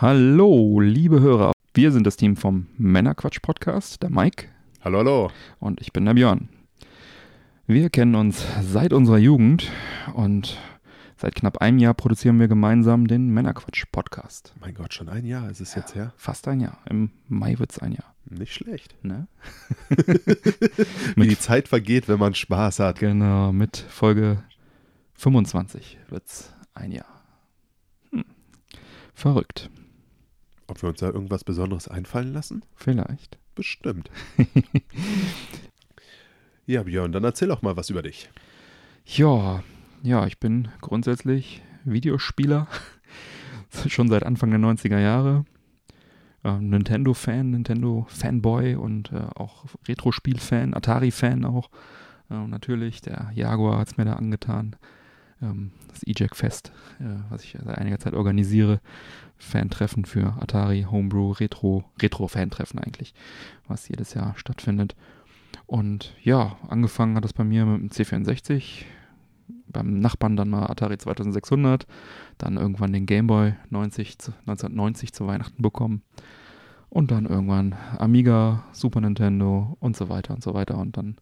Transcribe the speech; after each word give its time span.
Hallo, 0.00 0.78
liebe 0.78 1.18
Hörer. 1.18 1.50
Wir 1.74 1.90
sind 1.90 2.06
das 2.06 2.16
Team 2.16 2.36
vom 2.36 2.68
Männerquatsch-Podcast, 2.76 4.00
der 4.00 4.10
Mike. 4.10 4.46
Hallo, 4.80 4.98
hallo. 4.98 5.30
Und 5.58 5.80
ich 5.80 5.92
bin 5.92 6.04
der 6.04 6.14
Björn. 6.14 6.48
Wir 7.66 7.90
kennen 7.90 8.14
uns 8.14 8.46
seit 8.62 8.92
unserer 8.92 9.18
Jugend 9.18 9.72
und 10.14 10.56
seit 11.16 11.34
knapp 11.34 11.58
einem 11.58 11.80
Jahr 11.80 11.94
produzieren 11.94 12.38
wir 12.38 12.46
gemeinsam 12.46 13.08
den 13.08 13.30
Männerquatsch-Podcast. 13.30 14.54
Mein 14.60 14.74
Gott, 14.74 14.94
schon 14.94 15.08
ein 15.08 15.24
Jahr 15.24 15.50
ist 15.50 15.60
es 15.60 15.74
jetzt 15.74 15.96
her? 15.96 16.12
Fast 16.16 16.46
ein 16.46 16.60
Jahr. 16.60 16.78
Im 16.88 17.10
Mai 17.26 17.58
wird 17.58 17.72
es 17.72 17.80
ein 17.80 17.90
Jahr. 17.90 18.14
Nicht 18.24 18.54
schlecht. 18.54 18.94
Ne? 19.02 19.26
Wie 21.16 21.26
die 21.26 21.40
Zeit 21.40 21.66
vergeht, 21.66 22.06
wenn 22.06 22.20
man 22.20 22.36
Spaß 22.36 22.78
hat. 22.78 23.00
Genau, 23.00 23.50
mit 23.50 23.78
Folge 23.78 24.44
25 25.14 25.98
wird 26.08 26.24
es 26.24 26.52
ein 26.72 26.92
Jahr. 26.92 27.20
Hm. 28.12 28.24
Verrückt. 29.12 29.70
Ob 30.68 30.82
wir 30.82 30.90
uns 30.90 31.00
da 31.00 31.08
irgendwas 31.08 31.44
Besonderes 31.44 31.88
einfallen 31.88 32.32
lassen? 32.32 32.64
Vielleicht. 32.76 33.38
Bestimmt. 33.54 34.10
ja, 36.66 36.84
Björn, 36.84 37.10
dann 37.10 37.24
erzähl 37.24 37.50
auch 37.50 37.62
mal 37.62 37.76
was 37.76 37.90
über 37.90 38.02
dich. 38.02 38.30
Ja, 39.04 39.64
ja, 40.02 40.26
ich 40.26 40.38
bin 40.38 40.68
grundsätzlich 40.80 41.62
Videospieler. 41.84 42.68
Schon 43.88 44.08
seit 44.08 44.24
Anfang 44.24 44.50
der 44.50 44.60
90er 44.60 44.98
Jahre. 44.98 45.44
Äh, 46.44 46.58
Nintendo-Fan, 46.58 47.50
Nintendo-Fanboy 47.50 48.76
und 48.76 49.12
äh, 49.12 49.26
auch 49.34 49.64
Retro-Spiel-Fan, 49.88 50.74
Atari-Fan 50.74 51.44
auch. 51.44 51.70
Äh, 52.30 52.46
natürlich, 52.46 53.00
der 53.00 53.30
Jaguar 53.34 53.78
hat 53.78 53.88
es 53.88 53.96
mir 53.96 54.04
da 54.04 54.14
angetan. 54.14 54.76
Ähm, 55.42 55.72
das 55.88 56.06
E-Jack 56.06 56.36
Fest, 56.36 56.72
äh, 57.00 57.16
was 57.30 57.44
ich 57.44 57.56
seit 57.64 57.78
einiger 57.78 57.98
Zeit 57.98 58.14
organisiere. 58.14 58.80
Fan-Treffen 59.38 60.04
für 60.04 60.36
Atari, 60.40 60.86
Homebrew, 60.90 61.32
Retro, 61.32 61.84
Retro-Fan-Treffen 62.00 62.78
eigentlich, 62.78 63.14
was 63.66 63.88
jedes 63.88 64.14
Jahr 64.14 64.34
stattfindet. 64.36 64.96
Und 65.66 66.14
ja, 66.22 66.56
angefangen 66.68 67.16
hat 67.16 67.24
das 67.24 67.32
bei 67.32 67.44
mir 67.44 67.64
mit 67.64 67.80
dem 67.80 67.90
C64, 67.90 68.84
beim 69.66 70.00
Nachbarn 70.00 70.36
dann 70.36 70.50
mal 70.50 70.66
Atari 70.66 70.98
2600, 70.98 71.86
dann 72.38 72.56
irgendwann 72.56 72.92
den 72.92 73.06
Gameboy 73.06 73.54
90, 73.70 74.16
1990 74.46 75.12
zu 75.12 75.26
Weihnachten 75.26 75.62
bekommen 75.62 76.02
und 76.88 77.10
dann 77.10 77.26
irgendwann 77.26 77.74
Amiga, 77.98 78.64
Super 78.72 79.00
Nintendo 79.00 79.76
und 79.80 79.96
so 79.96 80.08
weiter 80.08 80.34
und 80.34 80.42
so 80.42 80.54
weiter 80.54 80.78
und 80.78 80.96
dann 80.96 81.16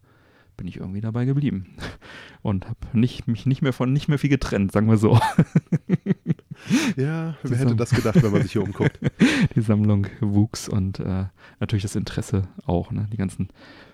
bin 0.55 0.67
ich 0.67 0.77
irgendwie 0.77 1.01
dabei 1.01 1.25
geblieben 1.25 1.75
und 2.41 2.65
habe 2.67 2.79
nicht, 2.93 3.27
mich 3.27 3.45
nicht 3.45 3.61
mehr 3.61 3.73
von 3.73 3.93
nicht 3.93 4.07
mehr 4.07 4.19
viel 4.19 4.29
getrennt, 4.29 4.71
sagen 4.71 4.89
wir 4.89 4.97
so. 4.97 5.19
Ja, 6.97 7.35
wer 7.43 7.57
hätte 7.57 7.75
das 7.75 7.91
gedacht, 7.91 8.21
wenn 8.21 8.31
man 8.31 8.41
sich 8.41 8.53
hier 8.53 8.63
umguckt? 8.63 8.99
Die 9.55 9.61
Sammlung 9.61 10.07
wuchs 10.19 10.67
und 10.67 10.99
äh, 10.99 11.25
natürlich 11.59 11.83
das 11.83 11.95
Interesse 11.95 12.43
auch. 12.65 12.91
Ne? 12.91 13.07
Die 13.11 13.17
ganzen 13.17 13.49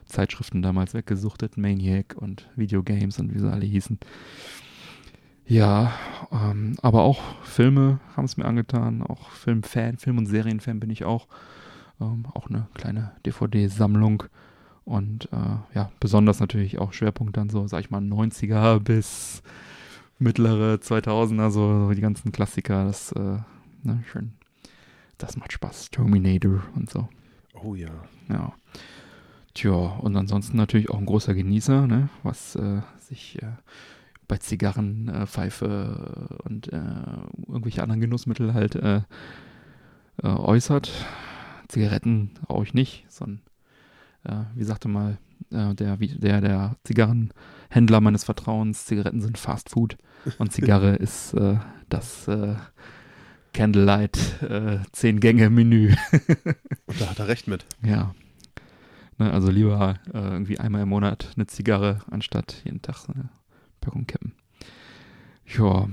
Zeitschriften 0.05 0.61
damals 0.61 0.93
weggesuchtet, 0.93 1.57
Maniac 1.57 2.15
und 2.17 2.49
Videogames 2.55 3.19
und 3.19 3.33
wie 3.33 3.39
sie 3.39 3.51
alle 3.51 3.65
hießen. 3.65 3.99
Ja, 5.45 5.93
ähm, 6.31 6.75
aber 6.81 7.01
auch 7.01 7.21
Filme 7.43 7.99
haben 8.15 8.25
es 8.25 8.37
mir 8.37 8.45
angetan, 8.45 9.01
auch 9.01 9.29
Filmfan, 9.31 9.97
Film- 9.97 10.17
und 10.17 10.25
Serienfan 10.25 10.79
bin 10.79 10.89
ich 10.89 11.03
auch. 11.03 11.27
Ähm, 11.99 12.25
auch 12.33 12.49
eine 12.49 12.67
kleine 12.73 13.11
DVD-Sammlung 13.25 14.23
und 14.85 15.29
äh, 15.31 15.75
ja, 15.75 15.91
besonders 15.99 16.39
natürlich 16.39 16.79
auch 16.79 16.93
Schwerpunkt 16.93 17.37
dann 17.37 17.49
so, 17.49 17.67
sag 17.67 17.81
ich 17.81 17.89
mal, 17.89 18.01
90er 18.01 18.79
bis 18.79 19.41
mittlere 20.19 20.75
2000er, 20.75 21.49
so, 21.49 21.87
so 21.87 21.93
die 21.93 22.01
ganzen 22.01 22.31
Klassiker, 22.31 22.85
das, 22.85 23.11
äh, 23.13 23.37
ne, 23.83 24.03
schön, 24.11 24.33
das 25.17 25.37
macht 25.37 25.53
Spaß. 25.53 25.89
Terminator 25.91 26.63
und 26.75 26.89
so. 26.89 27.07
Oh 27.63 27.75
ja. 27.75 27.91
Ja. 28.29 28.53
Tja, 29.53 29.71
und 29.71 30.15
ansonsten 30.15 30.57
natürlich 30.57 30.89
auch 30.89 30.97
ein 30.97 31.05
großer 31.05 31.33
Genießer, 31.33 31.85
ne, 31.87 32.09
was 32.23 32.55
äh, 32.55 32.81
sich 32.99 33.41
äh, 33.41 33.51
bei 34.27 34.37
Zigarren, 34.37 35.09
äh, 35.09 35.27
Pfeife 35.27 36.39
und 36.43 36.71
äh, 36.73 36.81
irgendwelche 37.47 37.83
anderen 37.83 38.01
Genussmittel 38.01 38.53
halt 38.53 38.75
äh, 38.75 39.01
äh, 40.21 40.27
äußert. 40.27 40.91
Zigaretten 41.67 42.31
rauche 42.49 42.63
ich 42.65 42.73
nicht, 42.73 43.05
sondern, 43.09 43.41
wie 44.53 44.63
sagte 44.63 44.87
mal 44.87 45.17
der, 45.49 45.97
der, 45.97 46.41
der 46.41 46.75
Zigarrenhändler 46.83 47.99
meines 47.99 48.23
Vertrauens, 48.23 48.85
Zigaretten 48.85 49.21
sind 49.21 49.39
Fast 49.39 49.71
Food 49.71 49.97
und 50.37 50.51
Zigarre 50.51 50.95
ist 50.95 51.35
das 51.89 52.27
Candlelight 53.53 54.41
äh, 54.41 54.79
zehn 54.91 55.19
Gänge 55.19 55.49
Menü. 55.49 55.93
und 56.85 57.01
da 57.01 57.09
hat 57.11 57.19
er 57.19 57.27
recht 57.27 57.47
mit. 57.47 57.65
Ja. 57.83 58.13
Ne, 59.19 59.31
also 59.31 59.51
lieber 59.51 59.99
äh, 60.11 60.17
irgendwie 60.17 60.59
einmal 60.59 60.81
im 60.81 60.89
Monat 60.89 61.29
eine 61.35 61.45
Zigarre, 61.45 61.99
anstatt 62.09 62.61
jeden 62.65 62.81
Tag 62.81 63.07
eine 63.09 63.29
Packung 63.79 64.07
kippen. 64.07 64.33
Ja, 65.45 65.87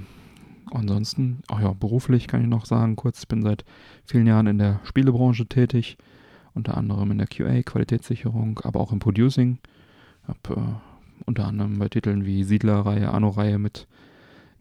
ansonsten, 0.70 1.42
ach 1.48 1.60
ja, 1.60 1.72
beruflich 1.74 2.28
kann 2.28 2.40
ich 2.40 2.48
noch 2.48 2.64
sagen, 2.64 2.96
kurz, 2.96 3.20
ich 3.20 3.28
bin 3.28 3.42
seit 3.42 3.64
vielen 4.06 4.26
Jahren 4.26 4.46
in 4.46 4.58
der 4.58 4.80
Spielebranche 4.84 5.46
tätig, 5.46 5.98
unter 6.54 6.78
anderem 6.78 7.10
in 7.10 7.18
der 7.18 7.26
QA, 7.26 7.62
Qualitätssicherung, 7.62 8.60
aber 8.64 8.80
auch 8.80 8.92
im 8.92 9.00
Producing. 9.00 9.58
Hab 10.26 10.50
äh, 10.50 10.56
unter 11.26 11.46
anderem 11.46 11.78
bei 11.78 11.90
Titeln 11.90 12.24
wie 12.24 12.44
Siedler-Reihe, 12.44 13.12
Anno-Reihe 13.12 13.58
mit 13.58 13.86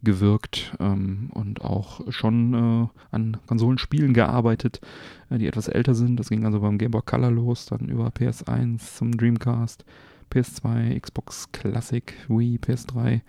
gewirkt 0.02 0.76
ähm, 0.80 1.30
und 1.34 1.62
auch 1.62 2.00
schon 2.10 2.54
äh, 2.54 2.88
an 3.10 3.36
Konsolenspielen 3.46 4.14
gearbeitet, 4.14 4.80
äh, 5.28 5.38
die 5.38 5.46
etwas 5.46 5.68
älter 5.68 5.94
sind. 5.94 6.16
Das 6.18 6.28
ging 6.28 6.44
also 6.44 6.60
beim 6.60 6.78
Game 6.78 6.90
Boy 6.90 7.02
Color 7.04 7.30
los, 7.30 7.66
dann 7.66 7.88
über 7.88 8.08
PS1 8.08 8.96
zum 8.96 9.16
Dreamcast, 9.16 9.84
PS2, 10.32 10.98
Xbox 11.00 11.50
Classic, 11.52 12.14
Wii, 12.28 12.58
PS3, 12.58 13.20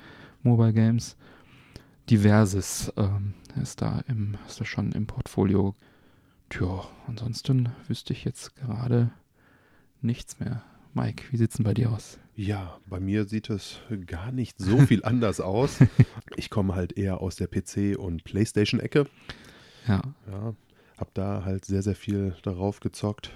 Mobile 0.44 0.74
Games. 0.74 1.18
Diverses 2.10 2.92
ähm, 2.98 3.34
ist 3.62 3.82
da 3.82 4.02
im, 4.08 4.36
ist 4.48 4.60
da 4.60 4.66
schon 4.66 4.92
im 4.92 5.08
Portfolio. 5.08 5.76
Tja, 6.50 6.86
ansonsten 7.08 7.70
wüsste 7.88 8.14
ich 8.14 8.26
jetzt 8.26 8.56
gerade 8.56 9.12
nichts 10.02 10.40
mehr. 10.40 10.64
Mike, 10.94 11.24
wie 11.32 11.38
sieht's 11.38 11.56
denn 11.56 11.64
bei 11.64 11.74
dir 11.74 11.92
aus? 11.92 12.18
Ja, 12.42 12.80
bei 12.88 13.00
mir 13.00 13.26
sieht 13.26 13.52
es 13.52 13.78
gar 14.08 14.32
nicht 14.32 14.58
so 14.58 14.80
viel 14.88 15.06
anders 15.06 15.40
aus. 15.40 15.78
Ich 16.38 16.50
komme 16.50 16.74
halt 16.74 16.98
eher 16.98 17.22
aus 17.22 17.36
der 17.36 17.48
PC- 17.48 17.96
und 17.96 18.24
Playstation-Ecke. 18.24 19.06
Ja. 19.88 20.02
ja. 20.28 20.56
Hab 20.98 21.14
da 21.14 21.44
halt 21.46 21.66
sehr, 21.66 21.84
sehr 21.84 21.94
viel 21.94 22.36
darauf 22.42 22.80
gezockt. 22.80 23.30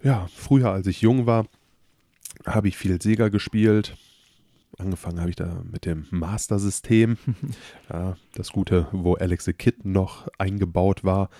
Ja, 0.00 0.28
früher, 0.32 0.70
als 0.70 0.86
ich 0.86 1.00
jung 1.00 1.26
war, 1.26 1.46
habe 2.46 2.68
ich 2.68 2.76
viel 2.76 3.02
Sega 3.02 3.30
gespielt. 3.30 3.96
Angefangen 4.78 5.20
habe 5.20 5.30
ich 5.30 5.36
da 5.36 5.62
mit 5.70 5.86
dem 5.86 6.06
Master-System. 6.10 7.16
ja, 7.90 8.16
das 8.34 8.52
Gute, 8.52 8.88
wo 8.92 9.14
Alex 9.14 9.46
the 9.46 9.54
Kid 9.54 9.86
noch 9.86 10.28
eingebaut 10.36 11.02
war. 11.02 11.30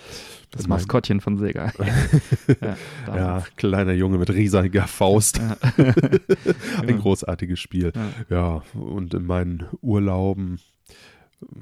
Das, 0.50 0.62
das 0.62 0.68
Maskottchen 0.68 1.20
von 1.20 1.36
Sega. 1.36 1.70
ja, 2.62 2.76
ja, 3.06 3.44
kleiner 3.56 3.92
Junge 3.92 4.16
mit 4.16 4.30
riesiger 4.30 4.86
Faust. 4.86 5.38
Ein 6.86 6.98
großartiges 6.98 7.60
Spiel. 7.60 7.92
Ja. 7.94 8.12
ja, 8.30 8.62
und 8.72 9.12
in 9.12 9.26
meinen 9.26 9.66
Urlauben 9.82 10.58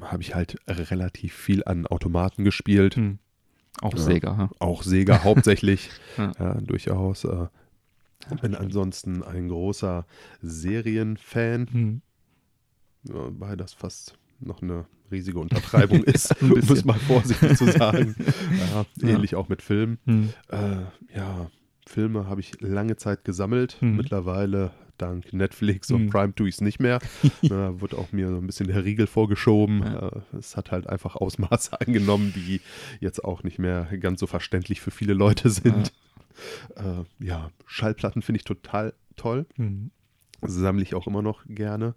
habe 0.00 0.22
ich 0.22 0.36
halt 0.36 0.56
relativ 0.68 1.34
viel 1.34 1.64
an 1.64 1.88
Automaten 1.88 2.44
gespielt. 2.44 2.94
Hm. 2.94 3.18
Auch 3.80 3.96
Sega. 3.96 4.36
Ja. 4.38 4.50
Auch 4.60 4.84
Sega 4.84 5.24
hauptsächlich. 5.24 5.90
ja. 6.16 6.54
durchaus. 6.60 7.24
Äh, 7.24 7.48
bin 8.40 8.54
ansonsten 8.54 9.22
ein 9.22 9.48
großer 9.48 10.06
Serienfan, 10.42 11.68
hm. 11.70 12.02
wobei 13.04 13.56
das 13.56 13.72
fast 13.72 14.18
noch 14.40 14.62
eine 14.62 14.86
riesige 15.10 15.38
Untertreibung 15.38 16.04
ist, 16.04 16.40
um 16.42 16.52
es 16.52 16.84
mal 16.84 16.98
vorsichtig 16.98 17.56
zu 17.56 17.70
sagen. 17.70 18.14
Ja, 18.74 18.86
ähnlich 19.08 19.32
ja. 19.32 19.38
auch 19.38 19.48
mit 19.48 19.62
Filmen. 19.62 19.98
Hm. 20.06 20.30
Äh, 20.48 21.16
ja, 21.16 21.50
Filme 21.86 22.26
habe 22.26 22.40
ich 22.40 22.60
lange 22.60 22.96
Zeit 22.96 23.24
gesammelt. 23.24 23.80
Hm. 23.80 23.96
Mittlerweile 23.96 24.72
dank 24.98 25.32
Netflix 25.32 25.90
und 25.90 26.02
hm. 26.02 26.10
Prime 26.10 26.34
tue 26.34 26.48
ich 26.48 26.56
es 26.56 26.60
nicht 26.60 26.80
mehr. 26.80 26.98
da 27.42 27.80
wird 27.80 27.94
auch 27.94 28.12
mir 28.12 28.28
so 28.28 28.36
ein 28.36 28.46
bisschen 28.46 28.68
der 28.68 28.84
Riegel 28.84 29.06
vorgeschoben. 29.06 29.82
Ja. 29.82 30.08
Äh, 30.08 30.20
es 30.38 30.56
hat 30.56 30.70
halt 30.70 30.86
einfach 30.88 31.16
Ausmaße 31.16 31.80
angenommen, 31.80 32.32
die 32.34 32.60
jetzt 33.00 33.24
auch 33.24 33.42
nicht 33.42 33.58
mehr 33.58 33.84
ganz 33.98 34.20
so 34.20 34.26
verständlich 34.26 34.80
für 34.80 34.90
viele 34.90 35.14
Leute 35.14 35.50
sind. 35.50 35.92
Äh, 36.76 37.04
ja, 37.24 37.50
Schallplatten 37.66 38.22
finde 38.22 38.38
ich 38.38 38.44
total 38.44 38.94
toll. 39.16 39.46
Mhm. 39.56 39.90
Sammle 40.46 40.82
ich 40.82 40.94
auch 40.94 41.06
immer 41.06 41.22
noch 41.22 41.44
gerne. 41.46 41.94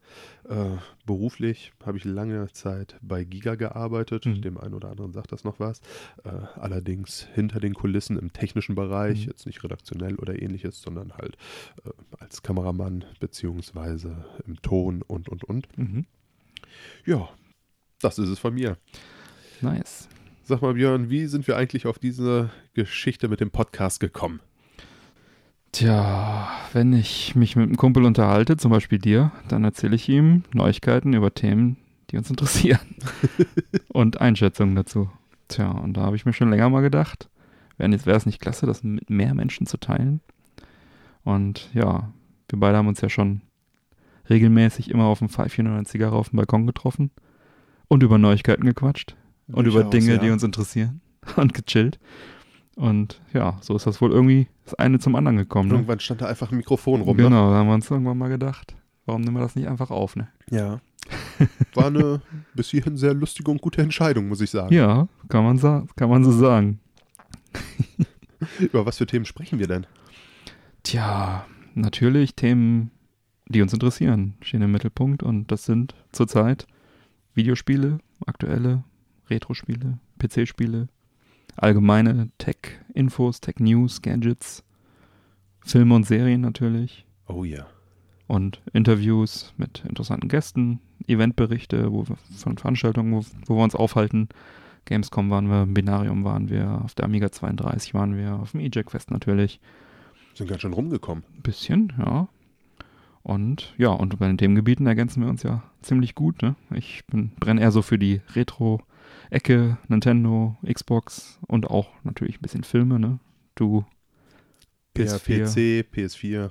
Äh, 0.48 0.78
beruflich 1.06 1.74
habe 1.86 1.98
ich 1.98 2.06
lange 2.06 2.48
Zeit 2.54 2.98
bei 3.02 3.24
Giga 3.24 3.56
gearbeitet. 3.56 4.26
Mhm. 4.26 4.42
Dem 4.42 4.58
einen 4.58 4.74
oder 4.74 4.90
anderen 4.90 5.12
sagt 5.12 5.32
das 5.32 5.44
noch 5.44 5.60
was. 5.60 5.82
Äh, 6.24 6.30
allerdings 6.56 7.28
hinter 7.34 7.60
den 7.60 7.74
Kulissen 7.74 8.18
im 8.18 8.32
technischen 8.32 8.76
Bereich, 8.76 9.22
mhm. 9.22 9.32
jetzt 9.32 9.46
nicht 9.46 9.64
redaktionell 9.64 10.16
oder 10.16 10.42
ähnliches, 10.42 10.82
sondern 10.82 11.14
halt 11.14 11.36
äh, 11.86 11.90
als 12.20 12.42
Kameramann 12.42 13.06
beziehungsweise 13.20 14.26
im 14.46 14.62
Ton 14.62 15.02
und 15.02 15.28
und 15.28 15.44
und. 15.44 15.78
Mhm. 15.78 16.06
Ja, 17.06 17.30
das 18.00 18.18
ist 18.20 18.30
es 18.30 18.40
von 18.40 18.54
mir. 18.54 18.78
Nice. 19.62 20.08
Sag 20.50 20.62
mal, 20.62 20.76
Björn, 20.76 21.10
wie 21.10 21.26
sind 21.26 21.46
wir 21.46 21.58
eigentlich 21.58 21.88
auf 21.88 22.00
diese 22.00 22.50
Geschichte 22.74 23.28
mit 23.28 23.42
dem 23.42 23.52
Podcast 23.52 24.00
gekommen? 24.00 24.40
Tja, 25.74 26.48
wenn 26.72 26.94
ich 26.94 27.36
mich 27.36 27.58
mit 27.58 27.66
einem 27.66 27.76
Kumpel 27.76 28.06
unterhalte, 28.06 28.56
zum 28.56 28.72
Beispiel 28.72 28.98
dir, 28.98 29.34
dann 29.50 29.66
erzähle 29.66 29.98
ich 29.98 30.08
ihm 30.08 30.44
Neuigkeiten 30.54 31.12
über 31.12 31.34
Themen, 31.34 31.76
die 32.10 32.18
uns 32.18 32.30
interessieren. 32.30 32.80
und 33.90 34.22
Einschätzungen 34.22 34.74
dazu. 34.74 35.10
Tja, 35.50 35.70
und 35.70 35.98
da 35.98 36.04
habe 36.04 36.16
ich 36.16 36.26
mir 36.26 36.32
schon 36.32 36.50
länger 36.50 36.70
mal 36.70 36.80
gedacht, 36.80 37.28
wäre 37.78 37.92
es 37.92 38.26
nicht 38.26 38.40
klasse, 38.40 38.66
das 38.66 38.84
mit 38.84 39.10
mehr 39.10 39.34
Menschen 39.34 39.68
zu 39.68 39.76
teilen? 39.76 40.22
Und 41.26 41.70
ja, 41.74 42.14
wir 42.48 42.58
beide 42.58 42.78
haben 42.78 42.88
uns 42.88 43.02
ja 43.02 43.10
schon 43.10 43.42
regelmäßig 44.30 44.92
immer 44.92 45.08
auf 45.08 45.20
dem 45.20 45.28
Pfeifchen 45.28 45.68
oder 45.68 45.76
eine 45.76 45.86
Zigarre 45.86 46.16
auf 46.16 46.30
dem 46.30 46.38
Balkon 46.38 46.66
getroffen 46.66 47.12
und 47.90 48.02
über 48.02 48.18
Neuigkeiten 48.18 48.64
gequatscht 48.64 49.18
und 49.52 49.66
über 49.66 49.84
Dinge, 49.84 50.14
ja. 50.14 50.18
die 50.18 50.30
uns 50.30 50.44
interessieren 50.44 51.02
und 51.36 51.54
gechillt. 51.54 52.00
Und 52.76 53.22
ja, 53.34 53.58
so 53.62 53.76
ist 53.76 53.88
das 53.88 54.02
wohl 54.02 54.12
irgendwie 54.12 54.48
das 54.66 54.76
eine 54.76 55.00
zum 55.00 55.16
anderen 55.16 55.38
gekommen. 55.38 55.70
Ne? 55.70 55.76
Irgendwann 55.76 56.00
stand 56.00 56.22
da 56.22 56.28
einfach 56.28 56.52
ein 56.52 56.58
Mikrofon 56.58 57.02
rum. 57.02 57.18
Ne? 57.18 57.24
Genau, 57.24 57.48
ne? 57.48 57.52
da 57.54 57.58
haben 57.58 57.68
wir 57.68 57.74
uns 57.74 57.90
irgendwann 57.90 58.18
mal 58.18 58.30
gedacht, 58.30 58.76
warum 59.06 59.22
nehmen 59.22 59.36
wir 59.36 59.42
das 59.42 59.56
nicht 59.56 59.68
einfach 59.68 59.90
auf, 59.90 60.16
ne? 60.16 60.28
Ja. 60.52 60.80
War 61.74 61.88
eine 61.88 62.22
bis 62.54 62.70
hierhin 62.70 62.98
sehr 62.98 63.14
lustige 63.14 63.50
und 63.50 63.62
gute 63.62 63.82
Entscheidung, 63.82 64.28
muss 64.28 64.42
ich 64.42 64.52
sagen. 64.52 64.74
Ja, 64.74 65.08
kann 65.30 65.44
man, 65.44 65.88
kann 65.96 66.10
man 66.10 66.24
so 66.24 66.32
sagen. 66.32 66.80
Über 68.60 68.86
was 68.86 68.98
für 68.98 69.08
Themen 69.08 69.26
sprechen 69.26 69.58
wir 69.58 69.68
denn? 69.68 69.88
Tja, 70.84 71.46
natürlich 71.74 72.36
Themen, 72.36 72.92
die 73.48 73.62
uns 73.62 73.74
interessieren, 73.74 74.36
stehen 74.42 74.62
im 74.62 74.72
Mittelpunkt 74.72 75.24
und 75.24 75.52
das 75.52 75.66
sind 75.66 75.96
zurzeit 76.12 76.68
Videospiele, 77.34 78.00
aktuelle 78.26 78.84
Retro-Spiele, 79.30 80.00
PC-Spiele, 80.20 80.88
allgemeine 81.56 82.30
Tech-Infos, 82.38 83.42
Tech-News, 83.42 84.02
Gadgets, 84.02 84.64
Filme 85.62 85.96
und 85.96 86.06
Serien 86.06 86.42
natürlich. 86.42 87.06
Oh 87.28 87.44
ja. 87.44 87.68
Und 88.28 88.62
Interviews 88.74 89.54
mit 89.58 89.84
interessanten 89.88 90.28
Gästen, 90.28 90.80
Eventberichte 91.08 91.92
wo 91.92 92.08
wir, 92.08 92.18
von 92.38 92.58
Veranstaltungen, 92.58 93.14
wo, 93.14 93.26
wo 93.46 93.58
wir 93.58 93.64
uns 93.64 93.76
aufhalten. 93.76 94.30
Gamescom 94.86 95.30
waren 95.30 95.50
wir, 95.50 95.66
Binarium 95.66 96.24
waren 96.24 96.50
wir, 96.50 96.82
auf 96.84 96.96
der 96.96 97.06
Amiga 97.06 97.32
32 97.32 97.94
waren 97.94 98.16
wir, 98.18 98.36
auf 98.36 98.52
dem 98.52 98.62
E-Jack 98.62 98.92
Fest 98.92 99.12
natürlich. 99.12 99.60
Sind 100.34 100.50
ganz 100.50 100.62
schön 100.62 100.74
rumgekommen. 100.74 101.24
Ein 101.36 101.42
bisschen, 101.42 101.94
ja. 101.98 102.28
Und 103.24 103.74
ja, 103.78 103.90
und 103.90 104.18
bei 104.20 104.28
den 104.28 104.38
Themengebieten 104.38 104.88
ergänzen 104.88 105.22
wir 105.22 105.30
uns 105.30 105.44
ja 105.44 105.64
ziemlich 105.82 106.16
gut. 106.16 106.42
Ne? 106.42 106.56
Ich 106.74 107.04
brenne 107.08 107.60
eher 107.60 107.72
so 107.72 107.82
für 107.82 108.00
die 108.00 108.22
Retro- 108.36 108.82
Ecke, 109.30 109.78
Nintendo, 109.88 110.58
Xbox 110.66 111.40
und 111.48 111.68
auch 111.70 111.90
natürlich 112.04 112.38
ein 112.38 112.42
bisschen 112.42 112.64
Filme, 112.64 113.00
ne? 113.00 113.20
Du 113.56 113.86
PS4. 114.96 115.84
PC, 115.84 115.96
PS4. 115.96 116.50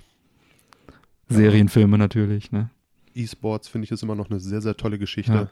Serienfilme 1.28 1.99
natürlich, 1.99 2.52
ne? 2.52 2.70
E-Sports 3.14 3.69
finde 3.69 3.87
ich 3.87 3.90
ist 3.90 4.02
immer 4.02 4.14
noch 4.14 4.31
eine 4.31 4.40
sehr, 4.40 4.61
sehr 4.61 4.76
tolle 4.76 4.99
Geschichte. 4.99 5.32
Ja, 5.32 5.50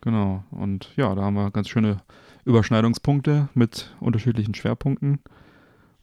genau. 0.00 0.44
Und 0.50 0.90
ja, 0.96 1.14
da 1.14 1.22
haben 1.22 1.34
wir 1.34 1.50
ganz 1.50 1.68
schöne 1.68 2.02
Überschneidungspunkte 2.44 3.48
mit 3.54 3.94
unterschiedlichen 4.00 4.54
Schwerpunkten. 4.54 5.20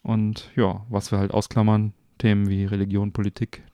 Und 0.02 0.50
ja, 0.54 0.86
was 0.88 1.10
wir 1.10 1.18
halt 1.18 1.32
ausklammern, 1.32 1.92
Themen 2.18 2.48
wie 2.48 2.64
Religion, 2.64 3.12
Politik 3.12 3.64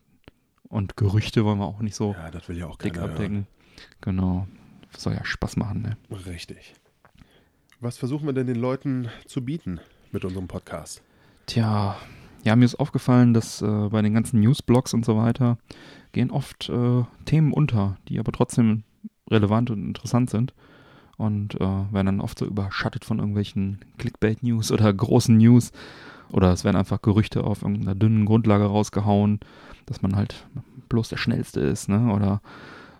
und 0.69 0.97
Gerüchte 0.97 1.45
wollen 1.45 1.59
wir 1.59 1.67
auch 1.67 1.81
nicht 1.81 1.95
so 1.95 2.13
ja, 2.13 2.31
das 2.31 2.49
will 2.49 2.57
ja 2.57 2.67
auch 2.67 2.79
dick 2.79 2.99
abdecken. 2.99 3.35
Hören. 3.35 3.47
Genau 4.01 4.47
soll 4.97 5.15
ja 5.15 5.25
Spaß 5.25 5.57
machen, 5.57 5.83
ne? 5.83 5.97
Richtig. 6.27 6.75
Was 7.81 7.97
versuchen 7.97 8.27
wir 8.27 8.33
denn 8.33 8.47
den 8.47 8.57
Leuten 8.57 9.09
zu 9.27 9.45
bieten 9.45 9.81
mit 10.13 10.25
unserem 10.25 10.49
Podcast? 10.49 11.03
Tja, 11.47 11.97
ja, 12.45 12.57
mir 12.57 12.65
ist 12.65 12.81
aufgefallen, 12.81 13.35
dass 13.35 13.63
äh, 13.63 13.89
bei 13.91 14.03
den 14.03 14.15
ganzen 14.15 14.41
Newsblogs 14.41 14.95
und 14.95 15.05
so 15.05 15.17
weiter 15.17 15.59
gehen 16.13 16.31
oft 16.31 16.69
äh, 16.69 17.05
Themen 17.25 17.53
unter, 17.53 17.97
die 18.09 18.19
aber 18.19 18.33
trotzdem 18.33 18.85
relevant 19.31 19.71
und 19.71 19.85
interessant 19.85 20.31
sind 20.31 20.55
und 21.17 21.55
äh, 21.57 21.61
werden 21.61 22.07
dann 22.07 22.21
oft 22.21 22.39
so 22.39 22.47
überschattet 22.47 23.05
von 23.05 23.19
irgendwelchen 23.19 23.81
Clickbait-News 23.99 24.73
oder 24.73 24.93
großen 24.93 25.37
News 25.37 25.73
oder 26.33 26.53
es 26.53 26.65
werden 26.65 26.77
einfach 26.77 27.03
Gerüchte 27.03 27.45
auf 27.45 27.63
irgendeiner 27.63 27.95
dünnen 27.95 28.25
Grundlage 28.25 28.65
rausgehauen, 28.65 29.41
dass 29.87 30.03
man 30.03 30.17
halt 30.17 30.47
bloß 30.89 31.09
der 31.09 31.17
Schnellste 31.19 31.61
ist, 31.61 31.89
ne? 31.89 32.13
Oder 32.13 32.41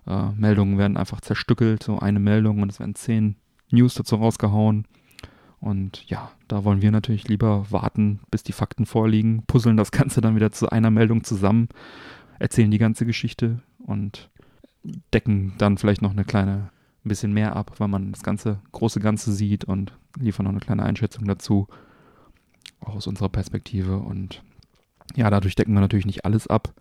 äh, 0.07 0.31
Meldungen 0.31 0.77
werden 0.77 0.97
einfach 0.97 1.21
zerstückelt, 1.21 1.83
so 1.83 1.99
eine 1.99 2.19
Meldung 2.19 2.61
und 2.61 2.71
es 2.71 2.79
werden 2.79 2.95
zehn 2.95 3.35
News 3.69 3.93
dazu 3.93 4.15
rausgehauen. 4.15 4.85
Und 5.59 6.09
ja, 6.09 6.31
da 6.47 6.63
wollen 6.63 6.81
wir 6.81 6.91
natürlich 6.91 7.27
lieber 7.27 7.69
warten, 7.69 8.19
bis 8.31 8.41
die 8.41 8.51
Fakten 8.51 8.87
vorliegen, 8.87 9.43
puzzeln 9.45 9.77
das 9.77 9.91
Ganze 9.91 10.19
dann 10.19 10.35
wieder 10.35 10.51
zu 10.51 10.69
einer 10.69 10.89
Meldung 10.89 11.23
zusammen, 11.23 11.69
erzählen 12.39 12.71
die 12.71 12.79
ganze 12.79 13.05
Geschichte 13.05 13.59
und 13.77 14.29
decken 15.13 15.53
dann 15.59 15.77
vielleicht 15.77 16.01
noch 16.01 16.11
eine 16.11 16.25
kleine, 16.25 16.71
ein 17.05 17.09
bisschen 17.09 17.33
mehr 17.33 17.55
ab, 17.55 17.73
weil 17.77 17.87
man 17.87 18.11
das 18.11 18.23
ganze, 18.23 18.59
große 18.71 18.99
Ganze 18.99 19.31
sieht 19.31 19.63
und 19.63 19.93
liefern 20.17 20.45
noch 20.45 20.51
eine 20.51 20.59
kleine 20.59 20.83
Einschätzung 20.83 21.25
dazu, 21.25 21.67
auch 22.79 22.95
aus 22.95 23.05
unserer 23.05 23.29
Perspektive. 23.29 23.97
Und 23.97 24.43
ja, 25.15 25.29
dadurch 25.29 25.55
decken 25.55 25.73
wir 25.73 25.81
natürlich 25.81 26.07
nicht 26.07 26.25
alles 26.25 26.47
ab. 26.47 26.73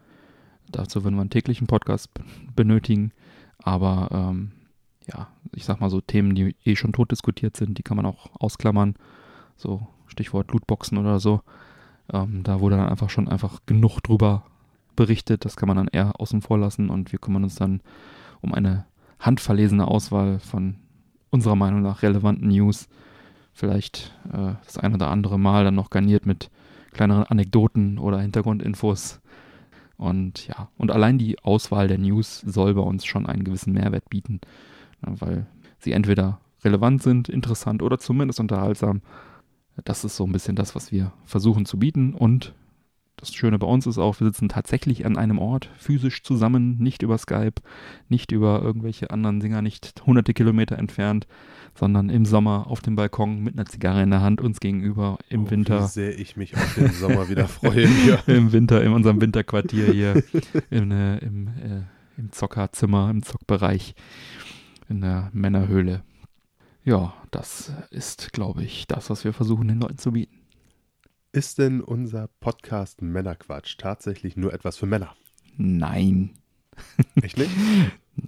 Dazu 0.73 1.05
würden 1.05 1.17
wir 1.17 1.23
einen 1.23 1.31
täglichen 1.31 1.67
Podcast 1.67 2.11
benötigen. 2.55 3.13
Aber 3.59 4.09
ähm, 4.13 4.53
ja, 5.07 5.29
ich 5.55 5.65
sag 5.65 5.81
mal 5.81 5.91
so 5.91 6.01
Themen, 6.01 6.35
die 6.35 6.55
eh 6.65 6.77
schon 6.77 6.93
tot 6.93 7.11
diskutiert 7.11 7.57
sind, 7.57 7.79
die 7.79 7.83
kann 7.83 7.97
man 7.97 8.07
auch 8.07 8.31
ausklammern. 8.39 8.95
So 9.57 9.87
Stichwort 10.07 10.51
Lootboxen 10.53 10.99
oder 10.99 11.21
so. 11.21 11.43
Ähm, 12.13 12.43
da 12.43 12.61
wurde 12.61 12.77
dann 12.77 12.89
einfach 12.89 13.11
schon 13.11 13.29
einfach 13.29 13.61
genug 13.67 14.01
drüber 14.01 14.45
berichtet. 14.97 15.45
Das 15.45 15.57
kann 15.57 15.69
man 15.69 15.77
dann 15.77 15.89
eher 15.89 16.21
außen 16.21 16.43
vor 16.43 16.59
lassen 16.59 16.91
und 16.91 17.13
wir 17.13 17.19
kümmern 17.19 17.45
uns 17.45 17.55
dann 17.55 17.81
um 18.41 18.55
eine 18.55 18.87
handverlesene 19.19 19.87
Auswahl 19.87 20.39
von 20.39 20.77
unserer 21.31 21.57
Meinung 21.57 21.83
nach 21.83 22.03
relevanten 22.03 22.49
News. 22.49 22.89
Vielleicht 23.53 24.17
äh, 24.33 24.55
das 24.65 24.79
ein 24.79 24.95
oder 24.95 25.11
andere 25.11 25.39
Mal 25.39 25.65
dann 25.65 25.75
noch 25.75 25.91
garniert 25.91 26.27
mit 26.27 26.51
kleineren 26.93 27.25
Anekdoten 27.25 27.99
oder 27.99 28.21
Hintergrundinfos 28.21 29.21
und 30.01 30.47
ja, 30.47 30.71
und 30.79 30.91
allein 30.91 31.19
die 31.19 31.39
Auswahl 31.41 31.87
der 31.87 31.99
News 31.99 32.41
soll 32.41 32.73
bei 32.73 32.81
uns 32.81 33.05
schon 33.05 33.27
einen 33.27 33.45
gewissen 33.45 33.75
Mehrwert 33.75 34.09
bieten, 34.09 34.41
weil 35.03 35.47
sie 35.79 35.93
entweder 35.93 36.41
relevant 36.65 37.03
sind, 37.03 37.29
interessant 37.29 37.83
oder 37.83 37.99
zumindest 37.99 38.41
unterhaltsam. 38.41 39.03
Das 39.85 40.03
ist 40.05 40.17
so 40.17 40.25
ein 40.25 40.33
bisschen 40.33 40.57
das, 40.57 40.75
was 40.75 40.91
wir 40.91 41.13
versuchen 41.27 41.67
zu 41.67 41.79
bieten. 41.79 42.15
Und 42.15 42.55
das 43.21 43.35
Schöne 43.35 43.59
bei 43.59 43.67
uns 43.67 43.87
ist 43.87 43.99
auch, 43.99 44.19
wir 44.21 44.27
sitzen 44.27 44.49
tatsächlich 44.49 45.05
an 45.05 45.17
einem 45.17 45.39
Ort, 45.39 45.71
physisch 45.77 46.23
zusammen, 46.23 46.79
nicht 46.79 47.03
über 47.03 47.19
Skype, 47.19 47.61
nicht 48.09 48.33
über 48.33 48.63
irgendwelche 48.63 49.11
anderen 49.11 49.41
Dinger, 49.41 49.63
nicht 49.63 50.03
hunderte 50.07 50.33
Kilometer 50.33 50.79
entfernt, 50.79 51.27
sondern 51.75 52.11
im 52.11 52.25
Sommer 52.25 52.67
auf 52.69 52.81
dem 52.81 52.97
Balkon 52.97 53.43
mit 53.43 53.55
einer 53.55 53.67
Zigarre 53.67 54.03
in 54.03 54.11
der 54.11 54.23
Hand 54.23 54.41
uns 54.41 54.61
gegenüber 54.61 55.19
im 55.29 55.45
oh, 55.45 55.51
Winter. 55.51 55.85
Wie 55.85 55.89
sehr 55.89 56.19
ich 56.19 56.37
mich 56.37 56.57
auf 56.57 56.75
den 56.75 56.91
Sommer 56.93 57.29
wieder 57.29 57.47
freue. 57.47 57.87
Hier. 57.87 58.23
Im 58.27 58.53
Winter, 58.53 58.83
in 58.83 58.93
unserem 58.93 59.21
Winterquartier 59.21 59.93
hier 59.93 60.23
in, 60.71 60.91
äh, 60.91 61.19
im, 61.19 61.49
äh, 61.49 61.83
im 62.17 62.33
Zockerzimmer, 62.33 63.11
im 63.11 63.23
Zockbereich, 63.23 63.95
in 64.89 65.01
der 65.01 65.31
Männerhöhle. 65.33 66.03
Ja, 66.85 67.15
das 67.31 67.73
ist, 67.91 68.33
glaube 68.33 68.63
ich, 68.63 68.87
das, 68.87 69.11
was 69.11 69.25
wir 69.25 69.33
versuchen, 69.33 69.69
den 69.69 69.81
Leuten 69.81 69.99
zu 69.99 70.13
bieten. 70.13 70.40
Ist 71.33 71.59
denn 71.59 71.81
unser 71.81 72.29
Podcast 72.41 73.03
Männerquatsch 73.03 73.79
tatsächlich 73.79 74.37
nur 74.37 74.53
etwas 74.53 74.77
für 74.77 74.87
Männer? 74.87 75.15
Nein. 75.57 76.31
Echt 77.23 77.39
nicht? 77.39 77.53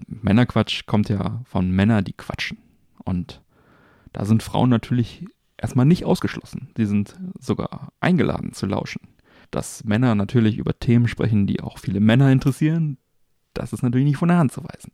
Männerquatsch 0.07 0.87
kommt 0.87 1.09
ja 1.09 1.43
von 1.45 1.69
Männern, 1.73 2.05
die 2.05 2.13
quatschen. 2.13 2.59
Und 3.05 3.43
da 4.13 4.25
sind 4.25 4.45
Frauen 4.45 4.71
natürlich 4.71 5.27
erstmal 5.57 5.85
nicht 5.85 6.05
ausgeschlossen. 6.05 6.71
Sie 6.77 6.87
sind 6.87 7.19
sogar 7.41 7.93
eingeladen 7.99 8.53
zu 8.53 8.67
lauschen. 8.67 9.01
Dass 9.51 9.83
Männer 9.83 10.15
natürlich 10.15 10.57
über 10.57 10.79
Themen 10.79 11.09
sprechen, 11.09 11.49
die 11.49 11.61
auch 11.61 11.79
viele 11.79 11.99
Männer 11.99 12.31
interessieren, 12.31 12.99
das 13.53 13.73
ist 13.73 13.83
natürlich 13.83 14.07
nicht 14.07 14.17
von 14.17 14.29
der 14.29 14.39
Hand 14.39 14.53
zu 14.53 14.63
weisen. 14.63 14.93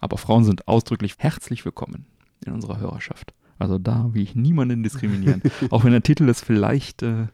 Aber 0.00 0.18
Frauen 0.18 0.44
sind 0.44 0.68
ausdrücklich 0.68 1.14
herzlich 1.16 1.64
willkommen 1.64 2.04
in 2.44 2.52
unserer 2.52 2.78
Hörerschaft. 2.78 3.32
Also 3.58 3.78
da 3.78 4.12
will 4.12 4.22
ich 4.22 4.34
niemanden 4.34 4.82
diskriminieren. 4.82 5.42
auch 5.70 5.84
wenn 5.84 5.92
der 5.92 6.02
Titel 6.02 6.28
es 6.28 6.40
vielleicht 6.40 7.02
äh, 7.02 7.26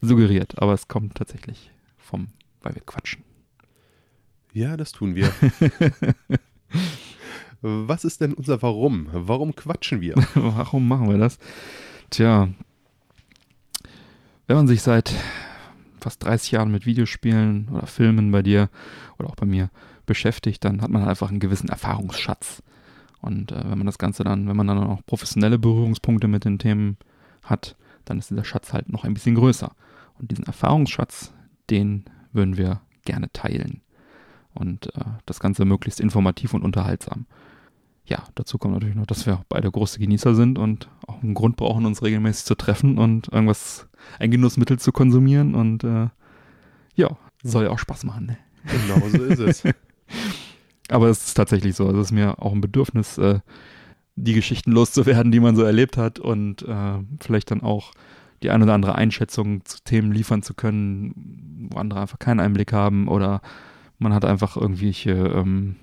suggeriert, 0.00 0.60
aber 0.60 0.72
es 0.72 0.88
kommt 0.88 1.14
tatsächlich 1.16 1.70
vom, 1.98 2.28
weil 2.62 2.74
wir 2.74 2.82
quatschen. 2.82 3.22
Ja, 4.52 4.76
das 4.76 4.92
tun 4.92 5.14
wir. 5.14 5.30
Was 7.60 8.04
ist 8.04 8.20
denn 8.20 8.32
unser 8.32 8.62
Warum? 8.62 9.08
Warum 9.12 9.54
quatschen 9.54 10.00
wir? 10.00 10.14
Warum 10.34 10.88
machen 10.88 11.10
wir 11.10 11.18
das? 11.18 11.38
Tja, 12.10 12.48
wenn 14.46 14.56
man 14.56 14.68
sich 14.68 14.82
seit 14.82 15.12
fast 16.00 16.22
30 16.24 16.52
Jahren 16.52 16.70
mit 16.70 16.86
Videospielen 16.86 17.68
oder 17.72 17.86
Filmen 17.86 18.30
bei 18.30 18.42
dir 18.42 18.70
oder 19.18 19.28
auch 19.28 19.36
bei 19.36 19.46
mir 19.46 19.70
beschäftigt, 20.06 20.64
dann 20.64 20.80
hat 20.80 20.90
man 20.90 21.02
einfach 21.02 21.30
einen 21.30 21.40
gewissen 21.40 21.68
Erfahrungsschatz. 21.68 22.62
Und 23.26 23.50
äh, 23.50 23.56
wenn 23.68 23.78
man 23.78 23.86
das 23.86 23.98
Ganze 23.98 24.22
dann, 24.22 24.48
wenn 24.48 24.56
man 24.56 24.68
dann 24.68 24.78
auch 24.78 25.04
professionelle 25.04 25.58
Berührungspunkte 25.58 26.28
mit 26.28 26.44
den 26.44 26.58
Themen 26.58 26.96
hat, 27.42 27.76
dann 28.04 28.18
ist 28.18 28.30
dieser 28.30 28.44
Schatz 28.44 28.72
halt 28.72 28.88
noch 28.88 29.04
ein 29.04 29.14
bisschen 29.14 29.34
größer. 29.34 29.72
Und 30.18 30.30
diesen 30.30 30.46
Erfahrungsschatz, 30.46 31.32
den 31.68 32.04
würden 32.32 32.56
wir 32.56 32.80
gerne 33.04 33.30
teilen. 33.32 33.82
Und 34.54 34.94
äh, 34.94 35.04
das 35.26 35.40
Ganze 35.40 35.64
möglichst 35.64 36.00
informativ 36.00 36.54
und 36.54 36.62
unterhaltsam. 36.62 37.26
Ja, 38.04 38.22
dazu 38.36 38.58
kommt 38.58 38.74
natürlich 38.74 38.94
noch, 38.94 39.06
dass 39.06 39.26
wir 39.26 39.44
beide 39.48 39.70
große 39.70 39.98
Genießer 39.98 40.36
sind 40.36 40.56
und 40.56 40.88
auch 41.08 41.20
einen 41.20 41.34
Grund 41.34 41.56
brauchen, 41.56 41.84
uns 41.84 42.02
regelmäßig 42.02 42.44
zu 42.44 42.54
treffen 42.54 42.96
und 42.96 43.28
irgendwas, 43.32 43.88
ein 44.20 44.30
Genussmittel 44.30 44.78
zu 44.78 44.92
konsumieren. 44.92 45.56
Und 45.56 45.82
äh, 45.82 46.08
ja, 46.94 47.16
soll 47.42 47.64
ja 47.64 47.70
auch 47.70 47.80
Spaß 47.80 48.04
machen. 48.04 48.26
Ne? 48.26 48.38
Genau 48.64 49.08
so 49.08 49.24
ist 49.24 49.40
es. 49.40 49.74
Aber 50.90 51.08
es 51.08 51.26
ist 51.26 51.34
tatsächlich 51.34 51.74
so. 51.74 51.86
Also 51.86 52.00
es 52.00 52.08
ist 52.08 52.12
mir 52.12 52.40
auch 52.42 52.52
ein 52.52 52.60
Bedürfnis, 52.60 53.18
äh, 53.18 53.40
die 54.16 54.34
Geschichten 54.34 54.72
loszuwerden, 54.72 55.30
die 55.30 55.40
man 55.40 55.56
so 55.56 55.62
erlebt 55.62 55.96
hat 55.96 56.18
und 56.18 56.62
äh, 56.62 56.98
vielleicht 57.20 57.50
dann 57.50 57.62
auch 57.62 57.92
die 58.42 58.50
ein 58.50 58.62
oder 58.62 58.74
andere 58.74 58.94
Einschätzung 58.94 59.64
zu 59.64 59.78
Themen 59.84 60.12
liefern 60.12 60.42
zu 60.42 60.54
können, 60.54 61.68
wo 61.70 61.78
andere 61.78 62.00
einfach 62.00 62.18
keinen 62.18 62.40
Einblick 62.40 62.72
haben 62.72 63.08
oder 63.08 63.40
man 63.98 64.14
hat 64.14 64.24
einfach 64.24 64.56
irgendwelche, 64.56 65.12
ähm, 65.12 65.76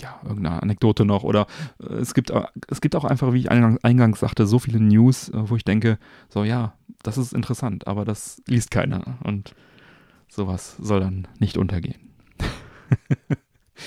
ja, 0.00 0.20
irgendeine 0.22 0.62
Anekdote 0.62 1.04
noch 1.04 1.22
oder 1.24 1.46
äh, 1.82 1.94
es 1.94 2.14
gibt, 2.14 2.32
es 2.68 2.80
gibt 2.80 2.94
auch 2.96 3.04
einfach, 3.04 3.32
wie 3.32 3.40
ich 3.40 3.50
eingangs, 3.50 3.82
eingangs 3.82 4.20
sagte, 4.20 4.46
so 4.46 4.58
viele 4.58 4.80
News, 4.80 5.28
äh, 5.30 5.50
wo 5.50 5.56
ich 5.56 5.64
denke, 5.64 5.98
so 6.28 6.44
ja, 6.44 6.74
das 7.02 7.18
ist 7.18 7.32
interessant, 7.32 7.86
aber 7.86 8.04
das 8.04 8.42
liest 8.46 8.70
keiner 8.70 9.18
und 9.24 9.54
sowas 10.28 10.76
soll 10.80 11.00
dann 11.00 11.28
nicht 11.38 11.56
untergehen. 11.56 11.96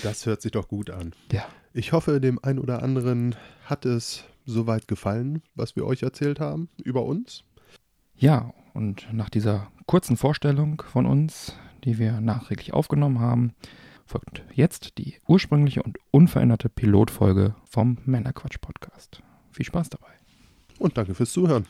das 0.03 0.25
hört 0.25 0.41
sich 0.41 0.51
doch 0.51 0.67
gut 0.67 0.89
an. 0.89 1.13
Ja. 1.31 1.45
Ich 1.73 1.93
hoffe, 1.93 2.19
dem 2.19 2.43
einen 2.43 2.59
oder 2.59 2.83
anderen 2.83 3.35
hat 3.65 3.85
es 3.85 4.25
soweit 4.45 4.87
gefallen, 4.87 5.41
was 5.55 5.75
wir 5.75 5.85
euch 5.85 6.03
erzählt 6.03 6.39
haben 6.39 6.69
über 6.83 7.05
uns. 7.05 7.43
Ja, 8.15 8.53
und 8.73 9.07
nach 9.13 9.29
dieser 9.29 9.71
kurzen 9.85 10.17
Vorstellung 10.17 10.81
von 10.81 11.05
uns, 11.05 11.55
die 11.83 11.97
wir 11.97 12.21
nachträglich 12.21 12.73
aufgenommen 12.73 13.19
haben, 13.19 13.53
folgt 14.05 14.43
jetzt 14.53 14.97
die 14.97 15.15
ursprüngliche 15.27 15.83
und 15.83 15.97
unveränderte 16.11 16.69
Pilotfolge 16.69 17.55
vom 17.65 17.97
Männerquatsch-Podcast. 18.05 19.23
Viel 19.51 19.65
Spaß 19.65 19.89
dabei. 19.89 20.11
Und 20.79 20.97
danke 20.97 21.15
fürs 21.15 21.31
Zuhören. 21.31 21.65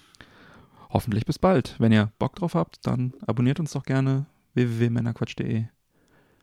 Hoffentlich 0.89 1.25
bis 1.25 1.39
bald. 1.39 1.75
Wenn 1.79 1.91
ihr 1.91 2.11
Bock 2.19 2.35
drauf 2.35 2.55
habt, 2.55 2.85
dann 2.85 3.13
abonniert 3.25 3.59
uns 3.59 3.71
doch 3.71 3.83
gerne 3.83 4.25
www.männerquatsch.de. 4.55 5.65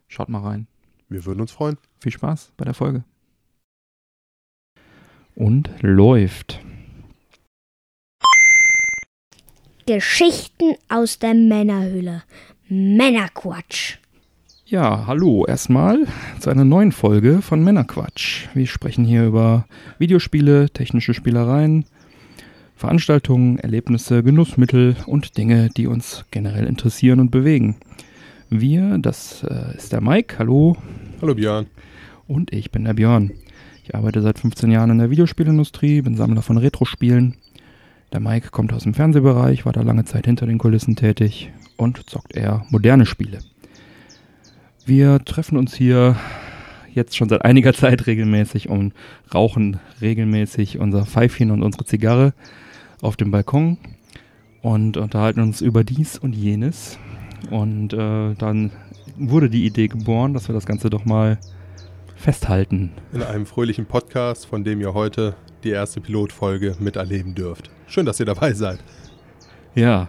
Schaut 0.06 0.28
mal 0.28 0.42
rein. 0.42 0.68
Wir 1.09 1.25
würden 1.25 1.41
uns 1.41 1.53
freuen. 1.53 1.79
Viel 2.00 2.12
Spaß 2.12 2.53
bei 2.57 2.65
der 2.65 2.75
Folge 2.75 3.05
und 5.38 5.71
läuft. 5.81 6.61
Geschichten 9.87 10.75
aus 10.88 11.19
der 11.19 11.33
Männerhöhle. 11.33 12.25
Männerquatsch. 12.69 13.97
Ja, 14.67 15.07
hallo 15.07 15.47
erstmal 15.47 16.07
zu 16.41 16.50
einer 16.50 16.65
neuen 16.65 16.93
Folge 16.93 17.41
von 17.41 17.65
Männerquatsch. 17.65 18.49
Wir 18.53 18.67
sprechen 18.67 19.05
hier 19.05 19.25
über 19.25 19.65
Videospiele, 19.99 20.69
technische 20.69 21.15
Spielereien, 21.15 21.87
Veranstaltungen, 22.77 23.59
Erlebnisse, 23.59 24.23
Genussmittel 24.23 24.97
und 25.07 25.38
Dinge, 25.38 25.71
die 25.75 25.87
uns 25.87 26.27
generell 26.31 26.67
interessieren 26.67 27.21
und 27.21 27.31
bewegen. 27.31 27.77
Wir, 28.50 28.97
das 28.97 29.43
äh, 29.43 29.76
ist 29.76 29.93
der 29.93 30.00
Mike, 30.00 30.38
hallo. 30.38 30.76
Hallo 31.21 31.35
Björn. 31.35 31.67
Und 32.26 32.50
ich 32.50 32.71
bin 32.71 32.85
der 32.85 32.95
Björn. 32.95 33.33
Ich 33.85 33.95
arbeite 33.95 34.23
seit 34.23 34.38
15 34.38 34.71
Jahren 34.71 34.88
in 34.88 34.99
der 34.99 35.11
Videospielindustrie, 35.11 36.00
bin 36.00 36.17
Sammler 36.17 36.40
von 36.40 36.57
Retro-Spielen. 36.57 37.37
Der 38.11 38.21
Mike 38.21 38.49
kommt 38.50 38.73
aus 38.73 38.85
dem 38.85 38.95
Fernsehbereich, 38.95 39.67
war 39.67 39.75
da 39.75 39.83
lange 39.83 40.07
Zeit 40.07 40.25
hinter 40.25 40.47
den 40.47 40.57
Kulissen 40.57 40.97
tätig 40.97 41.52
und 41.76 42.09
zockt 42.09 42.35
eher 42.37 42.64
moderne 42.71 43.05
Spiele. 43.05 43.40
Wir 44.87 45.23
treffen 45.26 45.59
uns 45.59 45.75
hier 45.75 46.17
jetzt 46.95 47.19
schon 47.19 47.28
seit 47.28 47.45
einiger 47.45 47.75
Zeit 47.75 48.07
regelmäßig 48.07 48.71
und 48.71 48.95
rauchen 49.35 49.78
regelmäßig 50.00 50.78
unser 50.78 51.05
Pfeifchen 51.05 51.50
und 51.50 51.62
unsere 51.62 51.85
Zigarre 51.85 52.33
auf 53.02 53.17
dem 53.17 53.31
Balkon 53.31 53.76
und 54.62 54.97
unterhalten 54.97 55.40
uns 55.40 55.61
über 55.61 55.85
dies 55.85 56.17
und 56.17 56.35
jenes. 56.35 56.99
Und 57.50 57.92
äh, 57.92 58.35
dann 58.35 58.73
wurde 59.16 59.50
die 59.50 59.64
Idee 59.64 59.88
geboren, 59.88 60.35
dass 60.35 60.49
wir 60.49 60.54
das 60.54 60.66
Ganze 60.66 60.90
doch 60.90 61.04
mal 61.04 61.38
festhalten. 62.16 62.92
In 63.12 63.23
einem 63.23 63.47
fröhlichen 63.47 63.87
Podcast, 63.87 64.47
von 64.47 64.64
dem 64.64 64.80
ihr 64.80 64.95
heute 64.95 65.37
die 65.64 65.71
erste 65.71 66.00
Pilotfolge 66.00 66.76
miterleben 66.78 67.35
dürft. 67.35 67.71
Schön, 67.87 68.07
dass 68.07 68.21
ihr 68.21 68.26
dabei 68.26 68.52
seid. 68.52 68.80
Ja, 69.75 70.09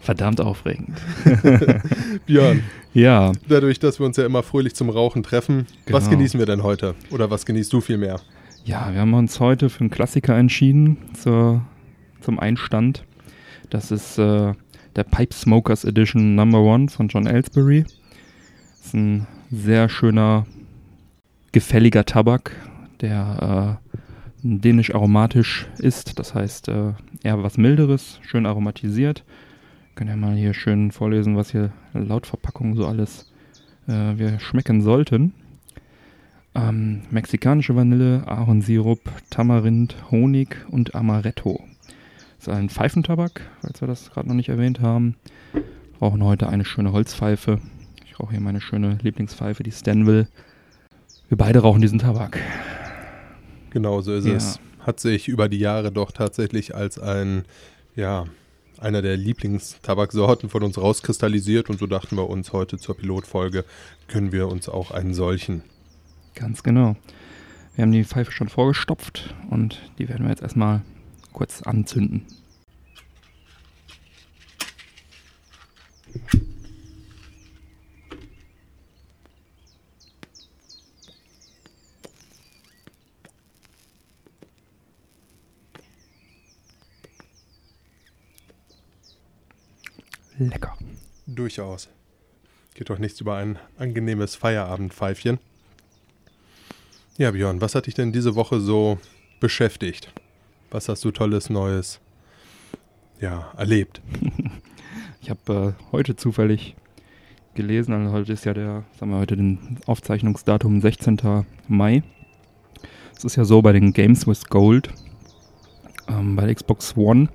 verdammt 0.00 0.40
aufregend. 0.40 1.00
Björn. 2.26 2.62
Ja. 2.94 3.32
Dadurch, 3.48 3.78
dass 3.78 3.98
wir 3.98 4.06
uns 4.06 4.16
ja 4.16 4.24
immer 4.24 4.42
fröhlich 4.42 4.74
zum 4.74 4.90
Rauchen 4.90 5.22
treffen, 5.22 5.66
genau. 5.84 5.98
was 5.98 6.08
genießen 6.08 6.38
wir 6.38 6.46
denn 6.46 6.62
heute? 6.62 6.94
Oder 7.10 7.30
was 7.30 7.44
genießt 7.44 7.72
du 7.72 7.80
viel 7.80 7.98
mehr? 7.98 8.20
Ja, 8.64 8.92
wir 8.92 9.00
haben 9.00 9.14
uns 9.14 9.40
heute 9.40 9.70
für 9.70 9.80
einen 9.80 9.90
Klassiker 9.90 10.36
entschieden 10.36 10.98
zur, 11.14 11.62
zum 12.20 12.38
Einstand. 12.38 13.04
Das 13.70 13.90
ist 13.90 14.18
äh, 14.18 14.54
der 14.98 15.04
Pipe 15.04 15.32
Smokers 15.32 15.84
Edition 15.84 16.34
Number 16.34 16.60
One 16.60 16.88
von 16.88 17.06
John 17.06 17.28
Ellsbury. 17.28 17.84
Das 17.84 18.86
ist 18.86 18.94
ein 18.94 19.28
sehr 19.48 19.88
schöner 19.88 20.44
gefälliger 21.52 22.04
Tabak, 22.04 22.50
der 23.00 23.78
äh, 23.80 23.96
dänisch 24.42 24.92
aromatisch 24.92 25.68
ist. 25.78 26.18
Das 26.18 26.34
heißt, 26.34 26.66
äh, 26.66 26.94
eher 27.22 27.40
was 27.44 27.58
Milderes, 27.58 28.18
schön 28.22 28.44
aromatisiert. 28.44 29.22
Können 29.94 30.10
ja 30.10 30.16
mal 30.16 30.34
hier 30.34 30.52
schön 30.52 30.90
vorlesen, 30.90 31.36
was 31.36 31.52
hier 31.52 31.72
laut 31.94 32.26
Verpackung 32.26 32.74
so 32.74 32.84
alles 32.84 33.32
äh, 33.86 34.18
wir 34.18 34.40
schmecken 34.40 34.82
sollten. 34.82 35.32
Ähm, 36.56 37.02
mexikanische 37.10 37.76
Vanille, 37.76 38.24
Ahornsirup, 38.26 39.00
Tamarind, 39.30 40.10
Honig 40.10 40.56
und 40.72 40.96
Amaretto. 40.96 41.62
Ist 42.38 42.48
ein 42.48 42.68
Pfeifentabak, 42.68 43.42
falls 43.62 43.80
wir 43.80 43.88
das 43.88 44.10
gerade 44.10 44.28
noch 44.28 44.34
nicht 44.34 44.48
erwähnt 44.48 44.80
haben. 44.80 45.16
Wir 45.52 45.62
brauchen 45.98 46.22
heute 46.22 46.48
eine 46.48 46.64
schöne 46.64 46.92
Holzpfeife. 46.92 47.60
Ich 48.04 48.20
rauche 48.20 48.32
hier 48.32 48.40
meine 48.40 48.60
schöne 48.60 48.98
Lieblingspfeife, 49.02 49.62
die 49.62 49.72
Stanville 49.72 50.28
wir 51.28 51.36
beide 51.36 51.60
rauchen 51.60 51.82
diesen 51.82 51.98
Tabak. 51.98 52.40
Genau 53.70 54.00
so 54.00 54.14
ist 54.14 54.26
ja. 54.26 54.34
es. 54.34 54.58
Hat 54.80 54.98
sich 54.98 55.28
über 55.28 55.50
die 55.50 55.58
Jahre 55.58 55.92
doch 55.92 56.10
tatsächlich 56.10 56.74
als 56.74 56.98
ein, 56.98 57.44
ja, 57.94 58.24
einer 58.78 59.02
der 59.02 59.18
Lieblingstabaksorten 59.18 60.48
von 60.48 60.62
uns 60.62 60.78
rauskristallisiert 60.78 61.68
und 61.68 61.78
so 61.78 61.86
dachten 61.86 62.16
wir 62.16 62.30
uns 62.30 62.54
heute 62.54 62.78
zur 62.78 62.96
Pilotfolge, 62.96 63.64
können 64.06 64.32
wir 64.32 64.48
uns 64.48 64.68
auch 64.68 64.90
einen 64.90 65.12
solchen. 65.12 65.62
Ganz 66.34 66.62
genau. 66.62 66.96
Wir 67.74 67.82
haben 67.82 67.92
die 67.92 68.04
Pfeife 68.04 68.32
schon 68.32 68.48
vorgestopft 68.48 69.34
und 69.50 69.82
die 69.98 70.08
werden 70.08 70.24
wir 70.24 70.30
jetzt 70.30 70.42
erstmal 70.42 70.80
kurz 71.32 71.62
anzünden. 71.62 72.26
lecker. 90.38 90.76
Durchaus. 91.26 91.88
Geht 92.74 92.90
doch 92.90 92.98
nichts 92.98 93.20
über 93.20 93.36
ein 93.36 93.58
angenehmes 93.76 94.36
Feierabendpfeifchen. 94.36 95.38
Ja, 97.16 97.32
Björn, 97.32 97.60
was 97.60 97.74
hat 97.74 97.86
dich 97.86 97.94
denn 97.94 98.12
diese 98.12 98.36
Woche 98.36 98.60
so 98.60 98.98
beschäftigt? 99.40 100.12
Was 100.70 100.86
hast 100.90 101.02
du 101.02 101.10
tolles 101.10 101.48
Neues 101.48 101.98
ja, 103.20 103.50
erlebt? 103.56 104.02
ich 105.22 105.30
habe 105.30 105.74
äh, 105.78 105.82
heute 105.92 106.14
zufällig 106.14 106.76
gelesen, 107.54 107.94
also 107.94 108.12
heute 108.12 108.34
ist 108.34 108.44
ja 108.44 108.52
der, 108.52 108.84
sagen 109.00 109.12
wir 109.12 109.18
heute 109.18 109.38
den 109.38 109.78
Aufzeichnungsdatum 109.86 110.82
16. 110.82 111.46
Mai. 111.68 112.02
Es 113.16 113.24
ist 113.24 113.36
ja 113.36 113.46
so 113.46 113.62
bei 113.62 113.72
den 113.72 113.94
Games 113.94 114.26
with 114.26 114.44
Gold, 114.50 114.90
ähm, 116.06 116.36
bei 116.36 116.52
Xbox 116.52 116.98
One, 116.98 117.30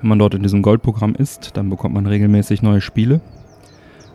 wenn 0.00 0.08
man 0.08 0.18
dort 0.18 0.32
in 0.32 0.42
diesem 0.42 0.62
Goldprogramm 0.62 1.14
ist, 1.14 1.58
dann 1.58 1.68
bekommt 1.68 1.94
man 1.94 2.06
regelmäßig 2.06 2.62
neue 2.62 2.80
Spiele. 2.80 3.20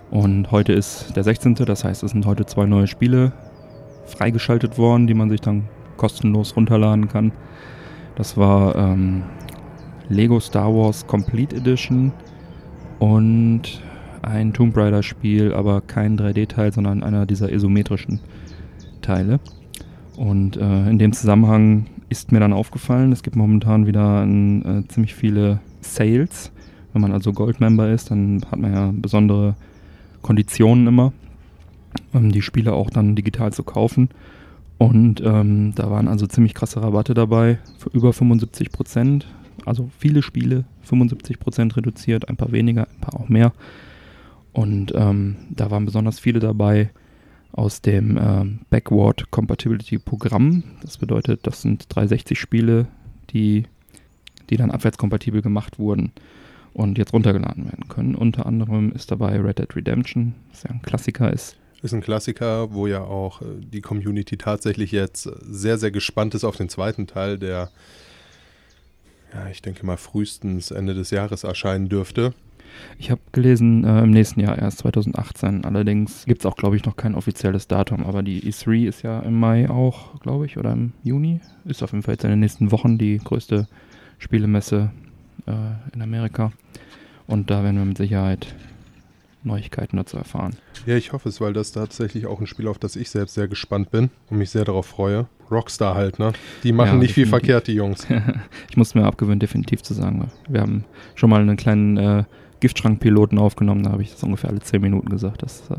Und 0.10 0.50
heute 0.50 0.74
ist 0.74 1.16
der 1.16 1.24
16., 1.24 1.54
das 1.56 1.84
heißt, 1.84 2.02
es 2.02 2.10
sind 2.10 2.26
heute 2.26 2.48
zwei 2.48 2.66
neue 2.66 2.88
Spiele 2.88 3.34
freigeschaltet 4.08 4.80
worden, 4.80 5.06
die 5.06 5.14
man 5.14 5.30
sich 5.30 5.42
dann 5.42 5.70
kostenlos 5.96 6.56
runterladen 6.56 7.08
kann. 7.08 7.34
Das 8.16 8.38
war 8.38 8.76
ähm, 8.76 9.24
Lego 10.10 10.40
Star 10.40 10.74
Wars 10.74 11.08
Complete 11.08 11.56
Edition 11.56 12.12
und 13.00 13.82
ein 14.22 14.54
Tomb 14.54 14.78
Raider 14.78 15.04
Spiel, 15.04 15.54
aber 15.54 15.82
kein 15.82 16.18
3D-Teil, 16.18 16.72
sondern 16.72 17.04
einer 17.04 17.26
dieser 17.26 17.52
isometrischen 17.52 18.20
Teile. 19.02 19.40
Und 20.16 20.58
äh, 20.58 20.90
in 20.90 21.00
dem 21.00 21.14
Zusammenhang 21.14 21.88
ist 22.10 22.32
mir 22.32 22.40
dann 22.40 22.54
aufgefallen, 22.54 23.12
es 23.12 23.24
gibt 23.24 23.36
momentan 23.36 23.88
wieder 23.88 24.22
ein, 24.22 24.66
äh, 24.66 24.88
ziemlich 24.88 25.16
viele 25.16 25.60
Sales. 25.82 26.52
Wenn 26.94 27.02
man 27.02 27.12
also 27.12 27.34
Goldmember 27.34 27.90
ist, 27.90 28.12
dann 28.12 28.46
hat 28.50 28.60
man 28.60 28.74
ja 28.74 28.92
besondere 28.94 29.56
Konditionen 30.22 30.86
immer, 30.86 31.12
um 32.14 32.32
die 32.32 32.44
Spiele 32.44 32.74
auch 32.74 32.92
dann 32.92 33.16
digital 33.16 33.52
zu 33.52 33.64
kaufen. 33.64 34.10
Und 34.78 35.22
ähm, 35.24 35.74
da 35.76 35.90
waren 35.90 36.08
also 36.08 36.28
ziemlich 36.28 36.54
krasse 36.54 36.82
Rabatte 36.82 37.14
dabei, 37.14 37.60
für 37.78 37.90
über 37.90 38.12
75 38.14 38.72
Prozent. 38.72 39.28
Also 39.66 39.90
viele 39.98 40.22
Spiele, 40.22 40.66
75 40.82 41.40
Prozent 41.40 41.78
reduziert, 41.78 42.28
ein 42.28 42.36
paar 42.36 42.52
weniger, 42.52 42.88
ein 42.88 43.00
paar 43.00 43.20
auch 43.20 43.30
mehr. 43.30 43.54
Und 44.52 44.94
ähm, 44.96 45.36
da 45.50 45.72
waren 45.72 45.86
besonders 45.86 46.20
viele 46.20 46.40
dabei 46.40 46.92
aus 47.52 47.82
dem 47.82 48.18
äh, 48.18 48.46
Backward 48.70 49.30
Compatibility 49.32 50.00
Programm. 50.00 50.64
Das 50.82 50.98
bedeutet, 50.98 51.46
das 51.48 51.62
sind 51.62 51.86
360 51.90 52.40
Spiele, 52.40 52.88
die, 53.30 53.66
die 54.50 54.58
dann 54.58 54.72
abwärtskompatibel 54.72 55.42
gemacht 55.42 55.80
wurden 55.80 56.12
und 56.74 56.98
jetzt 56.98 57.14
runtergeladen 57.14 57.66
werden 57.66 57.88
können. 57.88 58.16
Unter 58.16 58.46
anderem 58.46 58.92
ist 58.92 59.12
dabei 59.12 59.40
Red 59.40 59.60
Dead 59.60 59.76
Redemption, 59.76 60.34
was 60.50 60.64
ja 60.64 60.72
ein 60.72 60.82
Klassiker 60.82 61.32
ist. 61.32 61.58
Ist 61.84 61.94
ein 61.94 62.02
Klassiker, 62.02 62.74
wo 62.74 62.88
ja 62.88 63.04
auch 63.04 63.42
äh, 63.42 63.46
die 63.60 63.82
Community 63.82 64.38
tatsächlich 64.38 64.92
jetzt 64.92 65.24
sehr, 65.42 65.78
sehr 65.78 65.92
gespannt 65.92 66.34
ist 66.34 66.46
auf 66.46 66.56
den 66.56 66.70
zweiten 66.70 67.08
Teil, 67.08 67.38
der, 67.38 67.70
ja, 69.34 69.50
ich 69.50 69.62
denke 69.62 69.86
mal 69.86 69.98
frühestens 69.98 70.72
Ende 70.72 70.94
des 70.94 71.12
Jahres 71.12 71.44
erscheinen 71.44 71.90
dürfte. 71.90 72.34
Ich 72.98 73.12
habe 73.12 73.22
gelesen, 73.34 73.84
äh, 73.84 74.02
im 74.02 74.12
nächsten 74.12 74.40
Jahr 74.40 74.58
erst 74.58 74.80
2018. 74.80 75.66
Allerdings 75.66 76.26
gibt 76.26 76.42
es 76.42 76.46
auch, 76.46 76.56
glaube 76.56 76.78
ich, 76.78 76.86
noch 76.86 76.96
kein 76.96 77.16
offizielles 77.16 77.68
Datum. 77.68 78.06
Aber 78.06 78.24
die 78.24 78.42
E3 78.42 78.88
ist 78.88 79.02
ja 79.04 79.20
im 79.20 79.40
Mai 79.40 79.70
auch, 79.70 80.20
glaube 80.22 80.46
ich, 80.46 80.58
oder 80.58 80.72
im 80.72 80.94
Juni. 81.04 81.42
Ist 81.66 81.84
auf 81.84 81.92
jeden 81.92 82.04
Fall 82.04 82.16
jetzt 82.16 82.24
in 82.24 82.30
den 82.30 82.40
nächsten 82.40 82.72
Wochen 82.72 82.98
die 82.98 83.18
größte 83.18 83.68
Spielemesse 84.20 84.92
äh, 85.46 85.52
in 85.94 86.02
Amerika. 86.02 86.52
Und 87.28 87.50
da 87.50 87.64
werden 87.64 87.78
wir 87.78 87.86
mit 87.86 87.98
Sicherheit 87.98 88.56
Neuigkeiten 89.44 89.98
dazu 89.98 90.18
erfahren. 90.18 90.56
Ja, 90.86 90.96
ich 90.96 91.14
hoffe 91.14 91.30
es, 91.30 91.42
weil 91.42 91.54
das 91.54 91.72
tatsächlich 91.72 92.26
auch 92.26 92.40
ein 92.40 92.48
Spiel, 92.48 92.68
auf 92.68 92.80
das 92.80 92.96
ich 92.96 93.10
selbst 93.10 93.36
sehr 93.36 93.48
gespannt 93.48 93.92
bin 93.92 94.10
und 94.30 94.38
mich 94.38 94.50
sehr 94.50 94.66
darauf 94.66 94.86
freue. 94.86 95.28
Rockstar 95.52 95.96
halt, 95.96 96.20
ne? 96.20 96.34
Die 96.64 96.72
machen 96.72 96.94
ja, 96.94 97.00
nicht 97.00 97.14
viel 97.14 97.28
verkehrt, 97.28 97.68
die 97.68 97.74
Jungs. 97.74 98.08
ich 98.70 98.78
muss 98.78 98.96
mir 98.96 99.06
abgewöhnen, 99.06 99.40
definitiv 99.40 99.84
zu 99.84 99.94
sagen. 99.94 100.32
Wir 100.48 100.62
haben 100.62 100.86
schon 101.16 101.30
mal 101.30 101.42
einen 101.42 101.58
kleinen 101.58 101.98
äh, 101.98 102.24
Giftschrankpiloten 102.60 103.38
aufgenommen, 103.38 103.84
da 103.84 103.92
habe 103.92 104.02
ich 104.02 104.12
das 104.12 104.24
ungefähr 104.24 104.50
alle 104.50 104.62
zehn 104.62 104.82
Minuten 104.82 105.10
gesagt. 105.10 105.44
Das 105.44 105.70
äh, 105.70 105.76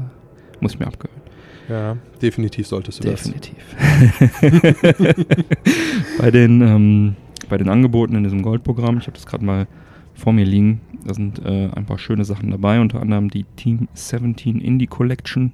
muss 0.60 0.74
ich 0.74 0.78
mir 0.78 0.86
abgewöhnen. 0.86 1.22
Ja, 1.68 1.96
definitiv 2.20 2.66
solltest 2.66 3.02
du 3.02 3.08
definitiv. 3.08 3.54
das. 3.78 4.50
bei, 6.18 6.30
den, 6.30 6.60
ähm, 6.60 7.16
bei 7.48 7.56
den 7.56 7.70
Angeboten 7.70 8.14
in 8.14 8.22
diesem 8.22 8.42
Goldprogramm, 8.42 8.98
ich 8.98 9.06
habe 9.06 9.14
das 9.14 9.24
gerade 9.24 9.44
mal 9.44 9.66
vor 10.14 10.32
mir 10.32 10.44
liegen, 10.44 10.80
da 11.04 11.14
sind 11.14 11.44
äh, 11.44 11.68
ein 11.74 11.86
paar 11.86 11.98
schöne 11.98 12.24
Sachen 12.24 12.50
dabei, 12.50 12.80
unter 12.80 13.00
anderem 13.00 13.30
die 13.30 13.44
Team 13.56 13.88
17 13.94 14.60
Indie 14.60 14.86
Collection, 14.86 15.52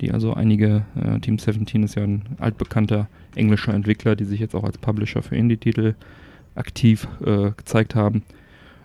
die 0.00 0.10
also 0.10 0.34
einige, 0.34 0.84
äh, 0.96 1.20
Team 1.20 1.38
17 1.38 1.82
ist 1.82 1.94
ja 1.94 2.02
ein 2.02 2.22
altbekannter 2.38 3.08
englischer 3.34 3.74
Entwickler, 3.74 4.16
die 4.16 4.24
sich 4.24 4.40
jetzt 4.40 4.54
auch 4.54 4.64
als 4.64 4.78
Publisher 4.78 5.22
für 5.22 5.36
Indie-Titel 5.36 5.94
aktiv 6.54 7.08
äh, 7.24 7.50
gezeigt 7.56 7.94
haben. 7.94 8.22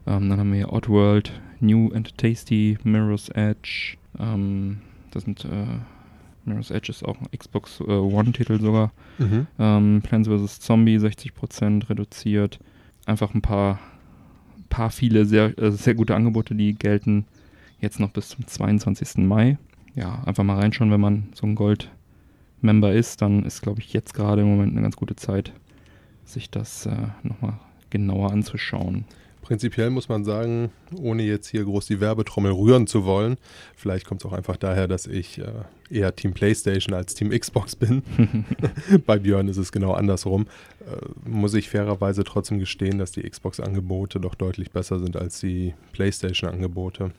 Ähm, 0.06 0.30
dann 0.30 0.40
haben 0.40 0.52
wir 0.52 0.58
hier 0.58 0.74
Oddworld, 0.74 1.32
New 1.60 1.92
and 1.94 2.18
Tasty, 2.18 2.78
Mirror's 2.84 3.30
Edge. 3.30 3.98
Ähm, 4.20 4.80
das 5.12 5.24
sind 5.24 5.46
äh, 5.46 5.80
Mirror's 6.46 6.72
Edge 6.72 6.92
ist 6.92 7.04
auch 7.04 7.18
ein 7.20 7.28
Xbox 7.38 7.80
äh, 7.80 7.84
One-Titel 7.84 8.60
sogar. 8.60 8.92
Mhm. 9.18 9.48
Ähm, 9.58 10.02
Plants 10.04 10.28
vs. 10.28 10.60
Zombie 10.60 10.98
60% 10.98 11.90
reduziert. 11.90 12.60
Einfach 13.06 13.34
ein 13.34 13.42
paar, 13.42 13.80
paar 14.70 14.90
viele 14.90 15.26
sehr, 15.26 15.58
äh, 15.58 15.72
sehr 15.72 15.96
gute 15.96 16.16
Angebote, 16.16 16.56
die 16.56 16.74
gelten 16.74 17.26
jetzt 17.82 18.00
noch 18.00 18.12
bis 18.12 18.30
zum 18.30 18.46
22. 18.46 19.26
Mai. 19.26 19.58
Ja, 19.96 20.22
einfach 20.26 20.44
mal 20.44 20.60
reinschauen, 20.60 20.92
wenn 20.92 21.02
man 21.02 21.30
so 21.34 21.48
ein 21.48 21.56
Gold-Member 21.56 22.94
ist, 22.94 23.22
dann 23.22 23.44
ist, 23.44 23.62
glaube 23.62 23.80
ich, 23.80 23.92
jetzt 23.94 24.14
gerade 24.14 24.42
im 24.42 24.48
Moment 24.48 24.74
eine 24.74 24.82
ganz 24.82 24.96
gute 24.96 25.16
Zeit, 25.16 25.52
sich 26.26 26.50
das 26.50 26.86
äh, 26.86 27.08
nochmal 27.24 27.60
genauer 27.90 28.32
anzuschauen. 28.32 29.06
Prinzipiell 29.50 29.90
muss 29.90 30.10
man 30.10 30.24
sagen, 30.26 30.70
ohne 30.96 31.24
jetzt 31.24 31.48
hier 31.48 31.64
groß 31.64 31.88
die 31.88 32.00
Werbetrommel 32.00 32.52
rühren 32.52 32.86
zu 32.86 33.04
wollen, 33.04 33.38
vielleicht 33.76 34.06
kommt 34.06 34.22
es 34.22 34.30
auch 34.30 34.34
einfach 34.34 34.58
daher, 34.58 34.88
dass 34.88 35.08
ich 35.08 35.40
äh, 35.40 35.46
eher 35.90 36.16
Team 36.16 36.34
PlayStation 36.34 36.94
als 36.94 37.16
Team 37.16 37.32
Xbox 37.32 37.76
bin. 37.76 38.04
Bei 39.08 39.18
Björn 39.18 39.48
ist 39.48 39.58
es 39.58 39.72
genau 39.72 39.94
andersrum. 39.94 40.46
Äh, 40.82 41.28
muss 41.28 41.56
ich 41.56 41.68
fairerweise 41.68 42.24
trotzdem 42.24 42.60
gestehen, 42.60 43.00
dass 43.00 43.12
die 43.12 43.28
Xbox-Angebote 43.28 44.20
doch 44.20 44.36
deutlich 44.36 44.70
besser 44.70 45.00
sind 45.00 45.18
als 45.18 45.40
die 45.40 45.74
PlayStation-Angebote. 45.94 47.10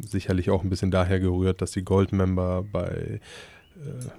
Sicherlich 0.00 0.50
auch 0.50 0.62
ein 0.62 0.70
bisschen 0.70 0.92
daher 0.92 1.18
gerührt, 1.18 1.60
dass 1.60 1.72
die 1.72 1.82
Gold-Member 1.82 2.66
bei 2.70 2.86
äh, 2.88 3.20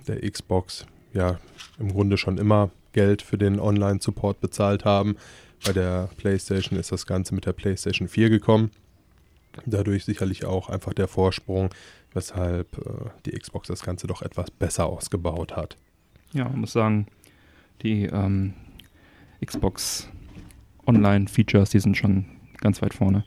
der 0.10 0.30
Xbox 0.30 0.86
ja 1.13 1.39
im 1.80 1.94
Grunde 1.94 2.18
schon 2.18 2.38
immer 2.38 2.70
Geld 2.91 3.22
für 3.22 3.38
den 3.38 3.62
Online-Support 3.62 4.41
bezahlt 4.41 4.84
haben 4.84 5.15
bei 5.63 5.74
der 5.74 6.10
PlayStation 6.18 6.80
ist 6.80 6.91
das 6.91 7.06
Ganze 7.06 7.34
mit 7.36 7.46
der 7.46 7.54
PlayStation 7.54 8.08
4 8.08 8.30
gekommen. 8.30 8.72
Dadurch 9.65 10.06
sicherlich 10.06 10.46
auch 10.46 10.70
einfach 10.70 10.94
der 10.94 11.08
Vorsprung, 11.08 11.70
weshalb 12.13 12.78
äh, 12.78 13.10
die 13.26 13.32
Xbox 13.32 13.68
das 13.68 13.84
Ganze 13.84 14.08
doch 14.08 14.22
etwas 14.22 14.52
besser 14.52 14.86
ausgebaut 14.88 15.56
hat. 15.56 15.78
Ja, 16.34 16.46
man 16.46 16.62
muss 16.62 16.74
sagen, 16.74 17.08
die 17.82 18.06
ähm, 18.06 18.54
Xbox 19.44 20.10
Online-Features, 20.86 21.70
die 21.70 21.80
sind 21.80 21.96
schon 21.96 22.26
ganz 22.58 22.82
weit 22.82 22.94
vorne. 22.94 23.24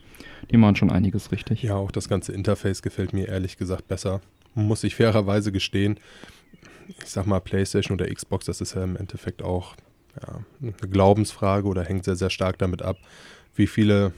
Die 0.51 0.57
machen 0.57 0.77
schon 0.77 0.91
einiges 0.91 1.33
richtig. 1.33 1.62
Ja, 1.62 1.77
auch 1.77 1.91
das 1.91 2.09
ganze 2.09 2.33
Interface 2.33 2.83
gefällt 2.83 3.12
mir 3.12 3.29
ehrlich 3.29 3.57
gesagt 3.57 3.88
besser. 3.88 4.21
Muss 4.55 4.85
ich 4.85 4.95
fairerweise 4.97 5.53
gestehen. 5.53 5.99
Ich 6.88 7.07
sag 7.07 7.27
mal, 7.27 7.41
PlayStation 7.41 7.99
oder 7.99 8.12
Xbox, 8.12 8.47
das 8.47 8.61
ist 8.61 8.75
ja 8.75 8.83
im 8.83 8.97
Endeffekt 8.97 9.43
auch 9.43 9.77
ja, 10.22 10.40
eine 10.61 10.72
Glaubensfrage 10.90 11.66
oder 11.66 11.85
hängt 11.85 12.04
sehr, 12.04 12.16
sehr 12.16 12.31
stark 12.31 12.59
damit 12.59 12.83
ab, 12.83 12.96
wie 13.54 13.66
viele 13.66 14.12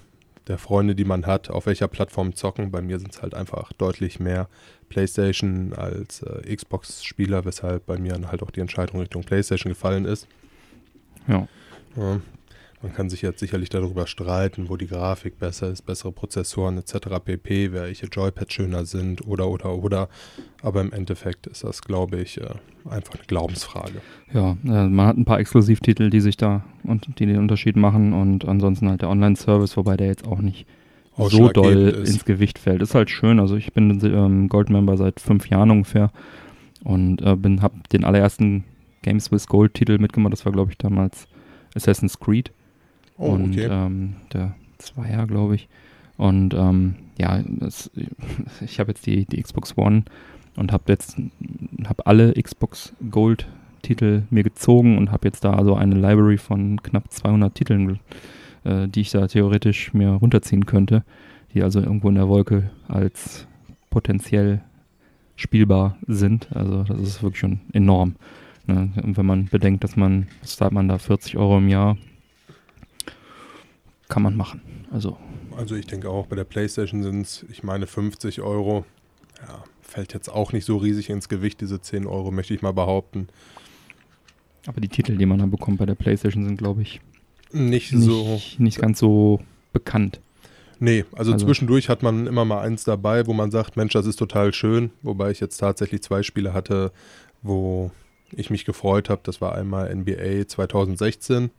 der 0.47 0.59
Freunde, 0.59 0.95
die 0.95 1.05
man 1.05 1.27
hat, 1.27 1.51
auf 1.51 1.67
welcher 1.67 1.89
Plattform 1.89 2.35
zocken. 2.35 2.71
Bei 2.71 2.83
mir 2.83 2.99
sind 2.99 3.15
es 3.15 3.23
halt 3.23 3.35
einfach 3.35 3.73
deutlich 3.73 4.19
mehr 4.19 4.49
PlayStation 4.89 5.73
als 5.75 6.23
äh, 6.23 6.55
Xbox-Spieler, 6.55 7.45
weshalb 7.45 7.87
bei 7.87 7.99
mir 7.99 8.13
dann 8.13 8.31
halt 8.31 8.43
auch 8.43 8.51
die 8.51 8.61
Entscheidung 8.61 9.01
Richtung 9.01 9.23
PlayStation 9.23 9.73
gefallen 9.73 10.05
ist. 10.05 10.27
Ja. 11.29 11.47
ja. 11.97 12.21
Man 12.83 12.95
kann 12.95 13.11
sich 13.11 13.21
jetzt 13.21 13.41
sicherlich 13.41 13.69
darüber 13.69 14.07
streiten, 14.07 14.71
wo 14.71 14.77
die 14.79 14.87
Grafik 14.87 15.39
besser 15.39 15.69
ist, 15.69 15.83
bessere 15.83 16.13
Prozessoren 16.13 16.79
etc. 16.79 17.21
pp, 17.23 17.73
welche 17.73 18.07
Joypads 18.07 18.55
schöner 18.55 18.87
sind 18.87 19.27
oder 19.27 19.49
oder 19.49 19.75
oder. 19.75 20.09
Aber 20.63 20.81
im 20.81 20.91
Endeffekt 20.91 21.47
ist 21.47 21.63
das, 21.63 21.83
glaube 21.83 22.21
ich, 22.21 22.41
äh, 22.41 22.49
einfach 22.89 23.15
eine 23.15 23.25
Glaubensfrage. 23.27 24.01
Ja, 24.33 24.57
äh, 24.65 24.89
man 24.89 25.07
hat 25.07 25.19
ein 25.19 25.27
paar 25.27 25.41
Exklusivtitel, 25.41 26.09
die 26.09 26.21
sich 26.21 26.39
da 26.39 26.65
und 26.85 27.19
die 27.19 27.27
den 27.27 27.37
Unterschied 27.39 27.77
machen 27.77 28.15
und 28.15 28.47
ansonsten 28.47 28.89
halt 28.89 29.03
der 29.03 29.11
Online-Service, 29.11 29.77
wobei 29.77 29.99
der 29.99 30.07
jetzt 30.07 30.27
auch 30.27 30.41
nicht 30.41 30.67
so 31.19 31.49
doll 31.49 31.89
ist. 31.89 32.15
ins 32.15 32.25
Gewicht 32.25 32.59
fällt. 32.59 32.81
Ist 32.81 32.95
halt 32.95 33.11
schön. 33.11 33.41
Also 33.41 33.57
ich 33.57 33.75
bin 33.75 34.01
ähm, 34.03 34.49
Gold-Member 34.49 34.97
seit 34.97 35.21
fünf 35.21 35.51
Jahren 35.51 35.71
ungefähr 35.71 36.11
und 36.83 37.21
äh, 37.21 37.37
bin 37.37 37.61
habe 37.61 37.75
den 37.93 38.05
allerersten 38.05 38.65
Games 39.03 39.31
with 39.31 39.49
Gold-Titel 39.49 39.99
mitgemacht. 39.99 40.33
Das 40.33 40.47
war 40.47 40.53
glaube 40.53 40.71
ich 40.71 40.79
damals 40.79 41.27
Assassin's 41.75 42.19
Creed. 42.19 42.53
Oh, 43.21 43.33
und 43.33 43.53
okay. 43.53 43.69
ähm, 43.71 44.15
der 44.33 44.55
Zweier, 44.79 45.27
glaube 45.27 45.55
ich. 45.55 45.69
Und 46.17 46.55
ähm, 46.55 46.95
ja, 47.19 47.43
das, 47.47 47.91
ich 48.63 48.81
habe 48.81 48.93
jetzt 48.93 49.07
die, 49.07 49.27
die 49.27 49.43
Xbox 49.43 49.77
One 49.77 50.05
und 50.57 50.73
habe 50.73 50.85
jetzt 50.89 51.17
hab 51.85 52.07
alle 52.09 52.33
Xbox 52.33 52.95
Gold 53.11 53.47
Titel 53.83 54.23
mir 54.31 54.43
gezogen 54.43 54.99
und 54.99 55.13
habe 55.13 55.29
jetzt 55.29 55.45
da 55.45 55.55
also 55.55 55.75
eine 55.75 55.95
Library 55.95 56.39
von 56.39 56.83
knapp 56.83 57.11
200 57.11 57.55
Titeln, 57.55 58.01
äh, 58.65 58.89
die 58.89 59.03
ich 59.03 59.11
da 59.11 59.27
theoretisch 59.27 59.93
mir 59.93 60.11
runterziehen 60.11 60.65
könnte, 60.65 61.05
die 61.53 61.63
also 61.63 61.81
irgendwo 61.81 62.09
in 62.09 62.15
der 62.15 62.29
Wolke 62.29 62.71
als 62.89 63.47
potenziell 63.91 64.63
spielbar 65.37 65.97
sind. 66.07 66.49
Also 66.55 66.85
das 66.85 67.01
ist 67.01 67.23
wirklich 67.23 67.41
schon 67.41 67.61
enorm. 67.73 68.17
Ne? 68.67 68.91
Und 69.03 69.17
wenn 69.17 69.27
man 69.27 69.47
bedenkt, 69.47 69.85
dass 69.85 69.97
man, 69.97 70.27
zahlt 70.43 70.73
man 70.73 70.89
da 70.89 70.99
40 70.99 71.37
Euro 71.37 71.59
im 71.59 71.69
Jahr 71.69 71.97
kann 74.11 74.23
man 74.23 74.37
machen. 74.37 74.61
Also, 74.91 75.17
also 75.57 75.75
ich 75.75 75.87
denke 75.87 76.11
auch, 76.11 76.27
bei 76.27 76.37
der 76.37 76.45
PlayStation 76.45 77.03
sind 77.03 77.23
es, 77.23 77.47
ich 77.51 77.63
meine, 77.63 77.87
50 77.87 78.43
Euro. 78.43 78.85
Ja, 79.41 79.65
fällt 79.81 80.13
jetzt 80.13 80.29
auch 80.29 80.53
nicht 80.53 80.67
so 80.67 80.77
riesig 80.77 81.09
ins 81.09 81.31
Gewicht, 81.31 81.63
diese 81.63 81.81
10 81.81 82.07
Euro, 82.07 82.31
möchte 82.31 82.53
ich 82.53 82.61
mal 82.61 82.73
behaupten. 82.73 83.29
Aber 84.67 84.83
die 84.83 84.89
Titel, 84.89 85.17
die 85.17 85.25
man 85.25 85.39
dann 85.39 85.51
bekommt 85.51 85.79
bei 85.79 85.87
der 85.87 85.95
PlayStation, 85.95 86.45
sind, 86.45 86.59
glaube 86.59 86.83
ich, 86.83 87.01
nicht, 87.53 87.93
nicht, 87.93 88.05
so. 88.05 88.41
Nicht 88.59 88.79
ganz 88.79 88.99
so 88.99 89.41
bekannt. 89.73 90.21
Nee, 90.79 91.05
also, 91.13 91.33
also, 91.33 91.47
zwischendurch 91.47 91.89
hat 91.89 92.03
man 92.03 92.27
immer 92.27 92.45
mal 92.45 92.61
eins 92.61 92.85
dabei, 92.85 93.27
wo 93.27 93.33
man 93.33 93.51
sagt, 93.51 93.77
Mensch, 93.77 93.93
das 93.93 94.07
ist 94.07 94.17
total 94.17 94.53
schön. 94.53 94.91
Wobei 95.03 95.31
ich 95.31 95.41
jetzt 95.41 95.59
tatsächlich 95.59 96.03
zwei 96.03 96.23
Spiele 96.23 96.53
hatte, 96.53 96.93
wo 97.43 97.91
ich 98.33 98.51
mich 98.51 98.65
gefreut 98.65 99.09
habe. 99.09 99.21
Das 99.25 99.41
war 99.41 99.55
einmal 99.55 99.95
NBA 99.95 100.47
2016 100.47 101.51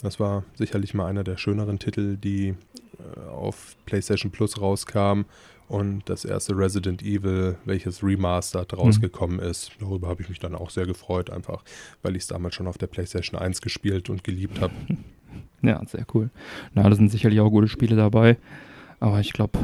Das 0.00 0.20
war 0.20 0.44
sicherlich 0.54 0.94
mal 0.94 1.06
einer 1.06 1.24
der 1.24 1.36
schöneren 1.36 1.78
Titel, 1.78 2.16
die 2.16 2.48
äh, 2.48 3.20
auf 3.30 3.76
PlayStation 3.84 4.30
Plus 4.30 4.60
rauskam 4.60 5.22
und 5.68 6.08
das 6.08 6.24
erste 6.24 6.56
Resident 6.56 7.02
Evil, 7.02 7.56
welches 7.64 8.02
remastered 8.02 8.72
mhm. 8.72 8.78
rausgekommen 8.78 9.38
ist. 9.40 9.72
Darüber 9.80 10.08
habe 10.08 10.22
ich 10.22 10.28
mich 10.28 10.38
dann 10.38 10.54
auch 10.54 10.70
sehr 10.70 10.86
gefreut, 10.86 11.30
einfach 11.30 11.62
weil 12.02 12.16
ich 12.16 12.22
es 12.22 12.28
damals 12.28 12.54
schon 12.54 12.66
auf 12.66 12.78
der 12.78 12.86
PlayStation 12.86 13.38
1 13.38 13.60
gespielt 13.60 14.08
und 14.10 14.24
geliebt 14.24 14.60
habe. 14.60 14.72
Ja, 15.60 15.82
sehr 15.86 16.06
cool. 16.14 16.30
Na, 16.72 16.88
da 16.88 16.94
sind 16.94 17.10
sicherlich 17.10 17.40
auch 17.40 17.50
gute 17.50 17.66
Spiele 17.66 17.96
dabei, 17.96 18.38
aber 19.00 19.18
ich 19.18 19.32
glaube, 19.32 19.58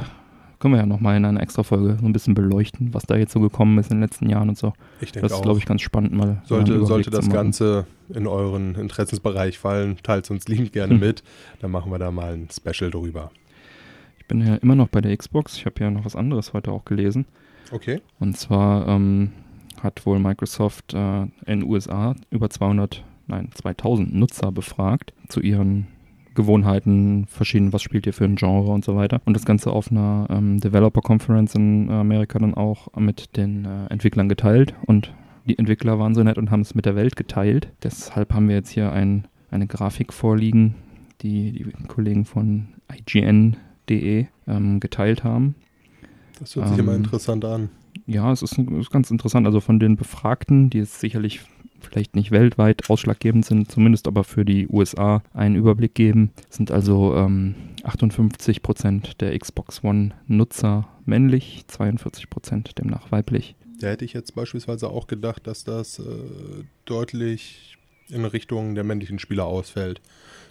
können 0.64 0.76
wir 0.76 0.80
ja 0.80 0.86
nochmal 0.86 1.18
in 1.18 1.26
einer 1.26 1.42
extra 1.42 1.62
Folge 1.62 1.98
so 2.00 2.06
ein 2.06 2.14
bisschen 2.14 2.32
beleuchten, 2.32 2.94
was 2.94 3.02
da 3.02 3.16
jetzt 3.16 3.32
so 3.32 3.40
gekommen 3.40 3.76
ist 3.76 3.90
in 3.90 3.98
den 3.98 4.00
letzten 4.00 4.30
Jahren 4.30 4.48
und 4.48 4.56
so. 4.56 4.72
Ich 5.02 5.12
denke 5.12 5.28
Das 5.28 5.36
ist, 5.36 5.42
glaube 5.42 5.58
ich, 5.58 5.66
ganz 5.66 5.82
spannend 5.82 6.14
mal. 6.14 6.40
Sollte, 6.46 6.86
sollte 6.86 7.10
das 7.10 7.28
Ganze 7.28 7.84
in 8.08 8.26
euren 8.26 8.74
Interessensbereich 8.74 9.58
fallen, 9.58 9.98
teilt 10.02 10.30
uns 10.30 10.48
liebend 10.48 10.72
gerne 10.72 10.94
hm. 10.94 11.00
mit. 11.00 11.22
Dann 11.60 11.70
machen 11.70 11.92
wir 11.92 11.98
da 11.98 12.10
mal 12.10 12.32
ein 12.32 12.48
Special 12.50 12.90
drüber. 12.90 13.30
Ich 14.16 14.24
bin 14.24 14.40
ja 14.40 14.54
immer 14.54 14.74
noch 14.74 14.88
bei 14.88 15.02
der 15.02 15.14
Xbox. 15.14 15.58
Ich 15.58 15.66
habe 15.66 15.84
ja 15.84 15.90
noch 15.90 16.06
was 16.06 16.16
anderes 16.16 16.54
heute 16.54 16.72
auch 16.72 16.86
gelesen. 16.86 17.26
Okay. 17.70 18.00
Und 18.18 18.34
zwar 18.38 18.88
ähm, 18.88 19.32
hat 19.82 20.06
wohl 20.06 20.18
Microsoft 20.18 20.94
äh, 20.94 21.24
in 21.24 21.60
den 21.60 21.64
USA 21.64 22.16
über 22.30 22.48
200, 22.48 23.04
nein, 23.26 23.50
2000 23.52 24.14
Nutzer 24.14 24.50
befragt 24.50 25.12
zu 25.28 25.40
ihren 25.40 25.88
Gewohnheiten, 26.34 27.26
verschieden, 27.26 27.72
was 27.72 27.82
spielt 27.82 28.06
ihr 28.06 28.12
für 28.12 28.24
ein 28.24 28.36
Genre 28.36 28.70
und 28.70 28.84
so 28.84 28.96
weiter. 28.96 29.20
Und 29.24 29.34
das 29.34 29.44
Ganze 29.44 29.70
auf 29.70 29.90
einer 29.90 30.26
ähm, 30.30 30.60
Developer 30.60 31.00
Conference 31.00 31.54
in 31.54 31.90
Amerika 31.90 32.38
dann 32.38 32.54
auch 32.54 32.88
mit 32.96 33.36
den 33.36 33.64
äh, 33.64 33.86
Entwicklern 33.92 34.28
geteilt. 34.28 34.74
Und 34.86 35.12
die 35.46 35.58
Entwickler 35.58 35.98
waren 35.98 36.14
so 36.14 36.22
nett 36.22 36.38
und 36.38 36.50
haben 36.50 36.60
es 36.60 36.74
mit 36.74 36.86
der 36.86 36.96
Welt 36.96 37.16
geteilt. 37.16 37.68
Deshalb 37.82 38.32
haben 38.32 38.48
wir 38.48 38.56
jetzt 38.56 38.70
hier 38.70 38.92
ein, 38.92 39.26
eine 39.50 39.66
Grafik 39.66 40.12
vorliegen, 40.12 40.74
die 41.20 41.52
die 41.52 41.66
Kollegen 41.86 42.24
von 42.24 42.68
IGN 42.92 43.56
de 43.88 44.26
ähm, 44.46 44.80
geteilt 44.80 45.24
haben. 45.24 45.54
Das 46.40 46.56
hört 46.56 46.68
sich 46.68 46.78
ähm, 46.78 46.84
immer 46.84 46.96
interessant 46.96 47.44
an. 47.44 47.68
Ja, 48.06 48.32
es 48.32 48.42
ist, 48.42 48.58
ist, 48.58 48.90
ganz 48.90 49.10
interessant. 49.10 49.46
Also 49.46 49.60
von 49.60 49.78
den 49.78 49.96
Befragten, 49.96 50.70
die 50.70 50.78
jetzt 50.78 51.00
sicherlich 51.00 51.40
vielleicht 51.84 52.16
nicht 52.16 52.30
weltweit 52.30 52.90
ausschlaggebend 52.90 53.44
sind, 53.44 53.70
zumindest 53.70 54.06
aber 54.06 54.24
für 54.24 54.44
die 54.44 54.68
USA 54.68 55.22
einen 55.32 55.56
Überblick 55.56 55.94
geben, 55.94 56.30
sind 56.50 56.70
also 56.70 57.14
ähm, 57.14 57.54
58 57.84 58.62
Prozent 58.62 59.20
der 59.20 59.38
Xbox 59.38 59.84
One-Nutzer 59.84 60.88
männlich, 61.06 61.64
42 61.68 62.30
Prozent 62.30 62.78
demnach 62.78 63.12
weiblich. 63.12 63.54
Da 63.80 63.88
hätte 63.88 64.04
ich 64.04 64.12
jetzt 64.12 64.34
beispielsweise 64.34 64.88
auch 64.88 65.06
gedacht, 65.06 65.46
dass 65.46 65.64
das 65.64 65.98
äh, 65.98 66.04
deutlich 66.84 67.76
in 68.08 68.24
Richtung 68.24 68.74
der 68.74 68.84
männlichen 68.84 69.18
Spieler 69.18 69.44
ausfällt. 69.46 70.00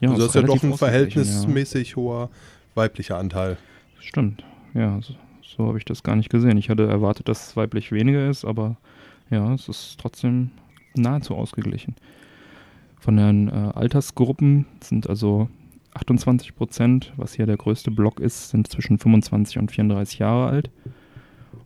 Ja, 0.01 0.09
also 0.09 0.21
das 0.21 0.35
ist 0.35 0.41
ja 0.41 0.47
doch 0.47 0.63
ein 0.63 0.77
verhältnismäßig 0.77 1.91
ja. 1.91 1.95
hoher 1.95 2.29
weiblicher 2.75 3.17
Anteil. 3.17 3.57
Stimmt, 3.99 4.43
ja, 4.73 4.99
so, 5.01 5.13
so 5.41 5.67
habe 5.67 5.77
ich 5.77 5.85
das 5.85 6.03
gar 6.03 6.15
nicht 6.15 6.29
gesehen. 6.29 6.57
Ich 6.57 6.69
hatte 6.69 6.87
erwartet, 6.87 7.29
dass 7.29 7.47
es 7.47 7.55
weiblich 7.55 7.91
weniger 7.91 8.29
ist, 8.29 8.43
aber 8.43 8.77
ja, 9.29 9.53
es 9.53 9.69
ist 9.69 9.99
trotzdem 9.99 10.51
nahezu 10.95 11.35
ausgeglichen. 11.35 11.95
Von 12.99 13.17
den 13.17 13.49
äh, 13.49 13.51
Altersgruppen 13.51 14.65
sind 14.81 15.09
also 15.09 15.49
28 15.93 16.55
Prozent, 16.55 17.13
was 17.17 17.33
hier 17.33 17.45
der 17.45 17.57
größte 17.57 17.91
Block 17.91 18.19
ist, 18.19 18.49
sind 18.49 18.67
zwischen 18.67 18.97
25 18.97 19.57
und 19.59 19.71
34 19.71 20.19
Jahre 20.19 20.47
alt. 20.47 20.71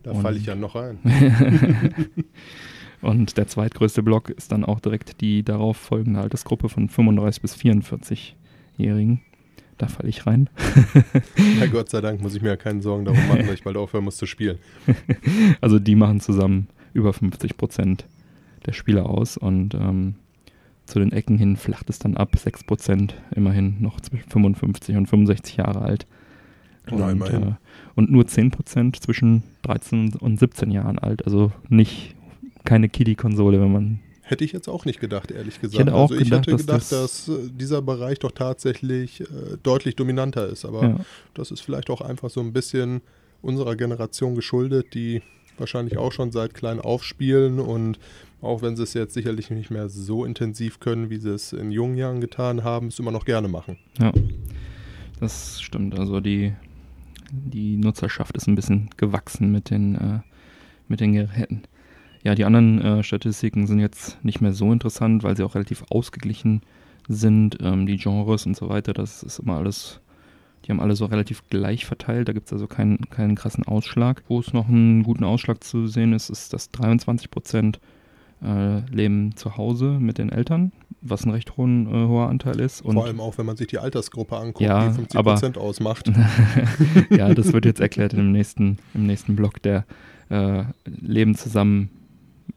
Da 0.02 0.14
falle 0.14 0.38
ich 0.38 0.46
ja 0.46 0.54
noch 0.54 0.74
ein. 0.74 0.98
und 3.00 3.36
der 3.36 3.46
zweitgrößte 3.46 4.02
Block 4.02 4.30
ist 4.30 4.52
dann 4.52 4.64
auch 4.64 4.80
direkt 4.80 5.20
die 5.20 5.42
darauf 5.42 5.76
folgende 5.76 6.20
Altersgruppe 6.20 6.68
von 6.68 6.88
35 6.88 7.42
bis 7.42 7.56
44-Jährigen. 7.56 9.20
Da 9.76 9.86
falle 9.86 10.08
ich 10.08 10.26
rein. 10.26 10.50
ja, 11.60 11.66
Gott 11.66 11.88
sei 11.88 12.00
Dank 12.00 12.20
muss 12.20 12.34
ich 12.34 12.42
mir 12.42 12.48
ja 12.48 12.56
keine 12.56 12.82
Sorgen 12.82 13.04
darum 13.04 13.20
machen, 13.28 13.46
weil 13.46 13.54
ich 13.54 13.62
bald 13.62 13.76
aufhören 13.76 14.04
muss 14.04 14.16
zu 14.16 14.26
spielen. 14.26 14.58
Also 15.60 15.78
die 15.78 15.94
machen 15.94 16.20
zusammen 16.20 16.68
über 16.92 17.12
50 17.12 17.56
Prozent 17.56 18.06
der 18.68 18.74
Spieler 18.74 19.06
aus 19.06 19.36
und 19.36 19.74
ähm, 19.74 20.14
zu 20.84 20.98
den 20.98 21.12
Ecken 21.12 21.38
hin 21.38 21.56
flacht 21.56 21.90
es 21.90 21.98
dann 21.98 22.16
ab, 22.16 22.36
6 22.36 22.64
Prozent 22.64 23.14
immerhin 23.34 23.76
noch 23.80 24.00
zwischen 24.00 24.28
55 24.30 24.96
und 24.96 25.06
65 25.06 25.56
Jahre 25.56 25.82
alt. 25.82 26.06
Und, 26.90 27.18
Na, 27.18 27.26
äh, 27.26 27.52
und 27.94 28.10
nur 28.10 28.26
10 28.26 28.50
Prozent 28.50 29.02
zwischen 29.02 29.42
13 29.62 30.14
und 30.14 30.38
17 30.38 30.70
Jahren 30.70 30.98
alt. 30.98 31.24
Also 31.26 31.52
nicht 31.68 32.14
keine 32.64 32.88
Kiddie-Konsole, 32.88 33.60
wenn 33.60 33.72
man 33.72 34.00
Hätte 34.22 34.44
ich 34.44 34.52
jetzt 34.52 34.68
auch 34.68 34.84
nicht 34.84 35.00
gedacht, 35.00 35.30
ehrlich 35.30 35.58
gesagt. 35.58 35.72
Ich 35.74 35.80
hätte 35.80 35.94
auch 35.94 36.10
also 36.10 36.14
ich 36.16 36.24
gedacht, 36.24 36.46
hätte 36.46 36.56
gedacht, 36.58 36.92
dass, 36.92 37.24
dass 37.24 37.28
äh, 37.28 37.48
dieser 37.50 37.80
Bereich 37.80 38.18
doch 38.18 38.32
tatsächlich 38.32 39.22
äh, 39.22 39.24
deutlich 39.62 39.96
dominanter 39.96 40.46
ist. 40.48 40.66
Aber 40.66 40.82
ja. 40.82 41.00
das 41.32 41.50
ist 41.50 41.60
vielleicht 41.60 41.88
auch 41.88 42.02
einfach 42.02 42.28
so 42.28 42.40
ein 42.40 42.52
bisschen 42.52 43.00
unserer 43.40 43.74
Generation 43.74 44.34
geschuldet, 44.34 44.92
die 44.92 45.22
wahrscheinlich 45.56 45.96
auch 45.96 46.12
schon 46.12 46.30
seit 46.30 46.52
klein 46.52 46.78
aufspielen 46.78 47.58
und 47.58 47.98
auch 48.40 48.62
wenn 48.62 48.76
sie 48.76 48.82
es 48.82 48.94
jetzt 48.94 49.14
sicherlich 49.14 49.50
nicht 49.50 49.70
mehr 49.70 49.88
so 49.88 50.24
intensiv 50.24 50.80
können, 50.80 51.10
wie 51.10 51.18
sie 51.18 51.30
es 51.30 51.52
in 51.52 51.70
jungen 51.70 51.96
Jahren 51.96 52.20
getan 52.20 52.64
haben, 52.64 52.88
es 52.88 52.98
immer 52.98 53.10
noch 53.10 53.24
gerne 53.24 53.48
machen. 53.48 53.78
Ja, 53.98 54.12
das 55.20 55.60
stimmt. 55.60 55.98
Also 55.98 56.20
die, 56.20 56.52
die 57.32 57.76
Nutzerschaft 57.76 58.36
ist 58.36 58.46
ein 58.46 58.54
bisschen 58.54 58.90
gewachsen 58.96 59.50
mit 59.50 59.70
den, 59.70 59.94
äh, 59.96 60.20
mit 60.86 61.00
den 61.00 61.12
Geräten. 61.12 61.62
Ja, 62.22 62.34
die 62.34 62.44
anderen 62.44 62.80
äh, 62.80 63.02
Statistiken 63.02 63.66
sind 63.66 63.80
jetzt 63.80 64.22
nicht 64.24 64.40
mehr 64.40 64.52
so 64.52 64.72
interessant, 64.72 65.22
weil 65.22 65.36
sie 65.36 65.44
auch 65.44 65.54
relativ 65.54 65.84
ausgeglichen 65.90 66.62
sind. 67.08 67.58
Ähm, 67.60 67.86
die 67.86 67.96
Genres 67.96 68.46
und 68.46 68.56
so 68.56 68.68
weiter, 68.68 68.92
das 68.92 69.22
ist 69.22 69.38
immer 69.38 69.56
alles, 69.56 70.00
die 70.64 70.70
haben 70.70 70.80
alle 70.80 70.96
so 70.96 71.06
relativ 71.06 71.42
gleich 71.48 71.86
verteilt. 71.86 72.28
Da 72.28 72.32
gibt 72.32 72.46
es 72.46 72.52
also 72.52 72.66
keinen, 72.66 73.08
keinen 73.10 73.34
krassen 73.34 73.64
Ausschlag. 73.64 74.22
Wo 74.28 74.40
es 74.40 74.52
noch 74.52 74.68
einen 74.68 75.02
guten 75.02 75.24
Ausschlag 75.24 75.62
zu 75.64 75.86
sehen 75.86 76.12
ist, 76.12 76.28
ist, 76.28 76.52
dass 76.52 76.70
23 76.70 77.30
Prozent 77.30 77.80
äh, 78.42 78.80
leben 78.90 79.34
zu 79.36 79.56
Hause 79.56 79.98
mit 80.00 80.18
den 80.18 80.30
Eltern, 80.30 80.72
was 81.00 81.24
ein 81.24 81.30
recht 81.30 81.56
hohen, 81.56 81.86
äh, 81.86 82.06
hoher 82.06 82.28
Anteil 82.28 82.60
ist. 82.60 82.82
Und 82.82 82.94
Vor 82.94 83.06
allem 83.06 83.20
auch, 83.20 83.38
wenn 83.38 83.46
man 83.46 83.56
sich 83.56 83.66
die 83.66 83.78
Altersgruppe 83.78 84.36
anguckt, 84.36 84.60
ja, 84.60 84.88
die 84.88 84.94
50 84.94 85.22
Prozent 85.22 85.58
ausmacht. 85.58 86.10
ja, 87.10 87.34
das 87.34 87.52
wird 87.52 87.64
jetzt 87.64 87.80
erklärt 87.80 88.12
im 88.14 88.32
nächsten, 88.32 88.78
im 88.94 89.06
nächsten 89.06 89.36
Block. 89.36 89.62
Der 89.62 89.84
äh, 90.28 90.64
leben 90.84 91.34
zusammen 91.34 91.90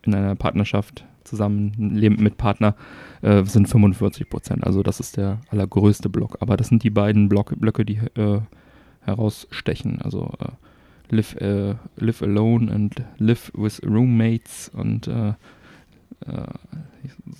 in 0.03 0.15
einer 0.15 0.35
Partnerschaft 0.35 1.05
zusammen 1.23 1.73
leben 1.77 2.21
mit 2.21 2.37
Partner 2.37 2.75
äh, 3.21 3.43
sind 3.43 3.69
45 3.69 4.29
Prozent. 4.29 4.63
Also 4.63 4.83
das 4.83 4.99
ist 4.99 5.17
der 5.17 5.39
allergrößte 5.49 6.09
Block. 6.09 6.37
Aber 6.39 6.57
das 6.57 6.67
sind 6.67 6.83
die 6.83 6.89
beiden 6.89 7.29
Block, 7.29 7.53
Blöcke, 7.59 7.85
die 7.85 7.99
äh, 8.15 8.41
herausstechen. 9.01 10.01
Also 10.01 10.31
äh, 10.39 11.15
live, 11.15 11.35
live 11.97 12.21
alone 12.21 12.71
and 12.71 12.95
live 13.17 13.51
with 13.53 13.81
roommates 13.83 14.69
und 14.73 15.09
äh, 16.25 16.31
äh, 16.31 16.45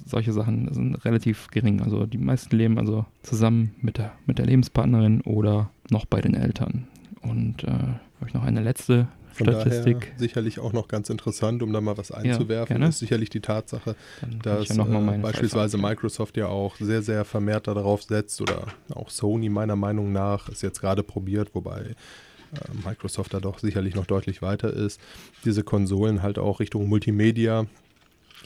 solche 0.06 0.34
Sachen 0.34 0.74
sind 0.74 0.96
relativ 1.06 1.48
gering. 1.50 1.82
Also 1.82 2.06
die 2.06 2.18
meisten 2.18 2.56
leben 2.56 2.78
also 2.78 3.06
zusammen 3.24 3.76
mit 3.82 3.98
der, 3.98 4.14
mit 4.26 4.38
der 4.38 4.46
Lebenspartnerin 4.46 5.22
oder 5.22 5.72
noch 5.90 6.06
bei 6.06 6.22
den 6.22 6.34
Eltern. 6.34 6.88
Und 7.22 7.64
habe 7.64 8.28
ich 8.28 8.34
noch 8.34 8.44
eine 8.44 8.62
letzte 8.62 9.08
von 9.34 9.48
Statistik. 9.48 10.00
Daher 10.02 10.20
sicherlich 10.20 10.60
auch 10.60 10.74
noch 10.74 10.88
ganz 10.88 11.10
interessant, 11.10 11.64
um 11.64 11.74
da 11.74 11.82
mal 11.82 11.98
was 11.98 12.12
einzuwerfen, 12.12 12.82
ja, 12.82 12.88
ist 12.88 13.00
sicherlich 13.00 13.30
die 13.30 13.40
Tatsache, 13.40 13.96
dass 14.44 14.70
ja 14.70 14.86
äh, 14.86 15.18
beispielsweise 15.18 15.78
Microsoft 15.78 16.38
ja 16.38 16.48
auch 16.48 16.76
sehr, 16.78 17.02
sehr 17.02 17.26
vermehrt 17.26 17.68
darauf 17.68 18.04
setzt 18.04 18.42
oder 18.42 18.68
auch 18.94 19.10
Sony 19.10 19.50
meiner 19.50 19.76
Meinung 19.76 20.12
nach 20.12 20.50
es 20.50 20.62
jetzt 20.62 20.82
gerade 20.82 21.04
probiert, 21.04 21.56
wobei 21.56 21.82
äh, 21.82 22.86
Microsoft 22.86 23.34
da 23.34 23.40
doch 23.40 23.60
sicherlich 23.60 23.96
noch 23.96 24.06
deutlich 24.06 24.42
weiter 24.42 24.72
ist, 24.72 25.00
diese 25.46 25.64
Konsolen 25.64 26.22
halt 26.22 26.38
auch 26.38 26.60
Richtung 26.60 26.88
Multimedia 26.88 27.66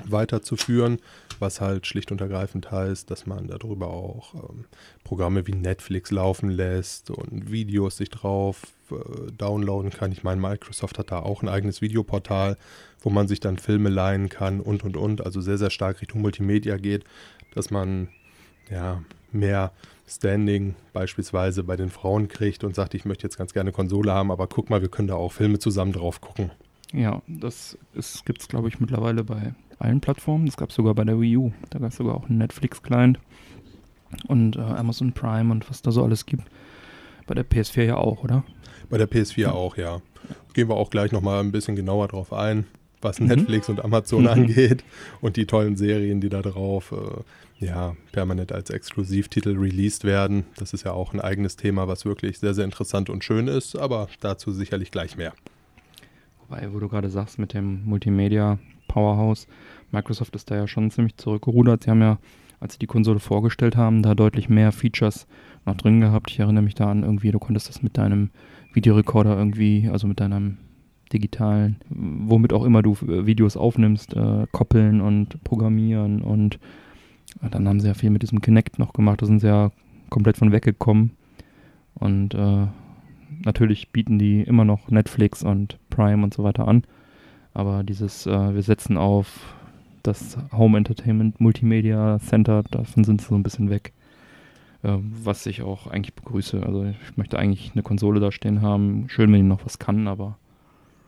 weiterzuführen, 0.03 0.99
was 1.39 1.61
halt 1.61 1.87
schlicht 1.87 2.11
und 2.11 2.21
ergreifend 2.21 2.71
heißt, 2.71 3.09
dass 3.09 3.25
man 3.25 3.47
darüber 3.47 3.87
auch 3.87 4.33
ähm, 4.33 4.65
Programme 5.03 5.47
wie 5.47 5.53
Netflix 5.53 6.11
laufen 6.11 6.49
lässt 6.49 7.09
und 7.09 7.51
Videos 7.51 7.97
sich 7.97 8.09
drauf 8.09 8.61
äh, 8.91 9.31
downloaden 9.31 9.91
kann. 9.91 10.11
Ich 10.11 10.23
meine, 10.23 10.41
Microsoft 10.41 10.99
hat 10.99 11.11
da 11.11 11.19
auch 11.19 11.41
ein 11.41 11.49
eigenes 11.49 11.81
Videoportal, 11.81 12.57
wo 13.01 13.09
man 13.09 13.27
sich 13.27 13.39
dann 13.39 13.57
Filme 13.57 13.89
leihen 13.89 14.29
kann 14.29 14.59
und 14.59 14.83
und 14.83 14.97
und, 14.97 15.25
also 15.25 15.41
sehr, 15.41 15.57
sehr 15.57 15.69
stark 15.69 16.01
Richtung 16.01 16.21
Multimedia 16.21 16.77
geht, 16.77 17.03
dass 17.53 17.71
man 17.71 18.09
ja 18.69 19.01
mehr 19.31 19.71
Standing 20.07 20.75
beispielsweise 20.93 21.63
bei 21.63 21.75
den 21.75 21.89
Frauen 21.89 22.27
kriegt 22.27 22.63
und 22.63 22.75
sagt, 22.75 22.93
ich 22.93 23.05
möchte 23.05 23.25
jetzt 23.25 23.37
ganz 23.37 23.53
gerne 23.53 23.71
Konsole 23.71 24.13
haben, 24.13 24.31
aber 24.31 24.47
guck 24.47 24.69
mal, 24.69 24.81
wir 24.81 24.89
können 24.89 25.07
da 25.07 25.15
auch 25.15 25.31
Filme 25.31 25.57
zusammen 25.59 25.93
drauf 25.93 26.21
gucken. 26.21 26.51
Ja, 26.93 27.21
das 27.27 27.77
gibt 28.25 28.41
es, 28.41 28.47
glaube 28.47 28.67
ich, 28.67 28.79
mittlerweile 28.79 29.23
bei 29.23 29.55
allen 29.79 30.01
Plattformen. 30.01 30.45
Das 30.45 30.57
gab 30.57 30.69
es 30.69 30.75
sogar 30.75 30.93
bei 30.93 31.03
der 31.03 31.19
Wii 31.19 31.37
U. 31.37 31.51
Da 31.69 31.79
gab 31.79 31.89
es 31.89 31.97
sogar 31.97 32.15
auch 32.15 32.29
einen 32.29 32.37
Netflix-Client 32.37 33.19
und 34.27 34.55
äh, 34.55 34.61
Amazon 34.61 35.13
Prime 35.13 35.51
und 35.51 35.69
was 35.69 35.81
da 35.81 35.91
so 35.91 36.03
alles 36.03 36.25
gibt. 36.25 36.43
Bei 37.27 37.35
der 37.35 37.45
PS4 37.45 37.83
ja 37.83 37.97
auch, 37.97 38.23
oder? 38.23 38.43
Bei 38.89 38.97
der 38.97 39.09
PS4 39.09 39.39
ja. 39.39 39.51
auch, 39.51 39.77
ja. 39.77 40.01
Gehen 40.53 40.69
wir 40.69 40.75
auch 40.75 40.89
gleich 40.89 41.11
nochmal 41.11 41.39
ein 41.41 41.51
bisschen 41.51 41.75
genauer 41.75 42.07
drauf 42.07 42.33
ein. 42.33 42.65
was 43.01 43.19
mhm. 43.19 43.27
Netflix 43.27 43.69
und 43.69 43.83
Amazon 43.83 44.21
mhm. 44.23 44.27
angeht 44.27 44.83
und 45.21 45.37
die 45.37 45.45
tollen 45.45 45.75
Serien, 45.75 46.21
die 46.21 46.29
da 46.29 46.41
drauf 46.41 46.91
äh, 46.91 47.65
ja, 47.65 47.95
permanent 48.11 48.51
als 48.51 48.69
Exklusivtitel 48.69 49.57
released 49.57 50.03
werden. 50.03 50.45
Das 50.57 50.73
ist 50.73 50.83
ja 50.83 50.91
auch 50.91 51.13
ein 51.13 51.21
eigenes 51.21 51.55
Thema, 51.55 51.87
was 51.87 52.05
wirklich 52.05 52.39
sehr, 52.39 52.53
sehr 52.53 52.65
interessant 52.65 53.09
und 53.09 53.23
schön 53.23 53.47
ist, 53.47 53.75
aber 53.75 54.07
dazu 54.19 54.51
sicherlich 54.51 54.91
gleich 54.91 55.15
mehr. 55.17 55.33
Wobei, 56.47 56.73
wo 56.73 56.79
du 56.79 56.89
gerade 56.89 57.09
sagst, 57.09 57.39
mit 57.39 57.53
dem 57.53 57.85
Multimedia 57.85 58.59
Powerhouse, 58.87 59.47
Microsoft 59.95 60.35
ist 60.35 60.51
da 60.51 60.55
ja 60.55 60.67
schon 60.67 60.91
ziemlich 60.91 61.17
zurückgerudert. 61.17 61.83
Sie 61.83 61.89
haben 61.89 62.01
ja, 62.01 62.19
als 62.59 62.73
sie 62.73 62.79
die 62.79 62.87
Konsole 62.87 63.19
vorgestellt 63.19 63.77
haben, 63.77 64.03
da 64.03 64.13
deutlich 64.13 64.49
mehr 64.49 64.71
Features 64.71 65.27
noch 65.65 65.75
drin 65.75 66.01
gehabt. 66.01 66.29
Ich 66.29 66.39
erinnere 66.39 66.63
mich 66.63 66.75
da 66.75 66.91
an 66.91 67.03
irgendwie, 67.03 67.31
du 67.31 67.39
konntest 67.39 67.69
das 67.69 67.81
mit 67.81 67.97
deinem 67.97 68.29
Videorekorder 68.73 69.37
irgendwie, 69.37 69.89
also 69.91 70.07
mit 70.07 70.19
deinem 70.19 70.57
digitalen, 71.13 71.77
womit 71.89 72.53
auch 72.53 72.63
immer 72.63 72.81
du 72.81 72.93
äh, 73.07 73.25
Videos 73.25 73.57
aufnimmst, 73.57 74.13
äh, 74.13 74.47
koppeln 74.51 75.01
und 75.01 75.43
programmieren 75.43 76.21
und 76.21 76.55
äh, 77.41 77.49
dann 77.49 77.67
haben 77.67 77.79
sie 77.79 77.87
ja 77.87 77.93
viel 77.93 78.09
mit 78.09 78.23
diesem 78.23 78.41
Kinect 78.41 78.79
noch 78.79 78.93
gemacht, 78.93 79.21
da 79.21 79.25
sind 79.25 79.39
sie 79.39 79.47
ja 79.47 79.71
komplett 80.09 80.37
von 80.37 80.51
weggekommen 80.51 81.11
und 81.93 82.33
äh, 82.33 82.67
natürlich 83.43 83.91
bieten 83.91 84.19
die 84.19 84.41
immer 84.41 84.65
noch 84.65 84.89
Netflix 84.89 85.43
und 85.43 85.77
Prime 85.89 86.23
und 86.23 86.33
so 86.33 86.43
weiter 86.43 86.67
an, 86.67 86.83
aber 87.53 87.83
dieses, 87.83 88.25
äh, 88.25 88.53
wir 88.53 88.63
setzen 88.63 88.97
auf 88.97 89.55
das 90.07 90.37
Home 90.51 90.77
Entertainment 90.77 91.39
Multimedia 91.39 92.19
Center, 92.19 92.63
davon 92.71 93.03
sind 93.03 93.21
sie 93.21 93.27
so 93.27 93.35
ein 93.35 93.43
bisschen 93.43 93.69
weg. 93.69 93.93
Äh, 94.83 94.97
was 95.23 95.45
ich 95.47 95.63
auch 95.63 95.87
eigentlich 95.87 96.13
begrüße. 96.13 96.61
Also 96.63 96.85
ich 96.85 97.17
möchte 97.17 97.39
eigentlich 97.39 97.71
eine 97.73 97.83
Konsole 97.83 98.19
da 98.19 98.31
stehen 98.31 98.61
haben. 98.61 99.09
Schön, 99.09 99.31
wenn 99.31 99.41
die 99.41 99.47
noch 99.47 99.65
was 99.65 99.79
kann, 99.79 100.07
aber. 100.07 100.37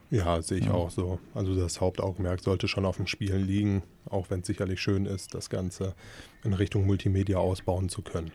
Ja, 0.10 0.42
sehe 0.42 0.60
ich 0.60 0.66
ja. 0.66 0.72
auch 0.72 0.90
so. 0.90 1.20
Also 1.36 1.54
das 1.54 1.80
Hauptaugenmerk 1.80 2.40
sollte 2.40 2.68
schon 2.68 2.86
auf 2.86 2.98
dem 2.98 3.08
Spielen 3.08 3.46
liegen, 3.46 3.84
auch 4.10 4.30
wenn 4.30 4.40
es 4.40 4.48
sicherlich 4.48 4.82
schön 4.82 5.06
ist, 5.06 5.36
das 5.36 5.50
Ganze 5.50 5.94
in 6.44 6.54
Richtung 6.54 6.88
Multimedia 6.88 7.38
ausbauen 7.38 7.90
zu 7.90 8.02
können. 8.02 8.32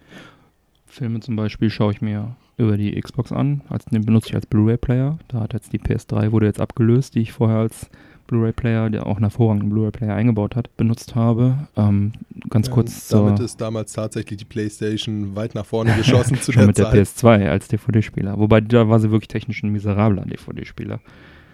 Filme 0.87 1.21
zum 1.21 1.37
Beispiel 1.37 1.71
schaue 1.71 1.93
ich 1.93 2.03
mir 2.03 2.37
über 2.59 2.77
die 2.77 3.01
Xbox 3.01 3.33
an. 3.33 3.63
Als, 3.69 3.87
den 3.87 4.05
benutze 4.05 4.29
ich 4.29 4.35
als 4.35 4.47
Blu-ray-Player. 4.47 5.19
Da 5.29 5.41
hat 5.41 5.55
jetzt 5.55 5.73
die 5.73 5.81
PS3 5.81 6.31
wurde 6.31 6.47
jetzt 6.47 6.61
abgelöst, 6.61 7.15
die 7.15 7.21
ich 7.21 7.33
vorher 7.33 7.59
als 7.59 7.91
Blu-ray-Player, 8.33 8.91
der 8.91 9.07
auch 9.07 9.17
einen 9.17 9.25
hervorragenden 9.25 9.71
Blu-ray-Player 9.71 10.15
eingebaut 10.15 10.57
hat, 10.57 10.75
benutzt 10.77 11.15
habe. 11.15 11.69
Ähm, 11.77 12.13
ganz 12.49 12.69
ja, 12.69 12.73
kurz. 12.73 13.09
Damit 13.09 13.41
ist 13.41 13.61
damals 13.61 13.93
tatsächlich 13.93 14.39
die 14.39 14.45
PlayStation 14.45 15.37
weit 15.37 15.55
nach 15.55 15.67
vorne 15.67 15.95
geschossen 15.95 16.37
zu 16.41 16.53
der 16.53 16.67
mit 16.67 16.77
Zeit. 16.77 16.87
mit 16.87 16.95
der 16.95 17.05
PS2 17.05 17.49
als 17.49 17.69
DVD-Spieler. 17.69 18.39
Wobei 18.39 18.61
da 18.63 18.89
war 18.89 18.99
sie 19.01 19.11
wirklich 19.11 19.29
technisch 19.29 19.63
ein 19.63 19.71
miserabler 19.71 20.25
DVD-Spieler. 20.25 21.01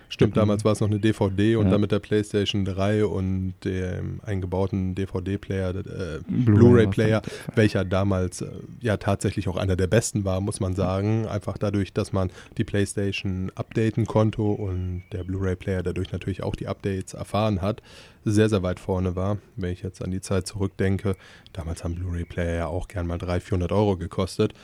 Stimmt, 0.08 0.36
damals 0.36 0.64
war 0.64 0.72
es 0.72 0.80
noch 0.80 0.88
eine 0.88 0.98
DVD 0.98 1.56
und 1.56 1.66
ja. 1.66 1.72
dann 1.72 1.80
mit 1.80 1.92
der 1.92 1.98
PlayStation 1.98 2.64
3 2.64 3.04
und 3.04 3.54
dem 3.64 4.20
eingebauten 4.24 4.94
DVD-Player, 4.94 5.70
äh, 5.70 6.20
Blu-ray-Player, 6.26 7.22
welcher 7.54 7.84
damals 7.84 8.40
äh, 8.40 8.48
ja 8.80 8.96
tatsächlich 8.96 9.48
auch 9.48 9.56
einer 9.56 9.76
der 9.76 9.86
besten 9.86 10.24
war, 10.24 10.40
muss 10.40 10.60
man 10.60 10.74
sagen. 10.74 11.26
Einfach 11.26 11.58
dadurch, 11.58 11.92
dass 11.92 12.12
man 12.12 12.30
die 12.56 12.64
PlayStation 12.64 13.52
updaten 13.54 14.06
konnte 14.06 14.42
und 14.42 15.02
der 15.12 15.24
Blu-ray-Player 15.24 15.82
dadurch 15.82 16.12
natürlich 16.12 16.42
auch 16.42 16.56
die 16.56 16.68
Updates 16.68 17.14
erfahren 17.14 17.60
hat, 17.60 17.82
sehr, 18.24 18.48
sehr 18.48 18.62
weit 18.62 18.80
vorne 18.80 19.16
war. 19.16 19.38
Wenn 19.56 19.72
ich 19.72 19.82
jetzt 19.82 20.02
an 20.02 20.10
die 20.10 20.20
Zeit 20.20 20.46
zurückdenke, 20.46 21.16
damals 21.52 21.84
haben 21.84 21.94
Blu-ray-Player 21.94 22.56
ja 22.56 22.66
auch 22.66 22.88
gern 22.88 23.06
mal 23.06 23.18
300, 23.18 23.42
400 23.42 23.72
Euro 23.72 23.96
gekostet. 23.96 24.54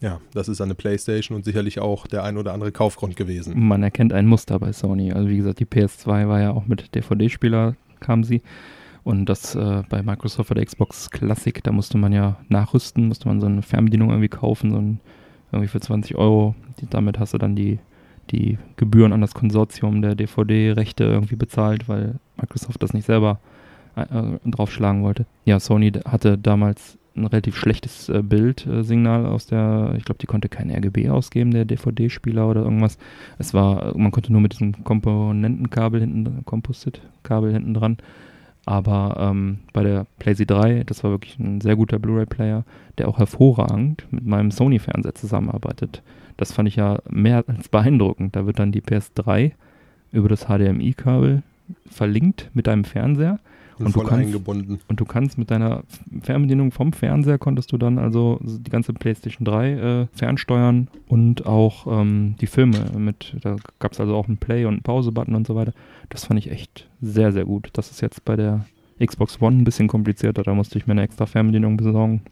Ja, 0.00 0.20
das 0.32 0.48
ist 0.48 0.60
eine 0.60 0.74
PlayStation 0.74 1.36
und 1.36 1.44
sicherlich 1.44 1.80
auch 1.80 2.06
der 2.06 2.22
ein 2.22 2.36
oder 2.36 2.52
andere 2.52 2.70
Kaufgrund 2.70 3.16
gewesen. 3.16 3.54
Man 3.66 3.82
erkennt 3.82 4.12
ein 4.12 4.26
Muster 4.26 4.58
bei 4.58 4.72
Sony. 4.72 5.12
Also 5.12 5.28
wie 5.28 5.36
gesagt, 5.36 5.58
die 5.58 5.66
PS2 5.66 6.28
war 6.28 6.40
ja 6.40 6.52
auch 6.52 6.66
mit 6.66 6.94
DVD-Spieler 6.94 7.74
kam 8.00 8.24
sie. 8.24 8.42
Und 9.04 9.26
das 9.26 9.54
äh, 9.54 9.82
bei 9.88 10.02
Microsoft 10.02 10.50
oder 10.50 10.64
Xbox 10.64 11.10
Classic, 11.10 11.62
da 11.62 11.72
musste 11.72 11.98
man 11.98 12.12
ja 12.12 12.36
nachrüsten, 12.48 13.08
musste 13.08 13.28
man 13.28 13.40
so 13.40 13.46
eine 13.46 13.62
Fernbedienung 13.62 14.10
irgendwie 14.10 14.28
kaufen, 14.28 14.70
so 14.70 14.78
ein, 14.78 15.00
irgendwie 15.50 15.68
für 15.68 15.80
20 15.80 16.16
Euro. 16.16 16.54
Die, 16.80 16.88
damit 16.88 17.18
hast 17.18 17.34
du 17.34 17.38
dann 17.38 17.56
die, 17.56 17.78
die 18.30 18.58
Gebühren 18.76 19.12
an 19.12 19.20
das 19.20 19.34
Konsortium 19.34 20.02
der 20.02 20.14
DVD-Rechte 20.14 21.04
irgendwie 21.04 21.36
bezahlt, 21.36 21.88
weil 21.88 22.16
Microsoft 22.36 22.82
das 22.82 22.92
nicht 22.92 23.06
selber 23.06 23.40
äh, 23.96 24.06
draufschlagen 24.44 25.02
wollte. 25.02 25.26
Ja, 25.44 25.58
Sony 25.58 25.92
hatte 26.04 26.36
damals 26.36 26.98
ein 27.18 27.26
relativ 27.26 27.56
schlechtes 27.56 28.08
äh, 28.08 28.22
Bildsignal 28.22 29.26
aus 29.26 29.46
der, 29.46 29.94
ich 29.96 30.04
glaube, 30.04 30.18
die 30.18 30.26
konnte 30.26 30.48
kein 30.48 30.70
RGB 30.70 31.10
ausgeben, 31.10 31.50
der 31.50 31.64
DVD-Spieler 31.64 32.48
oder 32.48 32.62
irgendwas. 32.62 32.98
Es 33.38 33.54
war, 33.54 33.96
man 33.96 34.10
konnte 34.10 34.32
nur 34.32 34.40
mit 34.40 34.52
diesem 34.52 34.84
Komponentenkabel 34.84 36.00
hinten, 36.00 36.44
Composite-Kabel 36.44 37.52
hinten 37.52 37.74
dran. 37.74 37.98
Aber 38.66 39.16
ähm, 39.18 39.60
bei 39.72 39.82
der 39.82 40.06
PlayStation 40.18 40.60
3, 40.60 40.84
das 40.84 41.02
war 41.02 41.10
wirklich 41.10 41.38
ein 41.38 41.60
sehr 41.60 41.74
guter 41.74 41.98
Blu-ray-Player, 41.98 42.64
der 42.98 43.08
auch 43.08 43.18
hervorragend 43.18 44.06
mit 44.10 44.26
meinem 44.26 44.50
Sony-Fernseher 44.50 45.14
zusammenarbeitet. 45.14 46.02
Das 46.36 46.52
fand 46.52 46.68
ich 46.68 46.76
ja 46.76 46.98
mehr 47.08 47.44
als 47.46 47.68
beeindruckend. 47.68 48.36
Da 48.36 48.46
wird 48.46 48.58
dann 48.58 48.72
die 48.72 48.82
PS3 48.82 49.52
über 50.12 50.28
das 50.28 50.46
HDMI-Kabel 50.46 51.42
verlinkt 51.90 52.50
mit 52.54 52.66
deinem 52.66 52.84
Fernseher 52.84 53.38
und, 53.86 53.92
voll 53.92 54.06
kannst, 54.06 54.26
eingebunden. 54.26 54.80
Und 54.88 55.00
du 55.00 55.04
kannst 55.04 55.38
mit 55.38 55.50
deiner 55.50 55.84
Fernbedienung 56.22 56.72
vom 56.72 56.92
Fernseher 56.92 57.38
konntest 57.38 57.72
du 57.72 57.78
dann 57.78 57.98
also 57.98 58.38
die 58.42 58.70
ganze 58.70 58.92
PlayStation 58.92 59.44
3 59.44 59.70
äh, 59.70 60.06
fernsteuern 60.12 60.88
und 61.06 61.46
auch 61.46 61.86
ähm, 61.86 62.34
die 62.40 62.46
Filme 62.46 62.84
mit, 62.96 63.36
da 63.42 63.56
gab 63.78 63.92
es 63.92 64.00
also 64.00 64.16
auch 64.16 64.28
einen 64.28 64.38
Play- 64.38 64.64
und 64.64 64.74
einen 64.74 64.82
Pause-Button 64.82 65.34
und 65.34 65.46
so 65.46 65.54
weiter. 65.54 65.72
Das 66.08 66.24
fand 66.24 66.38
ich 66.38 66.50
echt 66.50 66.88
sehr, 67.00 67.32
sehr 67.32 67.44
gut. 67.44 67.70
Das 67.72 67.90
ist 67.90 68.00
jetzt 68.00 68.24
bei 68.24 68.36
der 68.36 68.66
Xbox 69.04 69.40
One 69.40 69.58
ein 69.58 69.64
bisschen 69.64 69.88
komplizierter, 69.88 70.42
da 70.42 70.54
musste 70.54 70.78
ich 70.78 70.86
mir 70.86 70.92
eine 70.92 71.02
extra 71.02 71.26
Fernbedienung 71.26 71.76
besorgen. 71.76 72.22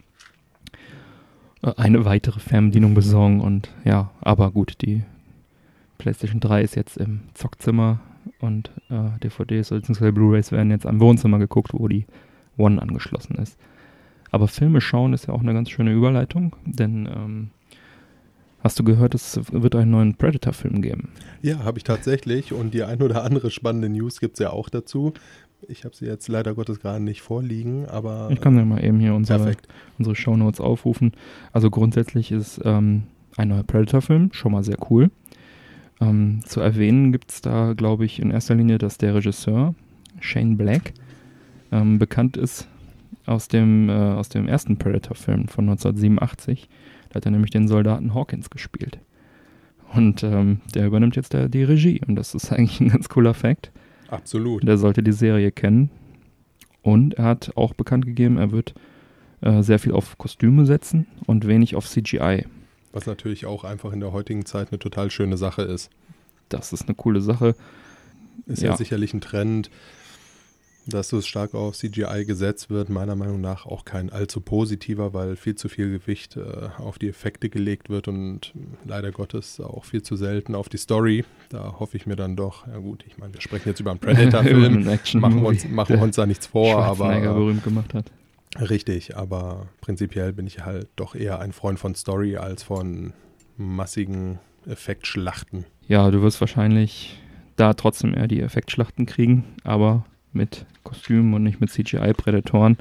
Äh, 1.62 1.72
eine 1.76 2.04
weitere 2.04 2.40
Fernbedienung 2.40 2.94
besorgen 2.94 3.40
und 3.40 3.70
ja, 3.84 4.10
aber 4.20 4.50
gut, 4.50 4.78
die 4.82 5.02
PlayStation 5.98 6.40
3 6.40 6.62
ist 6.62 6.74
jetzt 6.76 6.96
im 6.96 7.20
Zockzimmer 7.34 8.00
und 8.40 8.70
äh, 8.90 9.18
DVDs 9.22 9.70
bzw. 9.70 10.10
Blu-rays 10.10 10.52
werden 10.52 10.70
jetzt 10.70 10.86
am 10.86 11.00
Wohnzimmer 11.00 11.38
geguckt, 11.38 11.72
wo 11.72 11.88
die 11.88 12.06
One 12.56 12.80
angeschlossen 12.80 13.36
ist. 13.36 13.58
Aber 14.30 14.48
Filme 14.48 14.80
schauen 14.80 15.12
ist 15.12 15.26
ja 15.26 15.34
auch 15.34 15.40
eine 15.40 15.54
ganz 15.54 15.70
schöne 15.70 15.92
Überleitung, 15.92 16.56
denn 16.64 17.06
ähm, 17.06 17.50
hast 18.60 18.78
du 18.78 18.84
gehört, 18.84 19.14
es 19.14 19.40
wird 19.52 19.74
einen 19.76 19.90
neuen 19.90 20.14
Predator-Film 20.16 20.82
geben? 20.82 21.10
Ja, 21.42 21.60
habe 21.60 21.78
ich 21.78 21.84
tatsächlich 21.84 22.52
und 22.52 22.74
die 22.74 22.82
ein 22.82 23.02
oder 23.02 23.24
andere 23.24 23.50
spannende 23.50 23.88
News 23.88 24.20
gibt 24.20 24.34
es 24.34 24.40
ja 24.40 24.50
auch 24.50 24.68
dazu. 24.68 25.12
Ich 25.68 25.84
habe 25.84 25.96
sie 25.96 26.06
jetzt 26.06 26.28
leider 26.28 26.54
Gottes 26.54 26.80
gerade 26.80 27.02
nicht 27.02 27.22
vorliegen, 27.22 27.86
aber. 27.86 28.28
Ich 28.30 28.40
kann 28.40 28.56
ja 28.56 28.64
mal 28.64 28.84
eben 28.84 29.00
hier 29.00 29.14
unsere, 29.14 29.54
unsere 29.98 30.14
Shownotes 30.14 30.60
aufrufen. 30.60 31.12
Also 31.52 31.70
grundsätzlich 31.70 32.30
ist 32.30 32.60
ähm, 32.64 33.04
ein 33.36 33.48
neuer 33.48 33.62
Predator-Film 33.62 34.32
schon 34.32 34.52
mal 34.52 34.64
sehr 34.64 34.76
cool. 34.90 35.10
Ähm, 36.00 36.40
zu 36.44 36.60
erwähnen 36.60 37.12
gibt 37.12 37.30
es 37.30 37.40
da, 37.40 37.72
glaube 37.74 38.04
ich, 38.04 38.20
in 38.20 38.30
erster 38.30 38.54
Linie, 38.54 38.78
dass 38.78 38.98
der 38.98 39.14
Regisseur 39.14 39.74
Shane 40.20 40.56
Black 40.56 40.92
ähm, 41.72 41.98
bekannt 41.98 42.36
ist 42.36 42.68
aus 43.24 43.48
dem, 43.48 43.88
äh, 43.88 43.92
aus 43.92 44.28
dem 44.28 44.46
ersten 44.46 44.76
Predator-Film 44.76 45.48
von 45.48 45.68
1987. 45.68 46.68
Da 47.08 47.16
hat 47.16 47.24
er 47.24 47.30
nämlich 47.30 47.50
den 47.50 47.68
Soldaten 47.68 48.14
Hawkins 48.14 48.50
gespielt. 48.50 48.98
Und 49.94 50.22
ähm, 50.22 50.60
der 50.74 50.86
übernimmt 50.86 51.16
jetzt 51.16 51.32
der, 51.32 51.48
die 51.48 51.62
Regie. 51.62 52.00
Und 52.06 52.16
das 52.16 52.34
ist 52.34 52.52
eigentlich 52.52 52.80
ein 52.80 52.88
ganz 52.88 53.08
cooler 53.08 53.34
Fact. 53.34 53.72
Absolut. 54.08 54.66
Der 54.66 54.78
sollte 54.78 55.02
die 55.02 55.12
Serie 55.12 55.50
kennen. 55.50 55.90
Und 56.82 57.14
er 57.14 57.24
hat 57.24 57.52
auch 57.56 57.74
bekannt 57.74 58.06
gegeben, 58.06 58.36
er 58.36 58.52
wird 58.52 58.74
äh, 59.40 59.62
sehr 59.62 59.80
viel 59.80 59.92
auf 59.92 60.18
Kostüme 60.18 60.66
setzen 60.66 61.06
und 61.26 61.46
wenig 61.46 61.74
auf 61.74 61.88
CGI. 61.88 62.44
Was 62.96 63.04
natürlich 63.04 63.44
auch 63.44 63.62
einfach 63.62 63.92
in 63.92 64.00
der 64.00 64.12
heutigen 64.12 64.46
Zeit 64.46 64.68
eine 64.70 64.78
total 64.78 65.10
schöne 65.10 65.36
Sache 65.36 65.60
ist. 65.60 65.90
Das 66.48 66.72
ist 66.72 66.84
eine 66.86 66.94
coole 66.94 67.20
Sache. 67.20 67.54
Ist 68.46 68.62
ja, 68.62 68.70
ja 68.70 68.76
sicherlich 68.78 69.12
ein 69.12 69.20
Trend, 69.20 69.68
dass 70.86 71.10
so 71.10 71.20
stark 71.20 71.52
auf 71.52 71.76
CGI 71.76 72.24
gesetzt 72.26 72.70
wird. 72.70 72.88
Meiner 72.88 73.14
Meinung 73.14 73.42
nach 73.42 73.66
auch 73.66 73.84
kein 73.84 74.08
allzu 74.08 74.40
positiver, 74.40 75.12
weil 75.12 75.36
viel 75.36 75.56
zu 75.56 75.68
viel 75.68 75.90
Gewicht 75.90 76.38
äh, 76.38 76.70
auf 76.78 76.98
die 76.98 77.10
Effekte 77.10 77.50
gelegt 77.50 77.90
wird 77.90 78.08
und 78.08 78.54
leider 78.86 79.12
Gottes 79.12 79.60
auch 79.60 79.84
viel 79.84 80.00
zu 80.00 80.16
selten 80.16 80.54
auf 80.54 80.70
die 80.70 80.78
Story. 80.78 81.26
Da 81.50 81.78
hoffe 81.78 81.98
ich 81.98 82.06
mir 82.06 82.16
dann 82.16 82.34
doch, 82.34 82.66
ja 82.66 82.78
gut, 82.78 83.04
ich 83.06 83.18
meine, 83.18 83.34
wir 83.34 83.42
sprechen 83.42 83.68
jetzt 83.68 83.80
über 83.80 83.90
einen 83.90 84.00
Predator-Film, 84.00 84.84
machen, 85.20 85.42
wir 85.42 85.48
uns, 85.48 85.68
machen 85.68 85.98
uns 85.98 86.16
da 86.16 86.24
nichts 86.24 86.46
vor, 86.46 86.82
aber. 86.82 87.20
berühmt 87.20 87.62
gemacht 87.62 87.92
hat. 87.92 88.10
Richtig, 88.60 89.16
aber 89.16 89.68
prinzipiell 89.80 90.32
bin 90.32 90.46
ich 90.46 90.64
halt 90.64 90.88
doch 90.96 91.14
eher 91.14 91.40
ein 91.40 91.52
Freund 91.52 91.78
von 91.78 91.94
Story 91.94 92.36
als 92.36 92.62
von 92.62 93.12
massigen 93.56 94.38
Effektschlachten. 94.66 95.64
Ja, 95.88 96.10
du 96.10 96.22
wirst 96.22 96.40
wahrscheinlich 96.40 97.18
da 97.56 97.74
trotzdem 97.74 98.14
eher 98.14 98.28
die 98.28 98.40
Effektschlachten 98.40 99.06
kriegen, 99.06 99.44
aber 99.64 100.04
mit 100.32 100.66
Kostümen 100.84 101.34
und 101.34 101.42
nicht 101.42 101.60
mit 101.60 101.70
CGI-Prädatoren. 101.70 102.76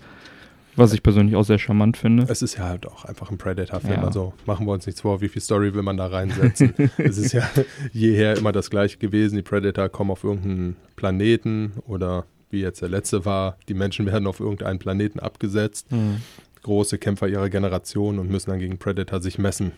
Was 0.77 0.91
ich 0.91 1.01
persönlich 1.01 1.37
auch 1.37 1.43
sehr 1.43 1.57
charmant 1.57 1.95
finde. 1.95 2.25
Es 2.27 2.41
ist 2.41 2.57
ja 2.57 2.65
halt 2.65 2.85
auch 2.85 3.05
einfach 3.05 3.31
ein 3.31 3.37
Predator-Film. 3.37 4.01
Ja. 4.01 4.03
Also 4.03 4.33
machen 4.45 4.67
wir 4.67 4.73
uns 4.73 4.85
nichts 4.85 5.01
vor, 5.01 5.21
wie 5.21 5.29
viel 5.29 5.41
Story 5.41 5.73
will 5.73 5.83
man 5.83 5.95
da 5.95 6.07
reinsetzen. 6.07 6.73
es 6.97 7.17
ist 7.17 7.31
ja 7.31 7.49
jeher 7.93 8.37
immer 8.37 8.51
das 8.51 8.69
gleiche 8.69 8.97
gewesen. 8.97 9.37
Die 9.37 9.41
Predator 9.41 9.87
kommen 9.87 10.11
auf 10.11 10.25
irgendeinen 10.25 10.75
Planeten 10.97 11.71
oder 11.87 12.25
wie 12.49 12.61
jetzt 12.61 12.81
der 12.81 12.89
letzte 12.89 13.25
war, 13.25 13.57
die 13.67 13.73
Menschen 13.73 14.05
werden 14.05 14.27
auf 14.27 14.39
irgendeinen 14.39 14.79
Planeten 14.79 15.19
abgesetzt. 15.19 15.91
Mhm. 15.91 16.17
Große 16.63 16.97
Kämpfer 16.97 17.27
ihrer 17.27 17.49
Generation 17.49 18.17
und 18.19 18.29
müssen 18.29 18.49
dann 18.49 18.59
gegen 18.59 18.77
Predator 18.77 19.21
sich 19.21 19.37
messen. 19.37 19.71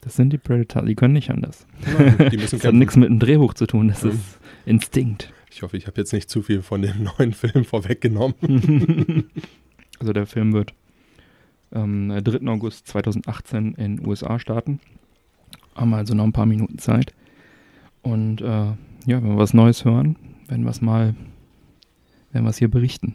Das 0.00 0.16
sind 0.16 0.32
die 0.32 0.38
Predator, 0.38 0.84
die 0.84 0.94
können 0.94 1.14
nicht 1.14 1.30
anders. 1.30 1.66
Nein, 1.98 2.30
die 2.30 2.36
müssen 2.36 2.58
das 2.58 2.66
hat 2.66 2.74
nichts 2.74 2.96
mit 2.96 3.08
dem 3.08 3.18
Drehbuch 3.18 3.54
zu 3.54 3.66
tun, 3.66 3.88
das 3.88 4.02
mhm. 4.02 4.10
ist 4.10 4.38
Instinkt. 4.66 5.32
Ich 5.50 5.62
hoffe, 5.62 5.76
ich 5.76 5.86
habe 5.86 6.00
jetzt 6.00 6.12
nicht 6.12 6.28
zu 6.28 6.42
viel 6.42 6.62
von 6.62 6.82
dem 6.82 7.08
neuen 7.18 7.32
Film 7.32 7.64
vorweggenommen. 7.64 8.34
also 9.98 10.12
der 10.12 10.26
Film 10.26 10.52
wird 10.52 10.74
am 11.70 12.10
ähm, 12.10 12.24
3. 12.24 12.46
August 12.48 12.88
2018 12.88 13.74
in 13.74 14.06
USA 14.06 14.38
starten. 14.38 14.80
Haben 15.74 15.90
wir 15.90 15.96
also 15.96 16.14
noch 16.14 16.24
ein 16.24 16.32
paar 16.32 16.46
Minuten 16.46 16.78
Zeit. 16.78 17.12
Und 18.02 18.40
äh, 18.40 18.44
ja, 18.44 18.76
wenn 19.06 19.28
wir 19.28 19.36
was 19.36 19.54
Neues 19.54 19.84
hören, 19.84 20.16
werden 20.48 20.64
wir 20.64 20.70
es 20.70 20.80
mal, 20.80 21.14
werden 22.34 22.44
wir 22.44 22.50
es 22.50 22.58
hier 22.58 22.68
berichten. 22.68 23.14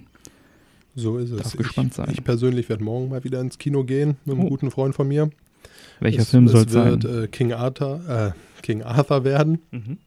So 0.96 1.18
ist 1.18 1.32
es. 1.32 1.42
Darf 1.44 1.58
gespannt 1.58 1.92
ich, 1.92 1.96
sein. 1.96 2.10
Ich 2.12 2.24
persönlich 2.24 2.70
werde 2.70 2.84
morgen 2.84 3.10
mal 3.10 3.24
wieder 3.24 3.40
ins 3.42 3.58
Kino 3.58 3.84
gehen 3.84 4.18
mit 4.26 4.36
einem 4.36 4.46
oh. 4.46 4.50
guten 4.50 4.72
Freund 4.72 4.96
von 4.96 5.08
mir. 5.08 5.30
Welcher 6.00 6.22
es, 6.22 6.30
Film 6.30 6.48
soll 6.48 6.66
es 6.66 6.72
sein? 6.72 7.04
Wird 7.04 7.06
äh, 7.06 7.28
King, 7.28 7.54
Arthur, 7.54 8.02
äh, 8.08 8.62
King 8.62 8.84
Arthur 8.84 9.24
werden. 9.24 9.60
Mhm. 9.72 9.98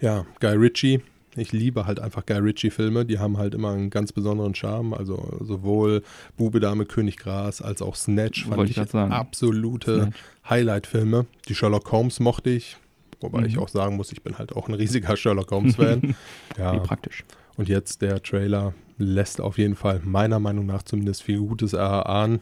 Ja, 0.00 0.26
Guy 0.40 0.54
Ritchie. 0.56 1.00
Ich 1.36 1.52
liebe 1.52 1.86
halt 1.86 2.00
einfach 2.00 2.26
Guy 2.26 2.38
Ritchie-Filme. 2.38 3.04
Die 3.04 3.18
haben 3.18 3.38
halt 3.38 3.54
immer 3.54 3.70
einen 3.70 3.90
ganz 3.90 4.12
besonderen 4.12 4.54
Charme. 4.54 4.94
Also 4.94 5.38
sowohl 5.40 6.02
Bube, 6.36 6.58
Dame, 6.58 6.86
König 6.86 7.16
Gras 7.18 7.62
als 7.62 7.82
auch 7.82 7.94
Snatch 7.94 8.44
fand 8.44 8.56
Wollte 8.56 8.72
ich, 8.72 8.78
ich 8.78 8.94
absolute 8.94 10.10
Highlight-Filme. 10.48 11.26
Die 11.48 11.54
Sherlock 11.54 11.90
Holmes 11.92 12.18
mochte 12.18 12.50
ich. 12.50 12.76
Wobei 13.20 13.40
mhm. 13.40 13.46
ich 13.46 13.58
auch 13.58 13.68
sagen 13.68 13.96
muss, 13.96 14.10
ich 14.12 14.22
bin 14.22 14.38
halt 14.38 14.56
auch 14.56 14.68
ein 14.68 14.74
riesiger 14.74 15.16
Sherlock 15.16 15.50
Holmes-Fan. 15.52 16.16
ja. 16.58 16.74
Wie 16.74 16.80
praktisch. 16.80 17.24
Und 17.60 17.68
jetzt 17.68 18.00
der 18.00 18.22
Trailer 18.22 18.72
lässt 18.96 19.38
auf 19.38 19.58
jeden 19.58 19.74
Fall 19.74 20.00
meiner 20.02 20.40
Meinung 20.40 20.64
nach 20.64 20.82
zumindest 20.82 21.22
viel 21.22 21.40
Gutes 21.40 21.74
erahnen. 21.74 22.40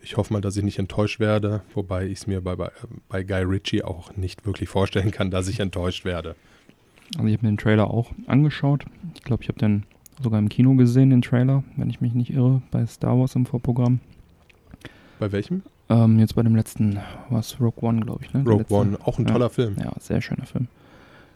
Ich 0.00 0.16
hoffe 0.16 0.32
mal, 0.32 0.40
dass 0.40 0.56
ich 0.56 0.62
nicht 0.62 0.78
enttäuscht 0.78 1.18
werde, 1.18 1.62
wobei 1.74 2.06
ich 2.06 2.18
es 2.18 2.26
mir 2.28 2.40
bei, 2.40 2.54
bei, 2.54 2.70
bei 3.08 3.24
Guy 3.24 3.42
Ritchie 3.42 3.82
auch 3.82 4.16
nicht 4.16 4.46
wirklich 4.46 4.68
vorstellen 4.68 5.10
kann, 5.10 5.32
dass 5.32 5.48
ich 5.48 5.58
enttäuscht 5.58 6.04
werde. 6.04 6.36
Also 7.16 7.26
ich 7.26 7.36
habe 7.36 7.46
mir 7.46 7.52
den 7.52 7.58
Trailer 7.58 7.90
auch 7.90 8.12
angeschaut. 8.28 8.84
Ich 9.16 9.24
glaube, 9.24 9.42
ich 9.42 9.48
habe 9.48 9.58
den 9.58 9.86
sogar 10.22 10.38
im 10.38 10.48
Kino 10.48 10.76
gesehen, 10.76 11.10
den 11.10 11.22
Trailer, 11.22 11.64
wenn 11.74 11.90
ich 11.90 12.00
mich 12.00 12.14
nicht 12.14 12.30
irre, 12.30 12.62
bei 12.70 12.86
Star 12.86 13.18
Wars 13.18 13.34
im 13.34 13.46
Vorprogramm. 13.46 13.98
Bei 15.18 15.32
welchem? 15.32 15.64
Ähm, 15.88 16.20
jetzt 16.20 16.36
bei 16.36 16.44
dem 16.44 16.54
letzten, 16.54 17.00
was 17.28 17.60
Rogue 17.60 17.82
One, 17.82 18.02
glaube 18.02 18.24
ich. 18.24 18.32
Ne? 18.32 18.44
Rogue 18.46 18.66
One, 18.68 18.98
auch 19.02 19.18
ein 19.18 19.26
toller 19.26 19.46
ja, 19.46 19.48
Film. 19.48 19.74
Ja, 19.82 19.90
sehr 19.98 20.20
schöner 20.20 20.46
Film. 20.46 20.68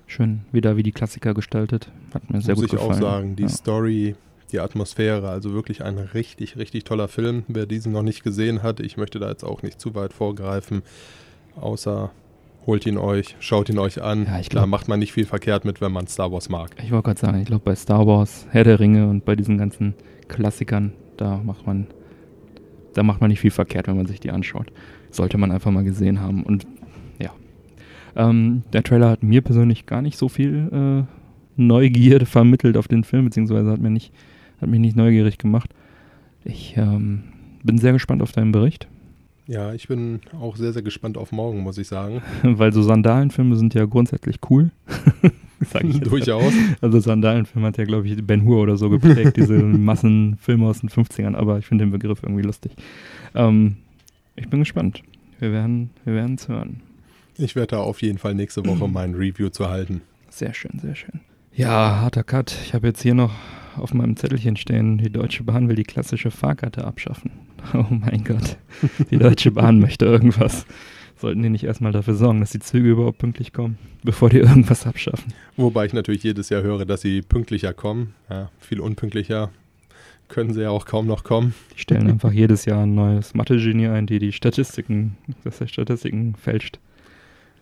Schön 0.07 0.41
wieder 0.53 0.77
wie 0.77 0.83
die 0.83 0.93
Klassiker 0.93 1.35
gestaltet. 1.35 1.91
Hat 2.13 2.31
mir 2.31 2.41
sehr 2.41 2.55
Muss 2.55 2.65
gut 2.65 2.71
gefallen. 2.73 2.89
Muss 2.89 2.99
ich 2.99 3.05
auch 3.05 3.11
sagen, 3.11 3.37
die 3.37 3.43
ja. 3.45 3.49
Story, 3.49 4.15
die 4.53 4.61
Atmosphäre, 4.61 5.29
also 5.29 5.53
wirklich 5.53 5.83
ein 5.83 5.99
richtig, 5.99 6.57
richtig 6.57 6.85
toller 6.85 7.09
Film. 7.09 7.45
Wer 7.49 7.67
diesen 7.67 7.93
noch 7.93 8.03
nicht 8.03 8.23
gesehen 8.23 8.63
hat, 8.63 8.81
ich 8.81 8.97
möchte 8.97 9.19
da 9.19 9.29
jetzt 9.29 9.45
auch 9.45 9.63
nicht 9.63 9.81
zu 9.81 9.95
weit 9.95 10.13
vorgreifen, 10.13 10.83
außer 11.57 12.11
holt 12.67 12.87
ihn 12.87 12.97
euch, 12.97 13.37
schaut 13.41 13.69
ihn 13.69 13.79
euch 13.79 14.03
an. 14.03 14.27
Ja, 14.27 14.39
ich 14.39 14.49
glaub, 14.49 14.63
da 14.63 14.67
macht 14.67 14.89
man 14.89 14.99
nicht 14.99 15.13
viel 15.13 15.27
verkehrt 15.27 15.65
mit, 15.65 15.81
wenn 15.81 15.93
man 15.93 16.07
Star 16.07 16.33
Wars 16.33 16.49
mag. 16.49 16.71
Ich 16.83 16.91
wollte 16.91 17.05
gerade 17.05 17.21
sagen, 17.21 17.41
ich 17.41 17.47
glaube 17.47 17.65
bei 17.65 17.75
Star 17.75 18.07
Wars, 18.07 18.47
Herr 18.51 18.65
der 18.65 18.81
Ringe 18.81 19.09
und 19.09 19.25
bei 19.25 19.37
diesen 19.37 19.59
ganzen 19.59 19.95
Klassikern, 20.29 20.93
da 21.17 21.39
macht 21.39 21.67
man, 21.67 21.87
da 22.95 23.03
macht 23.03 23.21
man 23.21 23.31
nicht 23.31 23.41
viel 23.41 23.51
verkehrt, 23.51 23.89
wenn 23.89 23.97
man 23.97 24.07
sich 24.07 24.21
die 24.21 24.31
anschaut. 24.31 24.73
Sollte 25.11 25.39
man 25.39 25.51
einfach 25.51 25.71
mal 25.71 25.85
gesehen 25.85 26.21
haben. 26.21 26.43
Und. 26.43 26.67
Ähm, 28.17 28.63
der 28.73 28.83
Trailer 28.83 29.11
hat 29.11 29.23
mir 29.23 29.41
persönlich 29.41 29.87
gar 29.87 30.03
nicht 30.03 30.17
so 30.17 30.29
viel 30.29 30.69
äh, 30.73 31.03
Neugierde 31.57 32.27
vermittelt 32.27 32.77
auf 32.77 32.89
den 32.89 33.05
Film, 33.05 33.25
beziehungsweise 33.27 33.71
hat 33.71 33.81
mir 33.81 33.91
nicht, 33.91 34.13
hat 34.61 34.69
mich 34.69 34.81
nicht 34.81 34.97
neugierig 34.97 35.39
gemacht. 35.39 35.71
Ich 36.45 36.75
ähm, 36.77 37.25
bin 37.63 37.79
sehr 37.79 37.93
gespannt 37.93 38.23
auf 38.23 38.33
deinen 38.33 38.53
Bericht. 38.53 38.89
Ja, 39.47 39.75
ich 39.75 39.89
bin 39.89 40.21
auch 40.41 40.57
sehr, 40.57 40.73
sehr 40.73 40.83
gespannt 40.83 41.19
auf 41.19 41.31
morgen, 41.31 41.63
muss 41.63 41.77
ich 41.77 41.89
sagen. 41.89 42.23
Weil 42.43 42.73
so 42.73 42.83
Sandalenfilme 42.83 43.57
sind 43.57 43.75
ja 43.75 43.85
grundsätzlich 43.85 44.39
cool. 44.49 44.71
Sag 45.61 45.85
ich 45.85 46.01
Durchaus. 46.01 46.53
Also 46.81 47.01
Sandalenfilm 47.01 47.65
hat 47.65 47.77
ja, 47.79 47.85
glaube 47.85 48.07
ich, 48.07 48.27
Ben 48.27 48.45
Hur 48.45 48.63
oder 48.63 48.77
so 48.77 48.91
geprägt, 48.91 49.37
diese 49.37 49.55
Massenfilme 49.55 50.67
aus 50.67 50.81
den 50.81 50.91
50ern, 50.91 51.35
aber 51.35 51.59
ich 51.59 51.67
finde 51.67 51.85
den 51.85 51.91
Begriff 51.91 52.23
irgendwie 52.23 52.43
lustig. 52.43 52.73
Ähm, 53.35 53.77
ich 54.37 54.49
bin 54.49 54.61
gespannt. 54.61 55.03
Wir 55.39 55.53
werden 55.53 55.91
wir 56.05 56.15
es 56.15 56.49
hören. 56.49 56.81
Ich 57.37 57.57
werde 57.57 57.77
da 57.77 57.79
auf 57.79 58.03
jeden 58.03 58.19
Fall 58.19 58.35
nächste 58.35 58.65
Woche 58.67 58.89
mein 58.93 59.15
Review 59.15 59.49
zu 59.49 59.69
halten. 59.69 60.03
Sehr 60.29 60.55
schön, 60.55 60.79
sehr 60.81 60.95
schön. 60.95 61.21
Ja, 61.55 62.01
harter 62.01 62.25
Cut. 62.25 62.57
Ich 62.65 62.75
habe 62.75 62.89
jetzt 62.89 63.03
hier 63.03 63.15
noch 63.15 63.33
auf 63.77 63.95
meinem 63.95 64.17
Zettelchen 64.17 64.57
stehen, 64.57 64.99
die 64.99 65.11
Deutsche 65.11 65.43
Bahn 65.43 65.69
will 65.69 65.77
die 65.77 65.85
klassische 65.85 66.31
Fahrkarte 66.31 66.85
abschaffen. 66.85 67.31
Oh 67.73 67.87
mein 67.89 68.25
Gott. 68.25 68.59
Die 69.11 69.17
Deutsche 69.17 69.51
Bahn 69.51 69.81
möchte 69.81 70.05
irgendwas. 70.05 70.67
Sollten 71.17 71.43
die 71.43 71.49
nicht 71.49 71.65
erstmal 71.65 71.93
dafür 71.93 72.15
sorgen, 72.15 72.41
dass 72.41 72.51
die 72.51 72.59
Züge 72.59 72.91
überhaupt 72.91 73.17
pünktlich 73.17 73.55
kommen, 73.55 73.79
bevor 74.03 74.29
die 74.29 74.37
irgendwas 74.37 74.87
abschaffen? 74.87 75.33
Wobei 75.57 75.87
ich 75.87 75.95
natürlich 75.95 76.23
jedes 76.23 76.51
Jahr 76.51 76.63
höre, 76.63 76.85
dass 76.85 77.01
sie 77.01 77.23
pünktlicher 77.23 77.73
kommen. 77.73 78.13
Ja, 78.29 78.51
viel 78.61 78.81
unpünktlicher 78.81 79.51
können 80.29 80.53
sie 80.53 80.61
ja 80.61 80.69
auch 80.69 80.85
kaum 80.85 81.07
noch 81.07 81.25
kommen. 81.25 81.55
Die 81.75 81.81
stellen 81.81 82.07
einfach 82.07 82.33
jedes 82.33 82.67
Jahr 82.67 82.83
ein 82.83 82.95
neues 82.95 83.33
Mathe-Genie 83.33 83.89
ein, 83.89 84.07
die 84.07 84.19
die 84.19 84.33
Statistiken, 84.33 85.17
dass 85.43 85.57
der 85.57 85.67
Statistiken 85.67 86.35
fälscht 86.35 86.79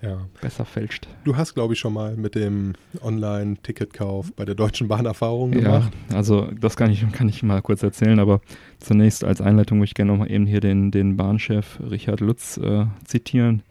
ja. 0.02 0.26
besser 0.40 0.64
fälscht. 0.64 1.08
Du 1.24 1.36
hast, 1.36 1.54
glaube 1.54 1.74
ich, 1.74 1.80
schon 1.80 1.92
mal 1.92 2.16
mit 2.16 2.34
dem 2.34 2.74
Online-Ticketkauf 3.00 4.32
bei 4.34 4.44
der 4.44 4.54
Deutschen 4.54 4.88
Bahn 4.88 5.06
Erfahrungen 5.06 5.52
gemacht. 5.52 5.92
Ja, 6.10 6.16
also 6.16 6.48
das 6.60 6.76
kann 6.76 6.90
ich, 6.90 7.10
kann 7.12 7.28
ich 7.28 7.42
mal 7.42 7.62
kurz 7.62 7.82
erzählen, 7.82 8.18
aber 8.18 8.40
zunächst 8.78 9.24
als 9.24 9.40
Einleitung 9.40 9.78
möchte 9.78 9.92
ich 9.92 9.94
gerne 9.94 10.12
nochmal 10.12 10.30
eben 10.30 10.46
hier 10.46 10.60
den, 10.60 10.90
den 10.90 11.16
Bahnchef 11.16 11.78
Richard 11.80 12.20
Lutz 12.20 12.56
äh, 12.58 12.86
zitieren. 13.04 13.62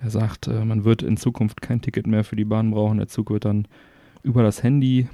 Er 0.00 0.10
sagt, 0.10 0.46
äh, 0.46 0.64
man 0.64 0.84
wird 0.84 1.02
in 1.02 1.16
Zukunft 1.16 1.60
kein 1.60 1.80
Ticket 1.80 2.06
mehr 2.06 2.24
für 2.24 2.36
die 2.36 2.44
Bahn 2.44 2.70
brauchen. 2.70 2.98
Der 2.98 3.08
Zug 3.08 3.30
wird 3.30 3.44
dann 3.44 3.68
über 4.22 4.42
das 4.42 4.62
Handy 4.62 5.08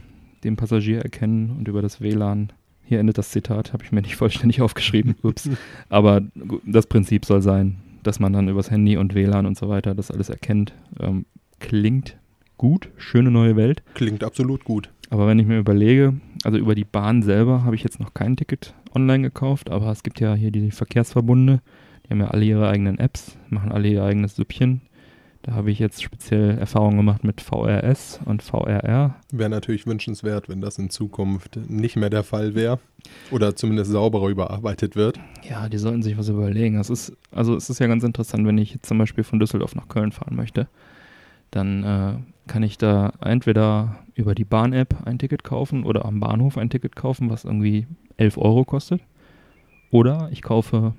den 0.44 0.56
Passagier 0.56 1.00
erkennen 1.00 1.50
und 1.58 1.68
über 1.68 1.82
das 1.82 2.00
WLAN 2.00 2.52
hier 2.86 3.00
endet 3.00 3.16
das 3.16 3.30
Zitat, 3.30 3.72
habe 3.72 3.82
ich 3.82 3.92
mir 3.92 4.02
nicht 4.02 4.16
vollständig 4.16 4.60
aufgeschrieben. 4.60 5.16
Ups. 5.22 5.48
Aber 5.88 6.22
das 6.64 6.86
Prinzip 6.86 7.24
soll 7.24 7.42
sein, 7.42 7.78
dass 8.06 8.20
man 8.20 8.32
dann 8.32 8.48
übers 8.48 8.70
Handy 8.70 8.96
und 8.96 9.14
WLAN 9.14 9.46
und 9.46 9.56
so 9.56 9.68
weiter 9.68 9.94
das 9.94 10.10
alles 10.10 10.28
erkennt. 10.28 10.74
Ähm, 11.00 11.26
klingt 11.58 12.16
gut, 12.56 12.88
schöne 12.96 13.30
neue 13.30 13.56
Welt. 13.56 13.82
Klingt 13.94 14.22
absolut 14.22 14.64
gut. 14.64 14.90
Aber 15.10 15.26
wenn 15.26 15.38
ich 15.38 15.46
mir 15.46 15.58
überlege, 15.58 16.14
also 16.44 16.58
über 16.58 16.74
die 16.74 16.84
Bahn 16.84 17.22
selber 17.22 17.64
habe 17.64 17.74
ich 17.74 17.82
jetzt 17.82 18.00
noch 18.00 18.14
kein 18.14 18.36
Ticket 18.36 18.74
online 18.94 19.22
gekauft, 19.22 19.70
aber 19.70 19.90
es 19.90 20.02
gibt 20.02 20.20
ja 20.20 20.34
hier 20.34 20.50
die 20.50 20.70
Verkehrsverbunde, 20.70 21.60
die 22.04 22.10
haben 22.10 22.20
ja 22.20 22.28
alle 22.28 22.44
ihre 22.44 22.68
eigenen 22.68 22.98
Apps, 22.98 23.36
machen 23.48 23.72
alle 23.72 23.88
ihr 23.88 24.04
eigenes 24.04 24.36
Süppchen. 24.36 24.82
Da 25.44 25.52
habe 25.52 25.70
ich 25.70 25.78
jetzt 25.78 26.02
speziell 26.02 26.56
Erfahrungen 26.56 26.96
gemacht 26.96 27.22
mit 27.22 27.42
VRS 27.42 28.18
und 28.24 28.42
VRR. 28.42 29.16
Wäre 29.30 29.50
natürlich 29.50 29.86
wünschenswert, 29.86 30.48
wenn 30.48 30.62
das 30.62 30.78
in 30.78 30.88
Zukunft 30.88 31.58
nicht 31.68 31.96
mehr 31.96 32.08
der 32.08 32.24
Fall 32.24 32.54
wäre 32.54 32.78
oder 33.30 33.54
zumindest 33.54 33.90
sauberer 33.90 34.28
überarbeitet 34.28 34.96
wird. 34.96 35.20
Ja, 35.46 35.68
die 35.68 35.76
sollten 35.76 36.02
sich 36.02 36.16
was 36.16 36.30
überlegen. 36.30 36.78
Es 36.78 36.88
ist, 36.88 37.12
also 37.30 37.54
es 37.54 37.68
ist 37.68 37.78
ja 37.78 37.88
ganz 37.88 38.04
interessant, 38.04 38.46
wenn 38.46 38.56
ich 38.56 38.72
jetzt 38.72 38.86
zum 38.86 38.96
Beispiel 38.96 39.22
von 39.22 39.38
Düsseldorf 39.38 39.74
nach 39.74 39.88
Köln 39.88 40.12
fahren 40.12 40.34
möchte, 40.34 40.66
dann 41.50 41.84
äh, 41.84 42.14
kann 42.50 42.62
ich 42.62 42.78
da 42.78 43.12
entweder 43.20 43.98
über 44.14 44.34
die 44.34 44.46
Bahn-App 44.46 44.96
ein 45.04 45.18
Ticket 45.18 45.44
kaufen 45.44 45.84
oder 45.84 46.06
am 46.06 46.20
Bahnhof 46.20 46.56
ein 46.56 46.70
Ticket 46.70 46.96
kaufen, 46.96 47.28
was 47.28 47.44
irgendwie 47.44 47.86
11 48.16 48.38
Euro 48.38 48.64
kostet. 48.64 49.02
Oder 49.90 50.30
ich 50.32 50.40
kaufe 50.40 50.94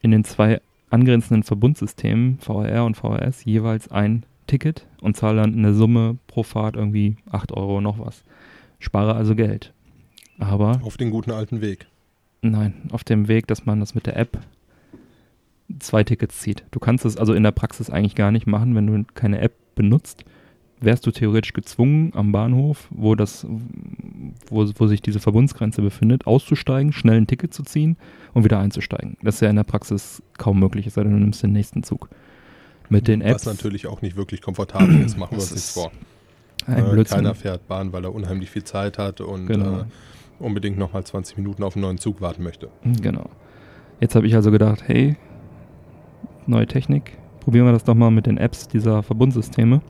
in 0.00 0.10
den 0.10 0.24
zwei 0.24 0.62
angrenzenden 0.94 1.42
Verbundsystemen, 1.42 2.38
VRR 2.38 2.84
und 2.84 2.96
VRS, 2.96 3.44
jeweils 3.44 3.90
ein 3.90 4.24
Ticket 4.46 4.86
und 5.00 5.16
zahle 5.16 5.42
dann 5.42 5.54
in 5.54 5.62
der 5.62 5.74
Summe 5.74 6.18
pro 6.26 6.42
Fahrt 6.42 6.76
irgendwie 6.76 7.16
8 7.30 7.52
Euro 7.52 7.80
noch 7.80 7.98
was. 7.98 8.22
Spare 8.78 9.14
also 9.14 9.34
Geld. 9.34 9.72
Aber. 10.38 10.80
Auf 10.82 10.96
den 10.96 11.10
guten 11.10 11.32
alten 11.32 11.60
Weg. 11.60 11.86
Nein, 12.42 12.74
auf 12.92 13.04
dem 13.04 13.28
Weg, 13.28 13.46
dass 13.46 13.66
man 13.66 13.80
das 13.80 13.94
mit 13.94 14.06
der 14.06 14.16
App 14.16 14.38
zwei 15.78 16.04
Tickets 16.04 16.40
zieht. 16.40 16.64
Du 16.70 16.78
kannst 16.78 17.04
es 17.04 17.16
also 17.16 17.32
in 17.32 17.42
der 17.42 17.52
Praxis 17.52 17.90
eigentlich 17.90 18.14
gar 18.14 18.30
nicht 18.30 18.46
machen, 18.46 18.74
wenn 18.74 18.86
du 18.86 19.04
keine 19.14 19.40
App 19.40 19.54
benutzt. 19.74 20.24
Wärst 20.84 21.06
du 21.06 21.10
theoretisch 21.10 21.52
gezwungen, 21.52 22.12
am 22.14 22.32
Bahnhof, 22.32 22.88
wo, 22.90 23.14
das, 23.14 23.46
wo, 24.48 24.70
wo 24.76 24.86
sich 24.86 25.00
diese 25.00 25.20
Verbundsgrenze 25.20 25.82
befindet, 25.82 26.26
auszusteigen, 26.26 26.92
schnell 26.92 27.16
ein 27.16 27.26
Ticket 27.26 27.54
zu 27.54 27.62
ziehen 27.62 27.96
und 28.34 28.44
wieder 28.44 28.58
einzusteigen. 28.58 29.16
Das 29.22 29.36
ist 29.36 29.40
ja 29.40 29.50
in 29.50 29.56
der 29.56 29.64
Praxis 29.64 30.22
kaum 30.36 30.60
möglich, 30.60 30.86
es 30.86 30.94
sei 30.94 31.02
denn, 31.04 31.12
du 31.12 31.18
nimmst 31.18 31.42
den 31.42 31.52
nächsten 31.52 31.82
Zug. 31.82 32.08
Mit 32.90 33.08
den 33.08 33.22
Apps. 33.22 33.46
Was 33.46 33.54
natürlich 33.54 33.86
auch 33.86 34.02
nicht 34.02 34.16
wirklich 34.16 34.42
komfortabel 34.42 35.00
ist, 35.00 35.16
machen 35.16 35.32
wir 35.32 35.40
uns 35.40 35.52
nichts 35.52 35.70
vor. 35.70 35.90
Äh, 36.66 37.04
keiner 37.04 37.34
fährt 37.34 37.66
Bahn, 37.66 37.92
weil 37.92 38.04
er 38.04 38.14
unheimlich 38.14 38.50
viel 38.50 38.64
Zeit 38.64 38.98
hat 38.98 39.20
und, 39.20 39.46
genau. 39.46 39.80
äh, 39.80 39.84
unbedingt 40.38 40.78
nochmal 40.78 41.04
20 41.04 41.36
Minuten 41.38 41.62
auf 41.62 41.76
einen 41.76 41.82
neuen 41.82 41.98
Zug 41.98 42.20
warten 42.20 42.42
möchte. 42.42 42.68
Genau. 43.00 43.30
Jetzt 44.00 44.14
habe 44.14 44.26
ich 44.26 44.34
also 44.34 44.50
gedacht, 44.50 44.82
hey, 44.86 45.16
neue 46.46 46.66
Technik, 46.66 47.16
probieren 47.40 47.66
wir 47.66 47.72
das 47.72 47.84
doch 47.84 47.94
mal 47.94 48.10
mit 48.10 48.26
den 48.26 48.38
Apps 48.38 48.68
dieser 48.68 49.02
Verbundsysteme. 49.02 49.80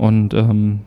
Und 0.00 0.32
ähm, 0.32 0.80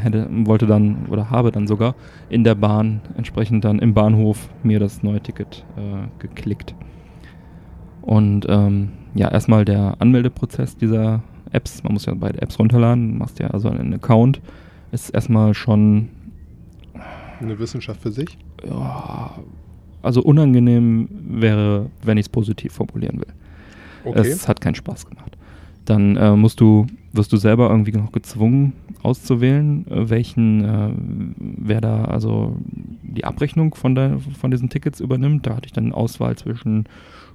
hätte, 0.00 0.26
wollte 0.30 0.66
dann 0.66 1.06
oder 1.10 1.28
habe 1.28 1.52
dann 1.52 1.66
sogar 1.66 1.94
in 2.30 2.42
der 2.42 2.54
Bahn 2.54 3.02
entsprechend 3.18 3.66
dann 3.66 3.80
im 3.80 3.92
Bahnhof 3.92 4.48
mir 4.62 4.80
das 4.80 5.02
neue 5.02 5.20
Ticket 5.20 5.66
äh, 5.76 6.08
geklickt. 6.18 6.74
Und 8.00 8.46
ähm, 8.48 8.92
ja, 9.14 9.30
erstmal 9.30 9.66
der 9.66 9.96
Anmeldeprozess 9.98 10.78
dieser 10.78 11.22
Apps, 11.52 11.82
man 11.82 11.92
muss 11.92 12.06
ja 12.06 12.14
beide 12.14 12.40
Apps 12.40 12.58
runterladen, 12.58 13.18
machst 13.18 13.40
ja 13.40 13.48
also 13.48 13.68
einen 13.68 13.92
Account, 13.92 14.40
ist 14.90 15.10
erstmal 15.10 15.52
schon 15.52 16.08
eine 17.40 17.58
Wissenschaft 17.58 18.00
für 18.00 18.10
sich? 18.10 18.38
Ja, 18.66 19.38
also 20.00 20.22
unangenehm 20.22 21.10
wäre, 21.28 21.90
wenn 22.02 22.16
ich 22.16 22.24
es 22.24 22.28
positiv 22.30 22.72
formulieren 22.72 23.18
will. 23.18 23.34
Okay. 24.04 24.20
Es 24.20 24.48
hat 24.48 24.62
keinen 24.62 24.76
Spaß 24.76 25.06
gemacht. 25.06 25.37
Dann 25.88 26.16
äh, 26.16 26.36
musst 26.36 26.60
du, 26.60 26.86
wirst 27.12 27.32
du 27.32 27.38
selber 27.38 27.70
irgendwie 27.70 27.92
noch 27.92 28.12
gezwungen 28.12 28.74
auszuwählen, 29.02 29.86
äh, 29.90 30.10
welchen, 30.10 30.62
äh, 30.62 30.90
wer 31.38 31.80
da 31.80 32.04
also 32.04 32.56
die 33.02 33.24
Abrechnung 33.24 33.74
von, 33.74 33.94
der, 33.94 34.18
von 34.38 34.50
diesen 34.50 34.68
Tickets 34.68 35.00
übernimmt. 35.00 35.46
Da 35.46 35.56
hatte 35.56 35.64
ich 35.64 35.72
dann 35.72 35.94
Auswahl 35.94 36.36
zwischen 36.36 36.84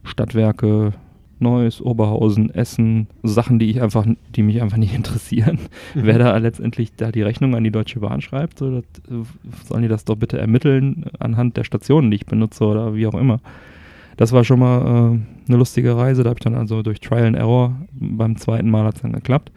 Stadtwerke, 0.03 0.93
Neuss, 1.39 1.81
Oberhausen, 1.81 2.53
Essen, 2.53 3.07
Sachen, 3.23 3.57
die 3.57 3.71
ich 3.71 3.81
einfach, 3.81 4.05
die 4.35 4.43
mich 4.43 4.61
einfach 4.61 4.77
nicht 4.77 4.93
interessieren. 4.95 5.57
Mhm. 5.95 6.01
Wer 6.03 6.19
da 6.19 6.37
letztendlich 6.37 6.95
da 6.95 7.11
die 7.11 7.23
Rechnung 7.23 7.55
an 7.55 7.63
die 7.63 7.71
Deutsche 7.71 8.01
Bahn 8.01 8.21
schreibt, 8.21 8.59
so, 8.59 8.69
das, 8.69 8.85
sollen 9.67 9.81
die 9.81 9.87
das 9.87 10.05
doch 10.05 10.15
bitte 10.15 10.37
ermitteln 10.37 11.05
anhand 11.17 11.57
der 11.57 11.63
Stationen, 11.63 12.11
die 12.11 12.17
ich 12.17 12.27
benutze 12.27 12.65
oder 12.65 12.93
wie 12.93 13.07
auch 13.07 13.15
immer. 13.15 13.39
Das 14.17 14.31
war 14.31 14.43
schon 14.43 14.59
mal 14.59 14.81
äh, 14.81 15.47
eine 15.47 15.57
lustige 15.57 15.95
Reise. 15.97 16.23
Da 16.23 16.29
habe 16.29 16.39
ich 16.39 16.43
dann 16.43 16.55
also 16.55 16.81
durch 16.81 16.99
Trial 16.99 17.25
and 17.25 17.37
Error 17.37 17.75
beim 17.91 18.37
zweiten 18.37 18.69
Mal 18.69 18.85
hat 18.85 18.95
es 18.95 19.01
dann 19.01 19.13
geklappt. 19.13 19.51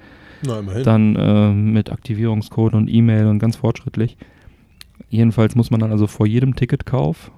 Na, 0.46 0.58
immerhin. 0.58 0.82
Dann 0.82 1.16
äh, 1.16 1.52
mit 1.52 1.90
Aktivierungscode 1.90 2.74
und 2.74 2.88
E-Mail 2.88 3.26
und 3.26 3.38
ganz 3.38 3.56
fortschrittlich. 3.56 4.16
Jedenfalls 5.08 5.54
muss 5.54 5.70
man 5.70 5.80
dann 5.80 5.92
also 5.92 6.06
vor 6.06 6.26
jedem 6.26 6.54
Ticketkauf 6.56 7.30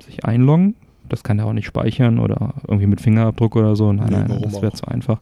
sich 0.00 0.24
einloggen 0.24 0.74
das 1.08 1.22
kann 1.22 1.38
er 1.38 1.46
auch 1.46 1.52
nicht 1.52 1.66
speichern 1.66 2.18
oder 2.18 2.54
irgendwie 2.66 2.86
mit 2.86 3.00
Fingerabdruck 3.00 3.56
oder 3.56 3.76
so. 3.76 3.92
Nein, 3.92 4.08
nee, 4.10 4.24
nein, 4.28 4.42
das 4.42 4.60
wäre 4.62 4.72
zu 4.72 4.86
einfach. 4.86 5.20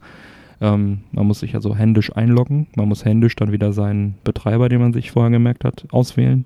Ähm, 0.60 1.00
man 1.12 1.26
muss 1.26 1.40
sich 1.40 1.54
also 1.54 1.76
händisch 1.76 2.14
einloggen. 2.14 2.68
Man 2.76 2.88
muss 2.88 3.04
händisch 3.04 3.36
dann 3.36 3.52
wieder 3.52 3.72
seinen 3.72 4.14
Betreiber, 4.24 4.68
den 4.68 4.80
man 4.80 4.92
sich 4.92 5.10
vorher 5.10 5.30
gemerkt 5.30 5.64
hat, 5.64 5.86
auswählen. 5.90 6.44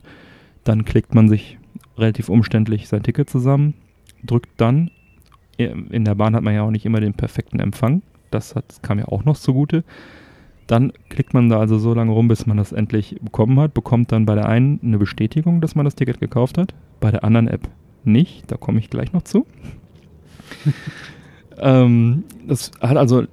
Dann 0.64 0.84
klickt 0.84 1.14
man 1.14 1.28
sich 1.28 1.58
relativ 1.96 2.28
umständlich 2.28 2.88
sein 2.88 3.02
Ticket 3.02 3.28
zusammen, 3.30 3.74
drückt 4.24 4.50
dann. 4.56 4.90
In 5.58 6.04
der 6.04 6.14
Bahn 6.14 6.34
hat 6.34 6.42
man 6.42 6.54
ja 6.54 6.62
auch 6.62 6.70
nicht 6.70 6.86
immer 6.86 7.00
den 7.00 7.14
perfekten 7.14 7.60
Empfang. 7.60 8.02
Das, 8.30 8.54
hat, 8.54 8.82
kam 8.82 8.98
ja 8.98 9.06
auch 9.08 9.24
noch 9.24 9.36
zugute. 9.36 9.84
Dann 10.68 10.92
klickt 11.08 11.34
man 11.34 11.48
da 11.48 11.58
also 11.58 11.78
so 11.78 11.94
lange 11.94 12.12
rum, 12.12 12.28
bis 12.28 12.46
man 12.46 12.58
das 12.58 12.72
endlich 12.72 13.16
bekommen 13.20 13.58
hat, 13.58 13.74
bekommt 13.74 14.12
dann 14.12 14.26
bei 14.26 14.34
der 14.34 14.46
einen 14.46 14.78
eine 14.82 14.98
Bestätigung, 14.98 15.60
dass 15.60 15.74
man 15.74 15.84
das 15.84 15.94
Ticket 15.94 16.20
gekauft 16.20 16.58
hat, 16.58 16.74
bei 17.00 17.10
der 17.10 17.24
anderen 17.24 17.48
App 17.48 17.68
nicht, 18.04 18.50
da 18.50 18.56
komme 18.56 18.78
ich 18.78 18.90
gleich 18.90 19.12
noch 19.12 19.22
zu. 19.22 19.46
ähm, 21.58 22.24
das 22.46 22.70
hat 22.80 22.96
also 22.96 23.24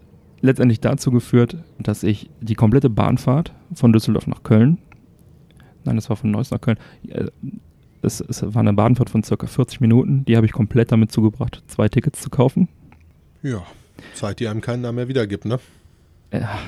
letztendlich 0.41 0.79
dazu 0.79 1.11
geführt, 1.11 1.57
dass 1.77 2.03
ich 2.03 2.29
die 2.39 2.55
komplette 2.55 2.89
Bahnfahrt 2.89 3.53
von 3.73 3.91
Düsseldorf 3.91 4.27
nach 4.27 4.43
Köln, 4.43 4.77
nein, 5.83 5.97
das 5.97 6.09
war 6.09 6.15
von 6.15 6.31
Neuss 6.31 6.51
nach 6.51 6.61
Köln, 6.61 6.77
es, 8.01 8.21
es 8.21 8.41
war 8.41 8.59
eine 8.59 8.73
Bahnfahrt 8.73 9.09
von 9.09 9.23
circa 9.23 9.47
40 9.47 9.81
Minuten, 9.81 10.25
die 10.25 10.35
habe 10.35 10.45
ich 10.45 10.51
komplett 10.51 10.91
damit 10.91 11.11
zugebracht, 11.11 11.63
zwei 11.67 11.89
Tickets 11.89 12.21
zu 12.21 12.29
kaufen. 12.29 12.67
Ja, 13.41 13.63
Zeit, 14.13 14.39
die 14.39 14.47
einem 14.47 14.61
keinen 14.61 14.81
Namen 14.81 14.97
mehr 14.97 15.07
wiedergibt, 15.07 15.45
ne? 15.45 15.59
Ja, 16.31 16.59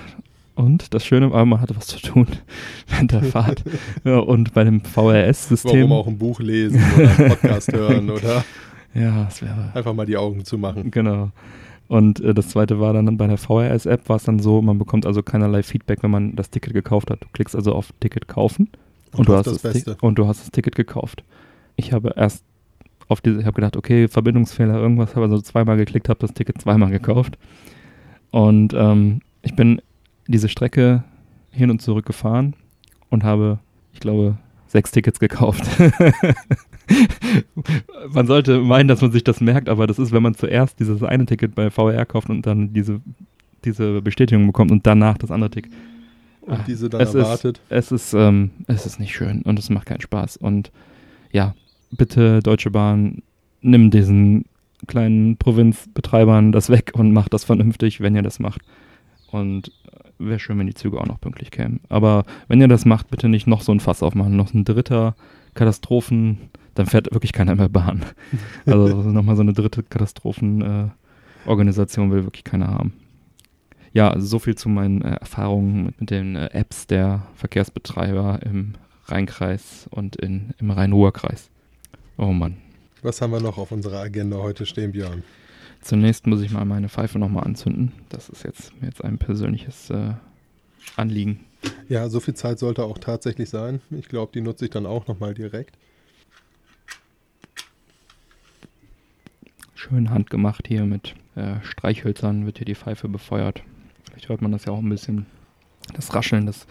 und 0.55 0.93
das 0.93 1.05
Schöne 1.05 1.31
war, 1.31 1.45
man 1.45 1.61
hatte 1.61 1.75
was 1.75 1.87
zu 1.87 1.99
tun 1.99 2.27
während 2.87 3.11
der 3.11 3.23
Fahrt. 3.23 3.63
ja, 4.03 4.17
und 4.17 4.53
bei 4.53 4.63
dem 4.63 4.81
VRS-System. 4.81 5.89
Warum 5.89 5.91
auch 5.91 6.07
ein 6.07 6.17
Buch 6.17 6.39
lesen 6.39 6.83
oder 6.95 7.09
einen 7.09 7.29
Podcast 7.29 7.73
hören 7.73 8.09
oder 8.09 8.43
ja, 8.93 9.25
das 9.25 9.41
wäre. 9.41 9.71
Einfach 9.73 9.93
mal 9.93 10.05
die 10.05 10.17
Augen 10.17 10.45
zu 10.45 10.57
machen. 10.57 10.89
Genau. 10.91 11.31
Und 11.87 12.19
äh, 12.21 12.33
das 12.33 12.49
zweite 12.49 12.79
war 12.79 12.93
dann 12.93 13.17
bei 13.17 13.27
der 13.27 13.37
VRS-App, 13.37 14.09
war 14.09 14.17
es 14.17 14.23
dann 14.23 14.39
so, 14.39 14.61
man 14.61 14.77
bekommt 14.77 15.05
also 15.05 15.21
keinerlei 15.21 15.63
Feedback, 15.63 16.01
wenn 16.01 16.11
man 16.11 16.35
das 16.35 16.49
Ticket 16.49 16.73
gekauft 16.73 17.11
hat. 17.11 17.23
Du 17.23 17.27
klickst 17.31 17.55
also 17.55 17.73
auf 17.73 17.93
Ticket 17.99 18.27
kaufen 18.27 18.69
und, 19.11 19.19
und 19.19 19.29
du, 19.29 19.35
hast 19.35 19.45
das, 19.45 19.83
das 19.83 19.97
und 20.01 20.17
du 20.17 20.27
hast 20.27 20.41
das 20.41 20.51
Ticket 20.51 20.75
gekauft. 20.75 21.23
Ich 21.75 21.93
habe 21.93 22.13
erst 22.15 22.43
auf 23.07 23.21
diese, 23.21 23.39
ich 23.39 23.45
habe 23.45 23.55
gedacht, 23.55 23.77
okay, 23.77 24.07
Verbindungsfehler, 24.07 24.75
irgendwas, 24.75 25.15
habe 25.15 25.25
also 25.25 25.39
zweimal 25.39 25.77
geklickt, 25.77 26.09
habe 26.09 26.19
das 26.19 26.33
Ticket 26.33 26.61
zweimal 26.61 26.89
gekauft. 26.89 27.37
Und 28.31 28.73
ähm, 28.73 29.21
ich 29.41 29.55
bin 29.55 29.81
diese 30.27 30.49
Strecke 30.49 31.03
hin 31.51 31.71
und 31.71 31.81
zurück 31.81 32.05
gefahren 32.05 32.53
und 33.09 33.23
habe, 33.23 33.59
ich 33.93 33.99
glaube, 33.99 34.37
sechs 34.67 34.91
Tickets 34.91 35.19
gekauft. 35.19 35.63
man 38.11 38.27
sollte 38.27 38.59
meinen, 38.59 38.87
dass 38.87 39.01
man 39.01 39.11
sich 39.11 39.23
das 39.23 39.39
merkt, 39.39 39.69
aber 39.69 39.87
das 39.87 39.99
ist, 39.99 40.11
wenn 40.11 40.23
man 40.23 40.35
zuerst 40.35 40.79
dieses 40.79 41.01
eine 41.03 41.25
Ticket 41.25 41.55
bei 41.55 41.69
VR 41.69 42.05
kauft 42.05 42.29
und 42.29 42.45
dann 42.45 42.73
diese, 42.73 43.01
diese 43.63 44.01
Bestätigung 44.01 44.45
bekommt 44.47 44.71
und 44.71 44.85
danach 44.85 45.17
das 45.17 45.31
andere 45.31 45.51
Ticket. 45.51 45.71
Und 46.47 46.67
diese 46.67 46.89
dann 46.89 47.01
es 47.01 47.13
erwartet. 47.13 47.61
Ist, 47.69 47.91
es, 47.91 47.93
ist, 48.07 48.13
ähm, 48.13 48.51
es 48.67 48.85
ist 48.85 48.99
nicht 48.99 49.13
schön 49.13 49.41
und 49.43 49.59
es 49.59 49.69
macht 49.69 49.87
keinen 49.87 50.01
Spaß. 50.01 50.37
Und 50.37 50.71
ja, 51.31 51.55
bitte 51.91 52.39
Deutsche 52.39 52.71
Bahn, 52.71 53.21
nimm 53.61 53.91
diesen 53.91 54.45
kleinen 54.87 55.37
Provinzbetreibern 55.37 56.51
das 56.51 56.69
weg 56.69 56.91
und 56.93 57.11
macht 57.11 57.33
das 57.33 57.43
vernünftig, 57.43 58.01
wenn 58.01 58.15
ihr 58.15 58.21
das 58.21 58.39
macht. 58.39 58.61
Und 59.31 59.71
wäre 60.19 60.39
schön, 60.39 60.57
wenn 60.57 60.67
die 60.67 60.73
Züge 60.73 60.99
auch 60.99 61.05
noch 61.05 61.19
pünktlich 61.19 61.51
kämen. 61.51 61.81
Aber 61.89 62.25
wenn 62.47 62.61
ihr 62.61 62.67
das 62.67 62.85
macht, 62.85 63.09
bitte 63.09 63.29
nicht 63.29 63.47
noch 63.47 63.61
so 63.61 63.71
ein 63.71 63.79
Fass 63.79 64.03
aufmachen, 64.03 64.35
noch 64.35 64.53
ein 64.53 64.65
dritter 64.65 65.15
Katastrophen, 65.53 66.37
dann 66.75 66.85
fährt 66.85 67.13
wirklich 67.13 67.33
keiner 67.33 67.55
mehr 67.55 67.69
Bahn. 67.69 68.05
Also 68.65 68.87
nochmal 68.87 69.35
so 69.35 69.41
eine 69.41 69.53
dritte 69.53 69.83
Katastrophenorganisation 69.83 72.09
äh, 72.09 72.11
will 72.11 72.23
wirklich 72.23 72.43
keiner 72.43 72.67
haben. 72.67 72.93
Ja, 73.93 74.09
also 74.11 74.27
so 74.27 74.39
viel 74.39 74.55
zu 74.55 74.69
meinen 74.69 75.01
äh, 75.01 75.15
Erfahrungen 75.15 75.85
mit, 75.85 76.01
mit 76.01 76.09
den 76.09 76.35
äh, 76.35 76.49
Apps 76.51 76.87
der 76.87 77.27
Verkehrsbetreiber 77.35 78.39
im 78.43 78.73
Rheinkreis 79.05 79.87
und 79.89 80.15
in, 80.17 80.53
im 80.59 80.71
Rhein-Ruhr-Kreis. 80.71 81.49
Oh 82.17 82.33
Mann. 82.33 82.57
Was 83.01 83.21
haben 83.21 83.31
wir 83.31 83.39
noch 83.39 83.57
auf 83.57 83.71
unserer 83.71 83.99
Agenda 83.99 84.37
heute 84.37 84.65
stehen, 84.65 84.91
Björn? 84.91 85.23
Zunächst 85.81 86.27
muss 86.27 86.41
ich 86.41 86.51
mal 86.51 86.65
meine 86.65 86.89
Pfeife 86.89 87.19
nochmal 87.19 87.45
anzünden. 87.45 87.93
Das 88.09 88.29
ist 88.29 88.43
jetzt, 88.43 88.73
jetzt 88.81 89.03
ein 89.03 89.17
persönliches 89.17 89.89
äh, 89.89 90.13
Anliegen. 90.95 91.41
Ja, 91.89 92.09
so 92.09 92.19
viel 92.19 92.33
Zeit 92.33 92.59
sollte 92.59 92.83
auch 92.83 92.97
tatsächlich 92.97 93.49
sein. 93.49 93.81
Ich 93.91 94.07
glaube, 94.07 94.31
die 94.33 94.41
nutze 94.41 94.65
ich 94.65 94.71
dann 94.71 94.85
auch 94.85 95.07
nochmal 95.07 95.33
direkt. 95.33 95.77
Schön 99.75 100.09
handgemacht 100.09 100.67
hier 100.67 100.85
mit 100.85 101.15
äh, 101.35 101.61
Streichhölzern 101.63 102.45
wird 102.45 102.57
hier 102.57 102.65
die 102.65 102.75
Pfeife 102.75 103.07
befeuert. 103.07 103.63
Vielleicht 104.17 104.29
hört 104.29 104.41
man 104.41 104.51
das 104.51 104.65
ja 104.65 104.73
auch 104.73 104.79
ein 104.79 104.89
bisschen. 104.89 105.27
Das 105.93 106.15
Rascheln, 106.15 106.47
das 106.47 106.65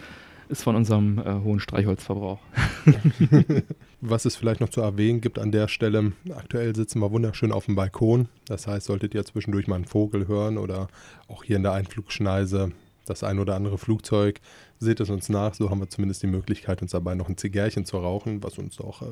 ist 0.49 0.63
von 0.63 0.75
unserem 0.75 1.17
äh, 1.19 1.33
hohen 1.45 1.61
Streichholzverbrauch. 1.61 2.39
Was 4.01 4.25
es 4.25 4.35
vielleicht 4.35 4.59
noch 4.59 4.67
zu 4.67 4.81
erwähnen 4.81 5.21
gibt 5.21 5.39
an 5.39 5.53
der 5.53 5.69
Stelle, 5.69 6.11
aktuell 6.35 6.75
sitzen 6.75 6.99
wir 6.99 7.09
wunderschön 7.09 7.53
auf 7.53 7.65
dem 7.65 7.75
Balkon. 7.75 8.27
Das 8.47 8.67
heißt, 8.67 8.85
solltet 8.85 9.15
ihr 9.15 9.23
zwischendurch 9.23 9.67
mal 9.67 9.75
einen 9.75 9.85
Vogel 9.85 10.27
hören 10.27 10.57
oder 10.57 10.89
auch 11.29 11.45
hier 11.45 11.55
in 11.55 11.63
der 11.63 11.71
Einflugschneise 11.71 12.73
das 13.05 13.23
ein 13.23 13.39
oder 13.39 13.55
andere 13.55 13.77
Flugzeug, 13.77 14.41
seht 14.79 14.99
es 14.99 15.09
uns 15.09 15.29
nach. 15.29 15.53
So 15.53 15.69
haben 15.69 15.79
wir 15.79 15.89
zumindest 15.89 16.23
die 16.23 16.27
Möglichkeit, 16.27 16.81
uns 16.81 16.91
dabei 16.91 17.15
noch 17.15 17.29
ein 17.29 17.37
Zigärchen 17.37 17.85
zu 17.85 17.95
rauchen, 17.97 18.43
was 18.43 18.57
uns 18.57 18.81
auch 18.81 19.03
äh, 19.03 19.05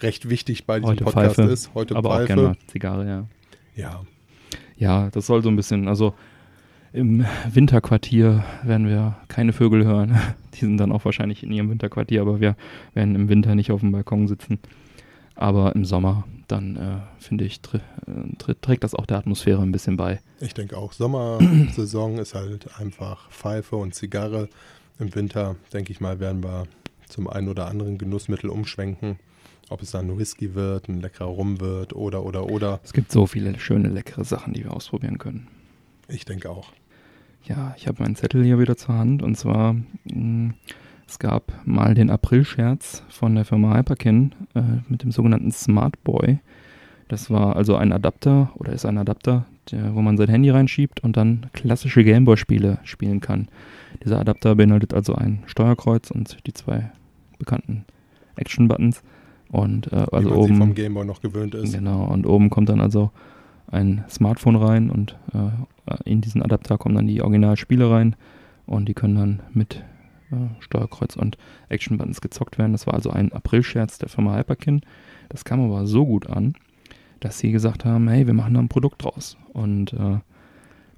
recht 0.00 0.28
wichtig 0.28 0.66
bei 0.66 0.80
diesem 0.80 0.90
Heute 0.90 1.04
Podcast 1.04 1.36
Pfeife, 1.36 1.52
ist. 1.52 1.70
Heute 1.74 1.94
aber 1.94 2.10
Pfeife. 2.10 2.22
auch 2.22 2.26
gerne 2.26 2.56
Zigarre, 2.66 3.06
ja. 3.06 3.28
Ja. 3.76 4.02
Ja, 4.76 5.08
das 5.10 5.26
soll 5.26 5.44
so 5.44 5.48
ein 5.48 5.56
bisschen, 5.56 5.86
also 5.86 6.14
im 6.96 7.26
Winterquartier 7.52 8.42
werden 8.62 8.88
wir 8.88 9.16
keine 9.28 9.52
Vögel 9.52 9.84
hören. 9.84 10.18
Die 10.54 10.60
sind 10.60 10.78
dann 10.78 10.92
auch 10.92 11.04
wahrscheinlich 11.04 11.42
in 11.42 11.52
ihrem 11.52 11.68
Winterquartier, 11.68 12.22
aber 12.22 12.40
wir 12.40 12.56
werden 12.94 13.14
im 13.14 13.28
Winter 13.28 13.54
nicht 13.54 13.70
auf 13.70 13.80
dem 13.80 13.92
Balkon 13.92 14.26
sitzen. 14.26 14.58
Aber 15.34 15.74
im 15.76 15.84
Sommer, 15.84 16.24
dann 16.48 16.76
äh, 16.76 17.22
finde 17.22 17.44
ich, 17.44 17.60
tr 17.60 17.80
tr 18.38 18.58
trägt 18.62 18.82
das 18.82 18.94
auch 18.94 19.04
der 19.04 19.18
Atmosphäre 19.18 19.60
ein 19.60 19.72
bisschen 19.72 19.98
bei. 19.98 20.20
Ich 20.40 20.54
denke 20.54 20.78
auch, 20.78 20.94
Sommersaison 20.94 22.16
ist 22.16 22.34
halt 22.34 22.80
einfach 22.80 23.30
Pfeife 23.30 23.76
und 23.76 23.94
Zigarre. 23.94 24.48
Im 24.98 25.14
Winter, 25.14 25.56
denke 25.74 25.92
ich 25.92 26.00
mal, 26.00 26.18
werden 26.18 26.42
wir 26.42 26.66
zum 27.06 27.28
einen 27.28 27.50
oder 27.50 27.66
anderen 27.68 27.98
Genussmittel 27.98 28.48
umschwenken. 28.48 29.18
Ob 29.68 29.82
es 29.82 29.90
dann 29.90 30.08
ein 30.08 30.18
Whisky 30.18 30.54
wird, 30.54 30.88
ein 30.88 31.02
leckerer 31.02 31.26
Rum 31.26 31.60
wird 31.60 31.92
oder, 31.92 32.24
oder, 32.24 32.46
oder. 32.46 32.80
Es 32.82 32.94
gibt 32.94 33.12
so 33.12 33.26
viele 33.26 33.58
schöne, 33.58 33.88
leckere 33.88 34.24
Sachen, 34.24 34.54
die 34.54 34.64
wir 34.64 34.72
ausprobieren 34.72 35.18
können. 35.18 35.48
Ich 36.08 36.24
denke 36.24 36.48
auch. 36.48 36.72
Ja, 37.48 37.74
ich 37.76 37.86
habe 37.86 38.02
meinen 38.02 38.16
Zettel 38.16 38.42
hier 38.42 38.58
wieder 38.58 38.76
zur 38.76 38.96
Hand 38.96 39.22
und 39.22 39.36
zwar 39.36 39.74
mh, 39.74 39.84
hm, 40.10 40.54
Es 41.06 41.18
gab 41.18 41.52
mal 41.64 41.94
den 41.94 42.10
April-Scherz 42.10 43.04
von 43.08 43.34
der 43.36 43.44
Firma 43.44 43.76
Hyperkin 43.76 44.34
äh, 44.54 44.62
mit 44.88 45.04
dem 45.04 45.12
sogenannten 45.12 45.52
Smart 45.52 46.02
Boy. 46.02 46.40
Das 47.08 47.30
war 47.30 47.54
also 47.54 47.76
ein 47.76 47.92
Adapter 47.92 48.50
oder 48.56 48.72
ist 48.72 48.84
ein 48.84 48.98
Adapter, 48.98 49.46
der, 49.70 49.94
wo 49.94 50.02
man 50.02 50.16
sein 50.16 50.28
Handy 50.28 50.50
reinschiebt 50.50 51.04
und 51.04 51.16
dann 51.16 51.46
klassische 51.52 52.02
Gameboy-Spiele 52.02 52.80
spielen 52.82 53.20
kann. 53.20 53.46
Dieser 54.04 54.18
Adapter 54.18 54.56
beinhaltet 54.56 54.92
also 54.92 55.14
ein 55.14 55.44
Steuerkreuz 55.46 56.10
und 56.10 56.38
die 56.46 56.52
zwei 56.52 56.90
bekannten 57.38 57.84
Action-Buttons. 58.34 59.02
Und 59.52 59.92
äh, 59.92 60.06
also 60.10 60.32
oben. 60.32 60.58
vom 60.58 60.74
Gameboy 60.74 61.04
noch 61.04 61.20
gewöhnt 61.20 61.54
ist. 61.54 61.72
Genau, 61.72 62.04
und 62.06 62.26
oben 62.26 62.50
kommt 62.50 62.68
dann 62.68 62.80
also 62.80 63.12
ein 63.68 64.04
Smartphone 64.10 64.56
rein 64.56 64.90
und 64.90 65.16
äh, 65.32 65.50
in 66.04 66.20
diesen 66.20 66.42
Adapter 66.42 66.78
kommen 66.78 66.94
dann 66.94 67.06
die 67.06 67.22
Originalspiele 67.22 67.90
rein 67.90 68.16
und 68.66 68.88
die 68.88 68.94
können 68.94 69.16
dann 69.16 69.42
mit 69.52 69.84
äh, 70.30 70.36
Steuerkreuz 70.60 71.16
und 71.16 71.38
Action-Buttons 71.68 72.20
gezockt 72.20 72.58
werden. 72.58 72.72
Das 72.72 72.86
war 72.86 72.94
also 72.94 73.10
ein 73.10 73.32
April-Scherz 73.32 73.98
der 73.98 74.08
Firma 74.08 74.36
Hyperkin. 74.36 74.80
Das 75.28 75.44
kam 75.44 75.60
aber 75.60 75.86
so 75.86 76.04
gut 76.04 76.28
an, 76.28 76.54
dass 77.20 77.38
sie 77.38 77.52
gesagt 77.52 77.84
haben, 77.84 78.08
hey, 78.08 78.26
wir 78.26 78.34
machen 78.34 78.54
da 78.54 78.60
ein 78.60 78.68
Produkt 78.68 79.04
draus. 79.04 79.36
Und 79.52 79.92
äh, 79.92 80.18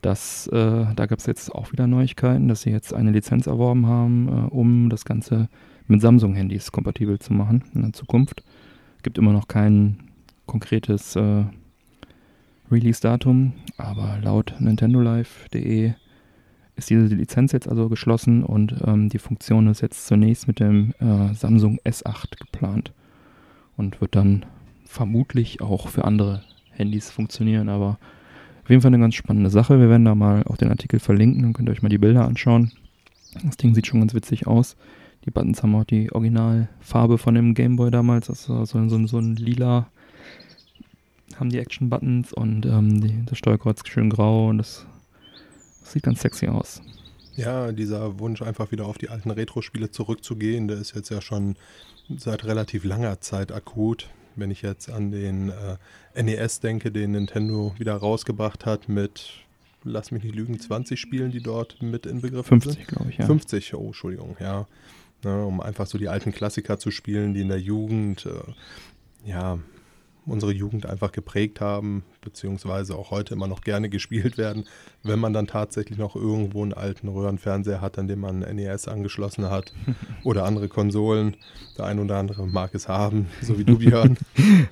das, 0.01 0.47
äh, 0.49 0.87
da 0.95 1.07
gab 1.07 1.19
es 1.19 1.27
jetzt 1.27 1.55
auch 1.55 1.73
wieder 1.73 1.87
Neuigkeiten, 1.87 2.49
dass 2.49 2.63
sie 2.63 2.71
jetzt 2.71 2.95
eine 2.95 3.11
Lizenz 3.11 3.47
erworben 3.47 3.87
haben, 3.87 4.29
äh, 4.29 4.49
um 4.49 4.91
das 4.91 5.05
Ganze 5.05 5.49
mit 5.87 6.01
Samsung-Handys 6.01 6.73
kompatibel 6.73 7.19
zu 7.19 7.33
machen 7.33 7.65
in 7.75 7.83
der 7.83 7.93
Zukunft. 7.93 8.43
Gibt 9.03 9.19
immer 9.19 9.33
noch 9.33 9.49
kein 9.49 9.99
konkretes 10.47 11.17
äh, 11.17 11.45
Release-Datum, 12.71 13.53
aber 13.77 14.19
laut 14.23 14.55
nintendolive.de 14.59 15.93
ist 16.77 16.91
diese 16.91 17.07
Lizenz 17.07 17.53
jetzt 17.53 17.69
also 17.69 17.89
geschlossen 17.89 18.45
und 18.45 18.75
ähm, 18.87 19.09
die 19.09 19.19
Funktion 19.19 19.67
ist 19.67 19.81
jetzt 19.81 20.07
zunächst 20.07 20.47
mit 20.47 20.61
dem 20.61 20.95
äh, 21.01 21.35
Samsung 21.35 21.79
S8 21.85 22.39
geplant 22.39 22.93
und 23.77 24.01
wird 24.01 24.15
dann 24.15 24.47
vermutlich 24.85 25.61
auch 25.61 25.89
für 25.89 26.05
andere 26.05 26.43
Handys 26.71 27.11
funktionieren, 27.11 27.69
aber 27.69 27.99
auf 28.63 28.71
jeden 28.71 28.83
Fall 28.83 28.91
eine 28.91 29.01
ganz 29.01 29.17
spannende 29.17 29.51
Sache. 29.51 29.81
Wir 29.81 29.89
werden 29.89 30.05
da 30.05 30.15
mal 30.15 30.45
auch 30.45 30.57
den 30.57 30.71
Artikel 30.71 31.01
verlinken, 31.01 31.43
dann 31.43 31.53
könnt 31.53 31.69
ihr 31.69 31.73
euch 31.73 31.83
mal 31.83 31.89
die 31.89 31.99
Bilder 31.99 32.27
anschauen. 32.27 32.71
Das 33.45 33.57
Ding 33.57 33.75
sieht 33.75 33.87
schon 33.87 34.01
ganz 34.01 34.15
witzig 34.15 34.47
aus. 34.47 34.77
Die 35.25 35.31
Buttons 35.31 35.63
haben 35.63 35.75
auch 35.75 35.85
die 35.85 36.13
Originalfarbe 36.13 37.19
von 37.19 37.35
dem 37.35 37.55
Gameboy 37.55 37.91
damals, 37.91 38.29
war 38.29 38.67
so, 38.67 38.89
so, 38.89 39.07
so 39.07 39.19
ein 39.19 39.37
lila 39.37 39.89
haben 41.37 41.51
die 41.51 41.59
Action-Buttons 41.59 42.33
und 42.33 42.67
ähm, 42.67 43.01
die, 43.01 43.25
das 43.27 43.39
Steuerkreuz 43.39 43.87
schön 43.87 44.11
grau 44.11 44.49
und 44.49 44.59
das, 44.59 44.87
das, 45.81 45.93
sieht 45.93 46.03
ganz 46.03 46.21
sexy 46.21 46.49
aus. 46.49 46.81
Ja, 47.37 47.71
dieser 47.71 48.19
Wunsch, 48.19 48.43
einfach 48.43 48.73
wieder 48.73 48.87
auf 48.87 48.99
die 48.99 49.11
alten 49.11 49.31
Retro-Spiele 49.31 49.91
zurückzugehen, 49.91 50.67
der 50.67 50.79
ist 50.79 50.95
jetzt 50.95 51.11
ja 51.11 51.21
schon 51.21 51.57
seit 52.17 52.45
relativ 52.45 52.85
langer 52.85 53.21
Zeit 53.21 53.53
akut. 53.53 54.09
Wenn 54.35 54.51
ich 54.51 54.63
jetzt 54.63 54.91
an 54.91 55.11
den 55.11 55.51
äh, 55.51 56.23
NES 56.23 56.61
denke, 56.61 56.91
den 56.91 57.13
Nintendo 57.13 57.75
wieder 57.79 57.95
rausgebracht 57.95 58.67
hat 58.67 58.89
mit, 58.89 59.31
lass 59.85 60.11
mich 60.11 60.23
nicht 60.23 60.35
lügen, 60.35 60.59
20 60.59 60.99
Spielen, 60.99 61.31
die 61.31 61.41
dort 61.41 61.83
mit 61.83 62.07
inbegriffen 62.07 62.61
50, 62.61 62.73
sind. 62.73 62.87
50, 62.87 62.87
glaube 62.87 63.11
ich, 63.11 63.19
ja. 63.19 63.27
50, 63.27 63.75
oh, 63.75 63.87
Entschuldigung, 63.87 64.37
ja. 64.41 64.67
ja. 65.25 65.43
Um 65.43 65.61
einfach 65.61 65.87
so 65.87 65.99
die 65.99 66.09
alten 66.09 66.33
Klassiker 66.33 66.79
zu 66.79 66.91
spielen, 66.91 67.35
die 67.35 67.41
in 67.41 67.49
der 67.49 67.61
Jugend, 67.61 68.27
äh, 68.27 69.29
ja, 69.29 69.59
unsere 70.29 70.53
Jugend 70.53 70.87
einfach 70.87 71.13
geprägt 71.13 71.61
haben, 71.61 72.05
beziehungsweise 72.21 72.97
auch 72.97 73.11
heute 73.11 73.35
immer 73.35 73.47
noch 73.47 73.63
gerne 73.63 73.89
gespielt 73.91 74.39
werden, 74.39 74.65
wenn 75.03 75.19
man 75.19 75.33
dann 75.33 75.47
tatsächlich 75.47 75.99
noch 75.99 76.17
irgendwo 76.17 76.63
einen 76.63 76.75
alten 76.75 77.09
Röhrenfernseher 77.09 77.81
hat, 77.81 77.99
an 77.99 78.09
dem 78.09 78.21
man 78.21 78.41
NES 78.41 78.89
angeschlossen 78.89 79.51
hat 79.51 79.73
oder 80.25 80.45
andere 80.45 80.69
Konsolen. 80.69 81.37
Der 81.77 81.87
ein 81.87 81.99
oder 81.99 82.17
andere 82.17 82.47
mag 82.47 82.75
es 82.75 82.89
haben, 82.89 83.27
so 83.43 83.59
wie 83.59 83.65
du, 83.65 83.79
Björn. 83.79 84.17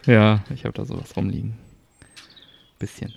ja, 0.07 0.45
ich 0.55 0.65
habe 0.65 0.75
da 0.75 0.85
sowas 0.85 1.17
rumliegen. 1.17 1.55
Bisschen. 2.79 3.13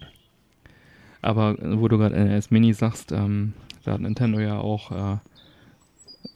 Aber 1.22 1.58
wo 1.60 1.88
du 1.88 1.98
gerade 1.98 2.18
NES 2.18 2.50
Mini 2.50 2.74
sagst, 2.74 3.12
ähm, 3.12 3.54
da 3.84 3.94
hat 3.94 4.02
Nintendo 4.02 4.40
ja 4.40 4.58
auch 4.58 4.92
äh, 4.92 5.18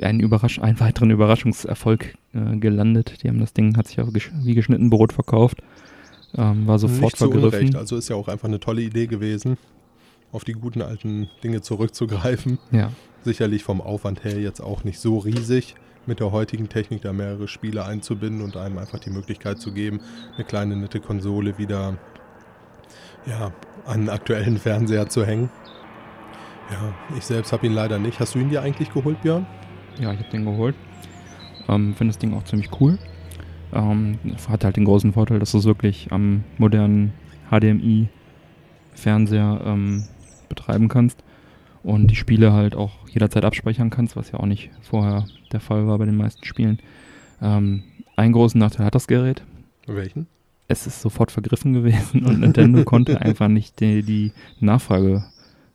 einen, 0.01 0.19
Überrasch 0.19 0.59
einen 0.59 0.79
weiteren 0.79 1.11
Überraschungserfolg 1.11 2.15
äh, 2.33 2.57
gelandet. 2.57 3.23
Die 3.23 3.29
haben 3.29 3.39
das 3.39 3.53
Ding, 3.53 3.77
hat 3.77 3.87
sich 3.87 3.99
auch 4.01 4.11
gesch 4.11 4.31
wie 4.43 4.55
geschnitten 4.55 4.89
Brot 4.89 5.13
verkauft. 5.13 5.61
Ähm, 6.35 6.67
war 6.67 6.79
sofort 6.79 7.01
Nicht 7.01 7.17
vergriffen. 7.17 7.43
Unrecht. 7.45 7.75
Also 7.75 7.95
ist 7.95 8.09
ja 8.09 8.15
auch 8.15 8.27
einfach 8.27 8.47
eine 8.47 8.59
tolle 8.59 8.81
Idee 8.81 9.07
gewesen, 9.07 9.57
auf 10.31 10.43
die 10.43 10.53
guten 10.53 10.81
alten 10.81 11.29
Dinge 11.43 11.61
zurückzugreifen. 11.61 12.59
Ja. 12.71 12.91
Sicherlich 13.23 13.63
vom 13.63 13.81
Aufwand 13.81 14.23
her 14.23 14.39
jetzt 14.39 14.59
auch 14.59 14.83
nicht 14.83 14.99
so 14.99 15.19
riesig, 15.19 15.75
mit 16.05 16.19
der 16.19 16.31
heutigen 16.31 16.69
Technik 16.69 17.01
da 17.01 17.13
mehrere 17.13 17.47
Spiele 17.47 17.85
einzubinden 17.85 18.41
und 18.41 18.57
einem 18.57 18.77
einfach 18.77 18.99
die 18.99 19.09
Möglichkeit 19.09 19.59
zu 19.59 19.71
geben, 19.71 20.01
eine 20.35 20.43
kleine 20.43 20.75
nette 20.75 20.99
Konsole 20.99 21.57
wieder 21.57 21.97
ja, 23.25 23.53
an 23.85 24.01
einen 24.01 24.09
aktuellen 24.09 24.57
Fernseher 24.57 25.07
zu 25.07 25.25
hängen. 25.25 25.49
Ja, 26.71 26.93
ich 27.17 27.23
selbst 27.23 27.53
habe 27.53 27.65
ihn 27.67 27.73
leider 27.73 27.99
nicht. 27.99 28.19
Hast 28.19 28.35
du 28.35 28.39
ihn 28.39 28.49
dir 28.49 28.61
eigentlich 28.61 28.91
geholt, 28.91 29.21
Björn? 29.21 29.45
Ja, 29.99 30.11
ich 30.11 30.19
habe 30.19 30.29
den 30.29 30.45
geholt. 30.45 30.75
Ähm, 31.69 31.93
Finde 31.95 32.11
das 32.11 32.19
Ding 32.19 32.33
auch 32.33 32.43
ziemlich 32.43 32.69
cool. 32.81 32.97
Ähm, 33.73 34.19
hat 34.47 34.63
halt 34.63 34.77
den 34.77 34.85
großen 34.85 35.13
Vorteil, 35.13 35.39
dass 35.39 35.51
du 35.51 35.57
es 35.57 35.65
wirklich 35.65 36.11
am 36.11 36.43
modernen 36.57 37.11
HDMI-Fernseher 37.49 39.61
ähm, 39.65 40.03
betreiben 40.49 40.89
kannst 40.89 41.23
und 41.83 42.07
die 42.07 42.15
Spiele 42.15 42.53
halt 42.53 42.75
auch 42.75 42.91
jederzeit 43.09 43.45
abspeichern 43.45 43.89
kannst, 43.89 44.15
was 44.15 44.31
ja 44.31 44.39
auch 44.39 44.45
nicht 44.45 44.69
vorher 44.81 45.25
der 45.51 45.59
Fall 45.59 45.87
war 45.87 45.97
bei 45.97 46.05
den 46.05 46.17
meisten 46.17 46.45
Spielen. 46.45 46.79
Ähm, 47.41 47.83
einen 48.15 48.33
großen 48.33 48.59
Nachteil 48.59 48.85
hat 48.85 48.95
das 48.95 49.07
Gerät. 49.07 49.43
Welchen? 49.85 50.27
Es 50.67 50.87
ist 50.87 51.01
sofort 51.01 51.31
vergriffen 51.31 51.73
gewesen 51.73 52.25
und 52.25 52.39
Nintendo 52.39 52.83
konnte 52.83 53.21
einfach 53.21 53.49
nicht 53.49 53.79
die, 53.79 54.03
die, 54.03 54.31
Nachfrage 54.59 55.25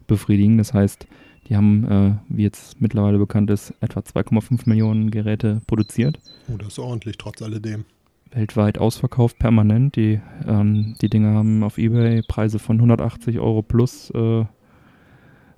befriedigen. 0.07 0.57
Das 0.57 0.73
heißt, 0.73 1.07
die 1.49 1.57
haben, 1.57 1.85
äh, 1.85 2.15
wie 2.29 2.43
jetzt 2.43 2.81
mittlerweile 2.81 3.19
bekannt 3.19 3.51
ist, 3.51 3.75
etwa 3.81 4.01
2,5 4.01 4.69
Millionen 4.69 5.11
Geräte 5.11 5.61
produziert. 5.67 6.19
Oh, 6.53 6.57
das 6.57 6.69
ist 6.69 6.79
ordentlich, 6.79 7.17
trotz 7.19 7.43
alledem. 7.43 7.85
Weltweit 8.31 8.79
ausverkauft, 8.79 9.39
permanent. 9.39 9.97
Die, 9.97 10.21
ähm, 10.47 10.97
die 11.01 11.09
Dinge 11.09 11.29
haben 11.29 11.63
auf 11.63 11.79
Ebay 11.79 12.23
Preise 12.23 12.59
von 12.59 12.77
180 12.77 13.39
Euro 13.39 13.63
plus 13.63 14.11
äh, 14.11 14.45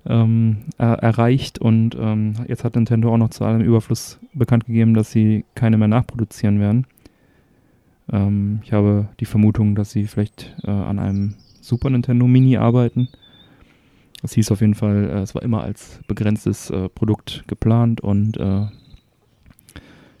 ähm, 0.05 0.57
er, 0.77 0.93
erreicht 0.95 1.59
und 1.59 1.95
ähm, 1.99 2.33
jetzt 2.47 2.63
hat 2.63 2.75
Nintendo 2.75 3.13
auch 3.13 3.17
noch 3.17 3.29
zu 3.29 3.43
allem 3.43 3.61
Überfluss 3.61 4.19
bekannt 4.33 4.65
gegeben, 4.65 4.93
dass 4.93 5.11
sie 5.11 5.45
keine 5.53 5.77
mehr 5.77 5.87
nachproduzieren 5.87 6.59
werden. 6.59 6.87
Ähm, 8.11 8.61
ich 8.63 8.73
habe 8.73 9.09
die 9.19 9.25
Vermutung, 9.25 9.75
dass 9.75 9.91
sie 9.91 10.07
vielleicht 10.07 10.55
äh, 10.63 10.71
an 10.71 10.97
einem 10.97 11.35
Super 11.61 11.89
Nintendo 11.89 12.25
Mini 12.27 12.57
arbeiten. 12.57 13.09
Das 14.21 14.33
hieß 14.33 14.51
auf 14.51 14.61
jeden 14.61 14.75
Fall, 14.75 15.09
äh, 15.09 15.21
es 15.21 15.35
war 15.35 15.41
immer 15.41 15.63
als 15.63 15.99
begrenztes 16.07 16.69
äh, 16.69 16.89
Produkt 16.89 17.43
geplant 17.47 18.01
und 18.01 18.37
äh, 18.37 18.65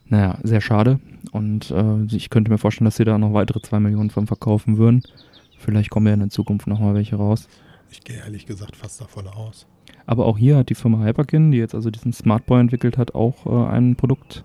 naja, 0.05 0.37
sehr 0.43 0.61
schade. 0.61 0.99
Und 1.31 1.71
äh, 1.71 2.03
ich 2.13 2.29
könnte 2.29 2.51
mir 2.51 2.57
vorstellen, 2.57 2.85
dass 2.85 2.97
sie 2.97 3.05
da 3.05 3.17
noch 3.17 3.33
weitere 3.33 3.61
2 3.61 3.79
Millionen 3.79 4.09
von 4.09 4.27
verkaufen 4.27 4.77
würden. 4.77 5.03
Vielleicht 5.57 5.89
kommen 5.89 6.07
ja 6.07 6.13
in 6.13 6.19
der 6.19 6.29
Zukunft 6.29 6.67
nochmal 6.67 6.95
welche 6.95 7.15
raus. 7.15 7.47
Ich 7.91 8.03
gehe 8.03 8.17
ehrlich 8.17 8.45
gesagt 8.45 8.75
fast 8.75 8.99
davon 8.99 9.27
aus. 9.27 9.67
Aber 10.05 10.25
auch 10.25 10.37
hier 10.37 10.57
hat 10.57 10.69
die 10.69 10.75
Firma 10.75 11.05
Hyperkin, 11.05 11.51
die 11.51 11.57
jetzt 11.57 11.75
also 11.75 11.89
diesen 11.89 12.13
Smartboy 12.13 12.59
entwickelt 12.59 12.97
hat, 12.97 13.15
auch 13.15 13.45
äh, 13.45 13.71
ein 13.71 13.95
Produkt 13.95 14.43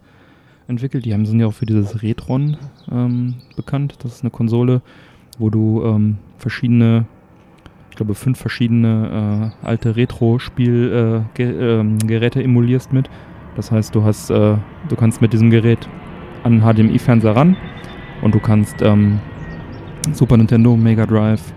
entwickelt. 0.69 1.05
Die 1.05 1.15
haben, 1.15 1.27
sind 1.27 1.41
ja 1.41 1.47
auch 1.47 1.55
für 1.55 1.67
dieses 1.67 2.03
Retron 2.03 2.57
ähm, 2.91 3.37
bekannt. 3.57 3.97
Das 4.01 4.15
ist 4.15 4.23
eine 4.23 4.31
Konsole, 4.31 4.83
wo 5.39 5.51
du 5.51 5.83
ähm, 5.85 6.19
verschiedene, 6.39 7.07
ich 7.97 7.99
glaube 7.99 8.15
fünf 8.15 8.39
verschiedene 8.39 9.55
äh, 9.65 9.67
alte 9.67 9.97
Retro-Spielgeräte 9.97 12.41
äh, 12.41 12.45
emulierst 12.45 12.93
mit. 12.93 13.09
Das 13.55 13.73
heißt, 13.73 13.95
du 13.95 14.05
hast, 14.05 14.29
äh, 14.29 14.59
du 14.91 14.97
kannst 14.97 15.23
mit 15.23 15.33
diesem 15.33 15.49
Gerät 15.49 15.89
an 16.43 16.61
HDMI-Fernseher 16.61 17.35
ran 17.35 17.57
und 18.21 18.35
du 18.35 18.39
kannst 18.39 18.83
ähm, 18.83 19.19
Super 20.13 20.37
Nintendo, 20.37 20.77
Mega 20.77 21.07
Drive 21.07 21.55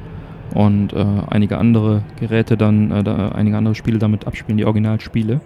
und 0.53 0.93
äh, 0.93 1.05
einige 1.29 1.57
andere 1.57 2.03
Geräte 2.21 2.55
dann, 2.55 2.89
äh, 2.89 3.03
da, 3.03 3.33
einige 3.33 3.57
andere 3.57 3.75
Spiele 3.75 3.99
damit 3.99 4.25
abspielen, 4.25 4.57
die 4.57 4.63
Originalspiele. 4.63 5.41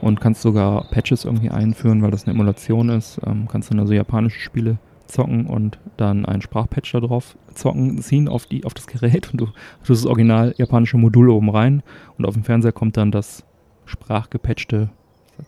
Und 0.00 0.22
kannst 0.22 0.40
sogar 0.40 0.86
Patches 0.90 1.26
irgendwie 1.26 1.50
einführen, 1.50 2.00
weil 2.00 2.12
das 2.12 2.24
eine 2.24 2.32
Emulation 2.32 2.88
ist. 2.88 3.20
Ähm, 3.26 3.46
kannst 3.46 3.70
dann 3.70 3.78
also 3.78 3.92
japanische 3.92 4.40
Spiele 4.40 4.78
zocken 5.10 5.46
und 5.46 5.78
dann 5.96 6.24
einen 6.24 6.42
Sprachpatch 6.42 6.92
da 6.92 7.00
drauf 7.00 7.36
zocken, 7.54 7.98
ziehen 7.98 8.28
auf, 8.28 8.46
die, 8.46 8.64
auf 8.64 8.74
das 8.74 8.86
Gerät 8.86 9.30
und 9.32 9.40
du 9.40 9.46
tust 9.84 10.04
das 10.04 10.06
original 10.06 10.54
japanische 10.56 10.96
Modul 10.96 11.30
oben 11.30 11.50
rein 11.50 11.82
und 12.16 12.26
auf 12.26 12.34
dem 12.34 12.44
Fernseher 12.44 12.72
kommt 12.72 12.96
dann 12.96 13.10
das 13.10 13.44
sprachgepatchte 13.86 14.90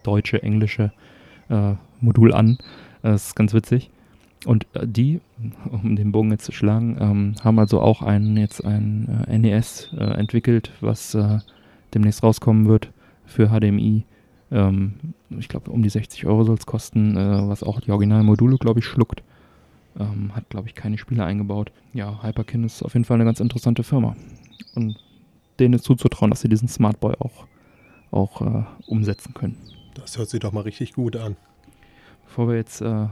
deutsche, 0.02 0.42
englische 0.42 0.92
äh, 1.48 1.74
Modul 2.00 2.32
an. 2.32 2.58
Das 3.02 3.28
ist 3.28 3.36
ganz 3.36 3.54
witzig. 3.54 3.90
Und 4.44 4.66
äh, 4.74 4.86
die, 4.86 5.20
um 5.70 5.96
den 5.96 6.12
Bogen 6.12 6.30
jetzt 6.30 6.44
zu 6.44 6.52
schlagen, 6.52 6.96
ähm, 7.00 7.34
haben 7.42 7.58
also 7.58 7.80
auch 7.80 8.02
ein, 8.02 8.36
jetzt 8.36 8.64
ein 8.64 9.24
äh, 9.28 9.38
NES 9.38 9.90
äh, 9.96 10.02
entwickelt, 10.02 10.72
was 10.80 11.14
äh, 11.14 11.38
demnächst 11.94 12.22
rauskommen 12.22 12.68
wird 12.68 12.90
für 13.24 13.48
HDMI 13.48 14.04
Ähm, 14.50 14.94
ich 15.30 15.48
glaube, 15.48 15.70
um 15.70 15.82
die 15.82 15.88
60 15.88 16.26
Euro 16.26 16.44
soll 16.44 16.56
es 16.56 16.66
kosten, 16.66 17.16
äh, 17.16 17.48
was 17.48 17.62
auch 17.62 17.80
die 17.80 17.90
originalen 17.90 18.26
Module, 18.26 18.58
glaube 18.58 18.80
ich, 18.80 18.86
schluckt. 18.86 19.22
Ähm, 19.98 20.34
hat, 20.34 20.48
glaube 20.48 20.68
ich, 20.68 20.74
keine 20.74 20.96
Spiele 20.96 21.24
eingebaut. 21.24 21.70
Ja, 21.92 22.22
Hyperkin 22.22 22.64
ist 22.64 22.82
auf 22.82 22.94
jeden 22.94 23.04
Fall 23.04 23.16
eine 23.16 23.24
ganz 23.24 23.40
interessante 23.40 23.82
Firma. 23.82 24.16
Und 24.74 24.96
denen 25.60 25.74
ist 25.74 25.84
zuzutrauen, 25.84 26.30
dass 26.30 26.40
sie 26.40 26.48
diesen 26.48 26.68
Smartboy 26.68 27.14
auch, 27.18 27.46
auch 28.10 28.40
äh, 28.40 28.64
umsetzen 28.86 29.34
können. 29.34 29.58
Das 29.94 30.16
hört 30.16 30.30
sich 30.30 30.40
doch 30.40 30.52
mal 30.52 30.62
richtig 30.62 30.94
gut 30.94 31.16
an. 31.16 31.36
Bevor 32.24 32.48
wir 32.48 32.56
jetzt 32.56 32.80
äh, 32.80 33.06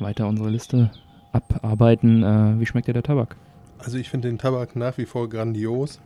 weiter 0.00 0.26
unsere 0.26 0.48
Liste 0.48 0.90
abarbeiten, 1.32 2.22
äh, 2.22 2.58
wie 2.58 2.66
schmeckt 2.66 2.88
dir 2.88 2.94
der 2.94 3.02
Tabak? 3.02 3.36
Also 3.78 3.98
ich 3.98 4.08
finde 4.08 4.28
den 4.28 4.38
Tabak 4.38 4.76
nach 4.76 4.96
wie 4.96 5.04
vor 5.04 5.28
grandios. 5.28 6.00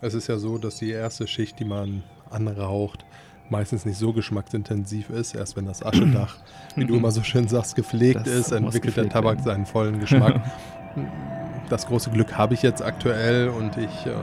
Es 0.00 0.14
ist 0.14 0.26
ja 0.26 0.38
so, 0.38 0.58
dass 0.58 0.76
die 0.76 0.90
erste 0.90 1.26
Schicht, 1.26 1.58
die 1.58 1.64
man 1.64 2.02
anraucht, 2.30 3.04
meistens 3.50 3.84
nicht 3.84 3.98
so 3.98 4.12
geschmacksintensiv 4.12 5.10
ist. 5.10 5.34
Erst 5.34 5.56
wenn 5.56 5.66
das 5.66 5.84
Aschedach, 5.84 6.36
wie 6.76 6.84
du 6.84 6.96
immer 6.96 7.10
so 7.10 7.22
schön 7.22 7.48
sagst, 7.48 7.76
gepflegt 7.76 8.20
das 8.20 8.28
ist, 8.28 8.52
entwickelt 8.52 8.96
der 8.96 9.08
Tabak 9.08 9.36
werden. 9.36 9.44
seinen 9.44 9.66
vollen 9.66 9.98
Geschmack. 10.00 10.40
das 11.68 11.86
große 11.86 12.10
Glück 12.10 12.36
habe 12.36 12.54
ich 12.54 12.62
jetzt 12.62 12.82
aktuell 12.82 13.48
und 13.48 13.76
ich 13.76 14.06
äh, 14.06 14.14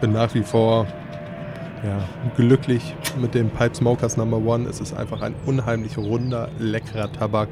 bin 0.00 0.12
nach 0.12 0.34
wie 0.34 0.42
vor 0.42 0.86
ja, 1.84 2.08
glücklich 2.36 2.94
mit 3.20 3.34
dem 3.34 3.50
Pipe 3.50 3.74
Smokers 3.74 4.16
Number 4.16 4.38
One. 4.38 4.68
Es 4.68 4.80
ist 4.80 4.94
einfach 4.94 5.20
ein 5.20 5.34
unheimlich 5.44 5.98
runder, 5.98 6.48
leckerer 6.58 7.12
Tabak. 7.12 7.48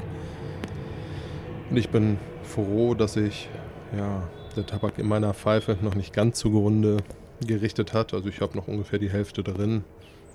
Und 1.69 1.77
ich 1.77 1.89
bin 1.89 2.17
froh, 2.43 2.95
dass 2.95 3.15
ich 3.15 3.49
ja, 3.95 4.23
der 4.55 4.65
Tabak 4.65 4.97
in 4.97 5.07
meiner 5.07 5.33
Pfeife 5.33 5.77
noch 5.81 5.95
nicht 5.95 6.13
ganz 6.13 6.39
zugrunde 6.39 6.97
gerichtet 7.45 7.93
hat. 7.93 8.13
Also 8.13 8.29
ich 8.29 8.41
habe 8.41 8.57
noch 8.57 8.67
ungefähr 8.67 8.99
die 8.99 9.09
Hälfte 9.09 9.43
drin. 9.43 9.83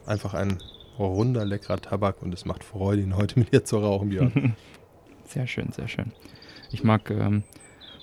Einfach 0.06 0.34
ein 0.34 0.58
runder, 1.06 1.44
leckerer 1.44 1.80
Tabak 1.80 2.22
und 2.22 2.34
es 2.34 2.44
macht 2.44 2.64
Freude, 2.64 3.02
ihn 3.02 3.16
heute 3.16 3.38
mit 3.38 3.52
dir 3.52 3.64
zu 3.64 3.78
rauchen, 3.78 4.10
Björn. 4.10 4.54
sehr 5.24 5.46
schön, 5.46 5.70
sehr 5.72 5.88
schön. 5.88 6.12
Ich 6.70 6.84
mag 6.84 7.10
ähm, 7.10 7.44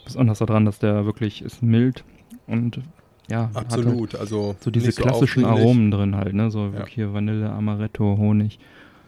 besonders 0.03 0.39
daran, 0.39 0.65
dass 0.65 0.79
der 0.79 1.05
wirklich 1.05 1.41
ist 1.41 1.61
mild 1.61 2.03
und 2.47 2.81
ja, 3.29 3.49
absolut. 3.53 4.13
Halt 4.13 4.21
also 4.21 4.55
so 4.59 4.69
diese 4.69 4.91
klassischen 4.91 5.43
so 5.43 5.49
Aromen 5.49 5.89
drin 5.91 6.15
halt, 6.15 6.33
ne? 6.33 6.51
So 6.51 6.67
ja. 6.67 6.85
hier 6.85 7.13
Vanille, 7.13 7.49
Amaretto, 7.49 8.17
Honig, 8.17 8.59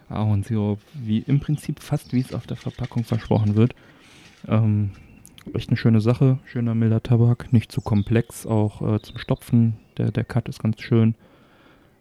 Ahornsirup, 0.10 0.80
wie 0.94 1.20
im 1.20 1.40
Prinzip 1.40 1.80
fast 1.80 2.14
wie 2.14 2.22
es 2.22 2.34
auf 2.34 2.48
der 2.48 2.58
Verpackung 2.58 3.04
versprochen 3.04 3.56
wird. 3.56 3.76
Ähm, 4.48 4.92
echt 5.54 5.70
eine 5.70 5.78
schöne 5.78 6.02
Sache, 6.02 6.40
schöner 6.46 6.76
milder 6.76 7.04
Tabak, 7.04 7.54
nicht 7.54 7.72
zu 7.72 7.82
komplex, 7.82 8.46
auch 8.46 8.82
äh, 8.82 9.02
zum 9.02 9.18
Stopfen. 9.18 9.78
Der, 9.98 10.12
der 10.12 10.24
Cut 10.24 10.50
ist 10.50 10.62
ganz 10.62 10.82
schön. 10.82 11.16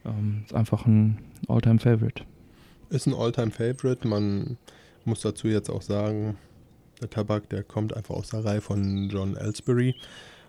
Ähm, 0.06 0.42
ist 0.44 0.54
einfach 0.54 0.86
ein 0.86 1.18
Alltime 1.48 1.78
favorite 1.78 2.22
Ist 2.90 3.06
ein 3.06 3.14
Alltime 3.14 3.50
favorite 3.50 4.06
Man 4.06 4.56
muss 5.04 5.20
dazu 5.20 5.48
jetzt 5.48 5.70
auch 5.70 5.82
sagen, 5.82 6.36
der 7.00 7.10
Tabak, 7.10 7.48
der 7.50 7.62
kommt 7.62 7.94
einfach 7.94 8.14
aus 8.14 8.30
der 8.30 8.44
Reihe 8.44 8.60
von 8.60 9.08
John 9.10 9.36
Ellsbury. 9.36 9.94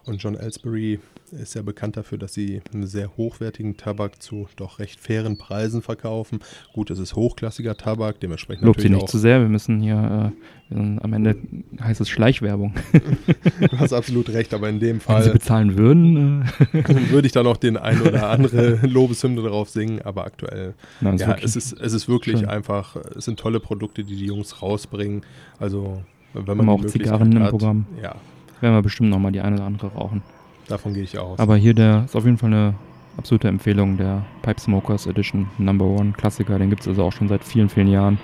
Und 0.05 0.23
John 0.23 0.35
Ellsbury 0.35 0.99
ist 1.31 1.55
ja 1.55 1.61
bekannt 1.61 1.97
dafür, 1.97 2.17
dass 2.17 2.33
sie 2.33 2.61
einen 2.73 2.87
sehr 2.87 3.15
hochwertigen 3.17 3.77
Tabak 3.77 4.21
zu 4.21 4.47
doch 4.55 4.79
recht 4.79 4.99
fairen 4.99 5.37
Preisen 5.37 5.81
verkaufen. 5.81 6.39
Gut, 6.73 6.89
es 6.89 6.99
ist 6.99 7.15
hochklassiger 7.15 7.75
Tabak, 7.75 8.19
dementsprechend 8.19 8.65
Lobt 8.65 8.81
sie 8.81 8.89
nicht 8.89 9.03
auch 9.03 9.09
zu 9.09 9.17
sehr, 9.17 9.41
wir 9.41 9.49
müssen 9.49 9.79
hier, 9.81 10.33
äh, 10.71 10.75
am 10.75 11.13
Ende 11.13 11.35
heißt 11.81 12.01
es 12.01 12.09
Schleichwerbung. 12.09 12.73
du 13.59 13.77
hast 13.77 13.93
absolut 13.93 14.29
recht, 14.29 14.53
aber 14.53 14.69
in 14.69 14.79
dem 14.79 14.99
Fall... 14.99 15.17
Wenn 15.17 15.23
sie 15.23 15.31
bezahlen 15.31 15.77
würden... 15.77 16.43
Äh. 16.73 16.83
würde 17.11 17.27
ich 17.27 17.33
da 17.33 17.43
noch 17.43 17.57
den 17.57 17.77
ein 17.77 18.01
oder 18.01 18.29
andere 18.29 18.79
Lobeshymne 18.85 19.41
drauf 19.41 19.69
singen, 19.69 20.01
aber 20.01 20.25
aktuell... 20.25 20.73
Nein, 21.01 21.17
ja, 21.17 21.35
es 21.41 21.55
ist, 21.55 21.73
es 21.73 21.93
ist 21.93 22.07
wirklich 22.07 22.39
schön. 22.39 22.49
einfach, 22.49 22.95
es 23.15 23.25
sind 23.25 23.39
tolle 23.39 23.59
Produkte, 23.59 24.03
die 24.03 24.15
die 24.15 24.25
Jungs 24.25 24.61
rausbringen. 24.61 25.21
Also, 25.59 26.01
wenn 26.33 26.45
man 26.45 26.59
Haben 26.59 26.69
auch 26.69 26.85
Zigarren 26.85 27.35
hat, 27.35 27.43
im 27.43 27.49
Programm. 27.49 27.85
Ja, 28.01 28.15
werden 28.61 28.75
wir 28.75 28.81
bestimmt 28.81 29.09
nochmal 29.09 29.31
die 29.31 29.41
eine 29.41 29.55
oder 29.55 29.65
andere 29.65 29.87
rauchen. 29.87 30.21
Davon 30.67 30.93
gehe 30.93 31.03
ich 31.03 31.17
aus. 31.17 31.39
Aber 31.39 31.55
hier 31.55 31.73
der 31.73 32.05
ist 32.05 32.15
auf 32.15 32.25
jeden 32.25 32.37
Fall 32.37 32.53
eine 32.53 32.75
absolute 33.17 33.47
Empfehlung, 33.47 33.97
der 33.97 34.25
Pipe 34.41 34.59
Smokers 34.59 35.07
Edition 35.07 35.47
Number 35.57 35.85
One 35.85 36.13
Klassiker. 36.13 36.59
Den 36.59 36.69
gibt 36.69 36.81
es 36.81 36.87
also 36.87 37.03
auch 37.03 37.11
schon 37.11 37.27
seit 37.27 37.43
vielen, 37.43 37.69
vielen 37.69 37.87
Jahren. 37.87 38.19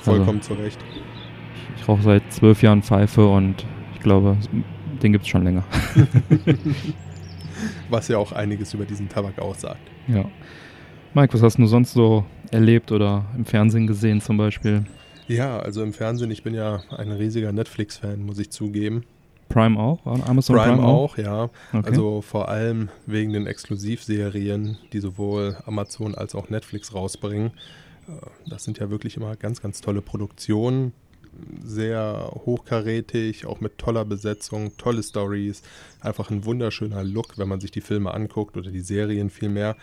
Vollkommen 0.00 0.38
also, 0.38 0.54
zurecht. 0.54 0.78
Ich, 1.74 1.80
ich 1.82 1.88
rauche 1.88 2.02
seit 2.02 2.32
zwölf 2.32 2.62
Jahren 2.62 2.82
Pfeife 2.82 3.26
und 3.26 3.64
ich 3.94 4.00
glaube, 4.00 4.36
den 5.02 5.12
gibt 5.12 5.24
es 5.24 5.28
schon 5.28 5.44
länger. 5.44 5.64
was 7.90 8.08
ja 8.08 8.18
auch 8.18 8.32
einiges 8.32 8.74
über 8.74 8.84
diesen 8.84 9.08
Tabak 9.08 9.38
aussagt. 9.38 9.80
Ja. 10.06 10.24
Mike, 11.14 11.34
was 11.34 11.42
hast 11.42 11.58
du 11.58 11.66
sonst 11.66 11.92
so 11.92 12.24
erlebt 12.50 12.92
oder 12.92 13.26
im 13.36 13.44
Fernsehen 13.44 13.86
gesehen 13.86 14.20
zum 14.20 14.36
Beispiel? 14.36 14.84
Ja, 15.26 15.58
also 15.58 15.82
im 15.82 15.92
Fernsehen, 15.92 16.30
ich 16.30 16.42
bin 16.42 16.54
ja 16.54 16.82
ein 16.96 17.12
riesiger 17.12 17.52
Netflix-Fan, 17.52 18.24
muss 18.24 18.38
ich 18.38 18.50
zugeben. 18.50 19.04
Prime 19.48 19.78
auch? 19.78 20.04
Amazon 20.06 20.56
Prime, 20.56 20.76
Prime 20.76 20.86
auch, 20.86 21.12
auch, 21.14 21.18
ja. 21.18 21.44
Okay. 21.72 21.90
Also 21.90 22.22
vor 22.22 22.48
allem 22.48 22.88
wegen 23.06 23.32
den 23.32 23.46
Exklusivserien, 23.46 24.78
die 24.92 25.00
sowohl 25.00 25.56
Amazon 25.66 26.14
als 26.14 26.34
auch 26.34 26.50
Netflix 26.50 26.94
rausbringen. 26.94 27.52
Äh, 28.08 28.12
das 28.46 28.64
sind 28.64 28.78
ja 28.78 28.90
wirklich 28.90 29.16
immer 29.16 29.36
ganz, 29.36 29.60
ganz 29.60 29.80
tolle 29.80 30.02
Produktionen. 30.02 30.92
Sehr 31.62 32.32
hochkarätig, 32.46 33.46
auch 33.46 33.60
mit 33.60 33.78
toller 33.78 34.04
Besetzung, 34.04 34.76
tolle 34.76 35.02
Stories. 35.02 35.62
Einfach 36.00 36.30
ein 36.30 36.44
wunderschöner 36.44 37.04
Look, 37.04 37.38
wenn 37.38 37.48
man 37.48 37.60
sich 37.60 37.70
die 37.70 37.80
Filme 37.80 38.12
anguckt 38.12 38.56
oder 38.56 38.70
die 38.70 38.80
Serien 38.80 39.30
vielmehr 39.30 39.76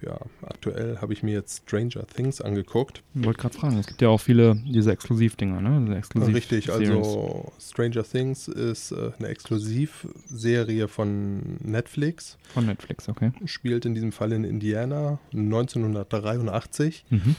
ja, 0.00 0.18
aktuell 0.42 0.98
habe 1.00 1.12
ich 1.12 1.22
mir 1.22 1.34
jetzt 1.34 1.62
Stranger 1.64 2.06
Things 2.06 2.40
angeguckt. 2.40 3.02
Ich 3.14 3.24
wollte 3.24 3.40
gerade 3.40 3.54
fragen, 3.56 3.78
es 3.78 3.86
gibt 3.86 4.00
ja 4.00 4.08
auch 4.08 4.20
viele 4.20 4.56
diese 4.66 4.92
Exklusivdinger, 4.92 5.60
ne? 5.60 5.82
Diese 5.84 5.96
Exklusiv 5.96 6.34
Richtig, 6.34 6.70
also 6.70 7.52
Stranger 7.58 8.04
Things 8.04 8.48
ist 8.48 8.92
äh, 8.92 9.10
eine 9.18 9.28
Exklusivserie 9.28 10.88
von 10.88 11.58
Netflix. 11.60 12.38
Von 12.54 12.66
Netflix, 12.66 13.08
okay. 13.08 13.32
Spielt 13.46 13.86
in 13.86 13.94
diesem 13.94 14.12
Fall 14.12 14.32
in 14.32 14.44
Indiana 14.44 15.18
1983. 15.32 17.04
Mhm. 17.10 17.36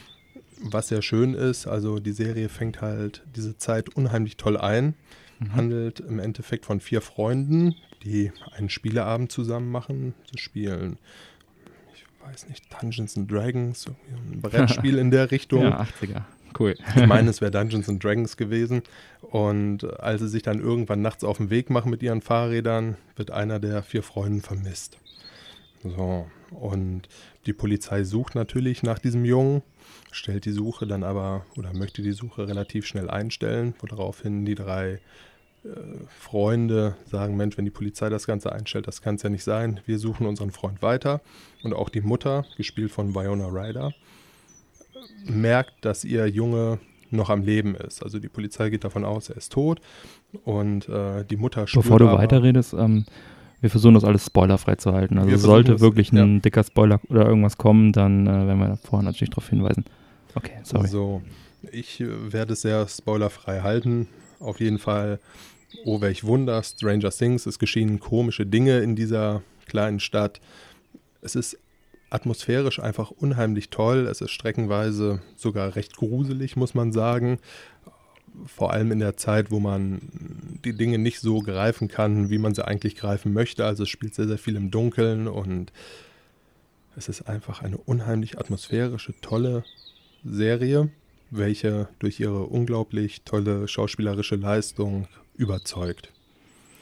Was 0.61 0.89
sehr 0.89 1.01
schön 1.01 1.33
ist, 1.33 1.67
also 1.67 1.99
die 1.99 2.11
Serie 2.11 2.49
fängt 2.49 2.81
halt 2.81 3.23
diese 3.35 3.57
Zeit 3.57 3.95
unheimlich 3.95 4.35
toll 4.35 4.57
ein. 4.57 4.95
Mhm. 5.39 5.55
Handelt 5.55 5.99
im 6.01 6.19
Endeffekt 6.19 6.65
von 6.65 6.81
vier 6.81 6.99
Freunden, 6.99 7.75
die 8.03 8.33
einen 8.51 8.69
Spieleabend 8.69 9.31
zusammen 9.31 9.71
machen. 9.71 10.13
Sie 10.31 10.37
spielen 10.37 10.97
weiß 12.29 12.47
nicht, 12.49 12.65
Dungeons 12.81 13.17
and 13.17 13.31
Dragons, 13.31 13.85
ein 13.87 14.41
Brettspiel 14.41 14.97
in 14.97 15.11
der 15.11 15.31
Richtung. 15.31 15.63
Ja, 15.63 15.81
80er. 15.81 16.23
Cool. 16.57 16.75
Ich 16.95 17.05
meine, 17.05 17.29
es 17.29 17.41
wäre 17.41 17.51
Dungeons 17.51 17.89
and 17.89 18.03
Dragons 18.03 18.37
gewesen. 18.37 18.83
Und 19.21 19.83
als 19.99 20.21
sie 20.21 20.29
sich 20.29 20.43
dann 20.43 20.59
irgendwann 20.59 21.01
nachts 21.01 21.23
auf 21.23 21.37
den 21.37 21.49
Weg 21.49 21.69
machen 21.69 21.91
mit 21.91 22.03
ihren 22.03 22.21
Fahrrädern, 22.21 22.97
wird 23.15 23.31
einer 23.31 23.59
der 23.59 23.83
vier 23.83 24.03
Freunden 24.03 24.41
vermisst. 24.41 24.97
So, 25.83 26.27
und 26.51 27.03
die 27.45 27.53
Polizei 27.53 28.03
sucht 28.03 28.35
natürlich 28.35 28.83
nach 28.83 28.99
diesem 28.99 29.23
Jungen, 29.23 29.61
stellt 30.11 30.45
die 30.45 30.51
Suche 30.51 30.87
dann 30.87 31.03
aber 31.03 31.45
oder 31.55 31.73
möchte 31.73 32.01
die 32.01 32.11
Suche 32.11 32.47
relativ 32.47 32.85
schnell 32.85 33.09
einstellen, 33.09 33.73
woraufhin 33.79 34.45
die 34.45 34.55
drei 34.55 34.99
Freunde 36.07 36.95
sagen, 37.05 37.35
Mensch, 37.35 37.57
wenn 37.57 37.65
die 37.65 37.71
Polizei 37.71 38.09
das 38.09 38.25
Ganze 38.25 38.51
einstellt, 38.51 38.87
das 38.87 39.01
kann 39.01 39.15
es 39.15 39.23
ja 39.23 39.29
nicht 39.29 39.43
sein. 39.43 39.81
Wir 39.85 39.99
suchen 39.99 40.25
unseren 40.25 40.51
Freund 40.51 40.81
weiter. 40.81 41.21
Und 41.63 41.73
auch 41.73 41.89
die 41.89 42.01
Mutter, 42.01 42.45
gespielt 42.57 42.91
von 42.91 43.13
Viona 43.13 43.47
Ryder, 43.47 43.93
merkt, 45.25 45.73
dass 45.81 46.05
ihr 46.05 46.27
Junge 46.27 46.79
noch 47.11 47.29
am 47.29 47.41
Leben 47.41 47.75
ist. 47.75 48.03
Also 48.03 48.19
die 48.19 48.29
Polizei 48.29 48.69
geht 48.69 48.83
davon 48.83 49.03
aus, 49.03 49.29
er 49.29 49.37
ist 49.37 49.51
tot. 49.51 49.81
Und 50.45 50.87
äh, 50.87 51.25
die 51.25 51.37
Mutter 51.37 51.67
spürt 51.67 51.83
Bevor 51.83 51.99
du 51.99 52.07
aber, 52.07 52.19
weiterredest, 52.19 52.73
ähm, 52.73 53.05
wir 53.61 53.69
versuchen 53.69 53.95
das 53.95 54.03
alles 54.03 54.25
spoilerfrei 54.25 54.75
zu 54.75 54.93
halten. 54.93 55.17
Also 55.17 55.35
sollte 55.37 55.73
es, 55.73 55.81
wirklich 55.81 56.11
ein 56.13 56.35
ja. 56.35 56.39
dicker 56.39 56.63
Spoiler 56.63 57.01
oder 57.09 57.25
irgendwas 57.25 57.57
kommen, 57.57 57.91
dann 57.91 58.27
äh, 58.27 58.29
werden 58.29 58.59
wir 58.59 58.77
vorher 58.77 59.03
natürlich 59.03 59.31
darauf 59.31 59.49
hinweisen. 59.49 59.85
Okay, 60.35 60.59
sorry. 60.63 60.83
Also 60.83 61.21
ich 61.71 61.99
äh, 61.99 62.31
werde 62.31 62.53
es 62.53 62.61
sehr 62.61 62.87
spoilerfrei 62.87 63.61
halten. 63.61 64.07
Auf 64.39 64.61
jeden 64.61 64.79
Fall, 64.79 65.19
oh 65.85 65.99
welch 66.01 66.23
Wunder, 66.23 66.63
Stranger 66.63 67.11
Things, 67.11 67.45
es 67.45 67.59
geschehen 67.59 67.99
komische 67.99 68.45
Dinge 68.45 68.79
in 68.79 68.95
dieser 68.95 69.41
kleinen 69.65 69.99
Stadt. 69.99 70.39
Es 71.21 71.35
ist 71.35 71.57
atmosphärisch 72.09 72.79
einfach 72.79 73.11
unheimlich 73.11 73.69
toll. 73.69 74.07
Es 74.07 74.21
ist 74.21 74.31
streckenweise 74.31 75.21
sogar 75.35 75.75
recht 75.75 75.95
gruselig, 75.95 76.55
muss 76.55 76.73
man 76.73 76.91
sagen. 76.91 77.39
Vor 78.45 78.71
allem 78.71 78.91
in 78.91 78.99
der 78.99 79.17
Zeit, 79.17 79.51
wo 79.51 79.59
man 79.59 79.99
die 80.63 80.73
Dinge 80.73 80.97
nicht 80.97 81.19
so 81.19 81.39
greifen 81.39 81.89
kann, 81.89 82.29
wie 82.29 82.37
man 82.37 82.55
sie 82.55 82.65
eigentlich 82.65 82.95
greifen 82.95 83.33
möchte. 83.33 83.65
Also 83.65 83.83
es 83.83 83.89
spielt 83.89 84.15
sehr, 84.15 84.27
sehr 84.27 84.37
viel 84.37 84.55
im 84.55 84.71
Dunkeln 84.71 85.27
und 85.27 85.73
es 86.95 87.09
ist 87.09 87.23
einfach 87.23 87.61
eine 87.61 87.77
unheimlich 87.77 88.39
atmosphärische, 88.39 89.13
tolle 89.21 89.63
Serie 90.23 90.89
welche 91.31 91.87
durch 91.99 92.19
ihre 92.19 92.45
unglaublich 92.45 93.23
tolle 93.23 93.67
schauspielerische 93.67 94.35
Leistung 94.35 95.07
überzeugt. 95.35 96.11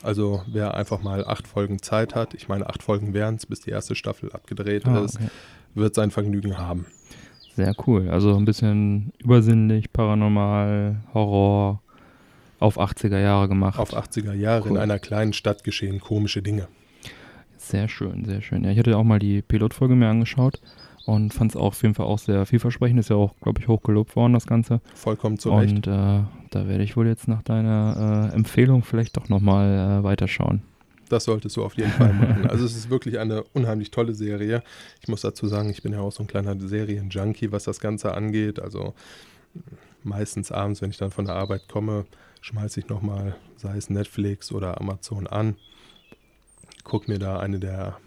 Also 0.04 0.44
wer 0.48 0.76
einfach 0.76 1.02
mal 1.02 1.26
acht 1.26 1.48
Folgen 1.48 1.82
Zeit 1.82 2.16
hat, 2.16 2.34
ich 2.34 2.48
meine 2.48 2.68
acht 2.68 2.84
Folgen 2.84 3.14
wären 3.14 3.36
es, 3.36 3.46
bis 3.46 3.62
die 3.62 3.72
erste 3.72 3.96
Staffel 3.96 4.32
abgedreht 4.32 4.86
ah, 4.86 5.04
ist, 5.04 5.20
wird 5.74 5.96
sein 5.96 6.12
Vergnügen 6.12 6.58
haben. 6.58 6.86
Sehr 7.56 7.74
cool. 7.88 8.10
Also 8.10 8.36
ein 8.36 8.46
bisschen 8.46 9.12
übersinnlich, 9.18 9.92
paranormal, 9.92 11.02
Horror 11.14 11.82
auf 12.60 12.80
80er 12.80 13.20
Jahre 13.20 13.48
gemacht. 13.48 13.80
Auf 13.80 13.96
80er 13.96 14.34
Jahre 14.34 14.66
cool. 14.66 14.72
in 14.72 14.78
einer 14.78 15.00
kleinen 15.00 15.34
Stadt 15.34 15.64
geschehen 15.64 16.00
komische 16.00 16.42
Dinge. 16.42 16.68
Sehr 17.58 17.88
schön, 17.88 18.26
sehr 18.26 18.42
schön. 18.42 18.64
Ja, 18.64 18.72
ich 18.72 18.80
hatte 18.80 18.96
auch 18.96 19.04
mal 19.04 19.20
die 19.20 19.42
Pilotfolge 19.42 19.96
mir 19.96 20.08
angeschaut 20.08 20.62
und 21.08 21.34
fand 21.34 21.52
es 21.52 21.56
auch 21.56 21.68
auf 21.68 21.82
jeden 21.82 21.96
Fall 21.96 22.06
auch 22.06 22.20
sehr 22.20 22.46
vielversprechend. 22.46 23.00
Ist 23.00 23.10
ja 23.10 23.16
auch, 23.16 23.34
glaube 23.42 23.62
ich, 23.62 23.68
hochgelobt 23.70 24.16
worden, 24.18 24.34
das 24.34 24.46
Ganze. 24.46 24.82
Vollkommen 24.94 25.40
zu 25.40 25.56
Recht. 25.56 25.74
Und 25.74 25.88
äh, 25.88 26.24
da 26.50 26.68
werde 26.68 26.84
ich 26.84 26.98
wohl 26.98 27.08
jetzt 27.08 27.30
nach 27.30 27.42
deiner 27.44 28.30
äh, 28.32 28.36
Empfehlung 28.36 28.84
vielleicht 28.84 29.16
doch 29.16 29.30
nochmal 29.30 30.02
äh, 30.02 30.04
weiterschauen. 30.04 30.62
Das 31.08 31.24
solltest 31.24 31.56
du 31.56 31.64
auf 31.64 31.78
jeden 31.78 31.92
Fall 31.92 32.12
machen. 32.14 32.50
Also 32.50 32.66
es 32.66 32.76
ist 32.76 32.90
wirklich 32.90 33.20
eine 33.20 33.44
unheimlich 33.54 33.90
tolle 33.90 34.14
Serie. 34.14 34.62
Ich 35.02 35.08
muss 35.08 35.22
dazu 35.22 35.48
sagen, 35.48 35.70
ich 35.70 35.82
bin 35.82 35.94
ja 35.94 36.02
auch 36.02 36.12
so 36.12 36.24
ein 36.24 36.28
kleiner 36.28 36.60
Serienjunkie, 36.60 37.54
was 37.54 37.64
das 37.64 37.80
Ganze 37.80 38.14
angeht. 38.14 38.60
Also 38.60 38.94
meistens 40.04 40.52
abends, 40.52 40.82
wenn 40.82 40.90
ich 40.90 40.98
dann 40.98 41.12
von 41.12 41.24
der 41.24 41.36
Arbeit 41.36 41.70
komme, 41.70 42.06
schmeiße 42.42 42.82
ich 42.82 42.90
nochmal, 42.90 43.38
sei 43.56 43.78
es 43.78 43.90
Netflix 43.90 44.52
oder 44.52 44.82
Amazon 44.82 45.26
an, 45.26 45.56
gucke 46.84 47.10
mir 47.10 47.18
da 47.18 47.40
eine 47.40 47.60
der 47.60 47.98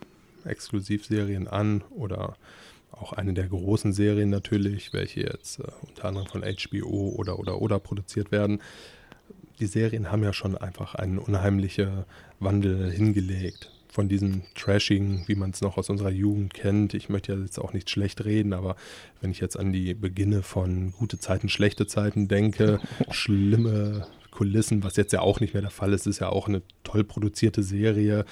Exklusivserien 0.44 1.48
an 1.48 1.82
oder 1.96 2.36
auch 3.00 3.12
eine 3.12 3.34
der 3.34 3.48
großen 3.48 3.92
Serien 3.92 4.30
natürlich, 4.30 4.92
welche 4.92 5.20
jetzt 5.20 5.60
äh, 5.60 5.64
unter 5.88 6.04
anderem 6.06 6.26
von 6.26 6.42
HBO 6.42 7.14
oder 7.16 7.38
oder 7.38 7.60
oder 7.60 7.78
produziert 7.78 8.32
werden. 8.32 8.60
Die 9.58 9.66
Serien 9.66 10.10
haben 10.10 10.22
ja 10.22 10.32
schon 10.32 10.56
einfach 10.56 10.94
einen 10.94 11.18
unheimlichen 11.18 12.04
Wandel 12.38 12.90
hingelegt. 12.90 13.70
Von 13.92 14.08
diesem 14.08 14.42
Trashing, 14.54 15.24
wie 15.26 15.34
man 15.34 15.50
es 15.50 15.62
noch 15.62 15.76
aus 15.76 15.90
unserer 15.90 16.10
Jugend 16.10 16.54
kennt. 16.54 16.94
Ich 16.94 17.08
möchte 17.08 17.32
ja 17.32 17.38
jetzt 17.40 17.58
auch 17.58 17.72
nicht 17.72 17.90
schlecht 17.90 18.24
reden, 18.24 18.52
aber 18.52 18.76
wenn 19.20 19.32
ich 19.32 19.40
jetzt 19.40 19.58
an 19.58 19.72
die 19.72 19.94
Beginne 19.94 20.42
von 20.42 20.92
gute 20.92 21.18
Zeiten, 21.18 21.48
schlechte 21.48 21.88
Zeiten 21.88 22.28
denke, 22.28 22.78
schlimme 23.10 24.06
Kulissen, 24.30 24.84
was 24.84 24.96
jetzt 24.96 25.12
ja 25.12 25.20
auch 25.20 25.40
nicht 25.40 25.54
mehr 25.54 25.62
der 25.62 25.72
Fall 25.72 25.92
ist, 25.92 26.06
ist 26.06 26.20
ja 26.20 26.28
auch 26.28 26.46
eine 26.46 26.62
toll 26.84 27.02
produzierte 27.02 27.64
Serie. 27.64 28.24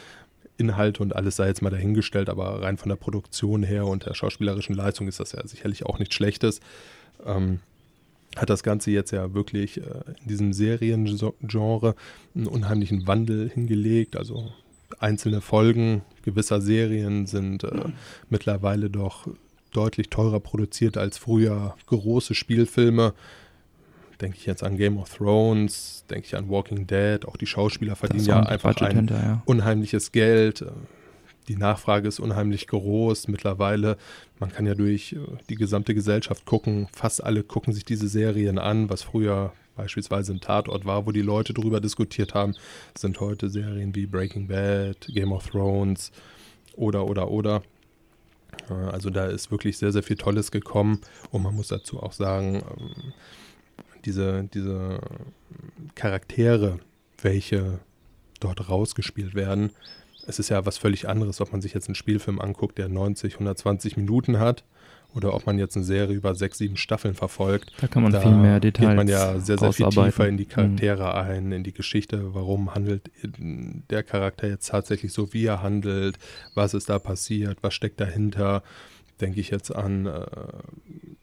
Inhalte 0.58 1.02
und 1.02 1.16
alles 1.16 1.36
sei 1.36 1.48
jetzt 1.48 1.62
mal 1.62 1.70
dahingestellt, 1.70 2.28
aber 2.28 2.62
rein 2.62 2.76
von 2.76 2.88
der 2.88 2.96
Produktion 2.96 3.62
her 3.62 3.86
und 3.86 4.06
der 4.06 4.14
schauspielerischen 4.14 4.74
Leistung 4.74 5.08
ist 5.08 5.20
das 5.20 5.32
ja 5.32 5.46
sicherlich 5.46 5.86
auch 5.86 5.98
nichts 5.98 6.14
Schlechtes. 6.14 6.60
Ähm, 7.24 7.60
hat 8.36 8.50
das 8.50 8.62
Ganze 8.62 8.90
jetzt 8.90 9.10
ja 9.10 9.34
wirklich 9.34 9.78
äh, 9.78 9.82
in 10.22 10.28
diesem 10.28 10.52
Seriengenre 10.52 11.94
einen 12.34 12.46
unheimlichen 12.46 13.06
Wandel 13.06 13.48
hingelegt. 13.48 14.16
Also 14.16 14.52
einzelne 14.98 15.40
Folgen 15.40 16.02
gewisser 16.22 16.60
Serien 16.60 17.26
sind 17.26 17.64
äh, 17.64 17.84
mittlerweile 18.28 18.90
doch 18.90 19.26
deutlich 19.72 20.08
teurer 20.08 20.40
produziert 20.40 20.96
als 20.96 21.18
früher 21.18 21.76
große 21.86 22.34
Spielfilme. 22.34 23.14
Denke 24.20 24.36
ich 24.36 24.46
jetzt 24.46 24.64
an 24.64 24.76
Game 24.76 24.98
of 24.98 25.16
Thrones, 25.16 26.04
denke 26.10 26.26
ich 26.26 26.36
an 26.36 26.48
Walking 26.48 26.86
Dead. 26.86 27.24
Auch 27.24 27.36
die 27.36 27.46
Schauspieler 27.46 27.94
verdienen 27.94 28.24
ja 28.24 28.40
einfach 28.40 28.76
ein 28.80 28.96
hinter, 28.96 29.16
ja. 29.16 29.42
unheimliches 29.46 30.12
Geld 30.12 30.64
die 31.48 31.56
Nachfrage 31.56 32.06
ist 32.06 32.20
unheimlich 32.20 32.66
groß. 32.66 33.28
Mittlerweile, 33.28 33.96
man 34.38 34.52
kann 34.52 34.66
ja 34.66 34.74
durch 34.74 35.14
äh, 35.14 35.18
die 35.48 35.56
gesamte 35.56 35.94
Gesellschaft 35.94 36.44
gucken, 36.44 36.88
fast 36.92 37.24
alle 37.24 37.42
gucken 37.42 37.72
sich 37.72 37.84
diese 37.84 38.08
Serien 38.08 38.58
an, 38.58 38.90
was 38.90 39.02
früher 39.02 39.52
beispielsweise 39.76 40.32
ein 40.32 40.40
Tatort 40.40 40.84
war, 40.84 41.06
wo 41.06 41.12
die 41.12 41.22
Leute 41.22 41.54
darüber 41.54 41.80
diskutiert 41.80 42.34
haben, 42.34 42.54
sind 42.96 43.20
heute 43.20 43.48
Serien 43.48 43.94
wie 43.94 44.06
Breaking 44.06 44.48
Bad, 44.48 45.08
Game 45.08 45.32
of 45.32 45.48
Thrones 45.48 46.12
oder, 46.74 47.06
oder, 47.06 47.30
oder. 47.30 47.62
Äh, 48.68 48.74
also 48.74 49.10
da 49.10 49.26
ist 49.26 49.50
wirklich 49.50 49.78
sehr, 49.78 49.92
sehr 49.92 50.02
viel 50.02 50.16
Tolles 50.16 50.50
gekommen 50.50 51.00
und 51.30 51.42
man 51.42 51.54
muss 51.54 51.68
dazu 51.68 52.02
auch 52.02 52.12
sagen, 52.12 52.62
ähm, 52.78 53.12
diese, 54.04 54.44
diese 54.52 55.00
Charaktere, 55.94 56.78
welche 57.20 57.80
dort 58.40 58.68
rausgespielt 58.68 59.34
werden, 59.34 59.70
es 60.26 60.38
ist 60.38 60.50
ja 60.50 60.66
was 60.66 60.76
völlig 60.76 61.08
anderes, 61.08 61.40
ob 61.40 61.52
man 61.52 61.62
sich 61.62 61.72
jetzt 61.72 61.88
einen 61.88 61.94
Spielfilm 61.94 62.38
anguckt, 62.38 62.78
der 62.78 62.88
90, 62.88 63.34
120 63.34 63.96
Minuten 63.96 64.38
hat 64.38 64.64
oder 65.14 65.34
ob 65.34 65.46
man 65.46 65.58
jetzt 65.58 65.74
eine 65.74 65.84
Serie 65.84 66.14
über 66.14 66.34
sechs, 66.34 66.58
sieben 66.58 66.76
Staffeln 66.76 67.14
verfolgt. 67.14 67.72
Da 67.80 67.86
kann 67.86 68.02
man 68.02 68.12
da 68.12 68.20
viel 68.20 68.32
mehr 68.32 68.60
Details. 68.60 68.88
geht 68.88 68.96
man 68.96 69.08
ja 69.08 69.40
sehr, 69.40 69.58
sehr 69.58 69.72
viel 69.72 69.88
tiefer 69.88 70.28
in 70.28 70.36
die 70.36 70.44
Charaktere 70.44 71.02
mhm. 71.02 71.30
ein, 71.30 71.52
in 71.52 71.64
die 71.64 71.72
Geschichte. 71.72 72.34
Warum 72.34 72.74
handelt 72.74 73.10
der 73.22 74.02
Charakter 74.02 74.48
jetzt 74.48 74.68
tatsächlich 74.68 75.12
so, 75.12 75.32
wie 75.32 75.46
er 75.46 75.62
handelt? 75.62 76.18
Was 76.54 76.74
ist 76.74 76.90
da 76.90 76.98
passiert? 76.98 77.58
Was 77.62 77.74
steckt 77.74 78.00
dahinter? 78.00 78.62
Denke 79.20 79.40
ich 79.40 79.50
jetzt 79.50 79.74
an 79.74 80.06
äh, 80.06 80.26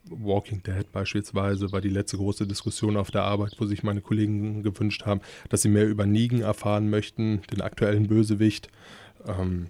Walking 0.10 0.64
Dead 0.64 0.92
beispielsweise, 0.92 1.72
war 1.72 1.82
die 1.82 1.90
letzte 1.90 2.18
große 2.18 2.48
Diskussion 2.48 2.98
auf 2.98 3.12
der 3.12 3.24
Arbeit, 3.24 3.56
wo 3.58 3.66
sich 3.66 3.84
meine 3.84 4.02
Kollegen 4.02 4.64
gewünscht 4.64 5.06
haben, 5.06 5.22
dass 5.50 5.62
sie 5.62 5.70
mehr 5.70 5.88
über 5.88 6.06
Negan 6.06 6.42
erfahren 6.42 6.90
möchten, 6.90 7.42
den 7.52 7.62
aktuellen 7.62 8.08
Bösewicht. 8.08 8.70
Ähm, 9.28 9.68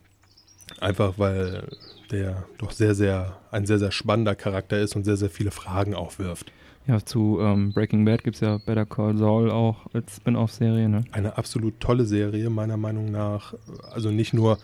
einfach 0.79 1.17
weil 1.17 1.67
der 2.11 2.45
doch 2.57 2.71
sehr, 2.71 2.95
sehr, 2.95 3.39
ein 3.51 3.65
sehr, 3.65 3.79
sehr 3.79 3.91
spannender 3.91 4.35
Charakter 4.35 4.79
ist 4.79 4.95
und 4.95 5.03
sehr, 5.03 5.17
sehr 5.17 5.29
viele 5.29 5.51
Fragen 5.51 5.95
aufwirft. 5.95 6.51
Ja, 6.87 7.03
zu 7.03 7.39
ähm, 7.41 7.73
Breaking 7.73 8.05
Bad 8.05 8.23
gibt 8.23 8.35
es 8.35 8.41
ja 8.41 8.59
Better 8.63 8.85
Call 8.85 9.17
Saul 9.17 9.49
auch 9.49 9.87
als 9.93 10.17
Spin-off-Serie. 10.17 10.87
Ne? 10.87 11.03
Eine 11.11 11.35
absolut 11.35 11.79
tolle 11.79 12.05
Serie, 12.05 12.51
meiner 12.51 12.77
Meinung 12.77 13.09
nach. 13.09 13.55
Also 13.91 14.11
nicht 14.11 14.33
nur, 14.35 14.59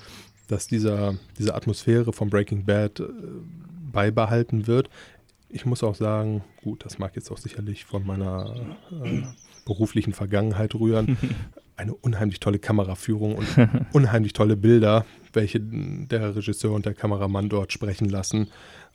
dass 0.52 0.68
dieser, 0.68 1.16
diese 1.40 1.56
Atmosphäre 1.56 2.12
von 2.12 2.30
Breaking 2.30 2.66
Bad 2.66 3.00
äh, 3.00 3.06
beibehalten 3.92 4.68
wird. 4.68 4.90
Ich 5.48 5.66
muss 5.66 5.82
auch 5.82 5.96
sagen, 5.96 6.44
gut, 6.62 6.84
das 6.86 7.00
mag 7.00 7.16
jetzt 7.16 7.32
auch 7.32 7.38
sicherlich 7.38 7.86
von 7.86 8.06
meiner 8.06 8.56
äh, 8.92 9.22
beruflichen 9.66 10.12
Vergangenheit 10.12 10.76
rühren. 10.76 11.18
Eine 11.78 11.96
unheimlich 11.96 12.42
tolle 12.42 12.60
Kameraführung 12.60 13.36
und 13.36 13.48
unheimlich 13.94 14.34
tolle 14.34 14.58
Bilder, 14.58 15.06
welche 15.34 15.60
der 15.62 16.36
Regisseur 16.36 16.74
und 16.74 16.86
der 16.86 16.94
Kameramann 16.94 17.48
dort 17.48 17.72
sprechen 17.72 18.10
lassen. 18.10 18.50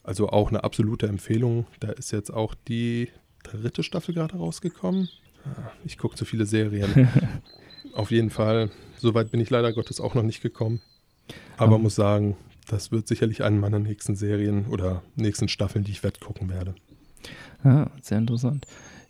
Also 0.05 0.29
auch 0.29 0.51
eine 0.51 0.63
absolute 0.63 1.09
Empfehlung. 1.09 1.67
Da 1.81 1.91
ist 1.91 2.13
jetzt 2.13 2.33
auch 2.33 2.55
die 2.69 3.09
dritte 3.43 3.83
Staffel 3.83 4.15
gerade 4.15 4.37
rausgekommen. 4.37 5.09
Ah, 5.45 5.73
ich 5.85 5.99
gucke 5.99 6.15
zu 6.15 6.25
viele 6.25 6.47
Serien. 6.47 7.09
Auf 7.95 8.13
jeden 8.13 8.31
Fall, 8.31 8.71
soweit 8.99 9.33
bin 9.33 9.41
ich 9.41 9.51
leider 9.51 9.73
Gottes 9.73 10.01
auch 10.01 10.15
noch 10.15 10.23
nicht 10.23 10.43
gekommen. 10.43 10.81
Aber 11.57 11.77
um. 11.77 11.83
muss 11.83 11.95
sagen, 11.95 12.37
das 12.69 12.91
wird 12.93 13.07
sicherlich 13.07 13.45
eine 13.45 13.57
meiner 13.57 13.79
nächsten 13.79 14.17
Serien 14.17 14.67
oder 14.67 15.03
nächsten 15.15 15.49
Staffeln, 15.49 15.85
die 15.85 15.93
ich 15.93 16.03
wettgucken 16.03 16.49
werde. 16.49 16.75
Ja, 17.65 17.91
sehr 18.03 18.19
interessant. 18.19 18.67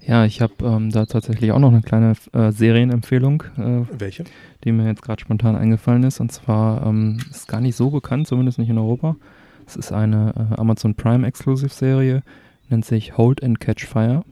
Ja, 0.06 0.24
ich 0.24 0.40
habe 0.40 0.54
ähm, 0.62 0.90
da 0.90 1.06
tatsächlich 1.06 1.50
auch 1.50 1.58
noch 1.58 1.72
eine 1.72 1.82
kleine 1.82 2.14
äh, 2.32 2.52
Serienempfehlung. 2.52 3.42
Äh, 3.56 3.98
Welche? 3.98 4.24
Die 4.62 4.70
mir 4.70 4.86
jetzt 4.86 5.02
gerade 5.02 5.20
spontan 5.20 5.56
eingefallen 5.56 6.04
ist. 6.04 6.20
Und 6.20 6.30
zwar 6.30 6.86
ähm, 6.86 7.18
ist 7.30 7.48
gar 7.48 7.60
nicht 7.60 7.74
so 7.76 7.90
bekannt, 7.90 8.28
zumindest 8.28 8.58
nicht 8.58 8.68
in 8.68 8.78
Europa. 8.78 9.16
Es 9.66 9.74
ist 9.74 9.92
eine 9.92 10.32
äh, 10.52 10.60
Amazon 10.60 10.94
Prime 10.94 11.26
Exclusive 11.26 11.70
Serie, 11.70 12.22
nennt 12.68 12.84
sich 12.84 13.16
Hold 13.16 13.42
and 13.42 13.58
Catch 13.58 13.84
Fire. 13.86 14.22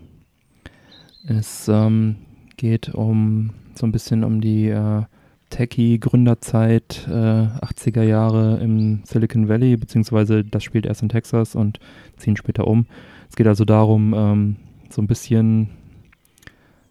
Es 1.27 1.67
ähm, 1.69 2.17
geht 2.57 2.95
um 2.95 3.51
so 3.75 3.85
ein 3.87 3.93
bisschen 3.93 4.23
um 4.23 4.41
die 4.41 4.69
äh, 5.55 5.57
Techie-Gründerzeit, 5.57 7.07
äh, 7.09 7.13
80er 7.13 8.03
Jahre 8.03 8.59
im 8.61 9.03
Silicon 9.05 9.49
Valley, 9.49 9.77
beziehungsweise 9.77 10.45
das 10.45 10.65
spielt 10.65 10.87
erst 10.87 11.03
in 11.03 11.09
Texas 11.09 11.55
und 11.55 11.79
ziehen 12.17 12.37
später 12.37 12.67
um. 12.67 12.87
Es 13.29 13.37
geht 13.37 13.47
also 13.47 13.65
darum, 13.65 14.15
ähm, 14.17 14.57
so 14.91 15.01
ein 15.01 15.07
bisschen, 15.07 15.71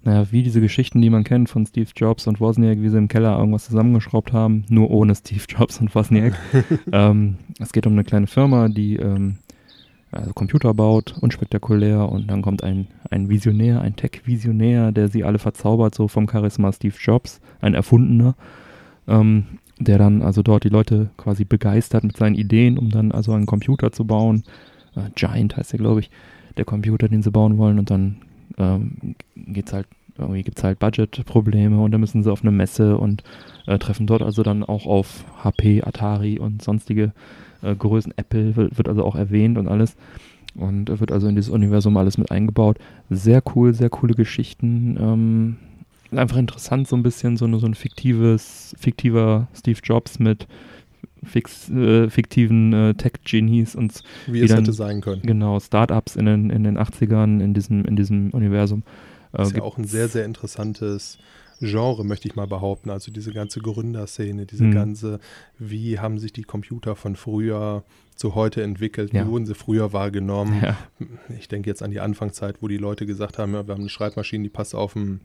naja, 0.03 0.31
wie 0.31 0.43
diese 0.43 0.61
Geschichten, 0.61 1.01
die 1.01 1.09
man 1.09 1.23
kennt 1.23 1.49
von 1.49 1.65
Steve 1.65 1.89
Jobs 1.95 2.27
und 2.27 2.39
Wozniak, 2.39 2.81
wie 2.81 2.89
sie 2.89 2.97
im 2.97 3.07
Keller 3.07 3.37
irgendwas 3.37 3.65
zusammengeschraubt 3.65 4.33
haben, 4.33 4.65
nur 4.69 4.91
ohne 4.91 5.15
Steve 5.15 5.43
Jobs 5.47 5.79
und 5.79 5.93
Wozniak. 5.93 6.33
ähm, 6.91 7.37
es 7.59 7.73
geht 7.73 7.87
um 7.87 7.93
eine 7.93 8.03
kleine 8.03 8.27
Firma, 8.27 8.69
die 8.69 8.95
ähm, 8.95 9.37
also 10.13 10.33
Computer 10.33 10.73
baut, 10.73 11.15
unspektakulär 11.21 12.09
und 12.09 12.29
dann 12.29 12.41
kommt 12.41 12.63
ein, 12.63 12.87
ein 13.09 13.29
Visionär, 13.29 13.81
ein 13.81 13.95
Tech-Visionär, 13.95 14.91
der 14.91 15.07
sie 15.07 15.23
alle 15.23 15.39
verzaubert, 15.39 15.95
so 15.95 16.07
vom 16.07 16.29
Charisma 16.29 16.71
Steve 16.71 16.95
Jobs, 16.99 17.41
ein 17.61 17.73
Erfundener, 17.73 18.35
ähm, 19.07 19.45
der 19.79 19.97
dann 19.97 20.21
also 20.21 20.43
dort 20.43 20.63
die 20.63 20.69
Leute 20.69 21.09
quasi 21.17 21.45
begeistert 21.45 22.03
mit 22.03 22.17
seinen 22.17 22.35
Ideen, 22.35 22.77
um 22.77 22.89
dann 22.89 23.11
also 23.11 23.33
einen 23.33 23.45
Computer 23.45 23.91
zu 23.91 24.05
bauen. 24.05 24.43
Äh, 24.95 25.09
Giant 25.15 25.57
heißt 25.57 25.73
der, 25.73 25.79
glaube 25.79 26.01
ich, 26.01 26.09
der 26.57 26.65
Computer, 26.65 27.07
den 27.07 27.23
sie 27.23 27.31
bauen 27.31 27.57
wollen 27.57 27.79
und 27.79 27.89
dann 27.89 28.17
ähm, 28.57 29.15
geht's 29.35 29.73
halt, 29.73 29.87
irgendwie 30.17 30.43
gibt 30.43 30.59
es 30.59 30.63
halt 30.63 30.79
Budgetprobleme 30.79 31.81
und 31.81 31.91
dann 31.91 32.01
müssen 32.01 32.23
sie 32.23 32.31
auf 32.31 32.43
eine 32.43 32.51
Messe 32.51 32.97
und 32.97 33.23
äh, 33.65 33.79
treffen 33.79 34.05
dort 34.05 34.21
also 34.21 34.43
dann 34.43 34.63
auch 34.63 34.85
auf 34.85 35.25
HP, 35.43 35.81
Atari 35.81 36.37
und 36.37 36.61
sonstige 36.61 37.13
äh, 37.63 37.75
Größen. 37.75 38.13
Apple 38.17 38.55
wird, 38.55 38.77
wird, 38.77 38.87
also 38.87 39.03
auch 39.03 39.15
erwähnt 39.15 39.57
und 39.57 39.67
alles. 39.67 39.95
Und 40.55 40.99
wird 40.99 41.11
also 41.11 41.27
in 41.27 41.35
dieses 41.35 41.49
Universum 41.49 41.97
alles 41.97 42.17
mit 42.17 42.29
eingebaut. 42.29 42.77
Sehr 43.09 43.41
cool, 43.55 43.73
sehr 43.73 43.89
coole 43.89 44.13
Geschichten. 44.13 44.97
Ähm, 44.99 45.57
einfach 46.11 46.37
interessant, 46.37 46.87
so 46.87 46.95
ein 46.95 47.03
bisschen 47.03 47.37
so, 47.37 47.47
so 47.57 47.65
ein 47.65 47.73
fiktives, 47.73 48.75
fiktiver 48.77 49.47
Steve 49.53 49.79
Jobs 49.83 50.19
mit 50.19 50.47
fix, 51.23 51.69
äh, 51.69 52.09
fiktiven 52.09 52.73
äh, 52.73 52.93
Tech-Genies 52.93 53.75
und 53.75 54.03
wie 54.27 54.41
es 54.41 54.49
dann, 54.49 54.59
hätte 54.59 54.73
sein 54.73 55.01
können. 55.01 55.21
Genau, 55.23 55.59
Startups 55.59 56.15
in 56.15 56.25
den, 56.25 56.49
in 56.49 56.63
den 56.63 56.77
80ern 56.77 57.41
in 57.41 57.53
diesem, 57.53 57.85
in 57.85 57.95
diesem 57.95 58.29
Universum. 58.31 58.83
Das 59.31 59.47
ist 59.47 59.57
ja 59.57 59.63
auch 59.63 59.77
ein 59.77 59.85
sehr, 59.85 60.07
sehr 60.07 60.25
interessantes 60.25 61.17
Genre, 61.65 62.03
möchte 62.03 62.27
ich 62.27 62.35
mal 62.35 62.47
behaupten. 62.47 62.89
Also 62.89 63.11
diese 63.11 63.33
ganze 63.33 63.59
Gründerszene, 63.59 64.45
diese 64.45 64.65
mhm. 64.65 64.73
ganze, 64.73 65.19
wie 65.57 65.99
haben 65.99 66.19
sich 66.19 66.33
die 66.33 66.43
Computer 66.43 66.95
von 66.95 67.15
früher 67.15 67.83
zu 68.15 68.35
heute 68.35 68.61
entwickelt, 68.61 69.13
ja. 69.13 69.25
wie 69.25 69.29
wurden 69.29 69.45
sie 69.45 69.55
früher 69.55 69.93
wahrgenommen. 69.93 70.61
Ja. 70.61 70.77
Ich 71.39 71.47
denke 71.47 71.69
jetzt 71.69 71.81
an 71.81 71.91
die 71.91 71.99
Anfangszeit, 71.99 72.61
wo 72.61 72.67
die 72.67 72.77
Leute 72.77 73.05
gesagt 73.05 73.37
haben, 73.37 73.53
ja, 73.53 73.67
wir 73.67 73.73
haben 73.73 73.81
eine 73.81 73.89
Schreibmaschine, 73.89 74.43
die 74.43 74.49
passt 74.49 74.75
auf 74.75 74.93
dem 74.93 75.21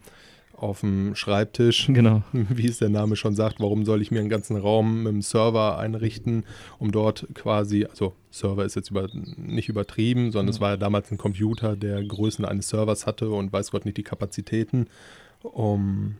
auf 0.60 0.80
dem 0.80 1.14
Schreibtisch. 1.14 1.86
Genau. 1.86 2.22
Wie 2.32 2.66
es 2.66 2.78
der 2.78 2.88
Name 2.88 3.16
schon 3.16 3.34
sagt, 3.34 3.60
warum 3.60 3.84
soll 3.84 4.02
ich 4.02 4.10
mir 4.10 4.20
einen 4.20 4.28
ganzen 4.28 4.56
Raum 4.56 5.04
mit 5.04 5.12
dem 5.12 5.22
Server 5.22 5.78
einrichten, 5.78 6.44
um 6.78 6.90
dort 6.90 7.26
quasi, 7.34 7.84
also 7.84 8.14
Server 8.30 8.64
ist 8.64 8.74
jetzt 8.74 8.90
über, 8.90 9.08
nicht 9.36 9.68
übertrieben, 9.68 10.32
sondern 10.32 10.48
ja. 10.48 10.56
es 10.56 10.60
war 10.60 10.70
ja 10.70 10.76
damals 10.76 11.10
ein 11.10 11.18
Computer, 11.18 11.76
der 11.76 12.04
Größen 12.04 12.44
eines 12.44 12.68
Servers 12.68 13.06
hatte 13.06 13.30
und 13.30 13.52
weiß 13.52 13.70
Gott 13.70 13.84
nicht 13.84 13.96
die 13.96 14.02
Kapazitäten, 14.02 14.88
um 15.42 16.16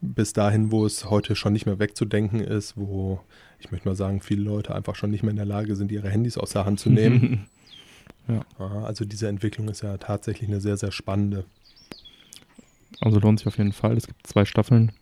bis 0.00 0.32
dahin, 0.32 0.72
wo 0.72 0.86
es 0.86 1.10
heute 1.10 1.36
schon 1.36 1.52
nicht 1.52 1.66
mehr 1.66 1.78
wegzudenken 1.78 2.40
ist, 2.40 2.76
wo 2.76 3.20
ich 3.60 3.70
möchte 3.70 3.88
mal 3.88 3.94
sagen, 3.94 4.20
viele 4.20 4.42
Leute 4.42 4.74
einfach 4.74 4.94
schon 4.94 5.10
nicht 5.10 5.22
mehr 5.22 5.30
in 5.30 5.36
der 5.36 5.44
Lage 5.46 5.76
sind, 5.76 5.92
ihre 5.92 6.08
Handys 6.08 6.38
aus 6.38 6.50
der 6.50 6.64
Hand 6.64 6.80
zu 6.80 6.90
nehmen. 6.90 7.46
ja. 8.28 8.44
Also 8.58 9.04
diese 9.04 9.28
Entwicklung 9.28 9.68
ist 9.68 9.82
ja 9.82 9.96
tatsächlich 9.98 10.48
eine 10.48 10.60
sehr, 10.60 10.76
sehr 10.76 10.92
spannende. 10.92 11.44
Also 13.00 13.18
lohnt 13.18 13.38
sich 13.38 13.48
auf 13.48 13.58
jeden 13.58 13.72
Fall. 13.72 13.96
Es 13.96 14.06
gibt 14.06 14.26
zwei 14.26 14.44
Staffeln. 14.44 14.92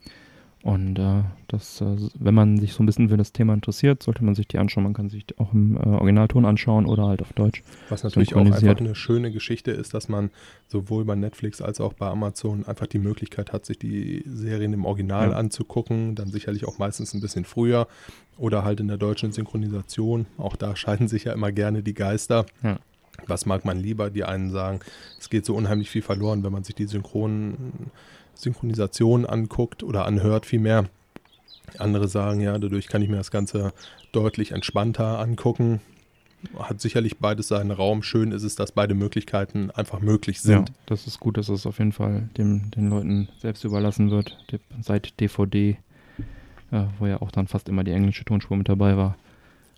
Und 0.65 0.99
äh, 0.99 1.23
das, 1.47 1.81
äh, 1.81 1.97
wenn 2.19 2.35
man 2.35 2.59
sich 2.59 2.73
so 2.73 2.83
ein 2.83 2.87
bisschen 2.87 3.09
für 3.09 3.17
das 3.17 3.33
Thema 3.33 3.55
interessiert, 3.55 4.03
sollte 4.03 4.25
man 4.25 4.35
sich 4.35 4.49
die 4.49 4.59
anschauen. 4.59 4.85
Man 4.85 4.93
kann 4.93 5.09
sich 5.09 5.25
auch 5.39 5.53
im 5.53 5.77
äh, 5.77 5.81
Originalton 5.81 6.45
anschauen 6.45 6.85
oder 6.87 7.07
halt 7.07 7.23
auf 7.23 7.33
Deutsch. 7.33 7.63
Was 7.89 8.03
natürlich 8.03 8.35
auch 8.35 8.41
einfach 8.41 8.77
eine 8.77 8.97
schöne 8.97 9.31
Geschichte 9.31 9.71
ist, 9.71 9.95
dass 9.95 10.09
man 10.09 10.31
sowohl 10.67 11.05
bei 11.05 11.15
Netflix 11.15 11.63
als 11.63 11.81
auch 11.81 11.93
bei 11.93 12.09
Amazon 12.09 12.67
einfach 12.67 12.89
die 12.89 12.99
Möglichkeit 12.99 13.53
hat, 13.53 13.67
sich 13.67 13.79
die 13.79 14.25
Serien 14.27 14.73
im 14.73 14.85
Original 14.85 15.31
ja. 15.31 15.37
anzugucken. 15.37 16.17
Dann 16.17 16.29
sicherlich 16.29 16.67
auch 16.67 16.79
meistens 16.79 17.15
ein 17.15 17.21
bisschen 17.21 17.45
früher 17.45 17.87
oder 18.37 18.65
halt 18.65 18.81
in 18.81 18.89
der 18.89 18.99
deutschen 18.99 19.31
Synchronisation. 19.31 20.27
Auch 20.39 20.57
da 20.57 20.75
scheiden 20.75 21.07
sich 21.07 21.25
ja 21.25 21.33
immer 21.33 21.53
gerne 21.53 21.85
die 21.85 21.95
Geister. 21.95 22.47
Ja. 22.65 22.79
Was 23.27 23.47
mag 23.47 23.65
man 23.65 23.79
lieber? 23.79 24.11
Die 24.11 24.25
einen 24.25 24.51
sagen, 24.51 24.81
es 25.19 25.29
geht 25.29 25.45
so 25.45 25.55
unheimlich 25.55 25.91
viel 25.91 26.03
verloren, 26.03 26.45
wenn 26.45 26.53
man 26.53 26.65
sich 26.65 26.75
die 26.75 26.87
Synchronen 26.87 27.91
Synchronisation 28.39 29.27
anguckt 29.27 29.83
oder 29.83 30.07
anhört 30.07 30.47
vielmehr. 30.47 30.87
Andere 31.79 32.09
sagen, 32.09 32.41
ja, 32.41 32.57
dadurch 32.59 32.89
kann 32.89 33.03
ich 33.03 33.09
mir 33.09 33.17
das 33.17 33.31
Ganze 33.31 33.73
deutlich 34.13 34.53
entspannter 34.53 35.19
angucken. 35.19 35.81
Hat 36.57 36.81
sicherlich 36.81 37.19
beides 37.19 37.49
seinen 37.49 37.73
Raum. 37.73 38.03
Schön 38.03 38.31
ist 38.33 38.45
es, 38.45 38.55
dass 38.55 38.73
beide 38.73 38.95
Möglichkeiten 38.95 39.71
einfach 39.73 40.01
möglich 40.01 40.41
sind. 40.41 40.69
Ja, 40.69 40.75
das 40.87 41.07
ist 41.07 41.19
gut, 41.19 41.37
dass 41.37 41.49
es 41.49 41.67
auf 41.67 41.79
jeden 41.79 41.93
Fall 41.93 42.29
dem, 42.39 42.71
den 42.71 42.89
Leuten 42.89 43.29
selbst 43.41 43.65
überlassen 43.65 44.11
wird. 44.11 44.39
Seit 44.81 45.19
DVD, 45.21 45.77
äh, 46.71 46.85
wo 46.99 47.07
ja 47.07 47.21
auch 47.21 47.33
dann 47.33 47.49
fast 47.49 47.69
immer 47.69 47.83
die 47.83 47.91
englische 47.91 48.25
Tonspur 48.25 48.57
mit 48.57 48.69
dabei 48.69 48.97
war, 48.97 49.17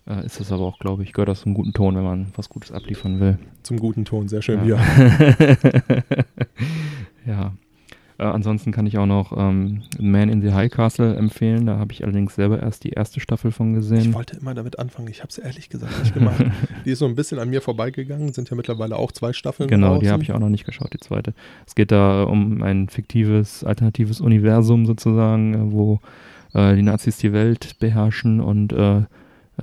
äh, 0.07 0.23
ist 0.25 0.39
das 0.39 0.51
aber 0.51 0.63
auch, 0.63 0.77
glaube 0.77 1.03
ich, 1.03 1.13
gehört 1.13 1.29
das 1.29 1.41
zum 1.41 1.55
guten 1.55 1.73
Ton, 1.73 1.95
wenn 1.95 2.03
man 2.03 2.27
was 2.35 2.47
Gutes 2.47 2.71
abliefern 2.71 3.19
will. 3.19 3.39
Zum 3.63 3.79
guten 3.79 4.05
Ton, 4.05 4.27
sehr 4.27 4.43
schön, 4.43 4.65
ja. 4.67 4.77
Ja. 4.77 6.03
ja. 7.25 7.53
Äh, 8.21 8.25
ansonsten 8.25 8.71
kann 8.71 8.85
ich 8.85 8.99
auch 8.99 9.07
noch 9.07 9.35
ähm, 9.35 9.81
Man 9.99 10.29
in 10.29 10.43
the 10.43 10.53
High 10.53 10.71
Castle 10.71 11.15
empfehlen. 11.15 11.65
Da 11.65 11.79
habe 11.79 11.91
ich 11.91 12.03
allerdings 12.03 12.35
selber 12.35 12.61
erst 12.61 12.83
die 12.83 12.91
erste 12.91 13.19
Staffel 13.19 13.51
von 13.51 13.73
gesehen. 13.73 14.09
Ich 14.09 14.13
wollte 14.13 14.37
immer 14.37 14.53
damit 14.53 14.77
anfangen. 14.77 15.07
Ich 15.07 15.21
habe 15.21 15.29
es 15.29 15.39
ehrlich 15.39 15.69
gesagt 15.69 15.99
nicht 15.99 16.13
gemacht. 16.13 16.45
die 16.85 16.91
ist 16.91 16.99
so 16.99 17.07
ein 17.07 17.15
bisschen 17.15 17.39
an 17.39 17.49
mir 17.49 17.61
vorbeigegangen. 17.61 18.31
Sind 18.31 18.47
ja 18.51 18.55
mittlerweile 18.55 18.95
auch 18.95 19.11
zwei 19.11 19.33
Staffeln. 19.33 19.67
Genau, 19.67 19.93
draußen. 19.93 20.01
die 20.01 20.11
habe 20.11 20.21
ich 20.21 20.31
auch 20.33 20.39
noch 20.39 20.49
nicht 20.49 20.65
geschaut, 20.65 20.93
die 20.93 20.99
zweite. 20.99 21.33
Es 21.65 21.73
geht 21.73 21.91
da 21.91 22.21
um 22.23 22.61
ein 22.61 22.89
fiktives, 22.89 23.63
alternatives 23.63 24.21
Universum 24.21 24.85
sozusagen, 24.85 25.55
äh, 25.55 25.71
wo 25.71 25.99
äh, 26.53 26.75
die 26.75 26.83
Nazis 26.83 27.17
die 27.17 27.33
Welt 27.33 27.79
beherrschen 27.79 28.39
und 28.39 28.71
äh, 28.71 29.01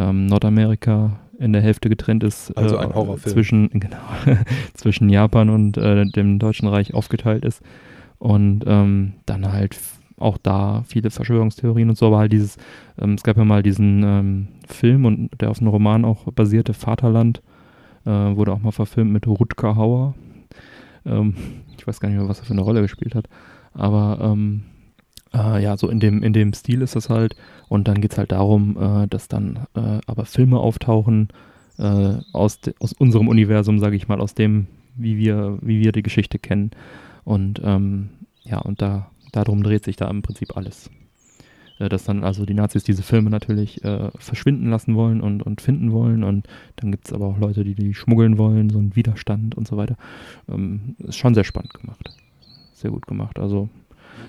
ähm, 0.00 0.26
Nordamerika 0.26 1.20
in 1.38 1.52
der 1.52 1.62
Hälfte 1.62 1.88
getrennt 1.88 2.24
ist. 2.24 2.50
Also 2.58 2.76
ein 2.76 2.90
äh, 2.90 2.94
Horrorfilm. 2.94 3.32
Zwischen, 3.32 3.70
genau, 3.74 3.98
zwischen 4.74 5.08
Japan 5.10 5.48
und 5.48 5.76
äh, 5.78 6.06
dem 6.06 6.40
Deutschen 6.40 6.66
Reich 6.66 6.92
aufgeteilt 6.92 7.44
ist. 7.44 7.62
Und 8.18 8.64
ähm, 8.66 9.14
dann 9.26 9.50
halt 9.52 9.78
auch 10.18 10.38
da 10.38 10.82
viele 10.86 11.10
Verschwörungstheorien 11.10 11.88
und 11.88 11.96
so, 11.96 12.06
aber 12.06 12.18
halt 12.18 12.32
dieses, 12.32 12.56
ähm, 13.00 13.14
es 13.14 13.22
gab 13.22 13.36
ja 13.36 13.44
mal 13.44 13.62
diesen 13.62 14.02
ähm, 14.02 14.48
Film 14.66 15.04
und 15.04 15.30
der 15.40 15.50
auf 15.50 15.60
einem 15.60 15.68
Roman 15.68 16.04
auch 16.04 16.24
basierte, 16.32 16.74
Vaterland, 16.74 17.40
äh, 18.04 18.10
wurde 18.10 18.52
auch 18.52 18.60
mal 18.60 18.72
verfilmt 18.72 19.12
mit 19.12 19.26
Rutger 19.26 19.76
Hauer. 19.76 20.14
Ähm, 21.06 21.34
ich 21.76 21.86
weiß 21.86 22.00
gar 22.00 22.08
nicht 22.08 22.18
mehr, 22.18 22.28
was 22.28 22.40
er 22.40 22.46
für 22.46 22.52
eine 22.52 22.62
Rolle 22.62 22.82
gespielt 22.82 23.14
hat, 23.14 23.28
aber 23.72 24.18
ähm, 24.20 24.64
äh, 25.34 25.62
ja, 25.62 25.76
so 25.76 25.88
in 25.88 26.00
dem, 26.00 26.22
in 26.22 26.32
dem 26.32 26.52
Stil 26.52 26.82
ist 26.82 26.96
das 26.96 27.10
halt. 27.10 27.36
Und 27.68 27.88
dann 27.88 28.00
geht 28.00 28.12
es 28.12 28.18
halt 28.18 28.32
darum, 28.32 28.76
äh, 28.80 29.06
dass 29.08 29.28
dann 29.28 29.66
äh, 29.74 30.00
aber 30.06 30.24
Filme 30.24 30.58
auftauchen 30.58 31.28
äh, 31.78 32.14
aus, 32.32 32.60
de, 32.60 32.74
aus 32.80 32.92
unserem 32.92 33.28
Universum, 33.28 33.78
sage 33.78 33.96
ich 33.96 34.08
mal, 34.08 34.20
aus 34.20 34.34
dem, 34.34 34.66
wie 34.96 35.16
wir, 35.18 35.58
wie 35.60 35.80
wir 35.80 35.92
die 35.92 36.02
Geschichte 36.02 36.38
kennen. 36.38 36.70
Und 37.28 37.60
ähm, 37.62 38.08
ja, 38.42 38.58
und 38.58 38.80
da 38.80 39.10
darum 39.32 39.62
dreht 39.62 39.84
sich 39.84 39.96
da 39.96 40.08
im 40.08 40.22
Prinzip 40.22 40.56
alles. 40.56 40.90
Äh, 41.78 41.90
dass 41.90 42.04
dann 42.04 42.24
also 42.24 42.46
die 42.46 42.54
Nazis 42.54 42.84
diese 42.84 43.02
Filme 43.02 43.28
natürlich 43.28 43.84
äh, 43.84 44.10
verschwinden 44.18 44.70
lassen 44.70 44.94
wollen 44.94 45.20
und, 45.20 45.42
und 45.42 45.60
finden 45.60 45.92
wollen. 45.92 46.24
Und 46.24 46.46
dann 46.76 46.90
gibt 46.90 47.06
es 47.06 47.12
aber 47.12 47.26
auch 47.26 47.38
Leute, 47.38 47.64
die 47.64 47.74
die 47.74 47.92
schmuggeln 47.92 48.38
wollen, 48.38 48.70
so 48.70 48.78
ein 48.78 48.96
Widerstand 48.96 49.54
und 49.56 49.68
so 49.68 49.76
weiter. 49.76 49.98
Ähm, 50.48 50.96
ist 51.00 51.18
schon 51.18 51.34
sehr 51.34 51.44
spannend 51.44 51.74
gemacht. 51.74 52.16
Sehr 52.72 52.90
gut 52.90 53.06
gemacht. 53.06 53.38
Also 53.38 53.68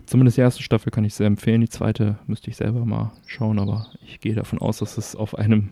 zumindest 0.05 0.35
die 0.35 0.41
erste 0.41 0.61
Staffel 0.61 0.91
kann 0.91 1.05
ich 1.05 1.13
sehr 1.13 1.27
empfehlen. 1.27 1.61
Die 1.61 1.69
zweite 1.69 2.19
müsste 2.27 2.49
ich 2.49 2.57
selber 2.57 2.85
mal 2.85 3.13
schauen, 3.27 3.59
aber 3.59 3.87
ich 4.05 4.19
gehe 4.19 4.35
davon 4.35 4.59
aus, 4.59 4.79
dass 4.79 4.97
es 4.97 5.15
auf 5.15 5.35
einem 5.35 5.69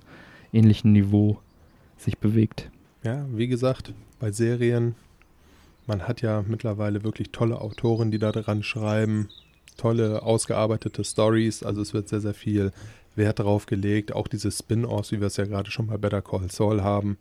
ähnlichen 0.54 0.94
Niveau 0.94 1.40
sich 1.98 2.20
bewegt. 2.20 2.72
Ja, 3.04 3.26
wie 3.34 3.50
gesagt, 3.50 3.94
bei 4.18 4.32
Serien 4.32 4.96
man 5.88 6.08
hat 6.08 6.22
ja 6.22 6.44
mittlerweile 6.46 7.04
wirklich 7.04 7.32
tolle 7.32 7.60
Autoren, 7.60 8.12
die 8.12 8.20
da 8.20 8.32
dran 8.32 8.62
schreiben, 8.62 9.30
tolle 9.78 10.22
ausgearbeitete 10.22 11.04
Stories. 11.04 11.64
Also 11.64 11.82
es 11.82 11.94
wird 11.94 12.10
sehr, 12.10 12.22
sehr 12.22 12.34
viel 12.34 12.72
Wert 13.16 13.40
darauf 13.40 13.66
gelegt. 13.66 14.14
Auch 14.14 14.28
diese 14.28 14.52
Spin-offs, 14.52 15.12
wie 15.12 15.20
wir 15.20 15.28
es 15.28 15.38
ja 15.38 15.46
gerade 15.46 15.72
schon 15.72 15.88
bei 15.88 15.98
Better 15.98 16.22
Call 16.22 16.52
Saul 16.52 16.84
haben, 16.84 17.18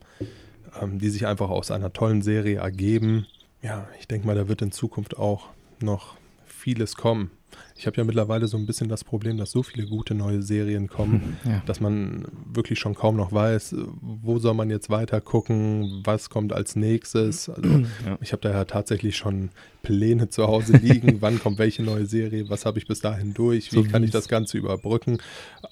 ähm, 0.81 0.99
die 0.99 1.09
sich 1.09 1.25
einfach 1.25 1.49
aus 1.49 1.71
einer 1.71 1.93
tollen 1.93 2.21
Serie 2.21 2.59
ergeben. 2.59 3.25
Ja, 3.61 3.87
ich 3.99 4.07
denke 4.07 4.27
mal, 4.27 4.35
da 4.35 4.47
wird 4.47 4.61
in 4.61 4.71
Zukunft 4.71 5.17
auch 5.17 5.49
noch 5.79 6.15
vieles 6.45 6.95
kommen. 6.95 7.31
Ich 7.77 7.85
habe 7.85 7.97
ja 7.97 8.03
mittlerweile 8.03 8.47
so 8.47 8.57
ein 8.57 8.65
bisschen 8.65 8.89
das 8.89 9.03
Problem, 9.03 9.37
dass 9.37 9.51
so 9.51 9.61
viele 9.61 9.85
gute 9.85 10.15
neue 10.15 10.41
Serien 10.41 10.87
kommen, 10.87 11.37
ja. 11.45 11.61
dass 11.65 11.79
man 11.79 12.25
wirklich 12.51 12.79
schon 12.79 12.95
kaum 12.95 13.15
noch 13.15 13.31
weiß, 13.31 13.75
wo 14.01 14.39
soll 14.39 14.55
man 14.55 14.69
jetzt 14.69 14.89
weiter 14.89 15.21
gucken, 15.21 16.01
was 16.03 16.29
kommt 16.29 16.53
als 16.53 16.75
nächstes. 16.75 17.49
Also 17.49 17.69
ja. 17.69 18.17
ich 18.19 18.31
habe 18.31 18.41
da 18.41 18.51
ja 18.51 18.65
tatsächlich 18.65 19.15
schon 19.15 19.49
Pläne 19.83 20.29
zu 20.29 20.47
Hause 20.47 20.77
liegen, 20.77 21.17
wann 21.21 21.39
kommt 21.39 21.59
welche 21.59 21.83
neue 21.83 22.05
Serie, 22.05 22.49
was 22.49 22.65
habe 22.65 22.79
ich 22.79 22.87
bis 22.87 22.99
dahin 22.99 23.33
durch, 23.33 23.71
wie 23.71 23.75
so 23.75 23.83
kann 23.83 24.03
ich 24.03 24.11
das 24.11 24.27
Ganze 24.27 24.57
überbrücken, 24.57 25.19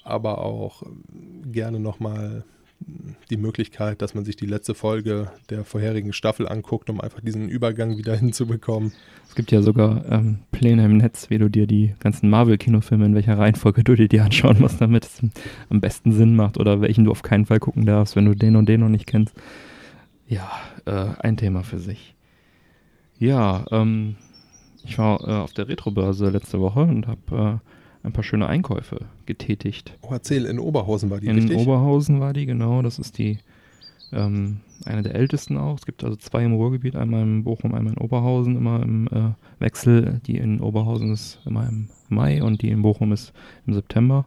aber 0.04 0.40
auch 0.40 0.84
gerne 1.52 1.80
nochmal 1.80 2.44
die 3.30 3.38
Möglichkeit, 3.38 4.02
dass 4.02 4.14
man 4.14 4.26
sich 4.26 4.36
die 4.36 4.46
letzte 4.46 4.76
Folge 4.76 5.32
der 5.50 5.64
vorherigen 5.64 6.14
Staffel 6.14 6.48
anguckt, 6.48 6.90
um 6.90 7.02
einfach 7.02 7.22
diesen 7.22 7.50
Übergang 7.50 7.98
wieder 7.98 8.16
hinzubekommen. 8.18 8.92
Es 9.28 9.36
gibt 9.36 9.52
ja 9.52 9.62
sogar 9.62 10.06
ähm, 10.10 10.40
Pläne 10.52 10.86
im 10.86 10.98
Netz, 10.98 11.30
wie 11.30 11.38
du 11.38 11.50
dir 11.50 11.68
die 11.68 11.96
ganzen 12.00 12.30
Marvel-Kinofilme, 12.30 13.06
in 13.06 13.16
welcher 13.16 13.38
Reihenfolge 13.38 13.84
du 13.86 13.96
dir 13.96 14.08
die 14.08 14.20
anschauen 14.20 14.60
musst, 14.60 14.82
damit 14.82 15.06
es 15.06 15.22
am 15.70 15.82
besten 15.82 16.12
Sinn 16.12 16.36
macht 16.36 16.58
oder 16.58 16.82
welchen 16.82 17.06
du 17.06 17.12
auf 17.12 17.24
keinen 17.24 17.46
Fall 17.46 17.60
gucken 17.60 17.86
darfst, 17.86 18.16
wenn 18.16 18.26
du 18.26 18.36
den 18.36 18.56
und 18.56 18.68
den 18.68 18.82
noch 18.82 18.90
nicht 18.90 19.08
kennst. 19.08 19.36
Ja, 20.28 20.50
äh, 20.86 21.08
ein 21.20 21.38
Thema 21.38 21.64
für 21.64 21.80
sich. 21.80 22.16
Ja, 23.18 23.66
ähm, 23.72 24.16
ich 24.84 24.98
war 24.98 25.22
äh, 25.28 25.32
auf 25.32 25.54
der 25.54 25.68
Retrobörse 25.68 26.30
letzte 26.30 26.60
Woche 26.60 26.82
und 26.82 27.08
habe 27.08 27.62
äh, 28.04 28.06
ein 28.08 28.14
paar 28.14 28.24
schöne 28.24 28.48
Einkäufe 28.48 29.06
getätigt. 29.26 29.98
Oh, 30.02 30.10
erzähl, 30.12 30.46
in 30.46 30.60
Oberhausen 30.60 31.10
war 31.10 31.20
die, 31.20 31.28
in 31.28 31.36
richtig? 31.36 31.58
In 31.58 31.62
Oberhausen 31.62 32.20
war 32.20 32.34
die, 32.34 32.46
genau. 32.46 32.82
Das 32.82 33.00
ist 33.00 33.18
die, 33.18 33.40
ähm, 34.12 34.58
eine 34.86 35.04
der 35.04 35.16
ältesten 35.16 35.58
auch. 35.58 35.78
Es 35.78 35.86
gibt 35.86 36.04
also 36.04 36.16
zwei 36.16 36.44
im 36.44 36.54
Ruhrgebiet, 36.54 36.96
einmal 36.96 37.24
in 37.24 37.44
Bochum, 37.44 37.74
einmal 37.74 37.94
in 37.94 38.00
Oberhausen, 38.00 38.56
immer 38.56 38.82
im 38.82 39.08
äh, 39.08 39.32
Wechsel. 39.60 40.22
Die 40.26 40.38
in 40.38 40.60
Oberhausen 40.60 41.12
ist 41.12 41.40
immer 41.46 41.68
im 41.68 41.90
Mai 42.10 42.44
und 42.44 42.62
die 42.62 42.70
in 42.70 42.82
Bochum 42.82 43.12
ist 43.12 43.34
im 43.66 43.74
September. 43.74 44.26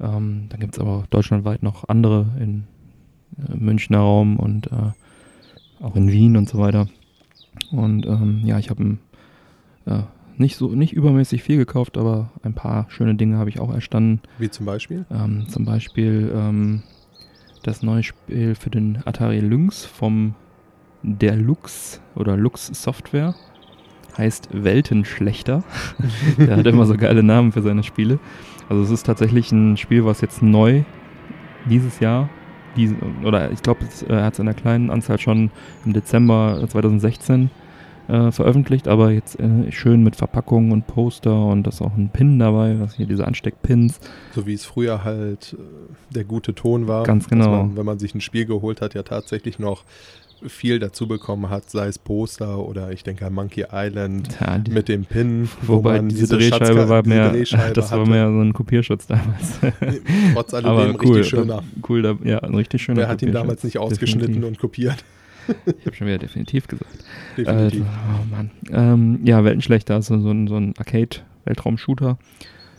Ähm, 0.00 0.46
dann 0.48 0.60
gibt 0.60 0.74
es 0.74 0.80
aber 0.80 1.04
deutschlandweit 1.10 1.62
noch 1.62 1.88
andere 1.88 2.26
in 2.40 2.64
äh, 3.38 3.56
Münchner 3.56 3.98
Raum 3.98 4.36
und 4.38 4.68
äh, 4.68 4.92
auch 5.82 5.96
in 5.96 6.10
Wien 6.10 6.36
und 6.36 6.48
so 6.48 6.58
weiter. 6.58 6.88
Und 7.70 8.06
ähm, 8.06 8.42
ja, 8.44 8.58
ich 8.58 8.70
habe 8.70 8.82
ein 8.82 8.98
äh, 9.86 10.02
nicht 10.36 10.56
so, 10.56 10.68
nicht 10.68 10.92
übermäßig 10.92 11.42
viel 11.42 11.56
gekauft, 11.56 11.96
aber 11.98 12.30
ein 12.42 12.54
paar 12.54 12.86
schöne 12.88 13.14
Dinge 13.14 13.38
habe 13.38 13.50
ich 13.50 13.60
auch 13.60 13.72
erstanden. 13.72 14.20
Wie 14.38 14.50
zum 14.50 14.66
Beispiel? 14.66 15.04
Ähm, 15.10 15.46
zum 15.48 15.64
Beispiel 15.64 16.32
ähm, 16.34 16.82
das 17.62 17.82
neue 17.82 18.02
Spiel 18.02 18.54
für 18.54 18.70
den 18.70 18.98
Atari 19.04 19.40
Lynx 19.40 19.84
vom 19.84 20.34
der 21.02 21.36
Lux 21.36 22.00
oder 22.14 22.36
Lux 22.36 22.66
Software. 22.66 23.34
Heißt 24.16 24.48
Weltenschlechter. 24.52 25.64
der 26.38 26.56
hat 26.56 26.66
immer 26.66 26.86
so 26.86 26.96
geile 26.96 27.22
Namen 27.22 27.52
für 27.52 27.62
seine 27.62 27.82
Spiele. 27.82 28.20
Also 28.68 28.82
es 28.82 28.90
ist 28.90 29.06
tatsächlich 29.06 29.50
ein 29.50 29.76
Spiel, 29.76 30.04
was 30.04 30.20
jetzt 30.20 30.42
neu 30.42 30.84
dieses 31.68 32.00
Jahr, 32.00 32.28
diesen, 32.76 33.24
oder 33.24 33.50
ich 33.50 33.62
glaube, 33.62 33.80
er 34.08 34.24
hat 34.24 34.34
es 34.34 34.38
in 34.38 34.48
einer 34.48 34.54
kleinen 34.54 34.90
Anzahl 34.90 35.18
schon 35.18 35.50
im 35.84 35.92
Dezember 35.92 36.64
2016 36.68 37.50
äh, 38.08 38.30
veröffentlicht, 38.30 38.86
aber 38.88 39.10
jetzt 39.10 39.38
äh, 39.40 39.70
schön 39.72 40.02
mit 40.02 40.16
Verpackungen 40.16 40.72
und 40.72 40.86
Poster 40.86 41.34
und 41.46 41.62
da 41.64 41.70
ist 41.70 41.80
auch 41.82 41.96
ein 41.96 42.10
Pin 42.12 42.38
dabei, 42.38 42.76
was 42.80 42.94
hier 42.94 43.06
diese 43.06 43.26
Ansteckpins. 43.26 43.98
So 44.34 44.46
wie 44.46 44.54
es 44.54 44.64
früher 44.64 45.04
halt 45.04 45.56
äh, 45.58 46.14
der 46.14 46.24
gute 46.24 46.54
Ton 46.54 46.86
war. 46.88 47.04
Ganz 47.04 47.28
genau. 47.28 47.50
Man, 47.64 47.76
wenn 47.76 47.86
man 47.86 47.98
sich 47.98 48.14
ein 48.14 48.20
Spiel 48.20 48.44
geholt 48.46 48.80
hat, 48.80 48.94
ja 48.94 49.02
tatsächlich 49.02 49.58
noch 49.58 49.84
viel 50.46 50.78
dazu 50.78 51.08
bekommen 51.08 51.48
hat, 51.48 51.70
sei 51.70 51.86
es 51.86 51.98
Poster 51.98 52.58
oder 52.58 52.92
ich 52.92 53.02
denke 53.02 53.24
an 53.24 53.32
Monkey 53.32 53.64
Island 53.72 54.28
Ja, 54.38 54.58
die, 54.58 54.70
mit 54.72 54.88
dem 54.88 55.06
Pin. 55.06 55.48
wobei 55.62 55.96
man 55.96 56.10
diese, 56.10 56.22
diese 56.22 56.36
Drehscheibe 56.36 56.64
Schatzka- 56.82 56.88
war 56.90 57.06
mehr, 57.06 57.30
Drehscheibe 57.30 57.72
das 57.72 57.90
war 57.92 58.00
hatte. 58.00 58.10
mehr 58.10 58.28
so 58.28 58.40
ein 58.40 58.52
Kopierschutz 58.52 59.06
damals. 59.06 59.58
Trotz 60.34 60.52
Aber 60.52 60.68
alledem 60.82 61.00
cool, 61.02 61.16
richtig 61.16 61.28
schöner. 61.30 61.62
cool, 61.88 62.02
da, 62.02 62.16
ja, 62.24 62.40
ein 62.40 62.54
richtig 62.54 62.82
schöner 62.82 62.98
Wer 63.02 63.08
hat 63.08 63.22
ihn 63.22 63.32
damals 63.32 63.64
nicht 63.64 63.78
ausgeschnitten 63.78 64.34
Definitiv. 64.34 64.48
und 64.48 64.58
kopiert? 64.58 65.04
Ich 65.78 65.86
habe 65.86 65.94
schon 65.96 66.06
wieder 66.06 66.18
definitiv 66.18 66.66
gesagt. 66.66 66.90
Definitiv. 67.36 67.80
Äh, 67.80 67.84
oh 67.84 68.30
Mann. 68.30 68.50
Ähm, 68.70 69.20
ja, 69.24 69.44
Weltenschlechter 69.44 69.98
ist 69.98 70.06
so, 70.06 70.14
ein, 70.14 70.48
so 70.48 70.56
ein 70.56 70.74
Arcade-Weltraum-Shooter. 70.78 72.18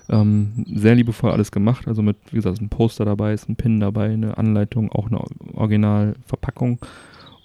Ähm, 0.07 0.65
sehr 0.73 0.95
liebevoll 0.95 1.31
alles 1.31 1.51
gemacht. 1.51 1.87
Also 1.87 2.01
mit, 2.01 2.17
wie 2.31 2.37
gesagt, 2.37 2.57
ist 2.57 2.61
ein 2.61 2.69
Poster 2.69 3.05
dabei, 3.05 3.33
ist 3.33 3.49
ein 3.49 3.55
Pin 3.55 3.79
dabei, 3.79 4.11
eine 4.11 4.37
Anleitung, 4.37 4.91
auch 4.91 5.07
eine 5.07 5.21
Originalverpackung. 5.53 6.79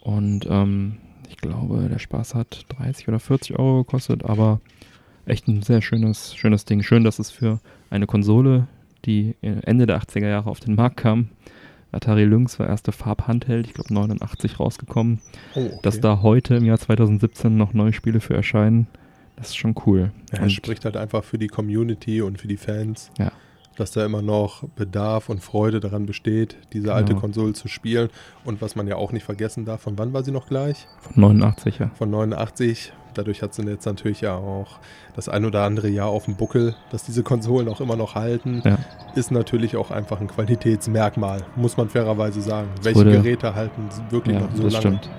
Und 0.02 0.46
ähm, 0.48 0.96
ich 1.28 1.36
glaube, 1.36 1.88
der 1.88 1.98
Spaß 1.98 2.34
hat 2.34 2.66
30 2.78 3.08
oder 3.08 3.18
40 3.18 3.58
Euro 3.58 3.84
gekostet, 3.84 4.24
aber 4.24 4.60
echt 5.26 5.48
ein 5.48 5.62
sehr 5.62 5.80
schönes, 5.80 6.34
schönes 6.34 6.64
Ding. 6.64 6.82
Schön, 6.82 7.04
dass 7.04 7.18
es 7.18 7.30
für 7.30 7.60
eine 7.88 8.06
Konsole, 8.06 8.66
die 9.04 9.34
Ende 9.40 9.86
der 9.86 10.00
80er 10.00 10.28
Jahre 10.28 10.50
auf 10.50 10.60
den 10.60 10.74
Markt 10.74 10.98
kam, 10.98 11.30
Atari 11.92 12.24
Lynx 12.24 12.58
war 12.58 12.68
erste 12.68 12.92
Farbhandheld, 12.92 13.66
ich 13.66 13.74
glaube 13.74 13.92
89 13.92 14.60
rausgekommen, 14.60 15.20
oh, 15.54 15.60
okay. 15.66 15.78
dass 15.82 16.00
da 16.00 16.22
heute 16.22 16.54
im 16.56 16.64
Jahr 16.64 16.78
2017 16.78 17.56
noch 17.56 17.74
neue 17.74 17.92
Spiele 17.92 18.20
für 18.20 18.34
erscheinen, 18.34 18.86
das 19.36 19.48
ist 19.48 19.56
schon 19.56 19.74
cool. 19.86 20.12
Ja, 20.32 20.42
Und- 20.42 20.50
spricht 20.52 20.84
halt 20.84 20.96
einfach 20.96 21.24
für 21.24 21.38
die 21.38 21.48
Community 21.48 22.22
und 22.22 22.38
für 22.38 22.48
die 22.48 22.56
Fans. 22.56 23.10
Ja. 23.18 23.32
Dass 23.76 23.92
da 23.92 24.04
immer 24.04 24.20
noch 24.20 24.64
Bedarf 24.76 25.30
und 25.30 25.42
Freude 25.42 25.80
daran 25.80 26.04
besteht, 26.04 26.58
diese 26.74 26.92
alte 26.92 27.10
Genau. 27.10 27.20
Konsole 27.20 27.54
zu 27.54 27.68
spielen. 27.68 28.10
Und 28.44 28.60
was 28.60 28.76
man 28.76 28.86
ja 28.86 28.96
auch 28.96 29.12
nicht 29.12 29.22
vergessen 29.24 29.64
darf, 29.64 29.80
von 29.80 29.96
wann 29.96 30.12
war 30.12 30.22
sie 30.22 30.32
noch 30.32 30.48
gleich? 30.48 30.86
Von 31.00 31.14
89, 31.22 31.78
ja. 31.78 31.90
Von 31.96 32.10
89. 32.10 32.92
Dadurch 33.14 33.42
hat 33.42 33.54
sie 33.54 33.62
jetzt 33.62 33.86
natürlich 33.86 34.20
ja 34.20 34.34
auch 34.36 34.78
das 35.16 35.28
ein 35.28 35.44
oder 35.44 35.62
andere 35.64 35.88
Jahr 35.88 36.08
auf 36.08 36.24
dem 36.26 36.36
Buckel, 36.36 36.74
dass 36.90 37.04
diese 37.04 37.22
Konsolen 37.22 37.68
auch 37.68 37.80
immer 37.80 37.96
noch 37.96 38.14
halten. 38.14 38.62
Ja. 38.64 38.78
Ist 39.14 39.30
natürlich 39.30 39.76
auch 39.76 39.90
einfach 39.90 40.20
ein 40.20 40.28
Qualitätsmerkmal, 40.28 41.42
muss 41.56 41.76
man 41.76 41.88
fairerweise 41.88 42.40
sagen. 42.40 42.68
Welche 42.82 43.00
wurde- 43.00 43.10
Geräte 43.12 43.54
halten 43.54 43.88
wirklich 44.10 44.36
Ja, 44.36 44.42
noch 44.42 44.54
so 44.54 44.62
das 44.64 44.72
lange? 44.74 44.82
stimmt. 44.98 45.10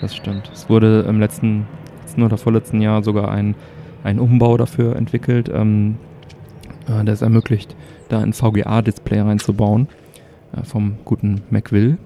Das 0.00 0.14
stimmt. 0.14 0.50
Es 0.52 0.68
wurde 0.68 1.02
im 1.08 1.18
letzten, 1.20 1.66
letzten 2.02 2.22
oder 2.22 2.36
vorletzten 2.36 2.80
Jahr 2.80 3.02
sogar 3.02 3.30
ein, 3.30 3.54
ein 4.02 4.18
Umbau 4.18 4.56
dafür 4.56 4.96
entwickelt, 4.96 5.48
ähm, 5.52 5.96
äh, 6.88 7.04
der 7.04 7.14
es 7.14 7.22
ermöglicht, 7.22 7.74
da 8.08 8.20
ein 8.20 8.32
VGA-Display 8.32 9.20
reinzubauen 9.20 9.88
äh, 10.56 10.62
vom 10.64 10.96
guten 11.04 11.42
McVill. 11.50 11.98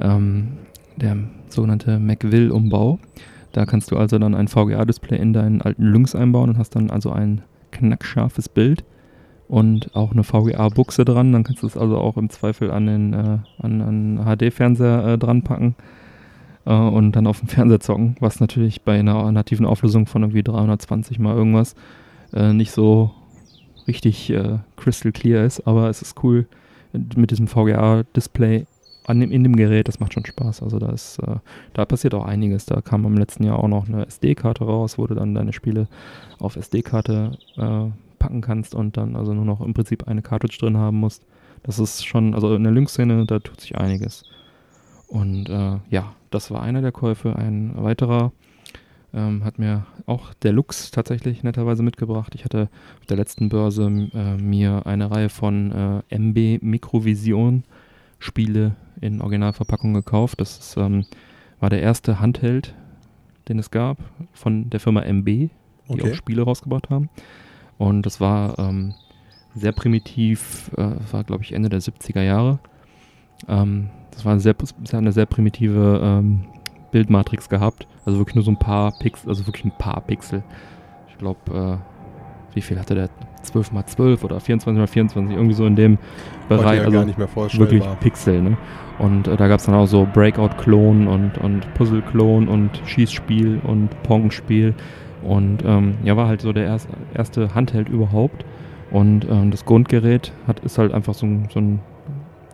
Ähm, 0.00 0.58
der 0.96 1.16
sogenannte 1.48 1.98
McVill-Umbau. 1.98 2.98
Da 3.58 3.66
kannst 3.66 3.90
du 3.90 3.96
also 3.96 4.20
dann 4.20 4.36
ein 4.36 4.46
VGA-Display 4.46 5.18
in 5.18 5.32
deinen 5.32 5.60
alten 5.62 5.82
Lynx 5.82 6.14
einbauen 6.14 6.50
und 6.50 6.58
hast 6.58 6.76
dann 6.76 6.90
also 6.90 7.10
ein 7.10 7.42
knackscharfes 7.72 8.48
Bild 8.48 8.84
und 9.48 9.96
auch 9.96 10.12
eine 10.12 10.22
VGA-Buchse 10.22 11.04
dran. 11.04 11.32
Dann 11.32 11.42
kannst 11.42 11.64
du 11.64 11.66
es 11.66 11.76
also 11.76 11.98
auch 11.98 12.16
im 12.16 12.30
Zweifel 12.30 12.70
an 12.70 12.86
den 12.86 13.14
äh, 13.14 13.38
an, 13.58 13.80
an 13.82 14.38
HD-Fernseher 14.38 15.04
äh, 15.08 15.18
dran 15.18 15.42
packen 15.42 15.74
äh, 16.66 16.72
und 16.72 17.16
dann 17.16 17.26
auf 17.26 17.40
dem 17.40 17.48
Fernseher 17.48 17.80
zocken, 17.80 18.14
was 18.20 18.38
natürlich 18.38 18.82
bei 18.82 19.00
einer 19.00 19.32
nativen 19.32 19.66
Auflösung 19.66 20.06
von 20.06 20.22
irgendwie 20.22 20.44
320 20.44 21.18
mal 21.18 21.34
irgendwas 21.34 21.74
äh, 22.32 22.52
nicht 22.52 22.70
so 22.70 23.10
richtig 23.88 24.30
äh, 24.30 24.58
crystal 24.76 25.10
clear 25.10 25.44
ist, 25.44 25.66
aber 25.66 25.88
es 25.88 26.00
ist 26.00 26.22
cool 26.22 26.46
mit 26.92 27.32
diesem 27.32 27.48
VGA-Display 27.48 28.66
an 29.08 29.20
dem, 29.20 29.30
in 29.30 29.42
dem 29.42 29.56
Gerät, 29.56 29.88
das 29.88 30.00
macht 30.00 30.12
schon 30.12 30.26
Spaß. 30.26 30.62
Also 30.62 30.78
da 30.78 30.90
ist, 30.90 31.18
äh, 31.20 31.36
da 31.72 31.84
passiert 31.86 32.14
auch 32.14 32.26
einiges. 32.26 32.66
Da 32.66 32.82
kam 32.82 33.06
im 33.06 33.16
letzten 33.16 33.44
Jahr 33.44 33.58
auch 33.58 33.68
noch 33.68 33.88
eine 33.88 34.06
SD-Karte 34.06 34.64
raus, 34.64 34.98
wo 34.98 35.06
du 35.06 35.14
dann 35.14 35.34
deine 35.34 35.54
Spiele 35.54 35.88
auf 36.38 36.56
SD-Karte 36.56 37.38
äh, 37.56 38.18
packen 38.18 38.40
kannst 38.42 38.74
und 38.74 38.96
dann 38.96 39.16
also 39.16 39.32
nur 39.32 39.46
noch 39.46 39.62
im 39.62 39.72
Prinzip 39.72 40.06
eine 40.06 40.20
Cartridge 40.20 40.58
drin 40.60 40.76
haben 40.76 40.98
musst. 40.98 41.24
Das 41.62 41.78
ist 41.78 42.06
schon, 42.06 42.34
also 42.34 42.54
in 42.54 42.62
der 42.62 42.72
Lynx-Szene, 42.72 43.24
da 43.24 43.38
tut 43.38 43.60
sich 43.60 43.78
einiges. 43.78 44.24
Und 45.06 45.48
äh, 45.48 45.78
ja, 45.88 46.12
das 46.30 46.50
war 46.50 46.62
einer 46.62 46.82
der 46.82 46.92
Käufe. 46.92 47.34
Ein 47.34 47.72
weiterer 47.76 48.32
ähm, 49.14 49.42
hat 49.42 49.58
mir 49.58 49.86
auch 50.04 50.34
der 50.34 50.52
Lux 50.52 50.90
tatsächlich 50.90 51.42
netterweise 51.42 51.82
mitgebracht. 51.82 52.34
Ich 52.34 52.44
hatte 52.44 52.68
auf 53.00 53.06
der 53.06 53.16
letzten 53.16 53.48
Börse 53.48 53.86
äh, 54.12 54.36
mir 54.36 54.86
eine 54.86 55.10
Reihe 55.10 55.30
von 55.30 56.02
äh, 56.10 56.14
MB 56.14 56.62
Mikrovision 56.62 57.64
Spiele 58.18 58.76
in 59.00 59.20
Originalverpackung 59.20 59.94
gekauft. 59.94 60.40
Das 60.40 60.58
ist, 60.58 60.76
ähm, 60.76 61.06
war 61.60 61.70
der 61.70 61.82
erste 61.82 62.20
Handheld, 62.20 62.74
den 63.48 63.58
es 63.58 63.70
gab, 63.70 63.98
von 64.32 64.70
der 64.70 64.80
Firma 64.80 65.02
MB, 65.02 65.26
die 65.26 65.50
Okay. 65.88 66.10
auch 66.10 66.14
Spiele 66.14 66.42
rausgebracht 66.42 66.90
haben. 66.90 67.08
Und 67.78 68.02
das 68.02 68.20
war 68.20 68.58
ähm, 68.58 68.94
sehr 69.54 69.72
primitiv, 69.72 70.70
äh, 70.76 70.94
das 70.98 71.12
war 71.12 71.24
glaube 71.24 71.42
ich 71.44 71.52
Ende 71.52 71.68
der 71.68 71.80
70er 71.80 72.22
Jahre. 72.22 72.58
Ähm, 73.48 73.90
das 74.10 74.24
war 74.24 74.32
eine 74.32 74.40
sehr, 74.40 74.56
eine 74.92 75.12
sehr 75.12 75.26
primitive 75.26 76.00
ähm, 76.02 76.44
Bildmatrix 76.90 77.48
gehabt. 77.48 77.86
Also 78.04 78.18
wirklich 78.18 78.34
nur 78.34 78.44
so 78.44 78.50
ein 78.50 78.58
paar 78.58 78.92
Pixel, 78.98 79.28
also 79.28 79.46
wirklich 79.46 79.64
ein 79.64 79.76
paar 79.78 80.00
Pixel. 80.00 80.42
Ich 81.08 81.18
glaube, 81.18 81.80
äh, 81.80 81.97
wie 82.58 82.62
viel 82.62 82.78
hatte 82.78 82.96
der? 82.96 83.08
12 83.42 83.70
mal 83.70 83.86
12 83.86 84.24
oder 84.24 84.40
24 84.40 84.78
mal 84.80 84.86
24, 84.88 85.36
irgendwie 85.36 85.54
so 85.54 85.64
in 85.64 85.76
dem 85.76 85.98
Bereich. 86.48 86.78
ja 86.78 86.84
also 86.84 86.90
gar 86.90 87.04
nicht 87.04 87.18
mehr 87.18 87.28
wirklich 87.28 87.56
vorstellbar. 87.56 87.96
Pixel, 88.00 88.42
ne? 88.42 88.56
Und 88.98 89.28
äh, 89.28 89.36
da 89.36 89.46
gab 89.46 89.60
es 89.60 89.66
dann 89.66 89.76
auch 89.76 89.86
so 89.86 90.08
Breakout-Klon 90.12 91.06
und, 91.06 91.38
und 91.38 91.72
Puzzle-Klon 91.74 92.48
und 92.48 92.82
Schießspiel 92.84 93.60
und 93.62 93.90
Pong-Spiel. 94.02 94.74
Und 95.22 95.62
ähm, 95.64 95.94
ja, 96.02 96.16
war 96.16 96.26
halt 96.26 96.40
so 96.40 96.52
der 96.52 96.64
erste, 96.64 96.92
erste 97.14 97.54
Handheld 97.54 97.88
überhaupt. 97.88 98.44
Und 98.90 99.24
ähm, 99.30 99.52
das 99.52 99.64
Grundgerät 99.64 100.32
hat, 100.48 100.60
ist 100.60 100.78
halt 100.78 100.92
einfach 100.92 101.14
so 101.14 101.26
ein, 101.26 101.48
so 101.54 101.60
ein 101.60 101.80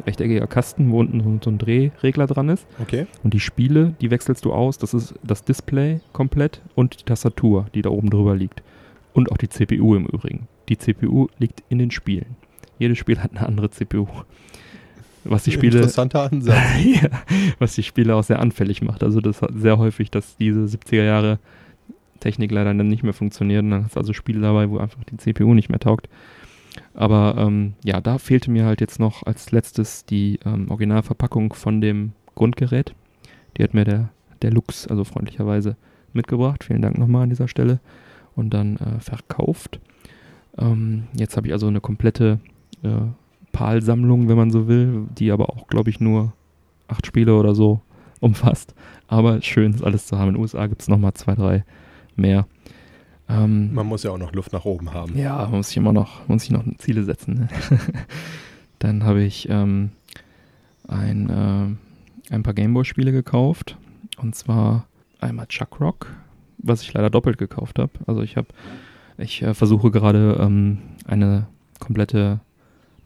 rechteckiger 0.06 0.46
Kasten, 0.46 0.90
wo 0.90 1.00
unten 1.00 1.20
so, 1.20 1.38
so 1.42 1.50
ein 1.50 1.56
Drehregler 1.56 2.26
dran 2.26 2.50
ist. 2.50 2.66
Okay. 2.78 3.06
Und 3.22 3.32
die 3.32 3.40
Spiele, 3.40 3.94
die 4.02 4.10
wechselst 4.10 4.44
du 4.44 4.52
aus. 4.52 4.76
Das 4.76 4.92
ist 4.92 5.14
das 5.22 5.44
Display 5.44 6.00
komplett 6.12 6.60
und 6.74 7.00
die 7.00 7.04
Tastatur, 7.04 7.66
die 7.74 7.80
da 7.80 7.88
oben 7.88 8.10
drüber 8.10 8.36
liegt. 8.36 8.62
Und 9.14 9.32
auch 9.32 9.38
die 9.38 9.48
CPU 9.48 9.94
im 9.94 10.06
Übrigen. 10.06 10.48
Die 10.68 10.76
CPU 10.76 11.28
liegt 11.38 11.62
in 11.70 11.78
den 11.78 11.90
Spielen. 11.90 12.36
Jedes 12.78 12.98
Spiel 12.98 13.20
hat 13.20 13.30
eine 13.30 13.46
andere 13.46 13.70
CPU. 13.70 14.06
Was 15.24 15.44
die 15.44 15.52
Spiele, 15.52 15.78
Interessanter 15.78 16.30
Ansatz. 16.30 16.58
ja, 16.84 17.08
was 17.58 17.74
die 17.74 17.82
Spiele 17.82 18.14
auch 18.14 18.24
sehr 18.24 18.40
anfällig 18.40 18.82
macht. 18.82 19.02
Also 19.02 19.20
das 19.20 19.40
hat 19.40 19.52
sehr 19.54 19.78
häufig, 19.78 20.10
dass 20.10 20.36
diese 20.36 20.64
70er 20.64 21.04
Jahre 21.04 21.38
Technik 22.20 22.50
leider 22.50 22.74
dann 22.74 22.88
nicht 22.88 23.02
mehr 23.02 23.14
funktioniert. 23.14 23.62
Und 23.62 23.70
dann 23.70 23.84
hast 23.84 23.96
du 23.96 24.00
also 24.00 24.12
Spiele 24.12 24.40
dabei, 24.40 24.68
wo 24.68 24.78
einfach 24.78 25.02
die 25.04 25.16
CPU 25.16 25.54
nicht 25.54 25.70
mehr 25.70 25.80
taugt. 25.80 26.08
Aber 26.92 27.36
ähm, 27.38 27.74
ja, 27.84 28.00
da 28.00 28.18
fehlte 28.18 28.50
mir 28.50 28.64
halt 28.64 28.80
jetzt 28.80 28.98
noch 28.98 29.22
als 29.24 29.50
letztes 29.52 30.04
die 30.04 30.40
ähm, 30.44 30.70
Originalverpackung 30.70 31.52
von 31.54 31.80
dem 31.80 32.12
Grundgerät. 32.34 32.94
Die 33.56 33.62
hat 33.62 33.74
mir 33.74 33.84
der, 33.84 34.10
der 34.42 34.50
Lux, 34.50 34.86
also 34.86 35.04
freundlicherweise, 35.04 35.76
mitgebracht. 36.12 36.64
Vielen 36.64 36.82
Dank 36.82 36.98
nochmal 36.98 37.22
an 37.22 37.30
dieser 37.30 37.48
Stelle. 37.48 37.80
Und 38.36 38.50
dann 38.50 38.76
äh, 38.76 39.00
verkauft. 39.00 39.80
Ähm, 40.58 41.04
jetzt 41.14 41.36
habe 41.36 41.46
ich 41.46 41.52
also 41.52 41.66
eine 41.68 41.80
komplette 41.80 42.40
äh, 42.82 42.88
PAL-Sammlung, 43.52 44.28
wenn 44.28 44.36
man 44.36 44.50
so 44.50 44.66
will, 44.66 45.06
die 45.16 45.30
aber 45.30 45.50
auch, 45.50 45.68
glaube 45.68 45.90
ich, 45.90 46.00
nur 46.00 46.32
acht 46.88 47.06
Spiele 47.06 47.34
oder 47.36 47.54
so 47.54 47.80
umfasst. 48.20 48.74
Aber 49.06 49.40
schön 49.42 49.72
ist 49.72 49.84
alles 49.84 50.06
zu 50.06 50.18
haben. 50.18 50.28
In 50.28 50.34
den 50.34 50.42
USA 50.42 50.66
gibt 50.66 50.82
es 50.82 50.88
nochmal 50.88 51.14
zwei, 51.14 51.34
drei 51.34 51.64
mehr. 52.16 52.46
Ähm, 53.28 53.72
Man 53.72 53.86
muss 53.86 54.02
ja 54.02 54.10
auch 54.10 54.18
noch 54.18 54.32
Luft 54.32 54.52
nach 54.52 54.64
oben 54.64 54.92
haben. 54.92 55.16
ja, 55.16 55.36
man 55.42 55.52
muss 55.58 55.68
sich 55.68 55.76
immer 55.76 55.92
noch, 55.92 56.26
muss 56.28 56.42
sich 56.42 56.50
noch 56.50 56.64
Ziele 56.78 57.04
setzen. 57.04 57.34
Ne? 57.34 57.48
Dann 58.80 59.04
habe 59.04 59.22
ich 59.22 59.48
ähm, 59.48 59.92
ein, 60.88 61.30
äh, 61.30 62.34
ein 62.34 62.42
paar 62.42 62.54
Gameboy-Spiele 62.54 63.12
gekauft. 63.12 63.78
Und 64.18 64.34
zwar 64.34 64.86
einmal 65.20 65.46
Chuck 65.46 65.80
Rock. 65.80 66.08
Was 66.64 66.82
ich 66.82 66.92
leider 66.92 67.10
doppelt 67.10 67.38
gekauft 67.38 67.78
habe. 67.78 67.92
Also 68.06 68.22
ich 68.22 68.36
habe, 68.36 68.48
ich 69.18 69.42
äh, 69.42 69.54
versuche 69.54 69.90
gerade 69.90 70.38
ähm, 70.40 70.78
eine 71.06 71.46
komplette 71.78 72.40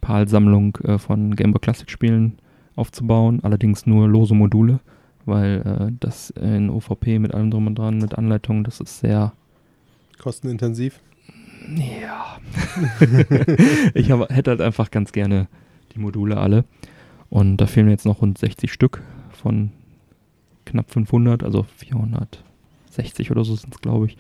PAL-Sammlung 0.01 0.77
äh, 0.85 0.99
von 0.99 1.35
Game 1.35 1.53
Boy 1.53 1.61
Classic 1.61 1.91
Spielen 1.91 2.39
aufzubauen, 2.77 3.41
allerdings 3.43 3.87
nur 3.87 4.09
lose 4.09 4.35
Module, 4.35 4.81
weil 5.25 5.63
äh, 5.91 5.93
das 5.99 6.31
in 6.31 6.71
OVP 6.71 7.19
mit 7.19 7.35
allem 7.35 7.51
drum 7.51 7.67
und 7.67 7.77
dran, 7.77 7.99
mit 7.99 8.17
Anleitungen, 8.17 8.65
das 8.65 8.81
ist 8.81 9.01
sehr 9.01 9.33
kostenintensiv. 10.19 11.01
Ja. 11.77 12.39
ich 13.95 14.11
hab, 14.11 14.31
hätte 14.33 14.53
halt 14.53 14.61
einfach 14.61 14.91
ganz 14.91 15.13
gerne 15.13 15.49
die 15.95 15.99
Module 15.99 16.39
alle. 16.39 16.65
Und 17.31 17.59
da 17.59 17.67
fehlen 17.67 17.87
mir 17.87 17.93
jetzt 17.93 18.07
noch 18.07 18.23
rund 18.23 18.39
60 18.39 18.73
Stück 18.73 19.03
von 19.33 19.71
knapp 20.65 20.91
500, 20.91 21.43
also 21.43 21.67
460 22.99 23.31
oder 23.31 23.45
so 23.45 23.55
sind 23.55 23.75
es, 23.75 23.81
glaube 23.81 24.07
ich. 24.07 24.17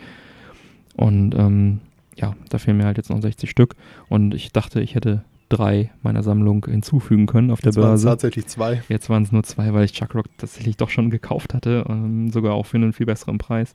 Und 0.94 1.34
ähm, 1.34 1.80
ja, 2.16 2.34
da 2.48 2.58
fehlen 2.58 2.76
mir 2.76 2.84
halt 2.84 2.96
jetzt 2.96 3.10
noch 3.10 3.20
60 3.20 3.50
Stück. 3.50 3.74
Und 4.08 4.34
ich 4.34 4.52
dachte, 4.52 4.80
ich 4.80 4.94
hätte 4.94 5.22
drei 5.48 5.90
meiner 6.02 6.22
Sammlung 6.22 6.66
hinzufügen 6.66 7.26
können 7.26 7.50
auf 7.50 7.60
jetzt 7.62 7.76
der 7.76 7.82
Börse. 7.82 8.06
Jetzt 8.06 8.12
tatsächlich 8.12 8.46
zwei. 8.46 8.82
Jetzt 8.88 9.08
waren 9.08 9.22
es 9.22 9.32
nur 9.32 9.42
zwei, 9.44 9.72
weil 9.72 9.84
ich 9.84 9.92
Chuck 9.92 10.14
Rock 10.14 10.26
tatsächlich 10.36 10.76
doch 10.76 10.90
schon 10.90 11.10
gekauft 11.10 11.54
hatte, 11.54 11.84
ähm, 11.88 12.30
sogar 12.30 12.54
auch 12.54 12.66
für 12.66 12.76
einen 12.76 12.92
viel 12.92 13.06
besseren 13.06 13.38
Preis. 13.38 13.74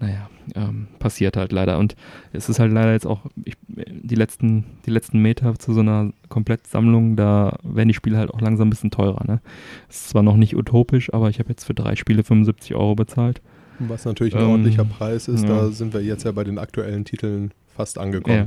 Naja, 0.00 0.28
ähm, 0.56 0.88
passiert 0.98 1.36
halt 1.36 1.52
leider. 1.52 1.78
Und 1.78 1.94
es 2.32 2.48
ist 2.48 2.58
halt 2.58 2.72
leider 2.72 2.92
jetzt 2.92 3.06
auch 3.06 3.26
ich, 3.44 3.54
die, 3.68 4.16
letzten, 4.16 4.64
die 4.86 4.90
letzten 4.90 5.20
Meter 5.20 5.56
zu 5.56 5.72
so 5.72 5.80
einer 5.80 6.12
Komplettsammlung, 6.28 7.14
da 7.14 7.58
werden 7.62 7.88
die 7.88 7.94
Spiele 7.94 8.18
halt 8.18 8.34
auch 8.34 8.40
langsam 8.40 8.66
ein 8.66 8.70
bisschen 8.70 8.90
teurer. 8.90 9.24
Ne? 9.24 9.40
ist 9.88 10.08
zwar 10.08 10.24
noch 10.24 10.36
nicht 10.36 10.56
utopisch, 10.56 11.14
aber 11.14 11.30
ich 11.30 11.38
habe 11.38 11.50
jetzt 11.50 11.64
für 11.64 11.74
drei 11.74 11.94
Spiele 11.94 12.24
75 12.24 12.74
Euro 12.74 12.96
bezahlt. 12.96 13.40
Was 13.78 14.04
natürlich 14.04 14.34
ein 14.34 14.42
ähm, 14.42 14.50
ordentlicher 14.50 14.84
Preis 14.84 15.28
ist, 15.28 15.42
ja. 15.42 15.48
da 15.48 15.70
sind 15.70 15.92
wir 15.94 16.02
jetzt 16.02 16.24
ja 16.24 16.32
bei 16.32 16.44
den 16.44 16.58
aktuellen 16.58 17.04
Titeln 17.04 17.52
fast 17.74 17.98
angekommen. 17.98 18.36
Ja. 18.36 18.46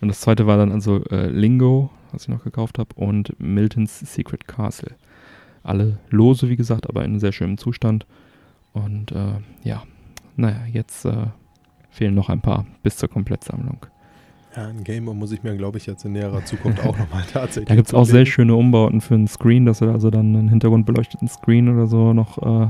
Und 0.00 0.08
das 0.08 0.20
zweite 0.20 0.46
war 0.46 0.56
dann 0.56 0.72
also 0.72 1.04
äh, 1.06 1.28
Lingo, 1.28 1.90
was 2.12 2.22
ich 2.22 2.28
noch 2.28 2.44
gekauft 2.44 2.78
habe, 2.78 2.90
und 2.94 3.38
Milton's 3.38 4.00
Secret 4.00 4.46
Castle. 4.46 4.94
Alle 5.62 5.98
lose, 6.10 6.48
wie 6.48 6.56
gesagt, 6.56 6.88
aber 6.88 7.04
in 7.04 7.20
sehr 7.20 7.32
schönem 7.32 7.58
Zustand. 7.58 8.06
Und 8.72 9.12
äh, 9.12 9.34
ja, 9.64 9.82
naja, 10.36 10.64
jetzt 10.72 11.04
äh, 11.04 11.26
fehlen 11.90 12.14
noch 12.14 12.28
ein 12.28 12.40
paar 12.40 12.66
bis 12.82 12.96
zur 12.96 13.08
Komplettsammlung. 13.08 13.86
Ja, 14.56 14.66
ein 14.66 14.84
Game 14.84 15.04
muss 15.04 15.32
ich 15.32 15.42
mir, 15.42 15.56
glaube 15.56 15.78
ich, 15.78 15.86
jetzt 15.86 16.04
in 16.04 16.12
näherer 16.12 16.44
Zukunft 16.44 16.80
auch 16.84 16.98
nochmal 16.98 17.24
tatsächlich. 17.32 17.68
Da 17.68 17.74
gibt 17.74 17.88
es 17.88 17.94
auch 17.94 18.04
sehr 18.04 18.26
schöne 18.26 18.54
Umbauten 18.54 19.00
für 19.00 19.14
einen 19.14 19.28
Screen, 19.28 19.64
dass 19.64 19.78
du 19.78 19.90
also 19.90 20.10
dann 20.10 20.36
einen 20.36 20.48
hintergrundbeleuchteten 20.48 21.28
Screen 21.28 21.68
oder 21.68 21.86
so 21.86 22.12
noch 22.12 22.38
äh, 22.38 22.68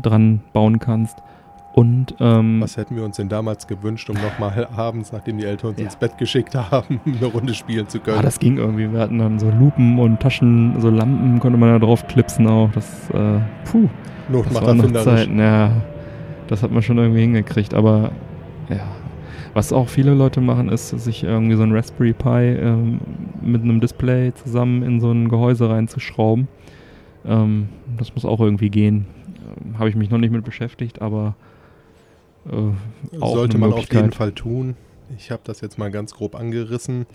dran 0.00 0.40
bauen 0.52 0.78
kannst. 0.78 1.22
Und, 1.76 2.14
ähm, 2.20 2.62
Was 2.62 2.78
hätten 2.78 2.96
wir 2.96 3.04
uns 3.04 3.16
denn 3.16 3.28
damals 3.28 3.66
gewünscht, 3.66 4.08
um 4.08 4.16
nochmal 4.16 4.66
abends, 4.76 5.12
nachdem 5.12 5.36
die 5.36 5.44
Eltern 5.44 5.70
uns 5.70 5.78
ja. 5.78 5.84
ins 5.84 5.96
Bett 5.96 6.16
geschickt 6.16 6.54
haben, 6.54 7.00
eine 7.06 7.26
Runde 7.26 7.52
spielen 7.52 7.86
zu 7.86 8.00
können? 8.00 8.18
Ah, 8.18 8.22
das 8.22 8.38
ging 8.38 8.56
irgendwie. 8.56 8.90
Wir 8.90 8.98
hatten 8.98 9.18
dann 9.18 9.38
so 9.38 9.50
Lupen 9.50 9.98
und 9.98 10.18
Taschen, 10.18 10.80
so 10.80 10.88
Lampen 10.88 11.38
konnte 11.38 11.58
man 11.58 11.78
da 11.78 11.78
drauf 11.78 12.06
klipsen 12.06 12.46
auch. 12.46 12.70
Das, 12.72 13.10
äh, 13.10 13.40
puh. 13.70 13.90
Not 14.30 14.46
das 14.46 14.54
macht 14.54 14.74
noch 14.74 15.02
Zeiten, 15.02 15.38
ja. 15.38 15.70
Das 16.46 16.62
hat 16.62 16.70
man 16.70 16.82
schon 16.82 16.96
irgendwie 16.96 17.20
hingekriegt, 17.20 17.74
aber 17.74 18.10
ja. 18.70 18.80
Was 19.52 19.72
auch 19.72 19.88
viele 19.88 20.14
Leute 20.14 20.40
machen, 20.40 20.68
ist, 20.68 20.90
sich 20.90 21.24
irgendwie 21.24 21.56
so 21.56 21.62
ein 21.62 21.72
Raspberry 21.72 22.12
Pi 22.12 22.28
ähm, 22.28 23.00
mit 23.42 23.62
einem 23.62 23.80
Display 23.80 24.32
zusammen 24.34 24.82
in 24.82 25.00
so 25.00 25.10
ein 25.10 25.28
Gehäuse 25.28 25.68
reinzuschrauben. 25.68 26.48
Ähm, 27.26 27.68
das 27.98 28.14
muss 28.14 28.24
auch 28.24 28.40
irgendwie 28.40 28.70
gehen. 28.70 29.06
Habe 29.78 29.88
ich 29.88 29.96
mich 29.96 30.10
noch 30.10 30.18
nicht 30.18 30.30
mit 30.30 30.44
beschäftigt, 30.44 31.00
aber 31.00 31.34
äh, 32.46 33.18
sollte 33.18 33.58
man 33.58 33.72
auf 33.72 33.92
jeden 33.92 34.12
Fall 34.12 34.32
tun. 34.32 34.76
Ich 35.16 35.30
habe 35.30 35.42
das 35.44 35.60
jetzt 35.60 35.78
mal 35.78 35.90
ganz 35.90 36.14
grob 36.14 36.34
angerissen. 36.34 37.06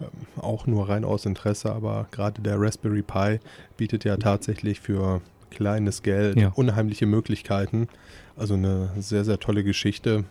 Ähm, 0.00 0.08
auch 0.40 0.66
nur 0.66 0.88
rein 0.88 1.04
aus 1.04 1.26
Interesse, 1.26 1.72
aber 1.72 2.06
gerade 2.10 2.42
der 2.42 2.60
Raspberry 2.60 3.02
Pi 3.02 3.40
bietet 3.76 4.04
ja 4.04 4.16
tatsächlich 4.16 4.80
für 4.80 5.20
kleines 5.50 6.02
Geld 6.02 6.38
ja. 6.38 6.52
unheimliche 6.54 7.06
Möglichkeiten. 7.06 7.88
Also 8.36 8.54
eine 8.54 8.90
sehr, 8.98 9.24
sehr 9.24 9.38
tolle 9.38 9.62
Geschichte. 9.64 10.24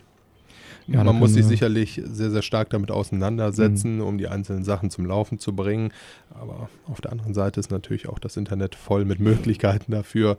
Ja, 0.87 1.03
Man 1.03 1.17
muss 1.17 1.33
sich 1.33 1.45
sicherlich 1.45 2.01
sehr, 2.03 2.31
sehr 2.31 2.41
stark 2.41 2.71
damit 2.71 2.91
auseinandersetzen, 2.91 3.97
mhm. 3.97 4.03
um 4.03 4.17
die 4.17 4.27
einzelnen 4.27 4.63
Sachen 4.63 4.89
zum 4.89 5.05
Laufen 5.05 5.37
zu 5.37 5.55
bringen. 5.55 5.93
Aber 6.31 6.69
auf 6.87 7.01
der 7.01 7.11
anderen 7.11 7.33
Seite 7.33 7.59
ist 7.59 7.71
natürlich 7.71 8.09
auch 8.09 8.19
das 8.19 8.35
Internet 8.35 8.75
voll 8.75 9.05
mit 9.05 9.19
Möglichkeiten 9.19 9.91
dafür. 9.91 10.37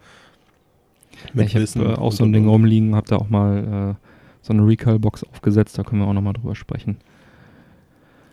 Mit 1.33 1.55
ich 1.55 1.57
habe 1.57 1.93
äh, 1.93 1.95
auch 1.95 2.13
so 2.13 2.25
ein 2.25 2.33
Ding 2.33 2.49
rumliegen, 2.49 2.95
habe 2.95 3.09
da 3.09 3.17
auch 3.17 3.29
mal 3.29 3.97
äh, 3.97 4.07
so 4.43 4.53
eine 4.53 4.67
Recall-Box 4.67 5.25
aufgesetzt, 5.25 5.79
da 5.79 5.85
können 5.85 6.03
wir 6.03 6.09
auch 6.09 6.13
nochmal 6.13 6.33
drüber 6.35 6.55
sprechen. 6.55 6.97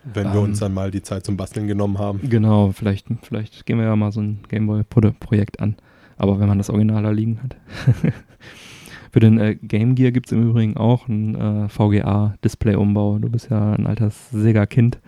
Wenn 0.04 0.28
ähm, 0.28 0.32
wir 0.32 0.40
uns 0.40 0.58
dann 0.58 0.74
mal 0.74 0.90
die 0.90 1.02
Zeit 1.02 1.24
zum 1.24 1.36
Basteln 1.36 1.66
genommen 1.66 1.98
haben. 1.98 2.20
Genau, 2.28 2.72
vielleicht, 2.72 3.06
vielleicht 3.22 3.66
gehen 3.66 3.78
wir 3.78 3.84
ja 3.84 3.96
mal 3.96 4.12
so 4.12 4.20
ein 4.20 4.40
Gameboy-Projekt 4.48 5.60
an. 5.60 5.76
Aber 6.16 6.38
wenn 6.38 6.48
man 6.48 6.58
das 6.58 6.68
Original 6.68 7.02
da 7.02 7.10
liegen 7.10 7.40
hat. 7.42 7.56
Für 9.12 9.20
den 9.20 9.38
äh, 9.38 9.56
Game 9.56 9.94
Gear 9.94 10.12
gibt 10.12 10.26
es 10.26 10.32
im 10.32 10.50
Übrigen 10.50 10.76
auch 10.76 11.08
einen 11.08 11.34
äh, 11.34 11.68
VGA-Display-Umbau. 11.68 13.18
Du 13.18 13.28
bist 13.28 13.50
ja 13.50 13.72
ein 13.72 13.86
altes 13.86 14.30
Sega-Kind. 14.30 14.98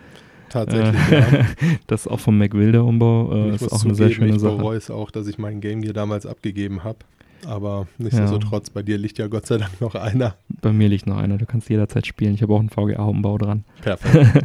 Tatsächlich, 0.48 1.12
äh, 1.12 1.20
ja. 1.20 1.46
Das 1.86 2.02
ist 2.02 2.08
auch 2.08 2.18
vom 2.18 2.38
McWilder-Umbau. 2.38 3.32
Äh, 3.32 3.54
ist 3.54 3.64
auch 3.64 3.78
zugeben, 3.78 3.88
eine 3.88 3.94
sehr 3.94 4.10
schöne 4.10 4.34
ich 4.34 4.40
Sache. 4.40 4.52
Ich 4.52 4.58
bereue 4.58 4.78
es 4.78 4.90
auch, 4.90 5.10
dass 5.10 5.26
ich 5.28 5.38
meinen 5.38 5.60
Game 5.60 5.82
Gear 5.82 5.94
damals 5.94 6.26
abgegeben 6.26 6.82
habe. 6.82 6.98
Aber 7.46 7.86
nichtsdestotrotz, 7.98 8.68
ja. 8.68 8.74
bei 8.74 8.82
dir 8.82 8.98
liegt 8.98 9.18
ja 9.18 9.26
Gott 9.26 9.46
sei 9.46 9.58
Dank 9.58 9.80
noch 9.80 9.94
einer. 9.94 10.34
Bei 10.60 10.72
mir 10.72 10.88
liegt 10.88 11.06
noch 11.06 11.16
einer. 11.16 11.38
Du 11.38 11.46
kannst 11.46 11.68
jederzeit 11.68 12.06
spielen. 12.06 12.34
Ich 12.34 12.42
habe 12.42 12.54
auch 12.54 12.60
einen 12.60 12.70
VGA-Umbau 12.70 13.38
dran. 13.38 13.64
Perfekt. 13.80 14.44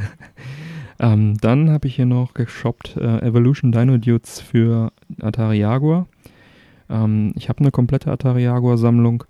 ähm, 0.99 1.37
dann 1.39 1.69
habe 1.69 1.87
ich 1.87 1.95
hier 1.95 2.05
noch 2.05 2.33
geshoppt 2.33 2.97
äh, 2.97 3.19
Evolution 3.21 3.71
Dino 3.71 3.97
Dudes 3.97 4.39
für 4.39 4.91
Atari 5.21 5.59
Jaguar. 5.59 6.07
Ähm, 6.89 7.33
ich 7.35 7.49
habe 7.49 7.59
eine 7.59 7.71
komplette 7.71 8.11
Atari 8.11 8.43
Jaguar-Sammlung. 8.43 9.23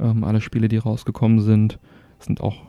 Ähm, 0.00 0.24
alle 0.24 0.40
Spiele, 0.40 0.68
die 0.68 0.76
rausgekommen 0.76 1.40
sind, 1.40 1.78
sind 2.18 2.40
auch 2.40 2.62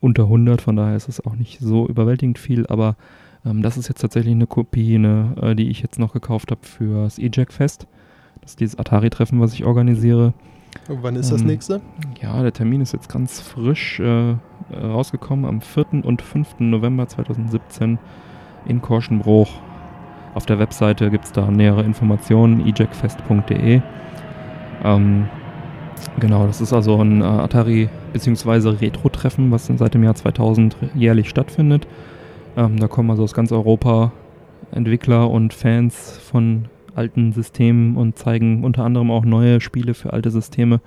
unter 0.00 0.24
100, 0.24 0.60
von 0.60 0.76
daher 0.76 0.96
ist 0.96 1.08
es 1.08 1.24
auch 1.24 1.36
nicht 1.36 1.60
so 1.60 1.86
überwältigend 1.86 2.38
viel, 2.38 2.66
aber 2.66 2.96
ähm, 3.44 3.62
das 3.62 3.76
ist 3.76 3.88
jetzt 3.88 4.00
tatsächlich 4.00 4.34
eine 4.34 4.48
Kopie, 4.48 4.96
eine, 4.96 5.34
äh, 5.40 5.54
die 5.54 5.70
ich 5.70 5.80
jetzt 5.80 5.98
noch 5.98 6.12
gekauft 6.12 6.50
habe 6.50 6.64
fürs 6.64 7.18
E-Jack 7.18 7.52
Fest. 7.52 7.86
Das 8.40 8.52
ist 8.52 8.60
dieses 8.60 8.78
Atari-Treffen, 8.78 9.40
was 9.40 9.54
ich 9.54 9.64
organisiere. 9.64 10.34
Und 10.88 11.02
wann 11.02 11.16
ist 11.16 11.30
das 11.30 11.42
ähm, 11.42 11.48
nächste? 11.48 11.80
Ja, 12.20 12.42
der 12.42 12.52
Termin 12.52 12.80
ist 12.80 12.92
jetzt 12.92 13.08
ganz 13.08 13.40
frisch 13.40 14.00
äh, 14.00 14.34
rausgekommen 14.74 15.44
am 15.44 15.60
4. 15.60 16.04
und 16.04 16.22
5. 16.22 16.60
November 16.60 17.06
2017 17.06 17.98
in 18.66 18.80
Korschenbruch. 18.80 19.50
Auf 20.34 20.46
der 20.46 20.58
Webseite 20.58 21.10
gibt 21.10 21.26
es 21.26 21.32
da 21.32 21.50
nähere 21.50 21.82
Informationen, 21.82 22.66
ejackfest.de. 22.66 23.82
Ähm, 24.84 25.28
genau, 26.18 26.46
das 26.46 26.60
ist 26.60 26.72
also 26.72 27.00
ein 27.02 27.20
äh, 27.20 27.24
Atari- 27.24 27.88
bzw. 28.12 28.70
Retro-Treffen, 28.70 29.50
was 29.50 29.66
seit 29.66 29.94
dem 29.94 30.02
Jahr 30.02 30.14
2000 30.14 30.76
jährlich 30.94 31.28
stattfindet. 31.28 31.86
Ähm, 32.56 32.78
da 32.78 32.88
kommen 32.88 33.10
also 33.10 33.24
aus 33.24 33.34
ganz 33.34 33.52
Europa 33.52 34.12
Entwickler 34.70 35.30
und 35.30 35.52
Fans 35.52 36.18
von 36.18 36.66
alten 36.94 37.32
Systemen 37.32 37.96
und 37.96 38.18
zeigen 38.18 38.64
unter 38.64 38.84
anderem 38.84 39.10
auch 39.10 39.24
neue 39.24 39.60
Spiele 39.60 39.94
für 39.94 40.12
alte 40.12 40.30
Systeme. 40.30 40.80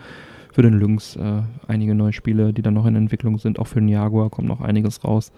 Für 0.53 0.61
den 0.61 0.79
Lynx 0.79 1.17
äh, 1.17 1.41
einige 1.67 1.95
neue 1.95 2.13
Spiele, 2.13 2.53
die 2.53 2.61
dann 2.61 2.75
noch 2.75 2.85
in 2.85 2.95
Entwicklung 2.95 3.37
sind. 3.39 3.59
Auch 3.59 3.67
für 3.67 3.79
den 3.79 3.89
Jaguar 3.89 4.29
kommt 4.29 4.47
noch 4.47 4.61
einiges 4.61 5.03
raus. 5.03 5.33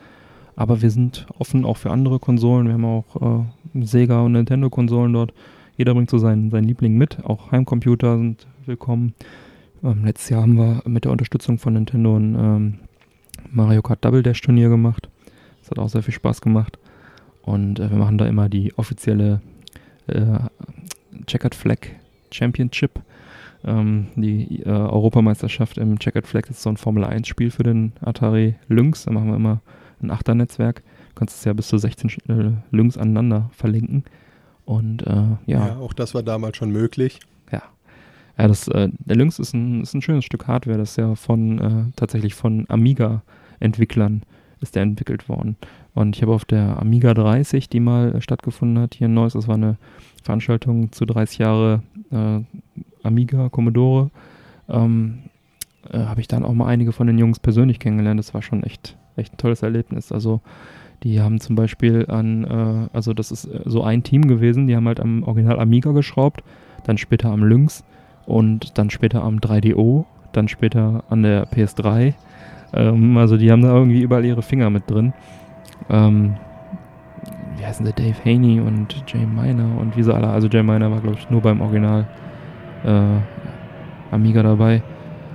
Aber 0.56 0.82
wir 0.82 0.92
sind 0.92 1.26
offen 1.40 1.66
auch 1.66 1.78
für 1.78 1.92
andere 1.92 2.20
Konsolen. 2.20 2.68
Wir 2.68 2.74
haben 2.74 2.86
auch 2.86 3.46
äh, 3.76 3.84
Sega 3.84 4.22
und 4.22 4.34
Nintendo-Konsolen 4.34 5.14
dort. 5.14 5.34
Jeder 5.76 5.94
bringt 5.94 6.10
so 6.10 6.18
seinen, 6.18 6.50
seinen 6.52 6.66
Liebling 6.66 6.98
mit. 6.98 7.24
Auch 7.24 7.52
Heimcomputer 7.52 8.18
sind 8.18 8.48
willkommen. 8.66 9.14
Ähm, 9.84 10.06
letztes 10.06 10.30
Jahr 10.30 10.42
haben 10.42 10.58
wir 10.58 10.82
mit 10.86 11.06
der 11.06 11.12
Unterstützung 11.12 11.60
von 11.60 11.74
Nintendo 11.74 12.18
ein 12.18 12.36
ähm, 12.36 12.74
Mario 13.52 13.82
Kart 13.82 14.04
Double 14.04 14.24
Dash 14.24 14.42
Turnier 14.42 14.70
gemacht. 14.70 15.10
Das 15.62 15.72
hat 15.72 15.80
auch 15.80 15.90
sehr 15.90 16.04
viel 16.04 16.14
Spaß 16.14 16.42
gemacht. 16.42 16.80
Und 17.44 17.80
äh, 17.80 17.90
wir 17.90 17.98
machen 17.98 18.18
da 18.18 18.26
immer 18.26 18.50
die 18.50 18.74
offizielle 18.78 19.42
äh, 20.08 20.40
Checkered 21.26 21.56
Flag 21.56 21.80
Championship. 22.32 23.00
Ähm, 23.64 24.08
die 24.16 24.62
äh, 24.64 24.70
Europameisterschaft 24.70 25.78
im 25.78 26.00
Checkered 26.00 26.28
Flag 26.28 26.50
ist 26.50 26.62
so 26.62 26.70
ein 26.70 26.78
Formel 26.78 27.04
1 27.04 27.28
Spiel 27.28 27.52
für 27.52 27.64
den 27.64 27.94
Atari 28.02 28.56
Lynx. 28.68 29.06
Da 29.06 29.12
machen 29.12 29.30
wir 29.30 29.36
immer 29.36 29.62
ein 30.02 30.12
Achternetzwerk. 30.12 30.84
Du 31.10 31.16
kannst 31.16 31.38
es 31.38 31.46
ja 31.46 31.54
bis 31.54 31.68
zu 31.68 31.78
16 31.78 32.10
äh, 32.30 32.52
Lynx 32.72 32.98
aneinander 32.98 33.50
verlinken. 33.54 34.04
Und 34.66 35.06
äh, 35.08 35.14
ja. 35.46 35.68
Ja, 35.68 35.78
auch 35.78 35.94
das 35.94 36.14
war 36.14 36.24
damals 36.24 36.58
schon 36.58 36.72
möglich. 36.72 37.20
Ja. 37.52 37.64
Ja, 38.38 38.48
das, 38.48 38.68
äh, 38.68 38.90
der 39.00 39.16
Lynx 39.16 39.40
ist 39.40 39.54
ein, 39.54 39.82
ist 39.82 39.94
ein 39.94 40.02
schönes 40.02 40.26
Stück 40.26 40.48
Hardware, 40.48 40.78
das 40.78 40.96
ja 40.96 41.16
von 41.16 41.60
äh, 41.60 41.92
tatsächlich 41.96 42.36
von 42.36 42.66
Amiga-Entwicklern 42.70 44.24
ist 44.62 44.76
der 44.76 44.84
entwickelt 44.84 45.30
worden. 45.30 45.56
Und 45.94 46.16
ich 46.16 46.22
habe 46.22 46.34
auf 46.34 46.46
der 46.46 46.80
Amiga 46.80 47.14
30, 47.14 47.70
die 47.70 47.80
mal 47.80 48.16
äh, 48.16 48.22
stattgefunden 48.22 48.80
hat, 48.80 48.96
hier 48.96 49.06
in 49.06 49.14
Neuss, 49.14 49.34
das 49.34 49.48
war 49.48 49.56
eine 49.56 49.78
Veranstaltung 50.24 50.92
zu 50.92 51.06
30 51.06 51.40
Jahre 51.40 51.84
äh, 52.12 52.40
Amiga, 53.04 53.50
Commodore, 53.50 54.12
ähm, 54.70 55.20
äh, 55.92 56.00
habe 56.00 56.22
ich 56.22 56.28
dann 56.28 56.44
auch 56.44 56.54
mal 56.54 56.68
einige 56.68 56.92
von 56.92 57.08
den 57.08 57.18
Jungs 57.18 57.40
persönlich 57.40 57.80
kennengelernt. 57.80 58.20
Das 58.20 58.34
war 58.34 58.42
schon 58.42 58.64
echt, 58.64 58.98
echt 59.16 59.34
ein 59.34 59.38
tolles 59.38 59.64
Erlebnis. 59.64 60.12
Also 60.12 60.42
die 61.04 61.22
haben 61.22 61.40
zum 61.40 61.56
Beispiel 61.56 62.06
an, 62.08 62.44
äh, 62.44 62.96
also 62.96 63.14
das 63.14 63.32
ist 63.32 63.46
äh, 63.46 63.62
so 63.66 63.84
ein 63.84 64.04
Team 64.04 64.28
gewesen, 64.28 64.68
die 64.68 64.76
haben 64.76 64.88
halt 64.88 65.00
am 65.00 65.24
Original 65.24 65.60
Amiga 65.60 65.92
geschraubt, 65.92 66.44
dann 66.86 66.98
später 66.98 67.30
am 67.30 67.44
Lynx 67.44 67.84
und 68.26 68.78
dann 68.78 68.90
später 68.90 69.24
am 69.24 69.38
3DO, 69.40 70.06
dann 70.34 70.48
später 70.48 71.04
an 71.10 71.24
der 71.24 71.48
PS3. 71.48 72.14
Ähm, 72.74 73.18
also 73.18 73.38
die 73.38 73.52
haben 73.52 73.62
da 73.62 73.74
irgendwie 73.74 74.02
überall 74.02 74.26
ihre 74.26 74.42
Finger 74.42 74.70
mit 74.70 74.90
drin. 74.90 75.14
Ähm, 75.90 76.36
wie 77.58 77.66
heißen 77.66 77.86
sie? 77.86 77.94
Dave 77.94 78.16
Haney 78.24 78.60
und 78.60 79.04
Jay 79.08 79.26
Miner 79.26 79.80
und 79.80 79.98
wie 79.98 80.04
sie 80.04 80.14
alle. 80.14 80.28
Also 80.28 80.48
Jay 80.48 80.64
Miner 80.64 80.92
war, 80.92 81.00
glaube 81.00 81.18
ich, 81.20 81.30
nur 81.30 81.42
beim 81.42 81.62
Original 81.62 82.08
äh, 82.84 84.14
Amiga 84.14 84.44
dabei. 84.44 84.82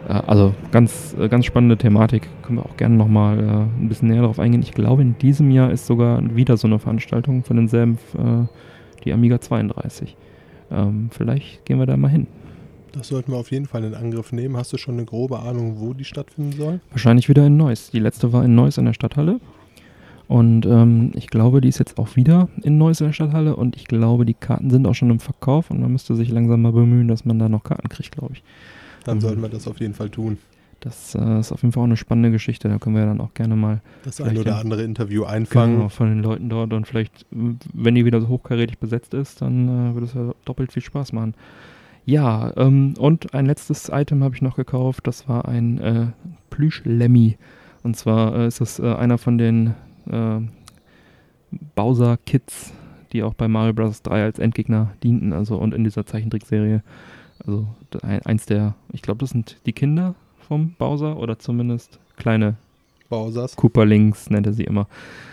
Äh, 0.09 0.13
also 0.27 0.55
ganz, 0.71 1.17
äh, 1.19 1.29
ganz 1.29 1.47
spannende 1.47 1.77
Thematik. 1.77 2.29
Können 2.43 2.59
wir 2.59 2.67
auch 2.67 2.77
gerne 2.77 2.97
nochmal 2.97 3.39
äh, 3.39 3.83
ein 3.83 3.89
bisschen 3.89 4.09
näher 4.09 4.23
darauf 4.23 4.39
eingehen. 4.39 4.63
Ich 4.63 4.73
glaube, 4.73 5.03
in 5.03 5.19
diesem 5.19 5.51
Jahr 5.51 5.71
ist 5.71 5.87
sogar 5.87 6.23
wieder 6.35 6.57
so 6.57 6.67
eine 6.67 6.79
Veranstaltung 6.79 7.45
von 7.45 7.57
denselben, 7.57 7.99
äh, 8.17 8.47
die 9.05 9.13
Amiga 9.13 9.41
32. 9.41 10.17
Ähm, 10.71 11.09
vielleicht 11.11 11.65
gehen 11.65 11.79
wir 11.79 11.87
da 11.87 11.97
mal 11.97 12.09
hin. 12.09 12.27
Das 12.93 13.09
sollten 13.09 13.33
wir 13.33 13.39
auf 13.39 13.51
jeden 13.51 13.67
Fall 13.67 13.85
in 13.85 13.95
Angriff 13.95 14.33
nehmen. 14.33 14.57
Hast 14.57 14.73
du 14.73 14.77
schon 14.77 14.95
eine 14.95 15.05
grobe 15.05 15.41
Ahnung, 15.41 15.81
wo 15.81 15.95
die 15.95 16.05
stattfinden 16.05 16.53
soll? 16.53 16.81
Wahrscheinlich 16.91 17.29
wieder 17.29 17.47
in 17.47 17.57
Neuss. 17.57 17.91
Die 17.91 17.99
letzte 17.99 18.33
war 18.33 18.45
in 18.45 18.55
Neuss 18.55 18.77
in 18.77 18.85
der 18.85 18.93
Stadthalle. 18.93 19.41
Und 20.29 20.67
ähm, 20.67 21.13
ich 21.15 21.29
glaube, 21.29 21.61
die 21.61 21.69
ist 21.69 21.79
jetzt 21.79 21.99
auch 21.99 22.17
wieder 22.17 22.49
in 22.63 22.79
Neuss 22.79 23.01
in 23.01 23.09
der 23.09 23.13
Stadthalle. 23.13 23.57
Und 23.57 23.77
ich 23.77 23.87
glaube, 23.87 24.25
die 24.27 24.35
Karten 24.35 24.71
sind 24.71 24.87
auch 24.87 24.95
schon 24.95 25.11
im 25.11 25.21
Verkauf. 25.21 25.71
Und 25.71 25.81
man 25.81 25.91
müsste 25.91 26.15
sich 26.15 26.31
langsam 26.31 26.63
mal 26.63 26.73
bemühen, 26.73 27.09
dass 27.09 27.25
man 27.25 27.39
da 27.39 27.49
noch 27.49 27.65
Karten 27.65 27.89
kriegt, 27.89 28.13
glaube 28.13 28.35
ich. 28.35 28.43
Dann 29.05 29.17
mhm. 29.17 29.21
sollten 29.23 29.43
wir 29.43 29.49
das 29.49 29.67
auf 29.67 29.81
jeden 29.81 29.95
Fall 29.95 30.11
tun. 30.11 30.39
Das 30.81 31.15
äh, 31.15 31.39
ist 31.39 31.53
auf 31.53 31.63
jeden 31.63 31.73
Fall 31.73 31.83
auch 31.83 31.87
eine 31.87 31.97
spannende 31.97 32.31
Geschichte. 32.31 32.69
Da 32.69 32.79
können 32.79 32.97
wir 32.97 33.07
dann 33.07 33.21
auch 33.21 33.35
gerne 33.35 33.57
mal 33.57 33.81
das 34.05 34.21
ein 34.21 34.37
oder 34.37 34.59
andere 34.59 34.83
Interview 34.83 35.25
einfangen. 35.25 35.77
Genau, 35.77 35.89
von 35.89 36.09
den 36.09 36.23
Leuten 36.23 36.49
dort. 36.49 36.73
Und 36.73 36.87
vielleicht, 36.87 37.25
wenn 37.31 37.95
die 37.95 38.05
wieder 38.05 38.21
so 38.21 38.29
hochkarätig 38.29 38.79
besetzt 38.79 39.15
ist, 39.15 39.41
dann 39.41 39.93
äh, 39.93 39.95
wird 39.95 40.05
es 40.07 40.15
ja 40.15 40.35
doppelt 40.45 40.73
viel 40.73 40.83
Spaß 40.83 41.13
machen. 41.13 41.35
Ja, 42.05 42.53
ähm, 42.57 42.95
und 42.99 43.33
ein 43.35 43.47
letztes 43.47 43.89
Item 43.89 44.25
habe 44.25 44.35
ich 44.35 44.43
noch 44.43 44.57
gekauft. 44.57 45.07
Das 45.07 45.29
war 45.29 45.47
ein 45.47 45.79
äh, 45.79 46.07
Plüsch-Lemmy. 46.51 47.37
Und 47.83 47.97
zwar 47.97 48.35
äh, 48.37 48.47
ist 48.49 48.61
das 48.61 48.79
äh, 48.79 48.95
einer 48.95 49.19
von 49.19 49.39
den 49.39 49.75
äh, 50.11 50.41
Bowser-Kits, 51.75 52.73
die 53.13 53.23
auch 53.23 53.35
bei 53.35 53.47
Mario 53.49 53.73
Bros. 53.73 54.03
3 54.03 54.25
als 54.25 54.39
Endgegner 54.39 54.93
dienten. 55.03 55.33
Also 55.33 55.57
und 55.57 55.75
in 55.75 55.85
dieser 55.85 56.05
Zeichentrickserie. 56.07 56.83
Also 57.47 57.67
eins 58.03 58.47
der, 58.47 58.75
ich 58.93 59.03
glaube, 59.03 59.19
das 59.19 59.31
sind 59.31 59.59
die 59.67 59.73
Kinder 59.73 60.15
vom 60.47 60.75
Bowser 60.79 61.17
oder 61.19 61.39
zumindest 61.39 61.99
kleine 62.17 62.57
Bowsers. 63.09 63.57
Cooperlings 63.57 64.31
nennt 64.31 64.47
er 64.47 64.53
sie 64.53 64.65
immer. 64.65 64.87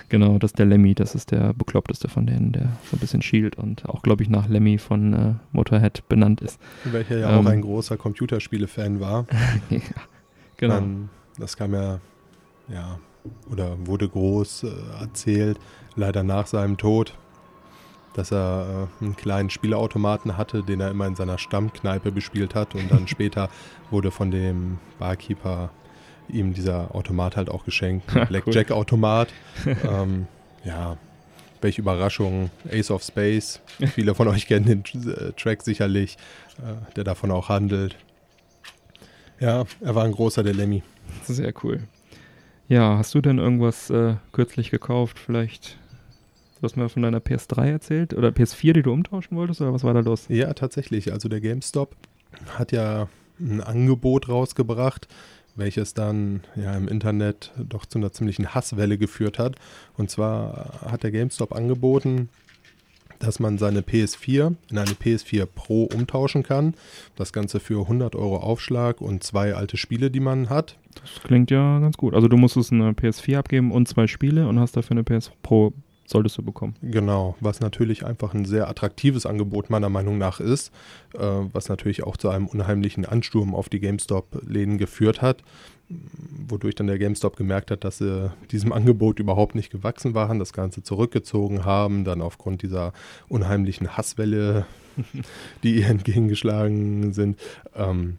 Genau, 0.10 0.40
das 0.40 0.50
ist 0.50 0.60
der 0.60 0.66
Lemmy, 0.66 0.96
das 0.96 1.14
ist 1.14 1.32
der 1.32 1.54
bekloppteste 1.54 2.10
von 2.10 2.26
denen, 2.26 2.52
der 2.52 2.64
so 2.90 2.98
ein 2.98 3.00
bisschen 3.00 3.22
schielt 3.22 3.58
und 3.58 3.88
auch, 3.88 4.02
glaube 4.02 4.24
ich, 4.24 4.30
nach 4.30 4.48
Lemmy 4.48 4.80
von 4.80 5.14
äh, 5.14 5.34
Motorhead 5.52 6.08
benannt 6.10 6.42
ist. 6.42 6.60
Welcher 6.84 7.20
ja 7.20 7.30
ähm, 7.30 7.46
auch 7.46 7.50
ein 7.50 7.62
großer 7.62 7.96
Computerspiele-Fan 7.96 9.00
war. 9.00 9.28
ja, 9.70 9.80
genau. 10.58 10.76
Dann, 10.76 11.10
das 11.38 11.56
kam 11.56 11.74
ja, 11.74 12.00
ja, 12.70 13.00
oder 13.52 13.76
wurde 13.86 14.10
groß 14.10 14.64
äh, 14.64 14.70
erzählt, 15.00 15.60
leider 15.96 16.24
nach 16.24 16.48
seinem 16.48 16.78
Tod, 16.78 17.16
dass 18.16 18.32
er 18.32 18.88
äh, 19.02 19.04
einen 19.06 19.16
kleinen 19.16 19.52
Spielautomaten 19.52 20.38
hatte, 20.38 20.64
den 20.64 20.82
er 20.82 20.90
immer 20.90 21.06
in 21.06 21.16
seiner 21.16 21.38
Stammkneipe 21.38 22.12
bespielt 22.12 22.56
hat 22.56 22.74
und 22.74 22.92
dann 22.92 23.08
später 23.08 23.50
wurde 23.92 24.10
von 24.10 24.32
dem 24.32 24.80
Barkeeper 24.98 25.70
ihm 26.30 26.54
dieser 26.54 26.94
Automat 26.96 27.36
halt 27.36 27.50
auch 27.50 27.66
geschenkt. 27.66 28.08
Blackjack-Automat. 28.30 29.30
ähm, 29.66 30.28
ja, 30.64 30.98
welche 31.62 31.82
Überraschung. 31.82 32.50
Ace 32.72 32.92
of 32.92 33.04
Space. 33.04 33.60
Viele 33.94 34.16
von 34.16 34.28
euch 34.28 34.48
kennen 34.48 34.66
den 34.66 35.10
äh, 35.10 35.32
Track 35.34 35.64
sicherlich, 35.64 36.18
äh, 36.58 36.94
der 36.96 37.04
davon 37.04 37.32
auch 37.32 37.50
handelt. 37.50 37.96
Ja, 39.40 39.66
er 39.82 39.96
war 39.96 40.04
ein 40.04 40.12
großer 40.12 40.44
der 40.44 40.54
Lemmy. 40.54 40.84
Sehr 41.26 41.54
cool. 41.64 41.82
Ja, 42.68 42.98
hast 42.98 43.16
du 43.16 43.22
denn 43.22 43.40
irgendwas 43.40 43.90
äh, 43.90 44.16
kürzlich 44.32 44.70
gekauft? 44.70 45.18
Vielleicht 45.18 45.78
Du 46.60 46.66
hast 46.66 46.76
mir 46.76 46.90
von 46.90 47.04
deiner 47.04 47.20
PS3 47.20 47.72
erzählt 47.72 48.14
oder 48.14 48.30
PS4, 48.30 48.74
die 48.74 48.82
du 48.82 48.92
umtauschen 48.92 49.38
wolltest 49.38 49.62
oder 49.62 49.74
was 49.74 49.86
war 49.86 49.94
da 49.94 50.02
los? 50.02 50.26
Ja, 50.28 50.54
tatsächlich. 50.54 51.14
Also 51.14 51.30
der 51.30 51.40
GameStop 51.40 51.96
hat 52.58 52.74
ja 52.74 53.08
ein 53.40 53.62
Angebot 53.62 54.28
rausgebracht, 54.28 55.08
welches 55.56 55.94
dann 55.94 56.42
ja 56.56 56.76
im 56.76 56.88
Internet 56.88 57.52
doch 57.58 57.86
zu 57.86 58.00
einer 58.00 58.12
ziemlichen 58.12 58.54
Hasswelle 58.54 58.98
geführt 58.98 59.40
hat. 59.40 59.56
Und 59.98 60.10
zwar 60.10 60.82
hat 60.86 61.04
der 61.04 61.12
GameStop 61.12 61.54
angeboten, 61.54 62.30
dass 63.20 63.40
man 63.40 63.58
seine 63.58 63.82
PS4 63.82 64.56
in 64.72 64.78
eine 64.78 64.92
PS4 64.92 65.46
Pro 65.46 65.84
umtauschen 65.84 66.44
kann. 66.44 66.74
Das 67.16 67.34
Ganze 67.34 67.60
für 67.60 67.82
100 67.82 68.16
Euro 68.16 68.38
Aufschlag 68.38 69.02
und 69.02 69.24
zwei 69.24 69.54
alte 69.54 69.78
Spiele, 69.78 70.10
die 70.10 70.22
man 70.22 70.50
hat. 70.50 70.78
Das 71.02 71.22
klingt 71.24 71.52
ja 71.52 71.80
ganz 71.80 71.98
gut. 71.98 72.14
Also 72.14 72.28
du 72.28 72.38
musstest 72.38 72.72
eine 72.72 72.92
PS4 72.92 73.38
abgeben 73.38 73.72
und 73.72 73.88
zwei 73.88 74.08
Spiele 74.08 74.48
und 74.48 74.60
hast 74.60 74.76
dafür 74.76 74.92
eine 74.92 75.04
PS 75.04 75.32
Pro 75.44 75.74
solltest 76.10 76.38
du 76.38 76.44
bekommen. 76.44 76.76
Genau, 76.82 77.36
was 77.40 77.60
natürlich 77.60 78.06
einfach 78.06 78.34
ein 78.34 78.46
sehr 78.46 78.68
attraktives 78.68 79.26
Angebot 79.26 79.70
meiner 79.70 79.90
Meinung 79.90 80.18
nach 80.18 80.40
ist, 80.40 80.72
äh, 81.14 81.20
was 81.20 81.70
natürlich 81.70 82.04
auch 82.04 82.18
zu 82.18 82.30
einem 82.30 82.48
unheimlichen 82.48 83.06
Ansturm 83.06 83.54
auf 83.54 83.70
die 83.70 83.80
GameStop-Läden 83.80 84.78
geführt 84.78 85.22
hat, 85.22 85.44
wodurch 86.48 86.76
dann 86.76 86.88
der 86.88 86.98
GameStop 86.98 87.36
gemerkt 87.36 87.72
hat, 87.72 87.84
dass 87.84 88.00
sie 88.00 88.32
diesem 88.52 88.72
Angebot 88.74 89.20
überhaupt 89.20 89.56
nicht 89.56 89.72
gewachsen 89.72 90.14
waren, 90.14 90.40
das 90.40 90.54
Ganze 90.54 90.82
zurückgezogen 90.84 91.66
haben, 91.66 92.04
dann 92.04 92.22
aufgrund 92.22 92.64
dieser 92.64 92.94
unheimlichen 93.28 93.96
Hasswelle, 93.96 94.66
die 95.64 95.76
ihr 95.76 95.88
entgegengeschlagen 95.88 97.14
sind, 97.14 97.40
ähm, 97.76 98.18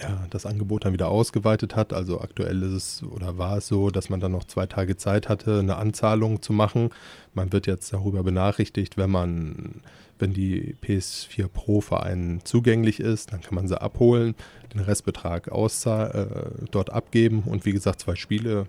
ja, 0.00 0.26
das 0.30 0.46
Angebot 0.46 0.84
dann 0.84 0.92
wieder 0.92 1.08
ausgeweitet 1.08 1.76
hat. 1.76 1.92
Also 1.92 2.20
aktuell 2.20 2.62
ist 2.62 2.72
es 2.72 3.02
oder 3.02 3.38
war 3.38 3.58
es 3.58 3.68
so, 3.68 3.90
dass 3.90 4.10
man 4.10 4.20
dann 4.20 4.32
noch 4.32 4.44
zwei 4.44 4.66
Tage 4.66 4.96
Zeit 4.96 5.28
hatte, 5.28 5.58
eine 5.58 5.76
Anzahlung 5.76 6.42
zu 6.42 6.52
machen. 6.52 6.90
Man 7.34 7.52
wird 7.52 7.66
jetzt 7.66 7.92
darüber 7.92 8.22
benachrichtigt, 8.22 8.96
wenn 8.96 9.10
man, 9.10 9.82
wenn 10.18 10.32
die 10.32 10.76
PS4 10.82 11.48
Pro 11.48 11.80
für 11.80 12.02
einen 12.02 12.44
zugänglich 12.44 13.00
ist, 13.00 13.32
dann 13.32 13.40
kann 13.40 13.54
man 13.54 13.68
sie 13.68 13.80
abholen, 13.80 14.34
den 14.72 14.80
Restbetrag 14.80 15.50
auszahlen, 15.50 16.12
äh, 16.12 16.66
dort 16.70 16.90
abgeben 16.90 17.42
und 17.46 17.64
wie 17.64 17.72
gesagt 17.72 18.00
zwei 18.00 18.14
Spiele. 18.14 18.66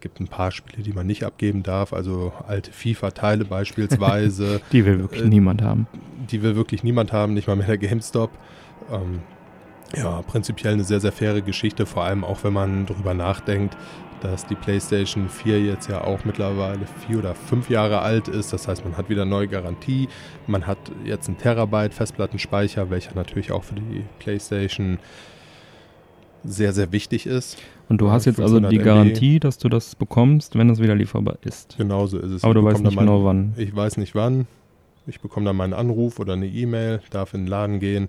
Gibt 0.00 0.18
ein 0.18 0.26
paar 0.26 0.50
Spiele, 0.50 0.82
die 0.82 0.92
man 0.92 1.06
nicht 1.06 1.22
abgeben 1.22 1.62
darf, 1.62 1.92
also 1.92 2.32
alte 2.48 2.72
FIFA-Teile 2.72 3.44
beispielsweise. 3.44 4.60
die 4.72 4.84
will 4.84 4.98
wirklich 4.98 5.22
äh, 5.22 5.28
niemand 5.28 5.62
haben. 5.62 5.86
Die 6.30 6.42
will 6.42 6.56
wirklich 6.56 6.82
niemand 6.82 7.12
haben, 7.12 7.34
nicht 7.34 7.46
mal 7.46 7.54
mehr 7.54 7.68
der 7.68 7.78
GameStop. 7.78 8.30
Ähm, 8.90 9.20
ja, 9.96 10.22
prinzipiell 10.22 10.74
eine 10.74 10.84
sehr, 10.84 11.00
sehr 11.00 11.12
faire 11.12 11.42
Geschichte, 11.42 11.86
vor 11.86 12.04
allem 12.04 12.24
auch 12.24 12.44
wenn 12.44 12.52
man 12.52 12.86
darüber 12.86 13.14
nachdenkt, 13.14 13.76
dass 14.22 14.46
die 14.46 14.54
PlayStation 14.54 15.28
4 15.28 15.60
jetzt 15.60 15.88
ja 15.88 16.02
auch 16.02 16.24
mittlerweile 16.24 16.80
vier 17.06 17.18
oder 17.18 17.34
fünf 17.34 17.68
Jahre 17.68 18.00
alt 18.00 18.28
ist. 18.28 18.52
Das 18.52 18.68
heißt, 18.68 18.84
man 18.84 18.96
hat 18.96 19.08
wieder 19.08 19.24
neue 19.24 19.48
Garantie. 19.48 20.08
Man 20.46 20.66
hat 20.66 20.78
jetzt 21.04 21.28
einen 21.28 21.38
Terabyte 21.38 21.92
Festplattenspeicher, 21.92 22.88
welcher 22.90 23.14
natürlich 23.14 23.50
auch 23.50 23.64
für 23.64 23.74
die 23.74 24.04
PlayStation 24.20 24.98
sehr, 26.44 26.72
sehr 26.72 26.92
wichtig 26.92 27.26
ist. 27.26 27.58
Und 27.88 28.00
du 28.00 28.10
hast 28.10 28.24
jetzt 28.24 28.40
also 28.40 28.60
die 28.60 28.78
Garantie, 28.78 29.40
dass 29.40 29.58
du 29.58 29.68
das 29.68 29.94
bekommst, 29.94 30.56
wenn 30.56 30.70
es 30.70 30.80
wieder 30.80 30.94
lieferbar 30.94 31.38
ist. 31.42 31.76
Genauso 31.76 32.18
ist 32.18 32.30
es. 32.30 32.44
Aber 32.44 32.54
ich 32.54 32.60
du 32.60 32.64
weißt 32.64 32.82
nicht 32.82 32.96
mein, 32.96 33.06
genau 33.06 33.24
wann. 33.24 33.54
Ich 33.56 33.74
weiß 33.74 33.96
nicht 33.96 34.14
wann. 34.14 34.46
Ich 35.06 35.20
bekomme 35.20 35.46
dann 35.46 35.56
meinen 35.56 35.74
Anruf 35.74 36.20
oder 36.20 36.34
eine 36.34 36.46
E-Mail, 36.46 37.00
darf 37.10 37.34
in 37.34 37.42
den 37.42 37.46
Laden 37.48 37.80
gehen, 37.80 38.08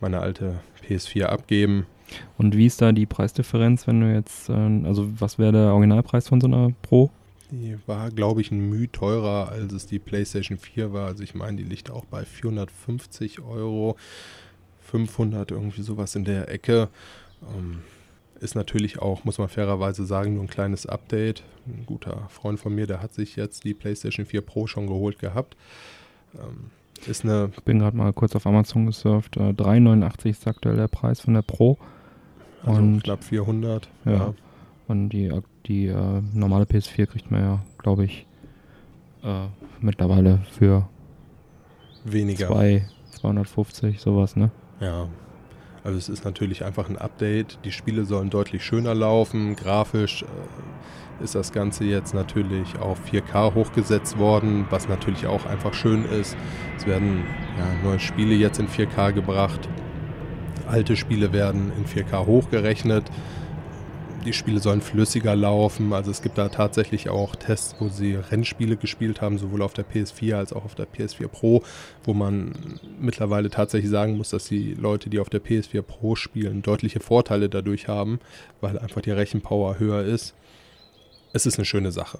meine 0.00 0.20
alte 0.20 0.54
PS4 0.90 1.24
abgeben. 1.24 1.86
Und 2.38 2.56
wie 2.56 2.66
ist 2.66 2.82
da 2.82 2.92
die 2.92 3.06
Preisdifferenz, 3.06 3.86
wenn 3.86 4.00
du 4.00 4.12
jetzt, 4.12 4.48
äh, 4.48 4.52
also 4.52 5.08
was 5.18 5.38
wäre 5.38 5.52
der 5.52 5.72
Originalpreis 5.72 6.28
von 6.28 6.40
so 6.40 6.46
einer 6.46 6.72
Pro? 6.82 7.10
Die 7.50 7.76
war, 7.86 8.10
glaube 8.10 8.40
ich, 8.40 8.50
ein 8.50 8.68
Mühe 8.68 8.90
teurer, 8.90 9.48
als 9.50 9.72
es 9.72 9.86
die 9.86 9.98
PlayStation 9.98 10.58
4 10.58 10.92
war. 10.92 11.06
Also 11.06 11.24
ich 11.24 11.34
meine, 11.34 11.56
die 11.56 11.64
liegt 11.64 11.90
auch 11.90 12.04
bei 12.04 12.24
450 12.24 13.40
Euro, 13.40 13.96
500, 14.82 15.50
irgendwie 15.50 15.82
sowas 15.82 16.14
in 16.14 16.24
der 16.24 16.48
Ecke. 16.48 16.88
Ähm, 17.42 17.80
ist 18.40 18.54
natürlich 18.54 18.98
auch, 19.00 19.24
muss 19.24 19.38
man 19.38 19.48
fairerweise 19.48 20.06
sagen, 20.06 20.34
nur 20.34 20.44
ein 20.44 20.50
kleines 20.50 20.86
Update. 20.86 21.42
Ein 21.66 21.84
guter 21.86 22.28
Freund 22.28 22.58
von 22.58 22.74
mir, 22.74 22.86
der 22.86 23.02
hat 23.02 23.14
sich 23.14 23.36
jetzt 23.36 23.64
die 23.64 23.74
PlayStation 23.74 24.26
4 24.26 24.40
Pro 24.40 24.66
schon 24.66 24.86
geholt 24.86 25.18
gehabt. 25.18 25.56
Ähm, 26.34 26.70
ist 27.08 27.24
eine 27.24 27.50
ich 27.56 27.62
bin 27.64 27.78
gerade 27.78 27.96
mal 27.96 28.12
kurz 28.12 28.36
auf 28.36 28.46
Amazon 28.46 28.86
gesurft. 28.86 29.36
Äh, 29.36 29.50
3,89 29.50 30.30
ist 30.30 30.46
aktuell 30.46 30.76
der 30.76 30.88
Preis 30.88 31.20
von 31.20 31.34
der 31.34 31.42
Pro. 31.42 31.78
Also 32.64 32.80
und, 32.80 33.02
knapp 33.02 33.24
400. 33.24 33.88
Ja. 34.04 34.12
ja. 34.12 34.34
Und 34.88 35.10
die, 35.10 35.32
die 35.66 35.86
äh, 35.86 36.22
normale 36.34 36.64
PS4 36.64 37.06
kriegt 37.06 37.30
man 37.30 37.40
ja, 37.40 37.62
glaube 37.78 38.04
ich, 38.04 38.26
äh, 39.22 39.46
mittlerweile 39.80 40.40
für 40.50 40.88
weniger. 42.04 42.48
Zwei, 42.48 42.86
250, 43.12 44.00
sowas, 44.00 44.36
ne? 44.36 44.50
Ja. 44.80 45.08
Also 45.82 45.98
es 45.98 46.08
ist 46.08 46.24
natürlich 46.24 46.64
einfach 46.64 46.88
ein 46.88 46.98
Update. 46.98 47.58
Die 47.64 47.72
Spiele 47.72 48.04
sollen 48.04 48.30
deutlich 48.30 48.64
schöner 48.64 48.94
laufen. 48.94 49.56
Grafisch 49.56 50.22
äh, 50.22 51.24
ist 51.24 51.34
das 51.34 51.52
Ganze 51.52 51.84
jetzt 51.84 52.14
natürlich 52.14 52.78
auf 52.78 52.98
4K 53.10 53.54
hochgesetzt 53.54 54.18
worden, 54.18 54.66
was 54.70 54.88
natürlich 54.88 55.26
auch 55.26 55.46
einfach 55.46 55.74
schön 55.74 56.04
ist. 56.04 56.36
Es 56.76 56.86
werden 56.86 57.24
ja, 57.58 57.88
neue 57.88 57.98
Spiele 57.98 58.34
jetzt 58.34 58.58
in 58.58 58.68
4K 58.68 59.12
gebracht. 59.12 59.68
Alte 60.66 60.96
Spiele 60.96 61.32
werden 61.32 61.72
in 61.76 61.84
4K 61.86 62.26
hochgerechnet 62.26 63.04
die 64.24 64.32
Spiele 64.32 64.60
sollen 64.60 64.80
flüssiger 64.80 65.34
laufen. 65.34 65.92
Also 65.92 66.10
es 66.10 66.22
gibt 66.22 66.38
da 66.38 66.48
tatsächlich 66.48 67.08
auch 67.08 67.36
Tests, 67.36 67.76
wo 67.78 67.88
sie 67.88 68.14
Rennspiele 68.14 68.76
gespielt 68.76 69.20
haben, 69.20 69.38
sowohl 69.38 69.62
auf 69.62 69.72
der 69.72 69.84
PS4 69.84 70.34
als 70.34 70.52
auch 70.52 70.64
auf 70.64 70.74
der 70.74 70.86
PS4 70.86 71.28
Pro, 71.28 71.62
wo 72.04 72.14
man 72.14 72.78
mittlerweile 73.00 73.50
tatsächlich 73.50 73.90
sagen 73.90 74.16
muss, 74.16 74.30
dass 74.30 74.44
die 74.44 74.74
Leute, 74.74 75.10
die 75.10 75.18
auf 75.18 75.30
der 75.30 75.42
PS4 75.42 75.82
Pro 75.82 76.16
spielen, 76.16 76.62
deutliche 76.62 77.00
Vorteile 77.00 77.48
dadurch 77.48 77.88
haben, 77.88 78.20
weil 78.60 78.78
einfach 78.78 79.00
die 79.00 79.10
Rechenpower 79.10 79.78
höher 79.78 80.02
ist. 80.02 80.34
Es 81.32 81.46
ist 81.46 81.58
eine 81.58 81.64
schöne 81.64 81.92
Sache. 81.92 82.18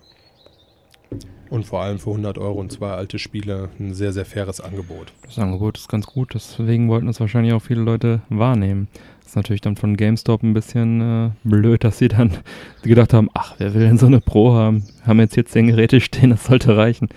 Und 1.51 1.67
vor 1.67 1.83
allem 1.83 1.99
für 1.99 2.11
100 2.11 2.39
Euro 2.39 2.61
und 2.61 2.71
zwei 2.71 2.93
alte 2.93 3.19
Spiele 3.19 3.71
ein 3.81 3.93
sehr, 3.93 4.13
sehr 4.13 4.25
faires 4.25 4.61
Angebot. 4.61 5.13
Das 5.25 5.39
Angebot 5.41 5.79
ist 5.79 5.89
ganz 5.89 6.07
gut, 6.07 6.35
deswegen 6.35 6.89
wollten 6.89 7.09
es 7.09 7.19
wahrscheinlich 7.19 7.53
auch 7.53 7.63
viele 7.63 7.81
Leute 7.81 8.23
wahrnehmen. 8.29 8.87
Ist 9.31 9.37
natürlich 9.37 9.61
dann 9.61 9.77
von 9.77 9.97
GameStop 9.97 10.43
ein 10.43 10.55
bisschen 10.55 11.01
äh, 11.01 11.31
blöd, 11.45 11.85
dass 11.85 11.99
sie 11.99 12.09
dann 12.09 12.33
gedacht 12.83 13.15
haben, 13.15 13.31
ach, 13.33 13.55
wer 13.59 13.75
will 13.75 13.83
denn 13.83 13.97
so 13.97 14.07
eine 14.07 14.21
Pro 14.21 14.55
haben? 14.55 14.83
Haben 15.07 15.21
jetzt 15.21 15.35
hier 15.35 15.47
zehn 15.47 15.69
Geräte 15.69 16.01
stehen, 16.01 16.31
das 16.31 16.47
sollte 16.47 16.77
reichen. 16.77 17.11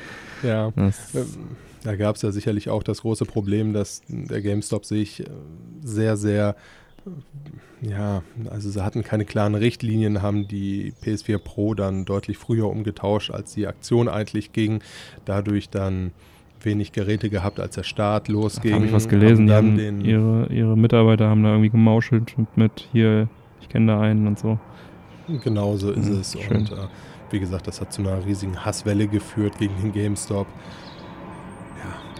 Ja, 0.43 0.69
das 0.75 1.15
ähm, 1.15 1.25
da 1.81 1.95
gab 1.95 2.17
es 2.17 2.21
ja 2.21 2.31
sicherlich 2.31 2.69
auch 2.69 2.83
das 2.83 3.01
große 3.01 3.25
Problem, 3.25 3.73
dass 3.73 4.03
der 4.07 4.43
GameStop 4.43 4.85
sich 4.85 5.21
äh, 5.21 5.25
sehr, 5.81 6.15
sehr 6.15 6.55
ja, 7.81 8.21
also 8.47 8.69
sie 8.69 8.85
hatten 8.85 9.03
keine 9.03 9.25
klaren 9.25 9.55
Richtlinien, 9.55 10.21
haben 10.21 10.47
die 10.47 10.93
PS4 11.03 11.39
Pro 11.39 11.73
dann 11.73 12.05
deutlich 12.05 12.37
früher 12.37 12.69
umgetauscht, 12.69 13.31
als 13.31 13.55
die 13.55 13.65
Aktion 13.65 14.07
eigentlich 14.07 14.53
ging. 14.53 14.83
Dadurch 15.25 15.71
dann 15.71 16.11
wenig 16.65 16.91
Geräte 16.91 17.29
gehabt, 17.29 17.59
als 17.59 17.75
der 17.75 17.83
Start 17.83 18.27
losging. 18.27 18.73
Habe 18.73 18.85
ich 18.85 18.93
was 18.93 19.07
gelesen, 19.07 19.51
haben 19.51 19.77
dann 19.77 20.01
ihre, 20.01 20.47
ihre 20.47 20.77
Mitarbeiter 20.77 21.29
haben 21.29 21.43
da 21.43 21.49
irgendwie 21.49 21.69
gemauschelt 21.69 22.35
mit 22.55 22.87
hier, 22.91 23.27
ich 23.61 23.69
kenne 23.69 23.93
da 23.93 24.01
einen 24.01 24.27
und 24.27 24.39
so. 24.39 24.57
Genau 25.43 25.75
so 25.77 25.91
ist 25.91 26.09
mhm, 26.09 26.19
es. 26.19 26.37
Schön. 26.39 26.57
Und 26.57 26.71
äh, 26.71 26.87
wie 27.31 27.39
gesagt, 27.39 27.67
das 27.67 27.81
hat 27.81 27.91
zu 27.91 28.01
einer 28.01 28.25
riesigen 28.25 28.63
Hasswelle 28.65 29.07
geführt 29.07 29.57
gegen 29.57 29.73
den 29.81 29.91
GameStop 29.91 30.47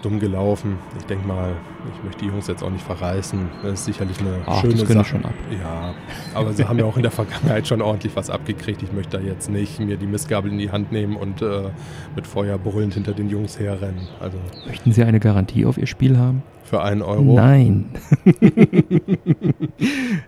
dumm 0.04 0.20
gelaufen. 0.20 0.78
Ich 0.98 1.06
denke 1.06 1.28
mal, 1.28 1.56
ich 1.96 2.04
möchte 2.04 2.26
die 2.26 2.30
Jungs 2.30 2.48
jetzt 2.48 2.64
auch 2.64 2.70
nicht 2.70 2.84
verreißen. 2.84 3.40
Das 3.64 3.74
ist 3.74 3.86
sicherlich 3.86 4.20
eine 4.20 4.42
Ach, 4.46 4.62
schöne 4.62 4.76
das 4.76 4.88
Sache. 4.88 5.06
schon 5.06 5.26
ab. 5.26 5.34
Ja, 5.52 5.94
aber 6.34 6.54
sie 6.54 6.66
haben 6.66 6.78
ja 6.78 6.86
auch 6.86 6.98
in 6.98 7.04
der 7.04 7.12
Vergangenheit 7.12 7.68
schon 7.68 7.82
ordentlich 7.82 8.16
was 8.16 8.30
abgekriegt. 8.30 8.84
Ich 8.84 8.92
möchte 8.92 9.18
da 9.18 9.24
jetzt 9.24 9.50
nicht 9.50 9.80
mir 9.80 9.98
die 9.98 10.06
Missgabel 10.06 10.52
in 10.52 10.58
die 10.58 10.72
Hand 10.72 10.92
nehmen 10.92 11.16
und 11.16 11.42
äh, 11.42 11.70
mit 12.16 12.28
Feuer 12.28 12.58
brüllend 12.58 12.94
hinter 12.94 13.14
den 13.14 13.30
Jungs 13.30 13.60
herrennen. 13.60 14.08
Also, 14.20 14.38
Möchten 14.68 14.92
Sie 14.92 15.04
eine 15.04 15.20
Garantie 15.20 15.66
auf 15.66 15.78
Ihr 15.78 15.88
Spiel 15.88 16.18
haben? 16.18 16.44
Für 16.64 16.82
einen 16.82 17.02
Euro? 17.02 17.36
Nein. 17.36 17.90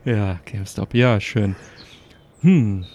ja, 0.06 0.40
GameStop, 0.46 0.94
ja, 0.94 1.20
schön. 1.20 1.56
Hm. 2.42 2.86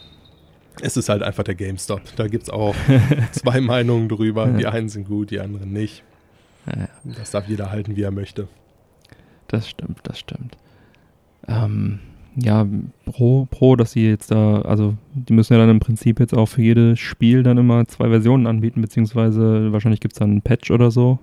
Es 0.83 0.97
ist 0.97 1.09
halt 1.09 1.23
einfach 1.23 1.43
der 1.43 1.55
GameStop. 1.55 2.01
Da 2.17 2.27
gibt 2.27 2.45
es 2.45 2.51
auch 2.51 2.75
zwei 3.33 3.61
Meinungen 3.61 4.09
drüber. 4.09 4.47
Die 4.47 4.67
einen 4.67 4.89
sind 4.89 5.07
gut, 5.07 5.31
die 5.31 5.41
anderen 5.41 5.73
nicht. 5.73 6.05
Ja, 6.67 6.89
Das 7.05 7.31
darf 7.31 7.49
jeder 7.49 7.71
halten, 7.71 7.97
wie 7.97 8.03
er 8.03 8.11
möchte. 8.11 8.49
Das 9.49 9.69
stimmt, 9.69 9.99
das 10.05 10.19
stimmt. 10.19 10.57
Ähm, 11.49 11.99
ja, 12.37 12.67
pro, 13.07 13.47
pro, 13.51 13.77
dass 13.77 13.93
sie 13.93 14.07
jetzt 14.07 14.31
da, 14.31 14.63
also 14.63 14.95
die 15.15 15.33
müssen 15.33 15.53
ja 15.53 15.59
dann 15.59 15.71
im 15.71 15.81
Prinzip 15.81 16.21
jetzt 16.21 16.35
auch 16.35 16.47
für 16.47 16.63
jedes 16.63 17.01
Spiel 17.01 17.43
dann 17.43 17.59
immer 17.59 17.87
zwei 17.87 18.09
Versionen 18.09 18.47
anbieten, 18.47 18.81
beziehungsweise 18.81 19.73
wahrscheinlich 19.73 20.01
gibt 20.01 20.15
es 20.15 20.19
dann 20.19 20.31
einen 20.31 20.43
Patch 20.43 20.71
oder 20.71 20.91
so 20.91 21.19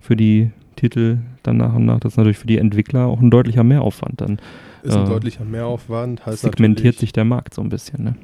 für 0.00 0.16
die 0.16 0.50
Titel 0.76 1.18
dann 1.42 1.56
nach 1.56 1.74
und 1.74 1.86
nach. 1.86 2.00
Das 2.00 2.12
ist 2.12 2.16
natürlich 2.16 2.38
für 2.38 2.46
die 2.46 2.58
Entwickler 2.58 3.06
auch 3.06 3.20
ein 3.20 3.30
deutlicher 3.30 3.64
Mehraufwand 3.64 4.20
dann. 4.20 4.38
Ist 4.82 4.96
ein 4.96 5.04
äh, 5.06 5.08
deutlicher 5.08 5.44
Mehraufwand. 5.44 6.26
Heißt 6.26 6.42
segmentiert 6.42 6.96
sich 6.98 7.12
der 7.12 7.24
Markt 7.24 7.54
so 7.54 7.62
ein 7.62 7.68
bisschen, 7.68 8.04
ne? 8.04 8.14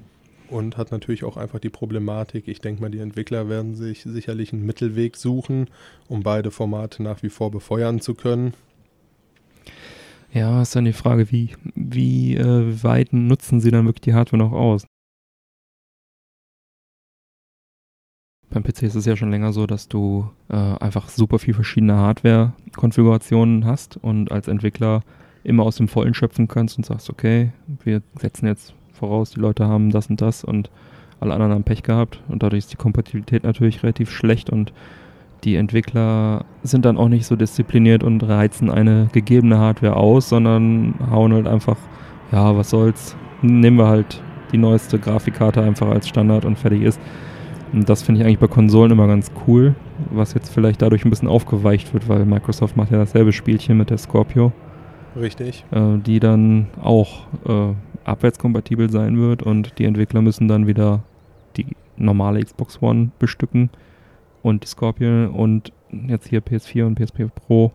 Und 0.51 0.77
hat 0.77 0.91
natürlich 0.91 1.25
auch 1.25 1.37
einfach 1.37 1.59
die 1.59 1.71
Problematik, 1.71 2.49
ich 2.49 2.61
denke 2.61 2.83
mal, 2.83 2.91
die 2.91 3.01
Entwickler 3.01 3.49
werden 3.49 3.75
sich 3.75 4.03
sicherlich 4.03 4.53
einen 4.53 4.67
Mittelweg 4.67 5.17
suchen, 5.17 5.69
um 6.09 6.23
beide 6.23 6.51
Formate 6.51 7.03
nach 7.03 7.23
wie 7.23 7.31
vor 7.31 7.51
befeuern 7.51 8.01
zu 8.01 8.15
können. 8.15 8.55
Ja, 10.33 10.61
ist 10.61 10.77
dann 10.77 10.85
die 10.85 10.93
Frage, 10.93 11.31
wie, 11.31 11.57
wie 11.75 12.37
äh, 12.37 12.83
weit 12.83 13.13
nutzen 13.13 13.61
sie 13.61 13.71
dann 13.71 13.87
wirklich 13.87 14.03
die 14.03 14.15
Hardware 14.15 14.43
noch 14.43 14.53
aus? 14.53 14.85
Beim 18.51 18.63
PC 18.63 18.83
ist 18.85 18.95
es 18.95 19.05
ja 19.05 19.17
schon 19.17 19.31
länger 19.31 19.53
so, 19.53 19.67
dass 19.67 19.89
du 19.89 20.31
äh, 20.49 20.55
einfach 20.57 21.09
super 21.09 21.39
viel 21.39 21.55
verschiedene 21.55 21.97
Hardware-Konfigurationen 21.97 23.67
hast 23.67 23.99
und 23.99 24.33
als 24.33 24.49
Entwickler 24.49 25.03
immer 25.45 25.65
aus 25.65 25.77
dem 25.77 25.89
Vollen 25.89 26.15
schöpfen 26.15 26.49
kannst 26.49 26.79
und 26.79 26.85
sagst, 26.85 27.11
okay, 27.11 27.53
wir 27.85 28.03
setzen 28.19 28.47
jetzt 28.47 28.75
voraus, 28.99 29.31
die 29.31 29.41
Leute 29.41 29.67
haben 29.67 29.91
das 29.91 30.09
und 30.09 30.21
das 30.21 30.45
und 30.45 30.71
alle 31.21 31.35
anderen 31.35 31.53
haben 31.53 31.65
Pech 31.65 31.83
gehabt 31.83 32.21
und 32.29 32.43
dadurch 32.43 32.59
ist 32.59 32.73
die 32.73 32.77
Kompatibilität 32.77 33.45
natürlich 33.45 33.83
relativ 33.83 34.11
schlecht 34.11 34.51
und 34.51 34.73
die 35.45 35.57
Entwickler 35.57 36.45
sind 36.63 36.85
dann 36.85 36.97
auch 36.97 37.09
nicht 37.09 37.27
so 37.27 37.37
diszipliniert 37.37 38.03
und 38.03 38.23
reizen 38.23 38.71
eine 38.71 39.09
gegebene 39.13 39.59
Hardware 39.59 39.97
aus, 39.97 40.29
sondern 40.29 40.95
hauen 41.11 41.33
halt 41.33 41.47
einfach, 41.47 41.77
ja, 42.33 42.57
was 42.57 42.71
soll's, 42.71 43.17
nehmen 43.43 43.79
wir 43.79 43.87
halt 43.87 44.21
die 44.53 44.59
neueste 44.59 44.99
Grafikkarte 44.99 45.63
einfach 45.63 45.89
als 45.89 46.09
Standard 46.09 46.45
und 46.45 46.59
fertig 46.59 46.83
ist. 46.83 47.01
Und 47.73 47.89
das 47.89 48.03
finde 48.03 48.21
ich 48.21 48.27
eigentlich 48.27 48.39
bei 48.39 48.47
Konsolen 48.49 48.91
immer 48.91 49.07
ganz 49.07 49.31
cool, 49.47 49.75
was 50.11 50.35
jetzt 50.35 50.53
vielleicht 50.53 50.83
dadurch 50.83 51.05
ein 51.05 51.11
bisschen 51.11 51.29
aufgeweicht 51.29 51.93
wird, 51.93 52.09
weil 52.09 52.25
Microsoft 52.25 52.77
macht 52.77 52.91
ja 52.91 52.99
dasselbe 52.99 53.33
Spielchen 53.33 53.77
mit 53.77 53.91
der 53.91 53.99
Scorpio. 53.99 54.53
Richtig. 55.17 55.65
Äh, 55.71 55.99
die 55.99 56.21
dann 56.21 56.69
auch 56.83 57.27
äh, 57.47 57.75
abwärtskompatibel 58.09 58.91
sein 58.91 59.19
wird 59.19 59.43
und 59.43 59.79
die 59.79 59.85
Entwickler 59.85 60.23
müssen 60.23 60.49
dann 60.49 60.67
wieder 60.67 61.03
die 61.57 61.67
normale 61.97 62.43
Xbox 62.43 62.81
One 62.83 63.11
bestücken 63.19 63.71
und 64.43 64.63
die 64.63 64.69
Scorpion 64.69 65.29
und 65.29 65.73
jetzt 66.07 66.29
hier 66.29 66.41
PS4 66.41 66.85
und 66.85 66.95
PSP 66.99 67.29
Pro. 67.35 67.73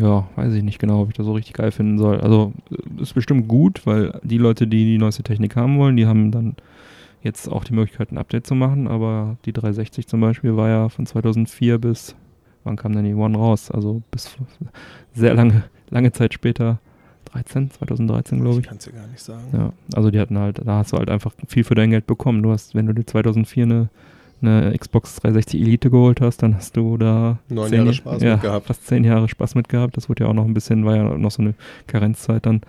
Ja, 0.00 0.28
weiß 0.36 0.54
ich 0.54 0.62
nicht 0.62 0.78
genau, 0.78 1.02
ob 1.02 1.08
ich 1.08 1.16
das 1.16 1.26
so 1.26 1.32
richtig 1.32 1.54
geil 1.54 1.72
finden 1.72 1.98
soll. 1.98 2.20
Also 2.20 2.52
ist 3.00 3.14
bestimmt 3.14 3.48
gut, 3.48 3.84
weil 3.84 4.20
die 4.22 4.38
Leute, 4.38 4.66
die 4.66 4.84
die 4.84 4.98
neueste 4.98 5.22
Technik 5.22 5.56
haben 5.56 5.78
wollen, 5.78 5.96
die 5.96 6.06
haben 6.06 6.30
dann 6.30 6.54
jetzt 7.22 7.48
auch 7.48 7.64
die 7.64 7.74
Möglichkeit, 7.74 8.12
ein 8.12 8.18
Update 8.18 8.46
zu 8.46 8.54
machen. 8.54 8.86
Aber 8.86 9.36
die 9.44 9.52
360 9.52 10.06
zum 10.06 10.20
Beispiel 10.20 10.56
war 10.56 10.68
ja 10.68 10.88
von 10.88 11.04
2004 11.04 11.78
bis, 11.78 12.14
wann 12.62 12.76
kam 12.76 12.92
denn 12.92 13.04
die 13.04 13.14
One 13.14 13.36
raus? 13.36 13.70
Also 13.72 14.02
bis 14.12 14.36
sehr 15.14 15.34
lange, 15.34 15.64
lange 15.90 16.12
Zeit 16.12 16.32
später 16.32 16.78
13, 17.42 17.70
2013, 17.70 18.40
glaube 18.40 18.60
ich. 18.60 18.60
Ich 18.60 18.68
kann 18.68 18.78
es 18.78 18.86
ja 18.86 18.92
gar 18.92 19.06
nicht 19.06 19.22
sagen. 19.22 19.44
Ja, 19.52 19.72
also 19.94 20.10
die 20.10 20.18
hatten 20.18 20.38
halt, 20.38 20.60
da 20.64 20.78
hast 20.78 20.92
du 20.92 20.96
halt 20.96 21.10
einfach 21.10 21.32
viel 21.46 21.64
für 21.64 21.74
dein 21.74 21.90
Geld 21.90 22.06
bekommen. 22.06 22.42
Du 22.42 22.50
hast, 22.50 22.74
wenn 22.74 22.86
du 22.86 22.92
dir 22.92 23.06
2004 23.06 23.64
eine, 23.64 23.88
eine 24.42 24.76
Xbox 24.76 25.16
360 25.16 25.60
Elite 25.60 25.90
geholt 25.90 26.20
hast, 26.20 26.42
dann 26.42 26.54
hast 26.56 26.76
du 26.76 26.96
da 26.96 27.38
neun 27.48 27.72
Jahre 27.72 27.94
Spaß 27.94 28.22
ja, 28.22 28.34
mit 28.34 28.42
gehabt. 28.42 28.66
Fast 28.66 28.86
zehn 28.86 29.04
Jahre 29.04 29.28
Spaß 29.28 29.54
mit 29.54 29.68
gehabt. 29.68 29.96
Das 29.96 30.08
wurde 30.08 30.24
ja 30.24 30.30
auch 30.30 30.34
noch 30.34 30.44
ein 30.44 30.54
bisschen, 30.54 30.84
war 30.84 30.96
ja 30.96 31.04
noch 31.16 31.30
so 31.30 31.42
eine 31.42 31.54
Karenzzeit 31.86 32.46
dann, 32.46 32.62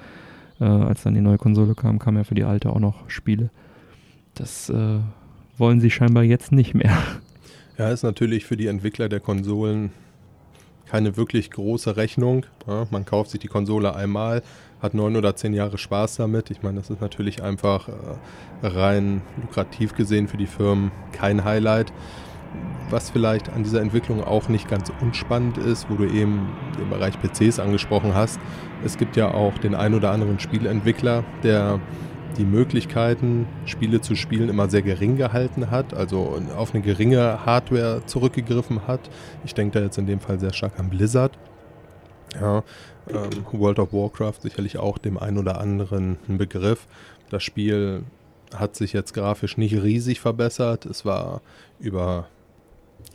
äh, 0.59 0.65
als 0.65 1.03
dann 1.03 1.13
die 1.13 1.21
neue 1.21 1.37
Konsole 1.37 1.75
kam, 1.75 1.99
kamen 1.99 2.17
ja 2.17 2.23
für 2.23 2.35
die 2.35 2.43
alte 2.43 2.69
auch 2.69 2.79
noch 2.79 3.09
Spiele. 3.09 3.49
Das 4.35 4.69
äh, 4.69 4.99
wollen 5.57 5.81
sie 5.81 5.91
scheinbar 5.91 6.23
jetzt 6.23 6.51
nicht 6.51 6.73
mehr. 6.73 6.97
Ja, 7.77 7.89
ist 7.91 8.03
natürlich 8.03 8.45
für 8.45 8.57
die 8.57 8.67
Entwickler 8.67 9.07
der 9.07 9.21
Konsolen 9.21 9.91
keine 10.89 11.17
wirklich 11.17 11.51
große 11.51 11.97
Rechnung. 11.97 12.45
Ja, 12.67 12.87
man 12.89 13.05
kauft 13.05 13.29
sich 13.29 13.39
die 13.39 13.47
Konsole 13.47 13.95
einmal, 13.95 14.41
hat 14.81 14.93
neun 14.93 15.15
oder 15.15 15.35
zehn 15.35 15.53
Jahre 15.53 15.77
Spaß 15.77 16.15
damit. 16.15 16.49
Ich 16.49 16.63
meine, 16.63 16.79
das 16.79 16.89
ist 16.89 17.01
natürlich 17.01 17.43
einfach 17.43 17.87
äh, 17.89 18.67
rein 18.67 19.21
lukrativ 19.41 19.95
gesehen 19.95 20.27
für 20.27 20.37
die 20.37 20.47
Firmen 20.47 20.91
kein 21.11 21.43
Highlight. 21.43 21.93
Was 22.89 23.11
vielleicht 23.11 23.49
an 23.49 23.63
dieser 23.63 23.81
Entwicklung 23.81 24.23
auch 24.23 24.49
nicht 24.49 24.67
ganz 24.67 24.91
unspannend 25.01 25.59
ist, 25.59 25.87
wo 25.91 25.95
du 25.95 26.05
eben 26.05 26.49
den 26.79 26.89
Bereich 26.89 27.13
PCs 27.21 27.59
angesprochen 27.59 28.15
hast. 28.15 28.39
Es 28.83 28.97
gibt 28.97 29.15
ja 29.15 29.31
auch 29.31 29.59
den 29.59 29.75
ein 29.75 29.93
oder 29.93 30.09
anderen 30.09 30.39
Spielentwickler, 30.39 31.23
der 31.43 31.79
die 32.39 32.45
Möglichkeiten, 32.45 33.47
Spiele 33.65 33.99
zu 33.99 34.15
spielen, 34.15 34.47
immer 34.47 34.69
sehr 34.69 34.81
gering 34.81 35.17
gehalten 35.17 35.69
hat, 35.69 35.93
also 35.93 36.41
auf 36.55 36.73
eine 36.73 36.81
geringe 36.81 37.45
Hardware 37.45 38.01
zurückgegriffen 38.05 38.87
hat. 38.87 39.01
Ich 39.43 39.53
denke 39.53 39.77
da 39.77 39.85
jetzt 39.85 39.97
in 39.97 40.07
dem 40.07 40.21
Fall 40.21 40.39
sehr 40.39 40.53
stark 40.53 40.79
an 40.79 40.89
Blizzard. 40.89 41.37
Ja, 42.39 42.63
ähm, 43.09 43.45
World 43.51 43.79
of 43.79 43.91
Warcraft 43.91 44.41
sicherlich 44.41 44.77
auch 44.77 44.97
dem 44.97 45.17
einen 45.17 45.37
oder 45.37 45.59
anderen 45.59 46.17
ein 46.29 46.37
Begriff. 46.37 46.87
Das 47.29 47.43
Spiel 47.43 48.03
hat 48.55 48.75
sich 48.75 48.93
jetzt 48.93 49.13
grafisch 49.13 49.57
nicht 49.57 49.75
riesig 49.83 50.21
verbessert. 50.21 50.85
Es 50.85 51.03
war 51.03 51.41
über 51.79 52.27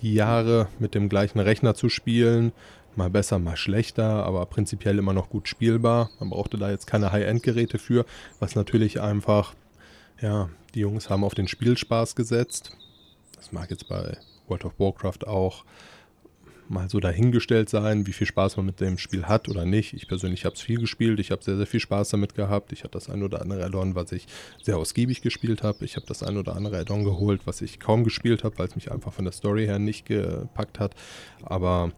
Jahre 0.03 0.69
mit 0.79 0.95
dem 0.95 1.09
gleichen 1.09 1.41
Rechner 1.41 1.75
zu 1.75 1.89
spielen. 1.89 2.53
Mal 2.97 3.11
besser, 3.11 3.39
mal 3.39 3.57
schlechter, 3.57 4.25
aber 4.25 4.47
prinzipiell 4.47 4.99
immer 4.99 5.13
noch 5.13 5.29
gut 5.29 5.49
spielbar. 5.49 6.11
Man 6.19 6.31
brauchte 6.31 6.59
da 6.59 6.71
jetzt 6.71 6.87
keine 6.87 7.13
High-End-Geräte 7.13 7.79
für, 7.79 8.05
was 8.41 8.55
natürlich 8.55 9.01
einfach, 9.01 9.55
ja, 10.21 10.49
die 10.75 10.81
Jungs 10.81 11.11
haben 11.11 11.25
auf 11.25 11.35
den 11.35 11.49
Spielspaß 11.49 12.15
gesetzt. 12.17 12.77
Das 13.37 13.53
mag 13.53 13.71
jetzt 13.71 13.89
bei 13.89 14.17
World 14.49 14.65
of 14.65 14.79
Warcraft 14.79 15.27
auch 15.27 15.65
mal 16.69 16.89
so 16.89 17.01
dahingestellt 17.01 17.69
sein, 17.69 18.07
wie 18.07 18.13
viel 18.13 18.27
Spaß 18.27 18.57
man 18.57 18.67
mit 18.67 18.81
dem 18.81 18.99
Spiel 18.99 19.25
hat 19.25 19.49
oder 19.49 19.65
nicht. 19.65 19.93
Ich 19.93 20.09
persönlich 20.09 20.45
habe 20.45 20.55
es 20.55 20.63
viel 20.63 20.81
gespielt, 20.81 21.21
ich 21.21 21.31
habe 21.31 21.43
sehr, 21.43 21.57
sehr 21.57 21.67
viel 21.67 21.81
Spaß 21.81 22.11
damit 22.11 22.35
gehabt. 22.35 22.73
Ich 22.73 22.85
hatte 22.85 22.93
das 22.93 23.11
ein 23.11 23.23
oder 23.23 23.43
andere 23.43 23.65
Addon, 23.65 23.95
was 23.95 24.13
ich 24.13 24.27
sehr 24.63 24.79
ausgiebig 24.79 25.21
gespielt 25.21 25.63
habe. 25.63 25.85
Ich 25.85 25.97
habe 25.97 26.07
das 26.07 26.23
ein 26.23 26.37
oder 26.37 26.57
andere 26.57 26.79
Addon 26.79 27.05
geholt, 27.05 27.43
was 27.45 27.61
ich 27.61 27.81
kaum 27.81 28.05
gespielt 28.05 28.45
habe, 28.45 28.59
weil 28.59 28.69
es 28.69 28.77
mich 28.77 28.91
einfach 28.91 29.13
von 29.13 29.25
der 29.25 29.33
Story 29.33 29.67
her 29.67 29.79
nicht 29.79 30.07
gepackt 30.07 30.81
hat. 30.81 30.95
Aber 31.43 31.93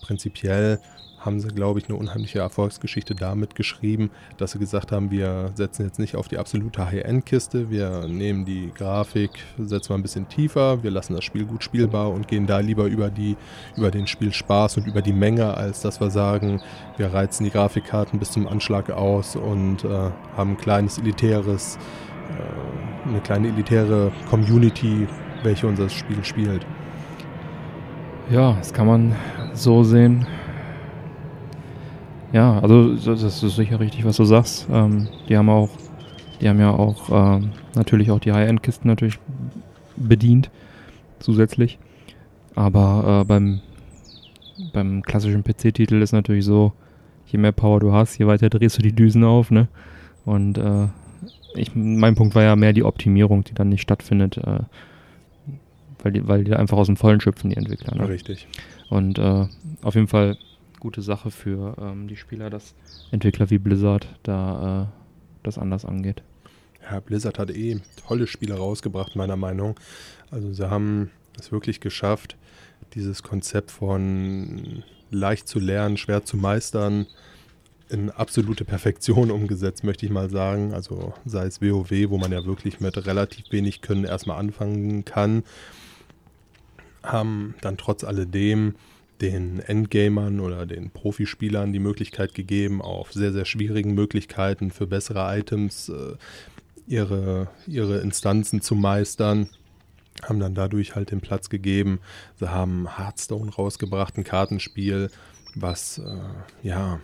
prinzipiell 0.00 0.80
haben 1.20 1.40
sie, 1.40 1.48
glaube 1.48 1.80
ich, 1.80 1.88
eine 1.88 1.98
unheimliche 1.98 2.38
Erfolgsgeschichte 2.38 3.14
damit 3.14 3.54
geschrieben, 3.54 4.10
dass 4.36 4.52
sie 4.52 4.58
gesagt 4.58 4.92
haben, 4.92 5.10
wir 5.10 5.50
setzen 5.54 5.84
jetzt 5.84 5.98
nicht 5.98 6.16
auf 6.16 6.28
die 6.28 6.38
absolute 6.38 6.84
High-End-Kiste, 6.86 7.70
wir 7.70 8.06
nehmen 8.06 8.44
die 8.44 8.70
Grafik, 8.74 9.30
setzen 9.58 9.92
mal 9.92 9.98
ein 9.98 10.02
bisschen 10.02 10.28
tiefer, 10.28 10.82
wir 10.82 10.90
lassen 10.90 11.14
das 11.14 11.24
Spiel 11.24 11.44
gut 11.44 11.64
spielbar 11.64 12.10
und 12.12 12.28
gehen 12.28 12.46
da 12.46 12.60
lieber 12.60 12.84
über, 12.86 13.10
die, 13.10 13.36
über 13.76 13.90
den 13.90 14.06
Spielspaß 14.06 14.76
und 14.76 14.86
über 14.86 15.02
die 15.02 15.12
Menge, 15.12 15.54
als 15.54 15.80
dass 15.80 16.00
wir 16.00 16.10
sagen, 16.10 16.60
wir 16.96 17.12
reizen 17.12 17.44
die 17.44 17.50
Grafikkarten 17.50 18.18
bis 18.18 18.30
zum 18.30 18.46
Anschlag 18.46 18.90
aus 18.90 19.34
und 19.34 19.84
äh, 19.84 19.88
haben 20.36 20.52
ein 20.52 20.56
kleines 20.56 20.98
elitäres, 20.98 21.78
äh, 22.30 23.08
eine 23.08 23.20
kleine 23.20 23.48
elitäre 23.48 24.12
Community, 24.30 25.08
welche 25.42 25.66
unser 25.66 25.88
Spiel 25.88 26.24
spielt. 26.24 26.64
Ja, 28.30 28.52
das 28.52 28.74
kann 28.74 28.86
man 28.86 29.16
so 29.62 29.84
sehen. 29.84 30.26
Ja, 32.32 32.58
also 32.60 32.94
das 32.94 33.42
ist 33.42 33.56
sicher 33.56 33.80
richtig, 33.80 34.04
was 34.04 34.16
du 34.16 34.24
sagst. 34.24 34.68
Ähm, 34.70 35.08
die 35.28 35.36
haben 35.36 35.48
auch, 35.48 35.70
die 36.40 36.48
haben 36.48 36.60
ja 36.60 36.70
auch 36.70 37.08
ähm, 37.10 37.50
natürlich 37.74 38.10
auch 38.10 38.20
die 38.20 38.32
High-End-Kisten 38.32 38.88
natürlich 38.88 39.18
bedient, 39.96 40.50
zusätzlich. 41.20 41.78
Aber 42.54 43.22
äh, 43.22 43.24
beim, 43.24 43.60
beim 44.72 45.02
klassischen 45.02 45.42
PC-Titel 45.42 46.02
ist 46.02 46.12
natürlich 46.12 46.44
so, 46.44 46.72
je 47.26 47.38
mehr 47.38 47.52
Power 47.52 47.80
du 47.80 47.92
hast, 47.92 48.18
je 48.18 48.26
weiter 48.26 48.50
drehst 48.50 48.78
du 48.78 48.82
die 48.82 48.92
Düsen 48.92 49.24
auf, 49.24 49.50
ne? 49.50 49.68
Und 50.24 50.58
äh, 50.58 50.88
ich, 51.54 51.74
mein 51.74 52.14
Punkt 52.14 52.34
war 52.34 52.42
ja 52.42 52.56
mehr 52.56 52.72
die 52.72 52.84
Optimierung, 52.84 53.44
die 53.44 53.54
dann 53.54 53.70
nicht 53.70 53.82
stattfindet, 53.82 54.36
äh, 54.38 54.60
weil, 56.02 56.12
die, 56.12 56.28
weil 56.28 56.44
die 56.44 56.54
einfach 56.54 56.76
aus 56.76 56.86
dem 56.86 56.96
Vollen 56.96 57.20
schöpfen, 57.20 57.50
die 57.50 57.56
Entwickler. 57.56 57.94
Ne? 57.94 58.08
Richtig. 58.08 58.46
Und 58.88 59.18
äh, 59.18 59.46
auf 59.82 59.94
jeden 59.94 60.08
Fall 60.08 60.38
gute 60.80 61.02
Sache 61.02 61.30
für 61.30 61.76
ähm, 61.80 62.08
die 62.08 62.16
Spieler, 62.16 62.50
dass 62.50 62.74
Entwickler 63.10 63.50
wie 63.50 63.58
Blizzard 63.58 64.06
da 64.22 64.82
äh, 64.82 64.86
das 65.42 65.58
anders 65.58 65.84
angeht. 65.84 66.22
Ja, 66.90 67.00
Blizzard 67.00 67.38
hat 67.38 67.50
eh 67.50 67.80
tolle 68.06 68.26
Spiele 68.26 68.54
rausgebracht, 68.54 69.16
meiner 69.16 69.36
Meinung. 69.36 69.78
Also 70.30 70.52
sie 70.52 70.70
haben 70.70 71.10
es 71.38 71.52
wirklich 71.52 71.80
geschafft, 71.80 72.36
dieses 72.94 73.22
Konzept 73.22 73.70
von 73.70 74.82
leicht 75.10 75.48
zu 75.48 75.58
lernen, 75.58 75.96
schwer 75.96 76.24
zu 76.24 76.36
meistern, 76.36 77.06
in 77.90 78.10
absolute 78.10 78.64
Perfektion 78.64 79.30
umgesetzt, 79.30 79.82
möchte 79.84 80.04
ich 80.04 80.12
mal 80.12 80.30
sagen. 80.30 80.74
Also 80.74 81.14
sei 81.24 81.46
es 81.46 81.62
WoW, 81.62 81.90
wo 82.10 82.18
man 82.18 82.32
ja 82.32 82.44
wirklich 82.44 82.80
mit 82.80 83.06
relativ 83.06 83.50
wenig 83.50 83.80
Können 83.80 84.04
erstmal 84.04 84.38
anfangen 84.38 85.04
kann, 85.04 85.42
haben 87.08 87.54
dann 87.60 87.76
trotz 87.76 88.04
alledem 88.04 88.74
den 89.20 89.60
Endgamern 89.60 90.40
oder 90.40 90.66
den 90.66 90.90
Profispielern 90.90 91.72
die 91.72 91.80
Möglichkeit 91.80 92.34
gegeben, 92.34 92.80
auf 92.80 93.12
sehr, 93.12 93.32
sehr 93.32 93.44
schwierigen 93.44 93.94
Möglichkeiten 93.94 94.70
für 94.70 94.86
bessere 94.86 95.36
Items 95.36 95.88
äh, 95.88 96.14
ihre, 96.86 97.48
ihre 97.66 97.98
Instanzen 97.98 98.60
zu 98.60 98.74
meistern. 98.74 99.48
Haben 100.22 100.40
dann 100.40 100.54
dadurch 100.54 100.94
halt 100.94 101.10
den 101.10 101.20
Platz 101.20 101.48
gegeben. 101.48 102.00
Sie 102.38 102.50
haben 102.50 102.96
Hearthstone 102.96 103.50
rausgebracht, 103.50 104.16
ein 104.16 104.24
Kartenspiel, 104.24 105.10
was 105.54 105.98
äh, 105.98 106.66
ja 106.66 107.00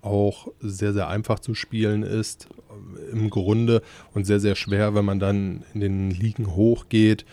auch 0.00 0.48
sehr, 0.60 0.92
sehr 0.92 1.08
einfach 1.08 1.40
zu 1.40 1.54
spielen 1.54 2.02
ist 2.02 2.48
äh, 2.70 3.10
im 3.12 3.30
Grunde 3.30 3.82
und 4.14 4.24
sehr, 4.24 4.40
sehr 4.40 4.54
schwer, 4.54 4.94
wenn 4.94 5.04
man 5.04 5.18
dann 5.18 5.64
in 5.74 5.80
den 5.80 6.10
Ligen 6.10 6.54
hochgeht 6.54 7.24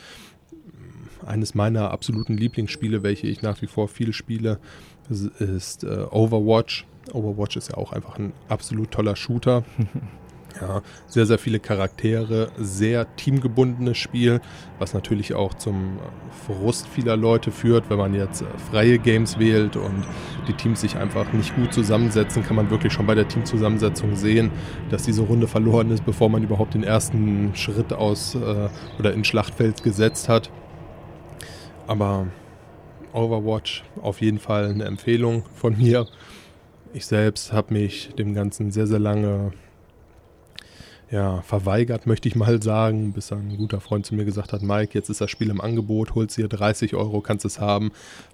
eines 1.25 1.55
meiner 1.55 1.91
absoluten 1.91 2.37
Lieblingsspiele, 2.37 3.03
welche 3.03 3.27
ich 3.27 3.41
nach 3.41 3.61
wie 3.61 3.67
vor 3.67 3.87
viel 3.87 4.13
spiele, 4.13 4.59
ist 5.09 5.83
äh, 5.83 6.05
Overwatch. 6.11 6.85
Overwatch 7.13 7.57
ist 7.57 7.69
ja 7.69 7.77
auch 7.77 7.93
einfach 7.93 8.17
ein 8.17 8.33
absolut 8.49 8.91
toller 8.91 9.15
Shooter. 9.15 9.63
Ja, 10.61 10.81
sehr, 11.07 11.25
sehr 11.25 11.37
viele 11.37 11.59
Charaktere, 11.59 12.49
sehr 12.57 13.13
teamgebundenes 13.17 13.97
Spiel, 13.97 14.39
was 14.79 14.93
natürlich 14.93 15.33
auch 15.33 15.53
zum 15.53 15.99
Frust 16.45 16.87
vieler 16.87 17.17
Leute 17.17 17.51
führt, 17.51 17.89
wenn 17.89 17.97
man 17.97 18.13
jetzt 18.13 18.41
äh, 18.41 18.45
freie 18.71 18.97
Games 18.97 19.37
wählt 19.37 19.75
und 19.75 20.05
die 20.47 20.53
Teams 20.53 20.79
sich 20.79 20.95
einfach 20.95 21.33
nicht 21.33 21.53
gut 21.55 21.73
zusammensetzen, 21.73 22.43
kann 22.43 22.55
man 22.55 22.69
wirklich 22.69 22.93
schon 22.93 23.05
bei 23.05 23.15
der 23.15 23.27
Teamzusammensetzung 23.27 24.15
sehen, 24.15 24.51
dass 24.89 25.03
diese 25.03 25.23
Runde 25.23 25.47
verloren 25.47 25.91
ist, 25.91 26.05
bevor 26.05 26.29
man 26.29 26.41
überhaupt 26.41 26.73
den 26.73 26.83
ersten 26.83 27.53
Schritt 27.55 27.91
aus 27.91 28.35
äh, 28.35 28.69
oder 28.97 29.13
ins 29.13 29.27
Schlachtfeld 29.27 29.83
gesetzt 29.83 30.29
hat. 30.29 30.51
Aber 31.87 32.27
Overwatch 33.13 33.83
auf 34.01 34.21
jeden 34.21 34.39
Fall 34.39 34.69
eine 34.69 34.85
Empfehlung 34.85 35.43
von 35.55 35.77
mir. 35.77 36.07
Ich 36.93 37.05
selbst 37.05 37.53
habe 37.53 37.73
mich 37.73 38.13
dem 38.17 38.33
Ganzen 38.33 38.71
sehr, 38.71 38.87
sehr 38.87 38.99
lange 38.99 39.51
ja, 41.11 41.41
verweigert, 41.43 42.07
möchte 42.07 42.27
ich 42.27 42.35
mal 42.35 42.61
sagen, 42.61 43.13
bis 43.13 43.31
ein 43.31 43.55
guter 43.57 43.79
Freund 43.79 44.05
zu 44.05 44.15
mir 44.15 44.25
gesagt 44.25 44.53
hat, 44.53 44.61
Mike, 44.61 44.93
jetzt 44.93 45.09
ist 45.09 45.21
das 45.21 45.29
Spiel 45.29 45.49
im 45.49 45.61
Angebot, 45.61 46.15
holst 46.15 46.37
dir 46.37 46.47
30 46.47 46.95
Euro, 46.95 47.21
kannst 47.21 47.45
es 47.45 47.59
haben. 47.59 47.91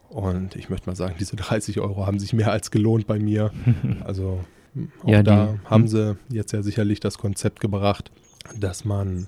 Und 0.10 0.56
ich 0.56 0.70
möchte 0.70 0.90
mal 0.90 0.96
sagen, 0.96 1.16
diese 1.20 1.36
30 1.36 1.80
Euro 1.80 2.06
haben 2.06 2.20
sich 2.20 2.34
mehr 2.34 2.52
als 2.52 2.72
gelohnt 2.72 3.08
bei 3.08 3.20
mir. 3.20 3.52
Also 4.06 4.40
auch 5.04 5.10
ja, 5.10 5.22
da 5.22 5.56
haben 5.66 5.88
sie 5.88 6.18
jetzt 6.30 6.54
ja 6.54 6.64
sicherlich 6.64 7.02
das 7.02 7.18
Konzept 7.18 7.60
gebracht, 7.60 8.10
dass 8.58 8.86
man 8.86 9.28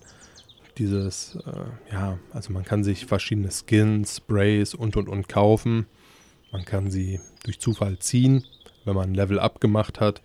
dieses, 0.78 1.38
äh, 1.45 1.94
ja, 1.94 2.18
also 2.32 2.52
man 2.54 2.64
kann 2.64 2.84
sich 2.84 3.06
verschiedene 3.06 3.50
Skins, 3.52 4.18
Sprays 4.18 4.74
und 4.74 4.98
und 4.98 5.10
und 5.10 5.28
kaufen. 5.28 5.86
Man 6.52 6.66
kann 6.66 6.91
sie 6.91 7.20
durch 7.44 7.60
Zufall 7.60 8.00
ziehen, 8.00 8.44
wenn 8.86 8.95
man 8.95 9.10
ein 9.10 9.16
Level 9.16 9.40
up 9.40 9.60
gemacht 9.60 10.00
hat. 10.00 10.22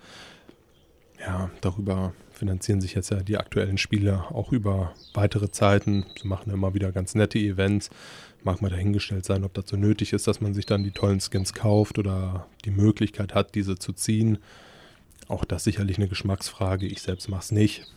Ja, 1.20 1.50
darüber 1.60 2.12
finanzieren 2.30 2.80
sich 2.80 2.94
jetzt 2.94 3.10
ja 3.10 3.20
die 3.22 3.36
aktuellen 3.36 3.78
Spiele 3.78 4.24
auch 4.30 4.52
über 4.52 4.94
weitere 5.14 5.50
Zeiten. 5.50 6.06
Sie 6.20 6.28
machen 6.28 6.52
immer 6.52 6.74
wieder 6.74 6.92
ganz 6.92 7.14
nette 7.14 7.38
Events. 7.38 7.90
Mag 8.44 8.62
mal 8.62 8.70
dahingestellt 8.70 9.24
sein, 9.24 9.44
ob 9.44 9.54
dazu 9.54 9.76
nötig 9.76 10.12
ist, 10.12 10.28
dass 10.28 10.40
man 10.40 10.54
sich 10.54 10.64
dann 10.64 10.84
die 10.84 10.92
tollen 10.92 11.20
Skins 11.20 11.52
kauft 11.52 11.98
oder 11.98 12.46
die 12.64 12.70
Möglichkeit 12.70 13.34
hat, 13.34 13.56
diese 13.56 13.78
zu 13.78 13.92
ziehen. 13.92 14.38
Auch 15.26 15.44
das 15.44 15.64
sicherlich 15.64 15.98
eine 15.98 16.08
Geschmacksfrage. 16.08 16.86
Ich 16.86 17.02
selbst 17.02 17.28
mache 17.28 17.42
es 17.42 17.52
nicht. 17.52 17.92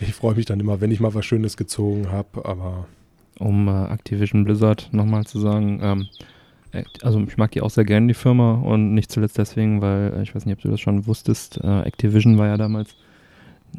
Ich 0.00 0.14
freue 0.14 0.34
mich 0.34 0.46
dann 0.46 0.60
immer, 0.60 0.80
wenn 0.80 0.90
ich 0.90 1.00
mal 1.00 1.14
was 1.14 1.24
Schönes 1.24 1.56
gezogen 1.56 2.10
habe, 2.10 2.44
aber. 2.44 2.86
Um 3.38 3.68
äh, 3.68 3.86
Activision 3.86 4.44
Blizzard 4.44 4.88
nochmal 4.92 5.24
zu 5.24 5.40
sagen, 5.40 5.80
ähm, 5.82 6.08
äh, 6.72 6.84
also 7.02 7.20
ich 7.20 7.36
mag 7.36 7.50
die 7.52 7.60
auch 7.60 7.70
sehr 7.70 7.84
gerne, 7.84 8.08
die 8.08 8.14
Firma, 8.14 8.54
und 8.54 8.94
nicht 8.94 9.10
zuletzt 9.10 9.38
deswegen, 9.38 9.80
weil, 9.80 10.14
äh, 10.14 10.22
ich 10.22 10.34
weiß 10.34 10.46
nicht, 10.46 10.56
ob 10.56 10.62
du 10.62 10.70
das 10.70 10.80
schon 10.80 11.06
wusstest, 11.06 11.58
äh, 11.62 11.82
Activision 11.82 12.38
war 12.38 12.48
ja 12.48 12.56
damals 12.56 12.94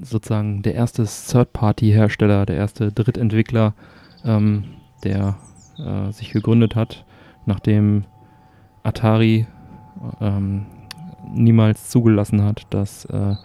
sozusagen 0.02 0.62
der 0.62 0.76
erste 0.76 1.06
Third-Party-Hersteller, 1.06 2.46
der 2.46 2.58
erste 2.58 2.92
Drittentwickler, 2.92 3.74
ähm, 4.26 4.66
der 5.04 5.38
äh, 5.78 6.12
sich 6.12 6.32
gegründet 6.32 6.76
hat, 6.76 7.06
nachdem 7.46 8.04
Atari 8.84 9.48
ähm, 10.22 10.66
niemals 11.34 11.90
zugelassen 11.90 12.44
hat, 12.44 12.68
dass 12.70 13.06
äh, 13.06 13.36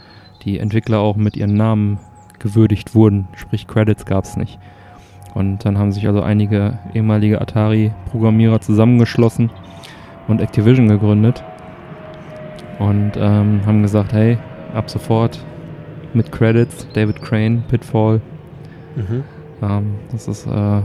die 0.45 0.59
Entwickler 0.59 0.99
auch 0.99 1.17
mit 1.17 1.37
ihren 1.37 1.55
Namen 1.55 1.99
gewürdigt 2.41 2.95
wurden, 2.95 3.29
sprich 3.37 3.69
Credits 3.69 4.05
gab 4.05 4.25
es 4.25 4.37
nicht. 4.37 4.59
Und 5.35 5.65
dann 5.65 5.79
haben 5.79 5.93
sich 5.93 6.07
also 6.09 6.23
einige 6.23 6.79
ehemalige 6.93 7.41
Atari-Programmierer 7.41 8.61
zusammengeschlossen 8.61 9.51
und 10.27 10.41
Activision 10.41 10.89
gegründet 10.89 11.45
und 12.81 13.13
ähm, 13.17 13.65
haben 13.65 13.83
gesagt, 13.83 14.13
hey, 14.13 14.39
ab 14.75 14.91
sofort 14.91 15.45
mit 16.15 16.33
Credits, 16.33 16.89
David 16.95 17.23
Crane, 17.23 17.63
Pitfall. 17.69 18.21
Mhm. 18.97 19.23
Ähm, 19.63 19.95
das 20.11 20.27
ist 20.27 20.47
äh, 20.47 20.83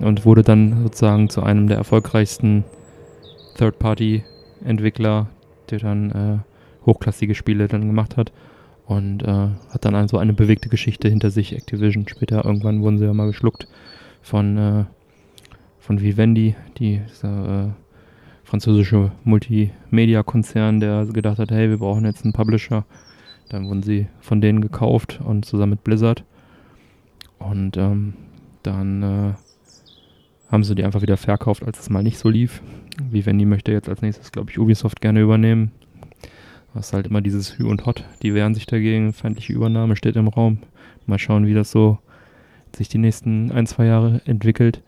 und 0.00 0.24
wurde 0.24 0.42
dann 0.42 0.82
sozusagen 0.82 1.28
zu 1.28 1.42
einem 1.44 1.68
der 1.68 1.76
erfolgreichsten 1.76 2.64
Third-Party-Entwickler, 3.58 5.28
der 5.70 5.78
dann 5.78 6.10
äh, 6.10 6.86
hochklassige 6.86 7.36
Spiele 7.36 7.68
dann 7.68 7.86
gemacht 7.86 8.16
hat 8.16 8.32
und 8.86 9.22
äh, 9.22 9.48
hat 9.70 9.84
dann 9.84 9.94
also 9.94 10.18
eine 10.18 10.32
bewegte 10.32 10.68
Geschichte 10.68 11.08
hinter 11.08 11.30
sich, 11.30 11.54
Activision. 11.54 12.06
Später 12.08 12.44
irgendwann 12.44 12.82
wurden 12.82 12.98
sie 12.98 13.06
ja 13.06 13.14
mal 13.14 13.26
geschluckt 13.26 13.66
von, 14.22 14.58
äh, 14.58 14.84
von 15.78 16.00
Vivendi, 16.00 16.54
die, 16.78 17.00
diese, 17.08 17.74
französische 18.44 19.10
Multimedia-Konzern, 19.24 20.78
der 20.78 21.06
gedacht 21.06 21.38
hat, 21.38 21.50
hey, 21.50 21.70
wir 21.70 21.78
brauchen 21.78 22.04
jetzt 22.04 22.24
einen 22.24 22.32
Publisher. 22.32 22.84
Dann 23.48 23.66
wurden 23.66 23.82
sie 23.82 24.06
von 24.20 24.40
denen 24.40 24.60
gekauft 24.60 25.20
und 25.24 25.44
zusammen 25.44 25.70
mit 25.70 25.84
Blizzard. 25.84 26.24
Und 27.38 27.76
ähm, 27.76 28.14
dann 28.62 29.02
äh, 29.02 29.32
haben 30.50 30.64
sie 30.64 30.74
die 30.74 30.84
einfach 30.84 31.02
wieder 31.02 31.16
verkauft, 31.16 31.64
als 31.64 31.80
es 31.80 31.90
mal 31.90 32.02
nicht 32.02 32.18
so 32.18 32.28
lief. 32.28 32.62
Vivendi 33.10 33.44
möchte 33.44 33.72
jetzt 33.72 33.88
als 33.88 34.02
nächstes, 34.02 34.30
glaube 34.30 34.50
ich, 34.50 34.58
Ubisoft 34.58 35.00
gerne 35.00 35.20
übernehmen. 35.20 35.72
Was 36.74 36.92
halt 36.92 37.06
immer 37.06 37.20
dieses 37.20 37.56
Hü 37.56 37.66
und 37.66 37.86
Hot, 37.86 38.04
die 38.22 38.34
wehren 38.34 38.54
sich 38.54 38.66
dagegen, 38.66 39.12
feindliche 39.12 39.52
Übernahme 39.52 39.94
steht 39.94 40.16
im 40.16 40.28
Raum. 40.28 40.58
Mal 41.06 41.18
schauen, 41.18 41.46
wie 41.46 41.54
das 41.54 41.70
so 41.70 41.98
sich 42.74 42.88
die 42.88 42.98
nächsten 42.98 43.52
ein, 43.52 43.66
zwei 43.66 43.86
Jahre 43.86 44.20
entwickelt. 44.24 44.82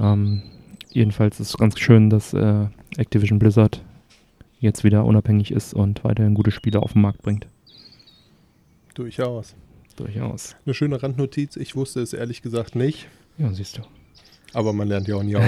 Ähm, 0.00 0.42
jedenfalls 0.90 1.38
ist 1.38 1.50
es 1.50 1.58
ganz 1.58 1.78
schön, 1.78 2.08
dass 2.08 2.32
äh, 2.32 2.66
Activision 2.96 3.38
Blizzard 3.38 3.82
jetzt 4.58 4.84
wieder 4.84 5.04
unabhängig 5.04 5.50
ist 5.50 5.74
und 5.74 6.02
weiterhin 6.04 6.34
gute 6.34 6.50
Spiele 6.50 6.80
auf 6.80 6.94
den 6.94 7.02
Markt 7.02 7.20
bringt. 7.22 7.46
Durchaus. 8.94 9.54
Durchaus. 9.96 10.56
Eine 10.64 10.74
schöne 10.74 11.02
Randnotiz, 11.02 11.56
ich 11.56 11.76
wusste 11.76 12.00
es 12.00 12.14
ehrlich 12.14 12.40
gesagt 12.40 12.74
nicht. 12.74 13.08
Ja, 13.36 13.52
siehst 13.52 13.76
du. 13.76 13.82
Aber 14.54 14.72
man 14.72 14.88
lernt 14.88 15.08
ja 15.08 15.16
auch 15.16 15.22
nie 15.22 15.36
aus. 15.36 15.44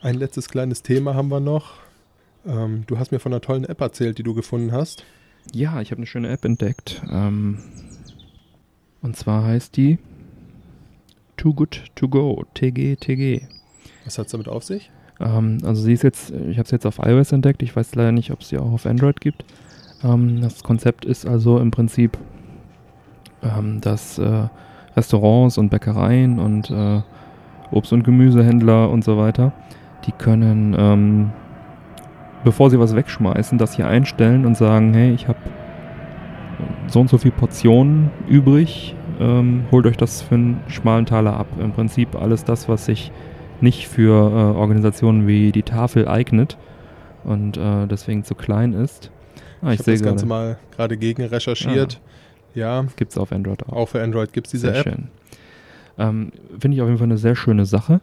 Ein 0.00 0.14
letztes 0.16 0.48
kleines 0.48 0.82
Thema 0.82 1.14
haben 1.14 1.28
wir 1.28 1.40
noch. 1.40 1.74
Ähm, 2.46 2.84
du 2.86 2.98
hast 2.98 3.12
mir 3.12 3.18
von 3.18 3.32
einer 3.32 3.40
tollen 3.40 3.64
App 3.64 3.80
erzählt, 3.80 4.18
die 4.18 4.22
du 4.22 4.34
gefunden 4.34 4.72
hast. 4.72 5.04
Ja, 5.52 5.80
ich 5.80 5.90
habe 5.90 5.98
eine 5.98 6.06
schöne 6.06 6.28
App 6.28 6.44
entdeckt. 6.44 7.02
Ähm, 7.10 7.58
und 9.02 9.16
zwar 9.16 9.44
heißt 9.44 9.76
die 9.76 9.98
Too 11.36 11.54
Good 11.54 11.84
To 11.94 12.08
Go, 12.08 12.44
TG, 12.54 12.96
TG. 12.96 13.42
Was 14.04 14.18
hat 14.18 14.26
es 14.26 14.32
damit 14.32 14.48
auf 14.48 14.64
sich? 14.64 14.90
Ähm, 15.20 15.58
also 15.64 15.82
sie 15.82 15.92
ist 15.92 16.02
jetzt, 16.02 16.30
ich 16.30 16.58
habe 16.58 16.64
es 16.64 16.70
jetzt 16.70 16.86
auf 16.86 16.98
iOS 16.98 17.32
entdeckt, 17.32 17.62
ich 17.62 17.74
weiß 17.74 17.94
leider 17.94 18.12
nicht, 18.12 18.30
ob 18.30 18.40
es 18.40 18.48
sie 18.48 18.58
auch 18.58 18.72
auf 18.72 18.86
Android 18.86 19.20
gibt. 19.20 19.44
Ähm, 20.02 20.40
das 20.40 20.62
Konzept 20.62 21.04
ist 21.04 21.26
also 21.26 21.58
im 21.58 21.70
Prinzip, 21.70 22.18
ähm, 23.42 23.80
dass 23.80 24.18
äh, 24.18 24.48
Restaurants 24.96 25.58
und 25.58 25.70
Bäckereien 25.70 26.38
und 26.38 26.70
äh, 26.70 27.02
Obst- 27.70 27.92
und 27.92 28.02
Gemüsehändler 28.02 28.90
und 28.90 29.04
so 29.04 29.18
weiter, 29.18 29.52
die 30.06 30.12
können, 30.12 30.74
ähm, 30.78 31.30
bevor 32.44 32.70
sie 32.70 32.78
was 32.78 32.94
wegschmeißen, 32.94 33.58
das 33.58 33.74
hier 33.74 33.88
einstellen 33.88 34.46
und 34.46 34.56
sagen, 34.56 34.94
hey, 34.94 35.12
ich 35.12 35.28
habe 35.28 35.38
so 36.86 37.00
und 37.00 37.10
so 37.10 37.18
viel 37.18 37.30
Portionen 37.30 38.10
übrig, 38.28 38.94
ähm, 39.20 39.64
holt 39.70 39.86
euch 39.86 39.96
das 39.96 40.22
für 40.22 40.34
einen 40.34 40.60
schmalen 40.68 41.06
Taler 41.06 41.36
ab. 41.36 41.46
Im 41.60 41.72
Prinzip 41.72 42.14
alles 42.14 42.44
das, 42.44 42.68
was 42.68 42.86
sich 42.86 43.12
nicht 43.60 43.88
für 43.88 44.12
äh, 44.12 44.56
Organisationen 44.56 45.26
wie 45.26 45.52
die 45.52 45.62
Tafel 45.62 46.08
eignet 46.08 46.56
und 47.24 47.56
äh, 47.56 47.86
deswegen 47.86 48.24
zu 48.24 48.34
klein 48.34 48.72
ist. 48.72 49.10
Ah, 49.60 49.72
ich, 49.72 49.80
ich 49.80 49.80
habe 49.80 49.92
das 49.92 50.02
Ganze 50.02 50.26
mal 50.26 50.58
gerade 50.74 50.96
gegen 50.96 51.24
recherchiert. 51.24 52.00
Ja. 52.54 52.82
ja. 52.82 52.86
Gibt 52.96 53.12
es 53.12 53.18
auf 53.18 53.32
Android 53.32 53.66
auch. 53.66 53.72
Auch 53.72 53.88
für 53.88 54.02
Android 54.02 54.32
gibt 54.32 54.46
es 54.46 54.52
diese 54.52 54.68
sehr 54.68 54.76
App. 54.76 54.84
Schön. 54.84 55.08
Ähm, 55.98 56.32
Finde 56.58 56.76
ich 56.76 56.82
auf 56.82 56.88
jeden 56.88 56.98
Fall 56.98 57.08
eine 57.08 57.18
sehr 57.18 57.34
schöne 57.34 57.66
Sache, 57.66 58.00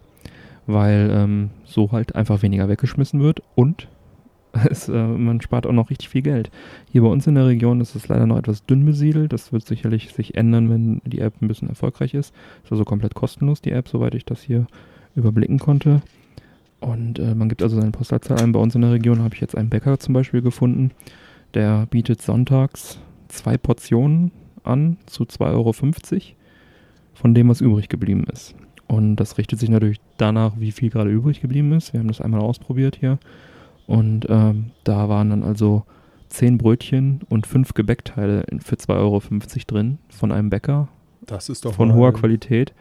weil 0.68 1.10
ähm, 1.12 1.50
so 1.64 1.92
halt 1.94 2.16
einfach 2.16 2.42
weniger 2.42 2.68
weggeschmissen 2.68 3.22
wird 3.22 3.42
und 3.56 3.88
es, 4.70 4.88
äh, 4.88 4.94
man 4.94 5.42
spart 5.42 5.68
auch 5.68 5.72
noch 5.72 5.90
richtig 5.90 6.10
viel 6.10 6.22
Geld. 6.22 6.50
Hier 6.92 7.02
bei 7.02 7.08
uns 7.08 7.28
in 7.28 7.36
der 7.36 7.48
Region 7.48 7.82
ist 7.82 7.96
es 7.96 8.08
leider 8.08 8.26
noch 8.26 8.38
etwas 8.38 8.66
dünn 8.66 8.86
besiedelt. 8.86 9.34
Das 9.34 9.52
wird 9.52 9.66
sicherlich 9.66 10.14
sich 10.14 10.36
ändern, 10.36 10.70
wenn 10.70 11.02
die 11.06 11.20
App 11.20 11.42
ein 11.42 11.48
bisschen 11.48 11.70
erfolgreich 11.70 12.14
ist. 12.14 12.34
Ist 12.64 12.72
also 12.72 12.86
komplett 12.86 13.16
kostenlos, 13.16 13.62
die 13.62 13.72
App, 13.72 13.88
soweit 13.88 14.16
ich 14.16 14.26
das 14.26 14.42
hier 14.42 14.68
überblicken 15.16 15.60
konnte. 15.60 16.02
Und 16.80 17.20
äh, 17.20 17.36
man 17.36 17.50
gibt 17.50 17.64
also 17.64 17.80
seine 17.80 17.92
Postleitzahl 17.92 18.40
ein. 18.42 18.52
Bei 18.52 18.60
uns 18.60 18.76
in 18.76 18.82
der 18.82 18.92
Region 18.92 19.22
habe 19.24 19.34
ich 19.34 19.42
jetzt 19.42 19.58
einen 19.58 19.70
Bäcker 19.70 20.00
zum 20.00 20.14
Beispiel 20.14 20.42
gefunden. 20.42 20.92
Der 21.54 21.86
bietet 21.88 22.22
sonntags 22.22 23.00
zwei 23.28 23.58
Portionen 23.58 24.32
an 24.64 24.98
zu 25.06 25.24
2,50 25.24 25.52
Euro 25.54 25.74
von 27.14 27.34
dem, 27.34 27.50
was 27.50 27.62
übrig 27.62 27.90
geblieben 27.90 28.26
ist. 28.32 28.56
Und 28.88 29.16
das 29.16 29.38
richtet 29.38 29.60
sich 29.60 29.70
natürlich 29.70 30.00
danach, 30.18 30.54
wie 30.60 30.72
viel 30.72 30.90
gerade 30.90 31.10
übrig 31.10 31.42
geblieben 31.42 31.72
ist. 31.74 31.94
Wir 31.94 32.00
haben 32.00 32.08
das 32.08 32.22
einmal 32.22 32.42
ausprobiert 32.42 32.98
hier. 33.00 33.18
Und 33.88 34.26
ähm, 34.30 34.72
da 34.84 35.10
waren 35.10 35.30
dann 35.30 35.44
also 35.44 35.84
zehn 36.30 36.58
Brötchen 36.58 37.22
und 37.30 37.48
fünf 37.48 37.74
Gebäckteile 37.74 38.46
für 38.60 38.76
2,50 38.76 38.90
Euro 38.98 39.22
drin 39.68 39.98
von 40.10 40.32
einem 40.32 40.50
Bäcker. 40.50 40.88
Das 41.22 41.50
ist 41.50 41.66
doch 41.66 41.74
von 41.74 41.94
hoher 41.94 42.14
Qualität. 42.14 42.74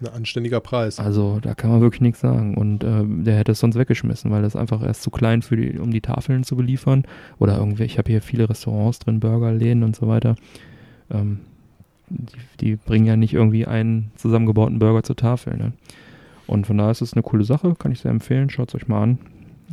Ein 0.00 0.08
anständiger 0.08 0.60
Preis. 0.60 0.98
Also 0.98 1.38
da 1.40 1.54
kann 1.54 1.70
man 1.70 1.80
wirklich 1.80 2.02
nichts 2.02 2.20
sagen. 2.20 2.56
Und 2.56 2.84
äh, 2.84 3.04
der 3.24 3.36
hätte 3.36 3.52
es 3.52 3.60
sonst 3.60 3.76
weggeschmissen, 3.76 4.30
weil 4.30 4.42
das 4.42 4.54
einfach 4.54 4.82
erst 4.82 5.02
zu 5.02 5.10
klein 5.10 5.40
für 5.40 5.56
die, 5.56 5.78
um 5.78 5.90
die 5.90 6.02
Tafeln 6.02 6.44
zu 6.44 6.56
beliefern. 6.56 7.04
Oder 7.38 7.56
irgendwie, 7.56 7.84
ich 7.84 7.96
habe 7.96 8.10
hier 8.10 8.20
viele 8.20 8.48
Restaurants 8.48 8.98
drin, 8.98 9.20
Burgerläden 9.20 9.82
und 9.84 9.96
so 9.96 10.06
weiter. 10.06 10.36
Ähm, 11.10 11.40
die, 12.08 12.36
die, 12.60 12.76
bringen 12.76 13.06
ja 13.06 13.16
nicht 13.16 13.32
irgendwie 13.32 13.66
einen 13.66 14.12
zusammengebauten 14.16 14.78
Burger 14.78 15.02
zur 15.02 15.16
Tafel. 15.16 15.56
Ne? 15.56 15.72
Und 16.46 16.66
von 16.66 16.76
daher 16.76 16.90
ist 16.92 17.00
es 17.00 17.14
eine 17.14 17.22
coole 17.22 17.44
Sache, 17.44 17.74
kann 17.74 17.92
ich 17.92 18.00
sehr 18.00 18.10
empfehlen. 18.10 18.50
Schaut 18.50 18.68
es 18.68 18.74
euch 18.74 18.88
mal 18.88 19.02
an. 19.02 19.18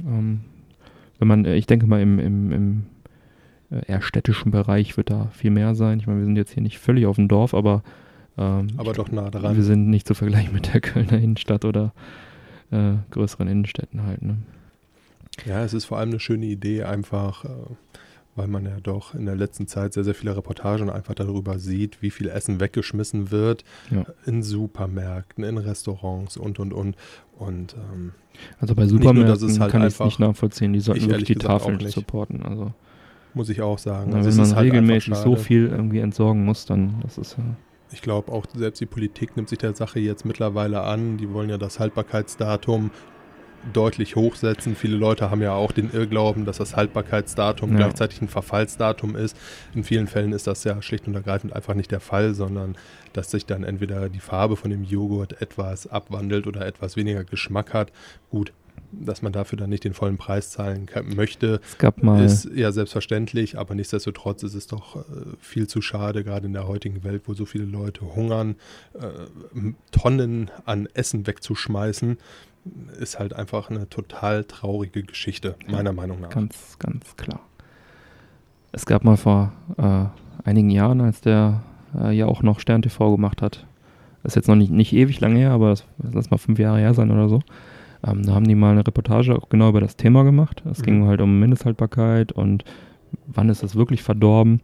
Ähm, 0.07 0.39
wenn 1.19 1.27
man, 1.27 1.45
äh, 1.45 1.56
ich 1.56 1.68
denke 1.68 1.88
mal, 1.88 2.02
im, 2.02 2.19
im, 2.19 2.52
im 2.52 2.84
äh, 3.72 3.85
eher 3.88 4.02
städtischen 4.02 4.52
Bereich 4.52 4.98
wird 4.98 5.10
da 5.10 5.30
viel 5.34 5.52
mehr 5.52 5.76
sein. 5.76 5.99
Ich 5.99 6.07
meine, 6.07 6.19
wir 6.19 6.26
sind 6.26 6.35
jetzt 6.35 6.53
hier 6.53 6.64
nicht 6.64 6.80
völlig 6.80 7.06
auf 7.06 7.15
dem 7.15 7.27
Dorf, 7.27 7.53
aber 7.53 7.84
ähm, 8.38 8.68
aber 8.77 8.94
doch 8.94 9.11
nah 9.11 9.30
dran. 9.30 9.56
Wir 9.56 9.64
sind 9.64 9.90
nicht 9.90 10.07
zu 10.07 10.15
vergleichen 10.15 10.53
mit 10.53 10.73
der 10.73 10.81
Kölner 10.81 11.19
Innenstadt 11.19 11.65
oder 11.65 11.94
äh, 12.72 12.94
größeren 13.11 13.48
Innenstädten 13.48 14.03
halt. 14.03 14.22
Ne? 14.22 14.38
Ja, 15.45 15.64
es 15.64 15.73
ist 15.73 15.85
vor 15.85 15.99
allem 15.99 16.10
eine 16.10 16.19
schöne 16.19 16.45
Idee, 16.45 16.84
einfach, 16.84 17.45
äh, 17.45 17.49
weil 18.35 18.47
man 18.47 18.65
ja 18.65 18.80
doch 18.81 19.14
in 19.14 19.26
der 19.26 19.35
letzten 19.35 19.68
Zeit 19.68 19.93
sehr, 19.93 20.03
sehr 20.03 20.15
viele 20.15 20.35
Reportagen 20.35 20.89
einfach 20.89 21.14
darüber 21.14 21.60
sieht, 21.60 22.01
wie 22.01 22.10
viel 22.10 22.30
Essen 22.30 22.60
weggeschmissen 22.60 23.31
wird 23.31 23.64
ja. 23.91 24.05
in 24.26 24.43
Supermärkten, 24.43 25.43
in 25.43 25.57
Restaurants 25.57 26.38
und 26.38 26.60
und 26.60 26.73
und. 26.73 26.95
Und 27.38 27.76
ähm, 27.76 28.14
also 28.60 28.76
bei 28.76 28.88
Supermärkten 28.88 29.47
nur, 29.47 29.60
halt 29.60 29.72
kann 29.72 29.81
ich 29.81 29.93
es 29.93 29.99
nicht 29.99 30.19
nachvollziehen. 30.19 30.73
Die 30.73 30.80
sollten 30.80 31.07
wirklich 31.10 31.26
die 31.26 31.35
Tafeln 31.35 31.80
supporten. 31.88 32.43
Also 32.43 32.72
muss 33.34 33.49
ich 33.49 33.61
auch 33.61 33.77
sagen. 33.77 34.11
Na, 34.11 34.18
also 34.18 34.30
wenn 34.30 34.38
man 34.38 34.55
halt 34.55 34.65
regelmäßig 34.65 35.15
so 35.15 35.35
viel 35.35 35.68
irgendwie 35.68 35.99
entsorgen 35.99 36.45
muss, 36.45 36.65
dann 36.65 37.01
das 37.01 37.18
ist 37.18 37.38
ja 37.38 37.43
ich 37.93 38.01
glaube 38.01 38.31
auch 38.31 38.45
selbst 38.53 38.81
die 38.81 38.85
Politik 38.85 39.35
nimmt 39.35 39.49
sich 39.49 39.60
der 39.60 39.76
Sache 39.76 39.99
jetzt 39.99 40.26
mittlerweile 40.26 40.81
an. 40.81 41.18
Die 41.18 41.31
wollen 41.31 41.49
ja 41.49 41.57
das 41.57 41.80
Haltbarkeitsdatum 41.80 42.91
deutlich 43.72 44.15
hochsetzen. 44.15 44.76
Viele 44.76 44.98
Leute 44.98 45.30
haben 45.30 45.41
ja 45.41 45.53
auch 45.53 45.72
den 45.72 45.91
Irrglauben, 45.91 46.45
dass 46.45 46.57
das 46.57 46.76
Haltbarkeitsdatum 46.76 47.72
ja. 47.72 47.77
gleichzeitig 47.77 48.22
ein 48.22 48.27
Verfallsdatum 48.27 49.15
ist. 49.15 49.38
In 49.73 49.84
vielen 49.84 50.07
Fällen 50.07 50.34
ist 50.34 50.48
das 50.48 50.64
ja 50.64 50.81
schlicht 50.81 51.07
und 51.07 51.15
ergreifend 51.15 51.53
einfach 51.53 51.73
nicht 51.73 51.91
der 51.91 51.99
Fall, 51.99 52.34
sondern 52.34 52.76
dass 53.14 53.31
sich 53.31 53.45
dann 53.45 53.64
entweder 53.64 54.10
die 54.10 54.19
Farbe 54.19 54.56
von 54.56 54.72
dem 54.72 54.84
Joghurt 54.84 55.41
etwas 55.41 55.88
abwandelt 55.88 56.48
oder 56.48 56.65
etwas 56.65 56.95
weniger 56.95 57.23
Geschmack 57.23 57.73
hat. 57.73 57.91
Gut, 58.30 58.52
dass 58.91 59.22
man 59.22 59.34
dafür 59.34 59.57
dann 59.57 59.69
nicht 59.69 59.84
den 59.84 59.94
vollen 59.94 60.18
Preis 60.18 60.52
zahlen 60.52 60.85
kann, 60.85 61.15
möchte, 61.15 61.61
ist 62.26 62.49
ja 62.53 62.72
selbstverständlich, 62.72 63.57
aber 63.57 63.76
nichtsdestotrotz 63.76 64.44
ist 64.44 64.53
es 64.53 64.68
doch 64.68 64.98
äh, 64.98 65.02
viel 65.40 65.68
zu 65.68 65.81
schade, 65.81 66.23
gerade 66.23 66.45
in 66.45 66.53
der 66.53 66.68
heutigen 66.68 67.03
Welt, 67.03 67.23
wo 67.26 67.34
so 67.34 67.45
viele 67.45 67.65
Leute 67.65 68.15
hungern, 68.15 68.56
äh, 68.94 69.07
Tonnen 69.91 70.52
an 70.65 70.88
Essen 70.94 71.26
wegzuschmeißen, 71.26 72.18
ist 72.99 73.19
halt 73.19 73.34
einfach 73.34 73.69
eine 73.69 73.90
total 73.90 74.45
traurige 74.45 75.03
Geschichte, 75.03 75.56
meiner 75.68 75.90
ja, 75.90 75.95
Meinung 75.95 76.22
nach. 76.22 76.30
Ganz, 76.30 76.77
ganz 76.80 77.15
klar. 77.18 77.41
Es 78.72 78.85
gab 78.85 79.03
mal 79.03 79.18
vor 79.18 79.52
äh, 79.77 80.06
einigen 80.48 80.69
Jahren, 80.69 81.02
als 81.02 81.22
der 81.22 81.64
äh, 81.99 82.11
ja 82.11 82.26
auch 82.26 82.41
noch 82.41 82.60
Stern 82.60 82.81
TV 82.81 83.11
gemacht 83.11 83.41
hat, 83.41 83.65
das 84.23 84.31
ist 84.31 84.35
jetzt 84.35 84.48
noch 84.48 84.56
nicht, 84.56 84.72
nicht 84.72 84.94
ewig 84.94 85.19
lange 85.19 85.38
her, 85.38 85.52
aber 85.52 85.69
das 85.69 85.85
lass 85.99 86.31
mal 86.31 86.38
fünf 86.38 86.57
Jahre 86.57 86.80
her 86.80 86.94
sein 86.94 87.11
oder 87.11 87.27
so, 87.27 87.41
ähm, 88.06 88.23
da 88.23 88.34
haben 88.34 88.48
die 88.48 88.56
mal 88.56 88.72
eine 88.72 88.88
Reportage 88.88 89.35
auch 89.35 89.49
genau 89.49 89.69
über 89.69 89.81
das 89.81 89.95
Thema 89.98 90.23
gemacht. 90.23 90.64
Es 90.69 90.80
mhm. 90.80 90.84
ging 90.84 91.07
halt 91.07 91.22
um 91.22 91.40
Mindesthaltbarkeit 91.40 92.31
und 92.31 92.64
wann 93.27 93.49
ist 93.49 93.64
das 93.64 93.76
wirklich 93.76 94.02
verdorben. 94.02 94.61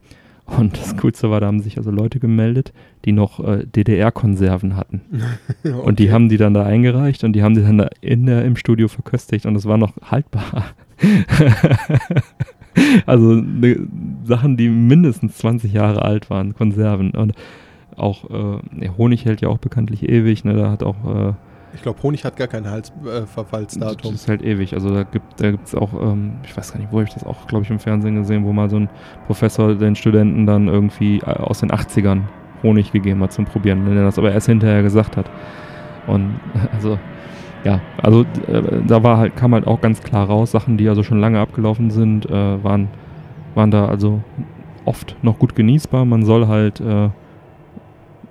Und 0.58 0.78
das 0.78 0.98
Coolste 0.98 1.30
war, 1.30 1.40
da 1.40 1.48
haben 1.48 1.62
sich 1.62 1.78
also 1.78 1.92
Leute 1.92 2.20
gemeldet, 2.20 2.74
die 3.06 3.12
noch 3.12 3.40
äh, 3.40 3.66
DDR-Konserven 3.66 4.76
hatten. 4.76 5.02
okay. 5.64 5.74
Und 5.84 6.00
die 6.00 6.12
haben 6.12 6.30
die 6.30 6.38
dann 6.38 6.54
da 6.54 6.66
eingereicht 6.66 7.24
und 7.24 7.34
die 7.34 7.44
haben 7.44 7.56
die 7.56 7.62
dann 7.62 7.78
da 7.78 7.90
in 8.02 8.26
der, 8.26 8.46
im 8.46 8.56
Studio 8.56 8.88
verköstigt 8.88 9.46
und 9.46 9.56
es 9.56 9.66
war 9.66 9.78
noch 9.78 9.94
haltbar. 10.02 10.66
also 13.06 13.36
ne, 13.36 13.88
Sachen, 14.24 14.58
die 14.58 14.70
mindestens 14.70 15.38
20 15.38 15.74
Jahre 15.74 16.02
alt 16.02 16.30
waren, 16.30 16.56
Konserven. 16.56 17.12
Und 17.12 17.34
auch 17.96 18.30
äh, 18.30 18.90
Honig 18.98 19.26
hält 19.26 19.42
ja 19.42 19.50
auch 19.50 19.58
bekanntlich 19.58 20.08
ewig. 20.08 20.46
Ne? 20.46 20.54
Da 20.54 20.72
hat 20.72 20.84
auch 20.84 21.06
äh, 21.06 21.34
ich 21.74 21.82
glaube, 21.82 22.02
Honig 22.04 22.26
hat 22.26 22.36
gar 22.36 22.48
kein 22.48 22.70
Hals, 22.70 22.92
äh. 23.06 23.22
Das 24.12 24.12
ist 24.12 24.28
halt 24.28 24.42
ewig. 24.42 24.74
Also 24.74 24.94
da 24.94 25.04
gibt 25.04 25.40
es 25.40 25.76
auch, 25.76 25.94
ähm, 25.94 26.34
ich 26.44 26.56
weiß 26.56 26.74
gar 26.74 26.80
nicht, 26.80 26.92
wo 26.92 27.02
ich 27.02 27.14
das 27.14 27.24
auch, 27.24 27.48
glaube 27.48 27.64
ich, 27.64 27.70
im 27.70 27.80
Fernsehen 27.80 28.16
gesehen, 28.16 28.46
wo 28.46 28.54
mal 28.54 28.70
so 28.70 28.78
ein 28.78 28.90
Professor 29.28 29.76
den 29.76 29.96
Studenten 29.96 30.46
dann 30.46 30.68
irgendwie 30.68 31.18
äh, 31.20 31.26
aus 31.26 31.60
den 31.60 31.72
80ern 31.72 32.22
Honig 32.64 32.92
gegeben 32.92 33.22
hat 33.24 33.32
zum 33.32 33.46
Probieren, 33.46 33.86
wenn 33.86 33.98
er 33.98 34.04
das 34.04 34.18
aber 34.18 34.32
erst 34.32 34.48
hinterher 34.48 34.84
gesagt 34.84 35.18
hat. 35.18 35.30
Und 36.08 36.40
also 36.74 36.98
ja, 37.64 37.82
also 38.02 38.22
äh, 38.48 38.82
da 38.88 39.04
war 39.04 39.18
halt, 39.18 39.36
kam 39.36 39.54
halt 39.54 39.68
auch 39.68 39.82
ganz 39.82 40.02
klar 40.02 40.28
raus, 40.28 40.52
Sachen, 40.52 40.78
die 40.78 40.88
also 40.88 41.04
schon 41.04 41.20
lange 41.20 41.40
abgelaufen 41.40 41.92
sind, 41.92 42.26
äh, 42.30 42.64
waren, 42.64 42.88
waren 43.56 43.72
da 43.72 43.88
also 43.88 44.22
oft 44.86 45.16
noch 45.22 45.40
gut 45.40 45.56
genießbar. 45.56 46.06
Man 46.06 46.24
soll 46.24 46.48
halt 46.48 46.80
äh, 46.80 47.10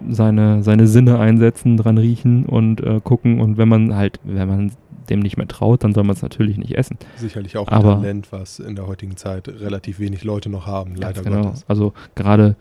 seine, 0.09 0.63
seine 0.63 0.87
Sinne 0.87 1.19
einsetzen, 1.19 1.77
dran 1.77 1.99
riechen 1.99 2.47
und 2.47 2.81
äh, 2.81 3.01
gucken. 3.03 3.41
Und 3.41 3.57
wenn 3.57 3.69
man 3.69 3.95
halt, 3.95 4.21
wenn 4.25 4.49
man 4.49 4.73
dem 5.11 5.21
nicht 5.21 5.37
mehr 5.37 5.49
traut, 5.49 5.85
dann 5.85 5.95
soll 5.95 6.05
man 6.05 6.15
es 6.15 6.23
natürlich 6.23 6.59
nicht 6.59 6.77
essen. 6.77 6.99
Sicherlich 7.17 7.57
auch 7.57 7.69
ein 7.69 7.75
Aber, 7.75 7.95
Talent, 7.95 8.31
was 8.31 8.59
in 8.59 8.77
der 8.77 8.87
heutigen 8.87 9.17
Zeit 9.17 9.49
relativ 9.49 9.99
wenig 9.99 10.25
Leute 10.25 10.51
noch 10.51 10.67
haben, 10.67 10.95
leider 10.97 11.23
genau. 11.23 11.43
Gottes. 11.43 11.65
Also 11.69 11.93
gerade 12.15 12.57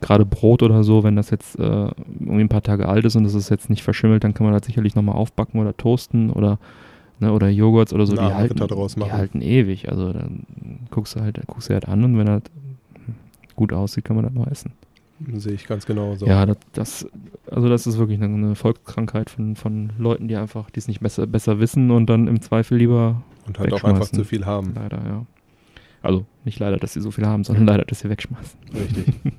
gerade 0.00 0.26
Brot 0.26 0.62
oder 0.62 0.82
so, 0.82 1.04
wenn 1.04 1.16
das 1.16 1.30
jetzt 1.30 1.58
äh, 1.58 1.62
irgendwie 1.62 2.40
ein 2.40 2.48
paar 2.48 2.62
Tage 2.62 2.88
alt 2.88 3.04
ist 3.04 3.14
und 3.14 3.24
es 3.24 3.34
ist 3.34 3.50
jetzt 3.50 3.70
nicht 3.70 3.82
verschimmelt, 3.82 4.24
dann 4.24 4.34
kann 4.34 4.44
man 4.44 4.52
das 4.52 4.66
sicherlich 4.66 4.96
nochmal 4.96 5.14
aufbacken 5.14 5.60
oder 5.60 5.76
toasten 5.76 6.30
oder 6.30 6.58
ne, 7.20 7.32
oder 7.32 7.48
Joghurts 7.48 7.94
oder 7.94 8.04
so, 8.04 8.14
die 8.14 8.20
halten, 8.20 8.56
die 8.56 9.12
halten 9.12 9.40
ewig. 9.40 9.88
Also 9.90 10.12
dann 10.12 10.44
guckst 10.90 11.14
du 11.14 11.20
halt, 11.20 11.40
guckst 11.46 11.70
du 11.70 11.74
halt 11.74 11.88
an 11.88 12.04
und 12.04 12.18
wenn 12.18 12.26
er 12.26 12.42
gut 13.56 13.72
aussieht, 13.72 14.04
kann 14.04 14.16
man 14.16 14.24
das 14.24 14.34
noch 14.34 14.48
essen. 14.48 14.72
Sehe 15.34 15.52
ich 15.52 15.66
ganz 15.66 15.86
genau 15.86 16.14
so. 16.16 16.26
Ja, 16.26 16.46
das, 16.46 16.56
das, 16.72 17.06
also 17.50 17.68
das 17.68 17.86
ist 17.86 17.98
wirklich 17.98 18.20
eine, 18.22 18.54
Volkskrankheit 18.54 19.30
von, 19.30 19.56
von 19.56 19.92
Leuten, 19.98 20.28
die 20.28 20.36
einfach, 20.36 20.70
die 20.70 20.78
es 20.80 20.88
nicht 20.88 21.00
besser, 21.00 21.26
besser 21.26 21.60
wissen 21.60 21.90
und 21.90 22.06
dann 22.06 22.26
im 22.28 22.40
Zweifel 22.40 22.78
lieber. 22.78 23.22
Und 23.46 23.58
halt 23.58 23.72
auch 23.72 23.84
einfach 23.84 24.08
zu 24.08 24.24
viel 24.24 24.46
haben. 24.46 24.74
Leider, 24.74 24.98
ja. 25.04 25.26
Also 26.02 26.26
nicht 26.44 26.58
leider, 26.58 26.76
dass 26.76 26.92
sie 26.94 27.00
so 27.00 27.10
viel 27.10 27.26
haben, 27.26 27.44
sondern 27.44 27.66
leider, 27.66 27.84
dass 27.84 28.00
sie 28.00 28.10
wegschmeißen. 28.10 28.58
Richtig. 28.74 29.14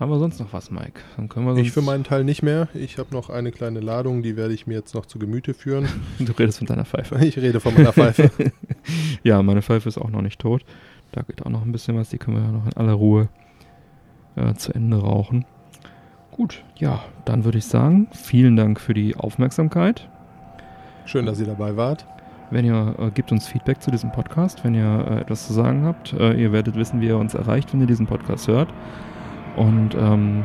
haben 0.00 0.10
wir 0.10 0.18
sonst 0.18 0.40
noch 0.40 0.52
was, 0.52 0.70
Mike? 0.70 1.00
Dann 1.16 1.28
können 1.28 1.46
wir 1.46 1.56
ich 1.56 1.72
für 1.72 1.82
meinen 1.82 2.04
Teil 2.04 2.24
nicht 2.24 2.42
mehr. 2.42 2.68
Ich 2.74 2.98
habe 2.98 3.12
noch 3.12 3.30
eine 3.30 3.52
kleine 3.52 3.80
Ladung, 3.80 4.22
die 4.22 4.36
werde 4.36 4.54
ich 4.54 4.66
mir 4.66 4.74
jetzt 4.74 4.94
noch 4.94 5.06
zu 5.06 5.18
Gemüte 5.18 5.54
führen. 5.54 5.88
du 6.18 6.32
redest 6.32 6.58
von 6.58 6.66
deiner 6.66 6.84
Pfeife. 6.84 7.24
Ich 7.24 7.36
rede 7.36 7.60
von 7.60 7.74
meiner 7.74 7.92
Pfeife. 7.92 8.30
ja, 9.22 9.42
meine 9.42 9.62
Pfeife 9.62 9.88
ist 9.88 9.98
auch 9.98 10.10
noch 10.10 10.22
nicht 10.22 10.40
tot. 10.40 10.64
Da 11.12 11.22
geht 11.22 11.44
auch 11.44 11.50
noch 11.50 11.62
ein 11.62 11.72
bisschen 11.72 11.96
was, 11.96 12.08
die 12.08 12.18
können 12.18 12.36
wir 12.38 12.44
ja 12.44 12.52
noch 12.52 12.66
in 12.66 12.76
aller 12.76 12.92
Ruhe 12.92 13.28
äh, 14.36 14.54
zu 14.54 14.72
Ende 14.72 15.00
rauchen. 15.00 15.44
Gut, 16.30 16.62
ja, 16.76 17.00
dann 17.24 17.44
würde 17.44 17.58
ich 17.58 17.66
sagen, 17.66 18.08
vielen 18.12 18.56
Dank 18.56 18.80
für 18.80 18.94
die 18.94 19.16
Aufmerksamkeit. 19.16 20.08
Schön, 21.04 21.26
dass 21.26 21.40
ihr 21.40 21.46
dabei 21.46 21.76
wart. 21.76 22.06
Wenn 22.50 22.64
ihr 22.64 22.94
äh, 22.98 23.10
gebt 23.10 23.30
uns 23.32 23.46
Feedback 23.46 23.80
zu 23.80 23.90
diesem 23.90 24.10
Podcast, 24.12 24.64
wenn 24.64 24.74
ihr 24.74 25.06
äh, 25.08 25.20
etwas 25.20 25.46
zu 25.46 25.52
sagen 25.52 25.84
habt, 25.84 26.12
äh, 26.12 26.34
ihr 26.34 26.52
werdet 26.52 26.76
wissen, 26.76 27.00
wie 27.00 27.06
ihr 27.06 27.18
uns 27.18 27.34
erreicht, 27.34 27.72
wenn 27.72 27.80
ihr 27.80 27.86
diesen 27.86 28.06
Podcast 28.06 28.48
hört. 28.48 28.72
Und 29.56 29.94
ähm, 29.94 30.44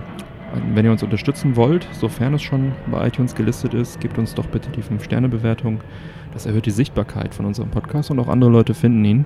wenn 0.73 0.85
ihr 0.85 0.91
uns 0.91 1.03
unterstützen 1.03 1.55
wollt, 1.55 1.87
sofern 1.91 2.33
es 2.33 2.41
schon 2.41 2.73
bei 2.91 3.07
iTunes 3.07 3.35
gelistet 3.35 3.73
ist, 3.73 3.99
gebt 3.99 4.17
uns 4.17 4.35
doch 4.35 4.45
bitte 4.47 4.69
die 4.69 4.83
5-Sterne-Bewertung. 4.83 5.79
Das 6.33 6.45
erhöht 6.45 6.65
die 6.65 6.71
Sichtbarkeit 6.71 7.33
von 7.33 7.45
unserem 7.45 7.71
Podcast 7.71 8.11
und 8.11 8.19
auch 8.19 8.27
andere 8.27 8.51
Leute 8.51 8.73
finden 8.73 9.05
ihn. 9.05 9.25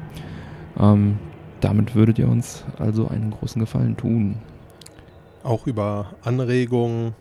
Ähm, 0.79 1.17
damit 1.59 1.95
würdet 1.95 2.19
ihr 2.19 2.29
uns 2.29 2.65
also 2.77 3.07
einen 3.07 3.31
großen 3.31 3.59
Gefallen 3.59 3.97
tun. 3.97 4.35
Auch 5.43 5.67
über 5.67 6.15
Anregungen 6.23 7.13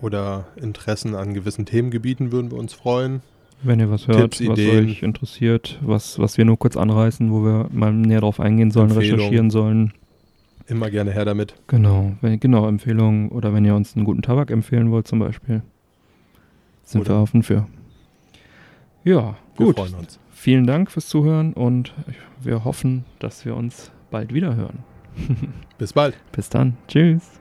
oder 0.00 0.46
Interessen 0.56 1.14
an 1.14 1.34
gewissen 1.34 1.66
Themengebieten 1.66 2.32
würden 2.32 2.50
wir 2.50 2.58
uns 2.58 2.74
freuen. 2.74 3.22
Wenn 3.62 3.80
ihr 3.80 3.90
was 3.90 4.06
hört, 4.06 4.34
Tipps, 4.34 4.40
was 4.46 4.58
Ideen. 4.58 4.86
euch 4.86 5.02
interessiert, 5.02 5.78
was, 5.80 6.18
was 6.18 6.36
wir 6.36 6.44
nur 6.44 6.58
kurz 6.58 6.76
anreißen, 6.76 7.32
wo 7.32 7.42
wir 7.44 7.68
mal 7.72 7.92
näher 7.92 8.20
drauf 8.20 8.38
eingehen 8.38 8.70
sollen, 8.70 8.90
recherchieren 8.90 9.50
sollen. 9.50 9.94
Immer 10.66 10.90
gerne 10.90 11.12
her 11.12 11.24
damit. 11.24 11.54
Genau, 11.66 12.12
wenn, 12.20 12.38
genau, 12.40 12.68
Empfehlungen 12.68 13.30
oder 13.30 13.54
wenn 13.54 13.64
ihr 13.64 13.74
uns 13.74 13.96
einen 13.96 14.04
guten 14.04 14.22
Tabak 14.22 14.50
empfehlen 14.50 14.90
wollt 14.90 15.08
zum 15.08 15.18
Beispiel, 15.18 15.62
sind 16.82 17.02
oder 17.02 17.16
wir 17.16 17.22
offen 17.22 17.42
für. 17.42 17.66
Ja, 19.04 19.36
wir 19.56 19.66
gut. 19.66 19.76
freuen 19.76 19.94
uns. 19.94 20.18
Vielen 20.30 20.66
Dank 20.66 20.90
fürs 20.90 21.08
Zuhören 21.08 21.54
und 21.54 21.94
wir 22.42 22.64
hoffen, 22.64 23.04
dass 23.18 23.44
wir 23.44 23.56
uns 23.56 23.90
bald 24.10 24.34
wieder 24.34 24.56
hören. 24.56 24.80
Bis 25.78 25.92
bald. 25.92 26.16
Bis 26.32 26.48
dann. 26.48 26.76
Tschüss. 26.88 27.40